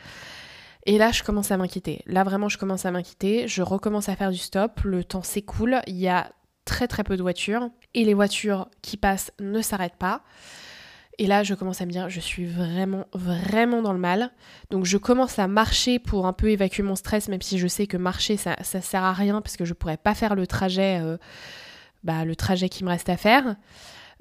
Et 0.85 0.97
là, 0.97 1.11
je 1.11 1.23
commence 1.23 1.51
à 1.51 1.57
m'inquiéter. 1.57 2.03
Là, 2.05 2.23
vraiment, 2.23 2.47
je 2.47 2.59
commence 2.59 2.85
à 2.85 2.91
m'inquiéter. 2.91 3.47
Je 3.47 3.63
recommence 3.63 4.07
à 4.07 4.15
faire 4.15 4.31
du 4.31 4.37
stop. 4.37 4.81
Le 4.83 5.03
temps 5.03 5.23
s'écoule. 5.23 5.81
Il 5.87 5.95
y 5.95 6.07
a 6.07 6.31
très 6.63 6.87
très 6.87 7.03
peu 7.03 7.17
de 7.17 7.23
voitures. 7.23 7.69
Et 7.95 8.05
les 8.05 8.13
voitures 8.13 8.69
qui 8.83 8.95
passent 8.95 9.31
ne 9.39 9.61
s'arrêtent 9.61 9.95
pas. 9.95 10.21
Et 11.17 11.27
là, 11.27 11.43
je 11.43 11.53
commence 11.53 11.81
à 11.81 11.85
me 11.85 11.91
dire, 11.91 12.09
je 12.09 12.19
suis 12.19 12.45
vraiment, 12.45 13.05
vraiment 13.13 13.81
dans 13.81 13.93
le 13.93 13.99
mal. 13.99 14.31
Donc, 14.69 14.85
je 14.85 14.97
commence 14.97 15.39
à 15.39 15.47
marcher 15.47 15.97
pour 15.97 16.27
un 16.27 16.33
peu 16.33 16.49
évacuer 16.49 16.83
mon 16.83 16.95
stress, 16.95 17.29
même 17.29 17.41
si 17.41 17.57
je 17.57 17.67
sais 17.67 17.87
que 17.87 17.95
marcher, 17.95 18.35
ça, 18.35 18.57
ça 18.61 18.81
sert 18.81 19.03
à 19.03 19.13
rien, 19.13 19.41
parce 19.41 19.55
que 19.55 19.63
je 19.63 19.73
pourrais 19.73 19.97
pas 19.97 20.13
faire 20.13 20.35
le 20.35 20.45
trajet, 20.45 20.99
euh, 21.01 21.17
bah, 22.03 22.25
le 22.25 22.35
trajet 22.35 22.67
qui 22.67 22.83
me 22.83 22.89
reste 22.89 23.07
à 23.07 23.15
faire. 23.15 23.55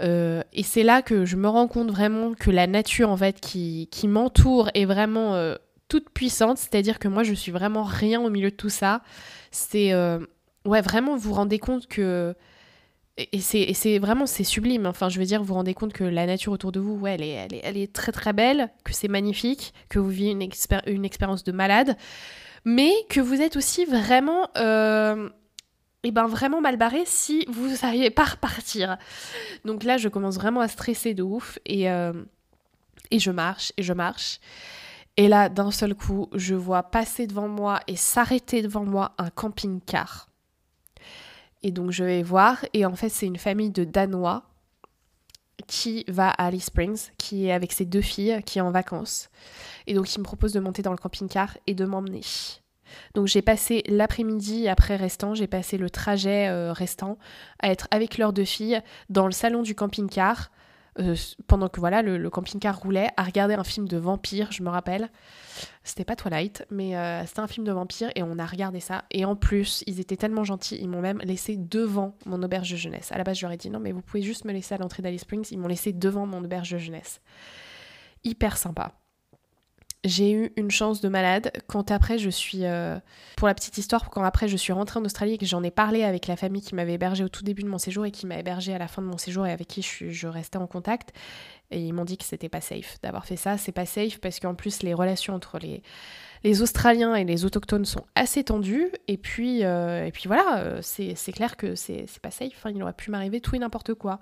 Euh, 0.01 0.43
et 0.53 0.63
c'est 0.63 0.83
là 0.83 1.03
que 1.03 1.25
je 1.25 1.37
me 1.37 1.49
rends 1.49 1.69
compte 1.69 1.91
vraiment 1.91 2.35
que 2.35 2.51
la 2.51 2.67
nature 2.67 3.11
en 3.11 3.17
fait 3.17 3.41
qui, 3.41 3.89
qui 3.91 4.09
m'entoure 4.09 4.71
est 4.75 4.87
vraiment 4.87 5.35
euh, 5.35 5.55
toute 5.89 6.11
puissante, 6.11 6.59
c'est-à-dire 6.59 6.99
que 6.99 7.09
moi 7.09 7.23
je 7.23 7.35
suis 7.35 7.53
vraiment 7.53 7.85
rien 7.85 8.21
au 8.21 8.31
milieu 8.31 8.51
de 8.51 8.57
tout 8.57 8.71
ça. 8.71 9.03
C'est 9.51 9.93
euh, 9.93 10.19
ouais 10.65 10.81
vraiment 10.81 11.17
vous 11.17 11.29
vous 11.29 11.35
rendez 11.35 11.59
compte 11.59 11.87
que 11.87 12.35
et 13.17 13.41
c'est 13.41 13.99
vraiment 14.01 14.27
c'est 14.27 14.43
sublime. 14.43 14.87
Enfin 14.87 15.09
je 15.09 15.21
veux 15.21 15.25
dire 15.27 15.41
vous 15.41 15.47
vous 15.47 15.55
rendez 15.55 15.75
compte 15.75 15.93
que 15.93 16.03
la 16.03 16.27
nature 16.27 16.53
autour 16.53 16.73
de 16.73 16.81
vous 16.81 16.97
ouais 16.97 17.15
elle 17.15 17.23
est, 17.23 17.29
elle 17.29 17.55
est, 17.55 17.61
elle 17.63 17.77
est 17.77 17.93
très 17.93 18.11
très 18.11 18.33
belle, 18.33 18.71
que 18.85 18.93
c'est 18.93 19.09
magnifique, 19.09 19.73
que 19.89 20.01
vous 20.01 20.09
vivez 20.09 20.33
une, 20.33 20.49
une 20.87 21.05
expérience 21.05 21.45
de 21.45 21.53
malade, 21.53 21.97
mais 22.65 22.93
que 23.09 23.21
vous 23.21 23.41
êtes 23.41 23.57
aussi 23.57 23.85
vraiment 23.85 24.49
et 26.05 26.11
ben 26.11 26.27
vraiment 26.27 26.61
mal 26.61 26.77
barré 26.77 27.03
si 27.07 27.47
vous 27.49 27.69
n'arrivez 27.83 28.11
pas 28.11 28.23
à 28.23 28.27
repartir. 28.27 28.99
Donc 29.65 29.83
là, 29.83 29.97
je 29.97 30.09
commence 30.09 30.37
vraiment 30.37 30.61
à 30.61 30.69
stresser 30.69 31.15
de 31.15 31.23
ouf 31.23 31.59
et, 31.65 31.91
euh, 31.91 32.13
et 33.11 33.19
je 33.19 33.31
marche 33.31 33.73
et 33.77 33.83
je 33.83 33.93
marche. 33.93 34.39
Et 35.17 35.29
là, 35.29 35.49
d'un 35.49 35.71
seul 35.71 35.95
coup, 35.95 36.29
je 36.35 36.55
vois 36.55 36.83
passer 36.83 37.27
devant 37.27 37.49
moi 37.49 37.81
et 37.87 37.97
s'arrêter 37.97 38.63
devant 38.63 38.85
moi 38.85 39.15
un 39.19 39.31
camping-car. 39.31 40.29
Et 41.63 41.73
donc 41.73 41.93
je 41.93 42.05
vais 42.05 42.23
voir, 42.23 42.65
et 42.75 42.85
en 42.85 42.95
fait 42.95 43.09
c'est 43.09 43.27
une 43.27 43.39
famille 43.39 43.71
de 43.71 43.85
Danois 43.85 44.43
qui 45.67 46.05
va 46.09 46.29
à 46.29 46.47
Alice 46.47 46.67
Springs, 46.67 47.11
qui 47.17 47.47
est 47.47 47.53
avec 47.53 47.73
ses 47.73 47.87
deux 47.87 48.03
filles, 48.03 48.43
qui 48.45 48.59
est 48.59 48.63
en 48.63 48.71
vacances. 48.71 49.31
Et 49.87 49.95
donc 49.95 50.15
il 50.15 50.19
me 50.19 50.25
propose 50.25 50.53
de 50.53 50.61
monter 50.61 50.83
dans 50.83 50.91
le 50.91 50.99
camping-car 50.99 51.57
et 51.67 51.75
de 51.75 51.87
m'emmener. 51.87 52.21
Donc 53.15 53.27
j'ai 53.27 53.43
passé 53.43 53.83
l'après-midi 53.87 54.69
après 54.69 54.97
restant, 54.97 55.35
j'ai 55.35 55.47
passé 55.47 55.79
le 55.79 55.91
trajet 55.91 56.49
euh, 56.49 56.73
restant 56.73 57.19
à 57.61 57.71
être 57.71 57.89
avec 57.91 58.19
leurs 58.19 58.33
deux 58.33 58.45
filles 58.45 58.81
dans 59.09 59.27
le 59.27 59.33
salon 59.33 59.63
du 59.63 59.75
camping-car 59.75 60.51
euh, 61.01 61.17
pendant 61.49 61.69
que 61.69 61.81
voilà 61.81 62.03
le, 62.03 62.31
camping-car 62.31 62.79
roulait, 62.79 63.09
à 63.17 63.25
regarder 63.25 63.55
un 63.55 63.65
film 63.65 63.89
de 63.89 63.97
vampire, 63.97 64.53
je 64.53 64.63
me 64.63 64.69
rappelle. 64.69 65.11
C'était 65.83 66.05
pas 66.05 66.17
Twilight, 66.17 66.65
mais 66.71 66.97
euh, 66.97 67.25
c'était 67.27 67.41
un 67.41 67.47
film 67.47 67.67
de 67.67 67.73
vampire 67.73 68.11
et 68.15 68.23
on 68.23 68.39
a 68.39 68.47
regardé 68.47 68.81
ça. 68.81 69.05
Et 69.11 69.25
en 69.25 69.37
plus, 69.37 69.83
ils 69.87 70.01
étaient 70.01 70.17
tellement 70.17 70.45
gentils, 70.45 70.79
ils 70.81 70.89
m'ont 70.89 71.01
même 71.01 71.19
laissé 71.19 71.57
devant 71.57 72.17
mon 72.27 72.43
auberge 72.43 72.71
de 72.71 72.77
jeunesse. 72.77 73.11
À 73.13 73.19
la 73.19 73.25
base, 73.25 73.43
ai 73.43 73.57
dit 73.57 73.71
non, 73.71 73.81
mais 73.81 73.93
vous 73.93 74.03
pouvez 74.03 74.23
juste 74.23 74.45
me 74.45 74.53
laisser 74.53 74.75
à 74.75 74.79
l'entrée 74.79 75.03
d'Alice 75.03 75.23
Springs. 75.23 75.49
Ils 75.51 75.59
m'ont 75.59 75.69
laissé 75.69 75.93
devant 75.93 76.27
mon 76.27 76.45
auberge 76.45 76.71
de 76.71 76.79
jeunesse. 76.79 77.21
Hyper 78.23 78.57
sympa 78.57 78.93
j'ai 80.05 80.33
eu 80.33 80.53
une 80.57 80.71
chance 80.71 81.01
de 81.01 81.09
malade 81.09 81.51
quand 81.67 81.91
après 81.91 82.19
je 82.19 82.31
suis, 82.31 82.65
euh, 82.65 82.99
pour 83.37 83.49
la 83.49 83.55
petite 83.55 83.79
histoire, 83.79 84.11
quand 84.11 84.23
après 84.23 84.49
je 84.49 84.57
suis 84.57 84.73
rentrée 84.73 85.01
en 85.01 85.05
Australie 85.05 85.35
et 85.35 85.39
que 85.39 85.47
j'en 85.47 85.63
ai 85.63 85.71
parlé 85.71 86.05
avec 86.05 86.27
la 86.27 86.37
famille 86.37 86.63
qui 86.63 86.75
m'avait 86.75 86.95
hébergé 86.95 87.25
au 87.25 87.29
tout 87.29 87.43
début 87.43 87.63
de 87.63 87.69
mon 87.69 87.79
séjour 87.79 88.05
et 88.05 88.11
qui 88.11 88.27
m'a 88.27 88.39
hébergé 88.39 88.75
à 88.75 88.79
la 88.79 88.87
fin 88.87 89.03
de 89.03 89.07
mon 89.07 89.19
séjour 89.19 89.47
et 89.47 89.53
avec 89.53 89.67
qui 89.67 89.83
je, 89.83 90.11
je 90.11 90.29
restais 90.29 90.59
en 90.59 90.67
contact, 90.67 91.13
et 91.71 91.81
ils 91.81 91.93
m'ont 91.93 92.05
dit 92.05 92.19
que 92.19 92.25
c'était 92.25 92.49
pas 92.49 92.61
safe 92.61 92.99
d'avoir 93.03 93.27
fait 93.27 93.37
ça. 93.37 93.59
C'est 93.59 93.73
pas 93.73 93.87
safe 93.87 94.19
parce 94.19 94.39
qu'en 94.39 94.55
plus 94.55 94.83
les 94.83 94.95
relations 94.95 95.35
entre 95.35 95.59
les 95.59 95.83
les 96.45 96.61
Australiens 96.61 97.15
et 97.15 97.25
les 97.25 97.47
autochtones 97.47 97.87
sont 97.87 98.05
assez 98.15 98.45
tendus. 98.45 98.91
Et 99.09 99.17
puis, 99.17 99.65
euh, 99.65 100.05
et 100.05 100.13
puis 100.13 100.25
voilà, 100.27 100.59
euh, 100.59 100.79
c'est 100.83 101.33
clair 101.33 101.57
que 101.57 101.75
c'est 101.75 102.07
pas 102.23 102.31
safe. 102.31 102.53
Enfin, 102.55 102.71
il 102.71 102.81
aurait 102.83 102.93
pu 102.93 103.11
m'arriver 103.11 103.41
tout 103.41 103.57
et 103.57 103.59
n'importe 103.59 103.95
quoi. 103.95 104.21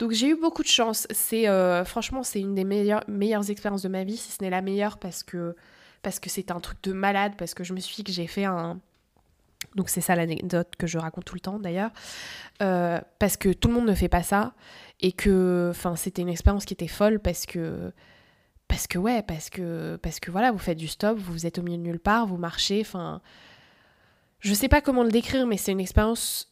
Donc 0.00 0.10
j'ai 0.10 0.28
eu 0.28 0.36
beaucoup 0.36 0.64
de 0.64 0.68
chance. 0.68 1.06
Euh, 1.32 1.84
franchement, 1.84 2.24
c'est 2.24 2.40
une 2.40 2.56
des 2.56 2.64
meilleures, 2.64 3.50
expériences 3.50 3.82
de 3.82 3.88
ma 3.88 4.02
vie, 4.02 4.16
si 4.16 4.32
ce 4.32 4.42
n'est 4.42 4.50
la 4.50 4.60
meilleure, 4.60 4.98
parce 4.98 5.22
que 5.22 5.56
parce 6.02 6.18
que 6.18 6.28
c'est 6.28 6.50
un 6.50 6.58
truc 6.58 6.82
de 6.82 6.92
malade, 6.92 7.34
parce 7.38 7.54
que 7.54 7.62
je 7.62 7.72
me 7.72 7.78
suis 7.78 7.94
dit 7.94 8.02
que 8.02 8.10
j'ai 8.10 8.26
fait 8.26 8.44
un 8.44 8.80
donc 9.76 9.88
c'est 9.88 10.00
ça 10.00 10.16
l'anecdote 10.16 10.74
que 10.76 10.88
je 10.88 10.98
raconte 10.98 11.24
tout 11.24 11.36
le 11.36 11.40
temps 11.40 11.60
d'ailleurs, 11.60 11.92
parce 12.58 13.36
que 13.36 13.52
tout 13.52 13.68
le 13.68 13.74
monde 13.74 13.86
ne 13.86 13.94
fait 13.94 14.08
pas 14.08 14.24
ça 14.24 14.52
et 15.00 15.12
que, 15.12 15.72
c'était 15.94 16.22
une 16.22 16.28
expérience 16.28 16.64
qui 16.64 16.74
était 16.74 16.88
folle 16.88 17.20
parce 17.20 17.46
que 17.46 17.92
parce 18.72 18.86
que 18.86 18.96
ouais, 18.96 19.22
parce 19.22 19.50
que 19.50 19.96
parce 19.96 20.18
que 20.18 20.30
voilà, 20.30 20.50
vous 20.50 20.56
faites 20.56 20.78
du 20.78 20.88
stop, 20.88 21.18
vous 21.18 21.44
êtes 21.44 21.58
au 21.58 21.62
milieu 21.62 21.76
de 21.76 21.82
nulle 21.82 22.00
part, 22.00 22.26
vous 22.26 22.38
marchez, 22.38 22.80
enfin 22.80 23.20
je 24.40 24.54
sais 24.54 24.68
pas 24.68 24.80
comment 24.80 25.02
le 25.04 25.10
décrire 25.10 25.46
mais 25.46 25.58
c'est 25.58 25.72
une 25.72 25.80
expérience 25.80 26.50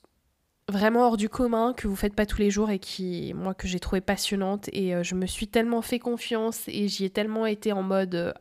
vraiment 0.69 1.07
hors 1.07 1.17
du 1.17 1.31
commun 1.31 1.73
que 1.73 1.89
vous 1.89 1.97
faites 1.97 2.15
pas 2.15 2.27
tous 2.27 2.37
les 2.37 2.51
jours 2.51 2.69
et 2.69 2.79
qui 2.79 3.33
moi 3.35 3.55
que 3.55 3.67
j'ai 3.67 3.81
trouvé 3.81 4.03
passionnante 4.03 4.69
et 4.75 4.95
euh, 4.95 5.03
je 5.03 5.15
me 5.15 5.25
suis 5.25 5.49
tellement 5.49 5.81
fait 5.81 5.99
confiance 5.99 6.69
et 6.69 6.89
j'y 6.89 7.07
ai 7.07 7.11
tellement 7.11 7.47
été 7.47 7.73
en 7.73 7.83
mode 7.83 8.15
euh, 8.15 8.33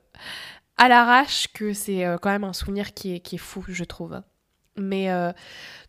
à 0.75 0.89
l'arrache 0.89 1.47
que 1.53 1.71
c'est 1.71 2.05
euh, 2.05 2.17
quand 2.17 2.31
même 2.31 2.43
un 2.43 2.51
souvenir 2.51 2.93
qui 2.93 3.13
est, 3.15 3.37
fou, 3.37 3.63
je 3.65 3.85
trouve. 3.85 4.21
Mais 4.75 5.09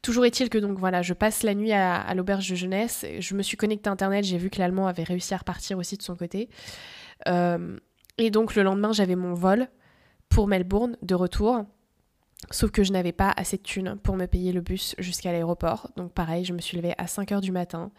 toujours 0.03 0.27
est-il 0.27 0.49
que 0.49 0.59
donc 0.59 0.79
voilà, 0.79 1.03
je 1.03 1.15
passe 1.15 1.43
la 1.45 1.55
nuit 1.55 1.73
à, 1.73 2.01
à 2.01 2.15
l'auberge 2.15 2.49
de 2.51 2.57
jeunesse. 2.57 3.07
Je 3.21 3.35
me 3.37 3.43
suis 3.43 3.57
connectée 3.57 3.89
à 3.89 3.93
internet, 3.93 4.25
j'ai 4.25 4.39
vu 4.39 4.51
que 4.51 4.59
l'allemand 4.59 4.89
avait 4.89 5.05
réussi 5.05 5.33
à 5.33 5.37
repartir 5.37 5.79
aussi 5.79 5.97
de 5.97 6.03
son 6.03 6.17
côté. 6.17 6.49
Euh, 7.29 7.79
et 8.19 8.31
donc 8.31 8.55
le 8.55 8.63
lendemain, 8.63 8.93
j'avais 8.93 9.17
mon 9.17 9.35
vol 9.35 9.69
pour 10.29 10.47
Melbourne 10.47 10.97
de 11.03 11.15
retour. 11.15 11.65
Sauf 12.51 12.71
que 12.71 12.83
je 12.83 12.93
n'avais 12.93 13.13
pas 13.13 13.33
assez 13.37 13.59
de 13.59 13.63
thunes 13.63 13.99
pour 14.03 14.17
me 14.17 14.27
payer 14.27 14.53
le 14.53 14.63
bus 14.63 14.95
jusqu'à 14.99 15.31
l'aéroport. 15.31 15.91
Donc 15.97 16.13
pareil, 16.13 16.45
je 16.45 16.55
me 16.55 16.61
suis 16.61 16.77
levée 16.77 16.95
à 16.97 17.05
5h 17.05 17.41
du 17.43 17.53
matin. 17.53 17.93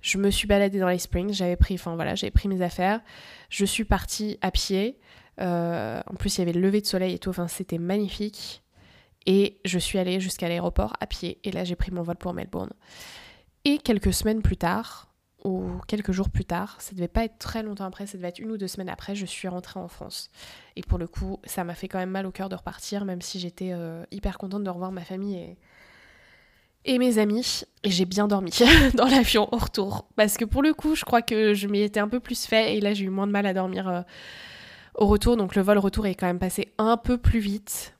Je 0.00 0.18
me 0.18 0.30
suis 0.30 0.46
baladée 0.46 0.78
dans 0.78 0.88
les 0.88 0.98
Springs. 0.98 1.32
J'avais 1.32 1.56
pris, 1.56 1.74
enfin 1.74 1.96
voilà, 1.96 2.14
j'avais 2.14 2.30
pris 2.30 2.48
mes 2.48 2.62
affaires. 2.62 3.00
Je 3.48 3.64
suis 3.64 3.84
partie 3.84 4.38
à 4.42 4.52
pied. 4.52 4.98
Euh, 5.40 6.00
en 6.06 6.14
plus, 6.14 6.36
il 6.36 6.40
y 6.40 6.42
avait 6.42 6.52
le 6.52 6.60
lever 6.60 6.80
de 6.80 6.86
soleil 6.86 7.14
et 7.14 7.18
tout. 7.18 7.30
Enfin, 7.30 7.48
c'était 7.48 7.78
magnifique. 7.78 8.62
Et 9.26 9.60
je 9.64 9.78
suis 9.78 9.98
allée 9.98 10.20
jusqu'à 10.20 10.48
l'aéroport 10.48 10.94
à 11.00 11.06
pied. 11.06 11.38
Et 11.42 11.50
là, 11.50 11.64
j'ai 11.64 11.76
pris 11.76 11.90
mon 11.90 12.02
vol 12.02 12.16
pour 12.16 12.32
Melbourne. 12.32 12.72
Et 13.64 13.78
quelques 13.78 14.12
semaines 14.12 14.40
plus 14.40 14.56
tard, 14.56 15.09
ou 15.44 15.80
quelques 15.86 16.12
jours 16.12 16.28
plus 16.28 16.44
tard, 16.44 16.76
ça 16.80 16.94
devait 16.94 17.08
pas 17.08 17.24
être 17.24 17.38
très 17.38 17.62
longtemps 17.62 17.84
après, 17.84 18.06
ça 18.06 18.18
devait 18.18 18.28
être 18.28 18.38
une 18.38 18.50
ou 18.50 18.56
deux 18.58 18.68
semaines 18.68 18.88
après, 18.88 19.14
je 19.14 19.26
suis 19.26 19.48
rentrée 19.48 19.80
en 19.80 19.88
France. 19.88 20.30
Et 20.76 20.82
pour 20.82 20.98
le 20.98 21.06
coup, 21.06 21.38
ça 21.44 21.64
m'a 21.64 21.74
fait 21.74 21.88
quand 21.88 21.98
même 21.98 22.10
mal 22.10 22.26
au 22.26 22.30
cœur 22.30 22.48
de 22.48 22.56
repartir, 22.56 23.04
même 23.04 23.22
si 23.22 23.40
j'étais 23.40 23.70
euh, 23.72 24.04
hyper 24.10 24.38
contente 24.38 24.64
de 24.64 24.70
revoir 24.70 24.92
ma 24.92 25.02
famille 25.02 25.56
et, 26.84 26.98
mes 26.98 27.18
amis. 27.18 27.62
Et 27.84 27.90
j'ai 27.90 28.04
bien 28.04 28.28
dormi 28.28 28.52
dans 28.94 29.06
l'avion 29.06 29.48
au 29.52 29.56
retour. 29.56 30.06
Parce 30.16 30.36
que 30.36 30.44
pour 30.44 30.62
le 30.62 30.74
coup, 30.74 30.94
je 30.94 31.04
crois 31.04 31.22
que 31.22 31.54
je 31.54 31.68
m'y 31.68 31.80
étais 31.80 32.00
un 32.00 32.08
peu 32.08 32.20
plus 32.20 32.44
fait 32.44 32.76
et 32.76 32.80
là 32.80 32.92
j'ai 32.92 33.04
eu 33.04 33.10
moins 33.10 33.26
de 33.26 33.32
mal 33.32 33.46
à 33.46 33.54
dormir 33.54 33.88
euh, 33.88 34.02
au 34.94 35.06
retour. 35.06 35.36
Donc 35.36 35.54
le 35.54 35.62
vol 35.62 35.78
retour 35.78 36.06
est 36.06 36.14
quand 36.14 36.26
même 36.26 36.38
passé 36.38 36.72
un 36.78 36.96
peu 36.96 37.16
plus 37.16 37.40
vite. 37.40 37.94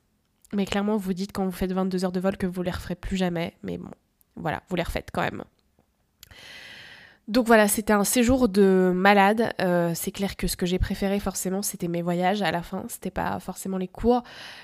Mais 0.53 0.65
clairement, 0.65 0.97
vous 0.97 1.13
dites 1.13 1.31
quand 1.31 1.45
vous 1.45 1.51
faites 1.51 1.71
22 1.71 2.05
heures 2.05 2.11
de 2.11 2.19
vol 2.19 2.37
que 2.37 2.45
vous 2.45 2.61
les 2.61 2.71
referez 2.71 2.95
plus 2.95 3.17
jamais. 3.17 3.53
Mais 3.63 3.77
bon, 3.77 3.89
voilà, 4.35 4.61
vous 4.69 4.75
les 4.75 4.83
refaites 4.83 5.09
quand 5.11 5.21
même. 5.21 5.43
Donc 7.27 7.45
voilà, 7.45 7.67
c'était 7.67 7.93
un 7.93 8.03
séjour 8.03 8.49
de 8.49 8.91
malade. 8.93 9.53
Euh, 9.61 9.91
c'est 9.93 10.11
clair 10.11 10.35
que 10.35 10.47
ce 10.47 10.57
que 10.57 10.65
j'ai 10.65 10.79
préféré 10.79 11.19
forcément, 11.19 11.61
c'était 11.61 11.87
mes 11.87 12.01
voyages 12.01 12.41
à 12.41 12.51
la 12.51 12.63
fin. 12.63 12.83
C'était 12.87 13.11
pas 13.11 13.39
forcément 13.39 13.77
les 13.77 13.87
cours, 13.87 14.23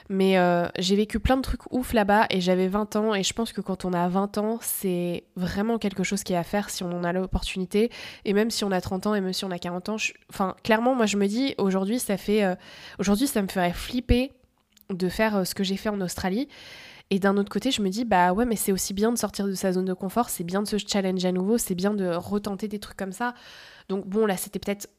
mais 0.10 0.38
euh, 0.38 0.68
j'ai 0.80 0.96
vécu 0.96 1.20
plein 1.20 1.38
de 1.38 1.44
trucs 1.44 1.72
ouf 1.72 1.94
là-bas 1.94 2.26
et 2.30 2.42
j'avais 2.42 2.68
20 2.68 2.96
ans. 2.96 3.14
Et 3.14 3.24
je 3.24 3.32
pense 3.34 3.54
que 3.54 3.62
quand 3.62 3.86
on 3.86 3.94
a 3.94 4.10
20 4.10 4.40
ans, 4.40 4.58
c'est 4.62 5.24
vraiment 5.36 5.78
quelque 5.78 6.04
chose 6.04 6.24
qui 6.24 6.34
est 6.34 6.38
à 6.38 6.44
faire 6.44 6.70
si 6.70 6.84
on 6.84 6.92
en 6.92 7.04
a 7.04 7.14
l'opportunité. 7.14 7.92
Et 8.26 8.34
même 8.34 8.50
si 8.50 8.64
on 8.64 8.72
a 8.72 8.82
30 8.82 9.08
ans 9.08 9.16
et 9.16 9.22
même 9.22 9.34
si 9.34 9.46
on 9.46 9.52
a 9.52 9.60
40 9.60 9.90
ans, 9.90 9.98
enfin 10.30 10.56
clairement, 10.64 10.96
moi 10.96 11.06
je 11.06 11.18
me 11.18 11.28
dis 11.28 11.54
aujourd'hui, 11.60 12.00
ça 12.00 12.18
fait, 12.18 12.44
euh, 12.44 12.56
aujourd'hui 12.98 13.28
ça 13.28 13.42
me 13.42 13.48
ferait 13.48 13.72
flipper 13.72 14.34
de 14.90 15.10
faire 15.10 15.46
ce 15.46 15.54
que 15.54 15.64
j'ai 15.64 15.78
fait 15.78 15.90
en 15.90 16.02
Australie. 16.02 16.48
Et 17.10 17.20
d'un 17.20 17.38
autre 17.38 17.50
côté, 17.50 17.72
je 17.72 17.82
me 17.82 17.90
dis, 17.90 18.04
bah 18.04 18.34
ouais, 18.34 18.46
mais 18.46 18.58
c'est 18.58 18.72
aussi 18.72 18.94
bien 18.94 19.12
de 19.12 19.18
sortir 19.18 19.48
de 19.48 19.54
sa 19.54 19.72
zone 19.72 19.86
de 19.86 19.94
confort, 19.94 20.30
c'est 20.30 20.44
bien 20.44 20.62
de 20.62 20.68
se 20.68 20.78
challenger 20.78 21.30
à 21.30 21.32
nouveau, 21.32 21.58
c'est 21.58 21.76
bien 21.76 21.94
de 21.94 22.08
retenter 22.08 22.68
des 22.68 22.80
trucs 22.80 22.98
comme 22.98 23.14
ça. 23.14 23.34
Donc 23.88 24.08
bon, 24.08 24.26
là, 24.26 24.36
c'était 24.36 24.60
peut-être 24.60 24.90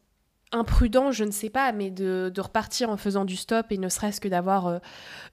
imprudent, 0.53 1.13
je 1.13 1.25
ne 1.25 1.31
sais 1.31 1.51
pas, 1.51 1.73
mais 1.73 1.91
de, 1.91 2.33
repartir 2.39 2.89
en 2.89 2.97
faisant 2.97 3.25
du 3.25 3.37
stop 3.37 3.67
et 3.71 3.79
ne 3.79 3.89
serait-ce 3.89 4.21
que 4.21 4.29
d'avoir 4.29 4.67
euh, 4.67 4.79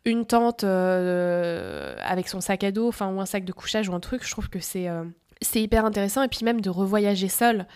une 0.03 0.25
tente 0.25 0.63
euh, 0.63 1.95
avec 2.03 2.27
son 2.27 2.41
sac 2.41 2.63
à 2.63 2.71
dos, 2.71 2.89
enfin, 2.89 3.13
ou 3.13 3.21
un 3.21 3.25
sac 3.25 3.45
de 3.45 3.53
couchage 3.53 3.87
ou 3.87 3.93
un 3.93 3.99
truc, 3.99 4.25
je 4.25 4.31
trouve 4.31 4.49
que 4.49 4.59
c'est. 4.59 4.89
Euh, 4.89 5.03
c'est 5.41 5.61
hyper 5.61 5.83
intéressant 5.83 6.23
et 6.23 6.29
puis 6.29 6.45
même 6.45 6.61
de 6.61 6.69
revoyager 6.69 7.27
seul. 7.27 7.67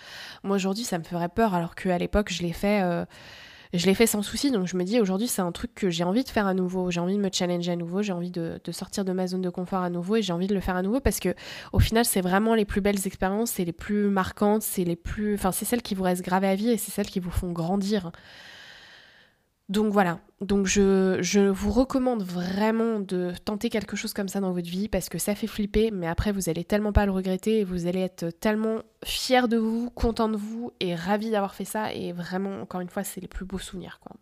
Moi 0.43 0.55
aujourd'hui 0.55 0.85
ça 0.85 0.97
me 0.97 1.03
ferait 1.03 1.27
peur 1.27 1.53
alors 1.53 1.75
qu'à 1.75 1.97
l'époque 1.97 2.31
je 2.31 2.41
l'ai 2.41 2.53
fait 2.53 2.81
je 3.73 3.85
l'ai 3.85 3.93
fait 3.93 4.07
sans 4.07 4.23
souci, 4.23 4.49
donc 4.49 4.65
je 4.65 4.75
me 4.75 4.83
dis 4.83 4.99
aujourd'hui 4.99 5.27
c'est 5.27 5.43
un 5.43 5.51
truc 5.51 5.75
que 5.75 5.91
j'ai 5.91 6.03
envie 6.03 6.23
de 6.23 6.29
faire 6.29 6.47
à 6.47 6.55
nouveau, 6.55 6.89
j'ai 6.89 6.99
envie 6.99 7.15
de 7.15 7.21
me 7.21 7.29
challenger 7.31 7.71
à 7.71 7.75
nouveau, 7.75 8.01
j'ai 8.01 8.13
envie 8.13 8.31
de, 8.31 8.59
sortir 8.71 9.05
de 9.05 9.11
ma 9.11 9.27
zone 9.27 9.41
de 9.41 9.49
confort 9.49 9.83
à 9.83 9.91
nouveau 9.91 10.15
et 10.15 10.21
j'ai 10.23 10.33
envie 10.33 10.47
de 10.47 10.55
le 10.55 10.59
faire 10.59 10.75
à 10.75 10.81
nouveau 10.81 10.99
parce 10.99 11.19
que 11.19 11.35
au 11.71 11.79
final 11.79 12.03
c'est 12.03 12.21
vraiment 12.21 12.55
les 12.55 12.65
plus 12.65 12.81
belles 12.81 13.05
expériences, 13.05 13.51
c'est 13.51 13.65
les 13.65 13.73
plus 13.73 14.09
marquantes, 14.09 14.63
c'est 14.63 14.83
les 14.83 14.95
plus, 14.95 15.35
enfin 15.35 15.51
c'est 15.51 15.65
celles 15.65 15.83
qui 15.83 15.93
vous 15.93 16.03
restent 16.03 16.23
gravées 16.23 16.47
à 16.47 16.55
vie 16.55 16.69
et 16.69 16.77
c'est 16.77 16.91
celles 16.91 17.07
qui 17.07 17.19
vous 17.19 17.29
font 17.29 17.51
grandir. 17.51 18.11
Donc 19.69 19.93
voilà, 19.93 20.19
donc 20.41 20.65
je, 20.65 21.47
vous 21.49 21.71
recommande 21.71 22.23
vraiment 22.23 22.99
de 22.99 23.33
tenter 23.45 23.69
quelque 23.69 23.95
chose 23.95 24.13
comme 24.13 24.27
ça 24.27 24.39
dans 24.39 24.51
votre 24.51 24.67
vie 24.67 24.87
parce 24.87 25.09
que 25.09 25.19
ça 25.19 25.35
fait 25.35 25.45
flipper, 25.45 25.91
mais 25.91 26.07
après 26.07 26.31
vous 26.31 26.49
allez 26.49 26.63
tellement 26.63 26.91
pas 26.91 27.05
le 27.05 27.11
regretter 27.11 27.59
et 27.59 27.63
vous 27.63 27.85
allez 27.85 27.99
être 27.99 28.31
tellement 28.31 28.79
fier 29.05 29.47
de 29.47 29.57
vous, 29.57 29.91
content 29.91 30.27
de 30.27 30.37
vous 30.37 30.71
et 30.79 30.95
ravi 30.95 31.29
d'avoir 31.29 31.53
fait 31.53 31.65
ça 31.65 31.93
et 31.93 32.13
vraiment 32.13 32.61
encore 32.61 32.81
une 32.81 32.89
fois 32.89 33.03
c'est 33.03 33.21
les 33.21 33.27
plus 33.27 33.45
beaux 33.45 33.59
souvenirs 33.59 33.99
quoi. 34.01 34.15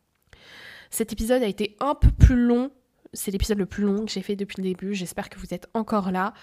Cet 0.90 1.14
épisode 1.14 1.44
a 1.44 1.48
été 1.48 1.78
un 1.80 1.96
peu 1.96 2.10
plus 2.12 2.36
long, 2.36 2.72
c'est 3.14 3.32
l'épisode 3.32 3.58
le 3.58 3.66
plus 3.66 3.84
long 3.84 4.06
que 4.06 4.12
j'ai 4.12 4.22
fait 4.22 4.36
depuis 4.36 4.62
le 4.62 4.68
début, 4.68 4.96
j'espère 4.96 5.30
que 5.30 5.40
vous 5.40 5.54
êtes 5.54 5.70
encore 5.74 6.12
là. 6.12 6.34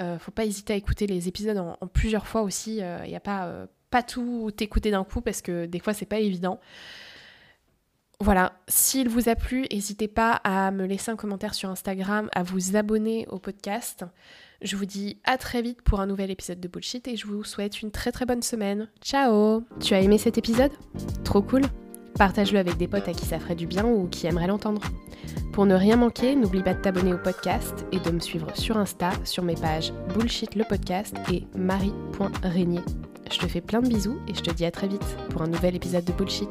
Euh, 0.00 0.18
faut 0.18 0.30
pas 0.32 0.44
hésiter 0.44 0.74
à 0.74 0.76
écouter 0.76 1.06
les 1.06 1.28
épisodes 1.28 1.58
en, 1.58 1.86
plusieurs 1.86 2.26
fois 2.26 2.42
aussi, 2.42 2.76
il 2.76 2.82
euh, 2.82 3.06
n'y 3.06 3.16
a 3.16 3.20
pas, 3.20 3.46
euh, 3.46 3.66
pas 3.90 4.02
tout 4.02 4.52
écouter 4.60 4.90
d'un 4.90 5.04
coup 5.04 5.22
parce 5.22 5.40
que 5.40 5.66
des 5.66 5.78
fois 5.78 5.94
c'est 5.94 6.06
pas 6.06 6.20
évident. 6.20 6.60
Voilà, 8.20 8.52
s'il 8.66 9.08
vous 9.08 9.28
a 9.28 9.36
plu, 9.36 9.66
n'hésitez 9.70 10.08
pas 10.08 10.32
à 10.42 10.72
me 10.72 10.86
laisser 10.86 11.12
un 11.12 11.16
commentaire 11.16 11.54
sur 11.54 11.70
Instagram, 11.70 12.28
à 12.34 12.42
vous 12.42 12.74
abonner 12.74 13.28
au 13.30 13.38
podcast. 13.38 14.04
Je 14.60 14.74
vous 14.74 14.86
dis 14.86 15.18
à 15.22 15.38
très 15.38 15.62
vite 15.62 15.82
pour 15.82 16.00
un 16.00 16.06
nouvel 16.06 16.32
épisode 16.32 16.58
de 16.58 16.66
Bullshit 16.66 17.06
et 17.06 17.14
je 17.14 17.28
vous 17.28 17.44
souhaite 17.44 17.80
une 17.80 17.92
très 17.92 18.10
très 18.10 18.26
bonne 18.26 18.42
semaine. 18.42 18.88
Ciao 19.00 19.62
Tu 19.78 19.94
as 19.94 20.00
aimé 20.00 20.18
cet 20.18 20.36
épisode? 20.36 20.72
Trop 21.22 21.42
cool 21.42 21.62
Partage-le 22.18 22.58
avec 22.58 22.76
des 22.76 22.88
potes 22.88 23.06
à 23.06 23.12
qui 23.12 23.24
ça 23.24 23.38
ferait 23.38 23.54
du 23.54 23.68
bien 23.68 23.86
ou 23.86 24.08
qui 24.08 24.26
aimeraient 24.26 24.48
l'entendre. 24.48 24.82
Pour 25.52 25.66
ne 25.66 25.76
rien 25.76 25.94
manquer, 25.94 26.34
n'oublie 26.34 26.64
pas 26.64 26.74
de 26.74 26.82
t'abonner 26.82 27.14
au 27.14 27.18
podcast 27.18 27.86
et 27.92 28.00
de 28.00 28.10
me 28.10 28.18
suivre 28.18 28.48
sur 28.56 28.76
Insta 28.78 29.12
sur 29.22 29.44
mes 29.44 29.54
pages 29.54 29.92
Bullshit 30.12 30.56
le 30.56 30.64
podcast 30.64 31.14
et 31.32 31.44
marie.régnier. 31.56 32.80
Je 33.30 33.38
te 33.38 33.46
fais 33.46 33.60
plein 33.60 33.80
de 33.80 33.88
bisous 33.88 34.18
et 34.26 34.34
je 34.34 34.40
te 34.40 34.50
dis 34.50 34.64
à 34.64 34.72
très 34.72 34.88
vite 34.88 35.16
pour 35.30 35.42
un 35.42 35.48
nouvel 35.48 35.76
épisode 35.76 36.04
de 36.04 36.12
Bullshit. 36.12 36.50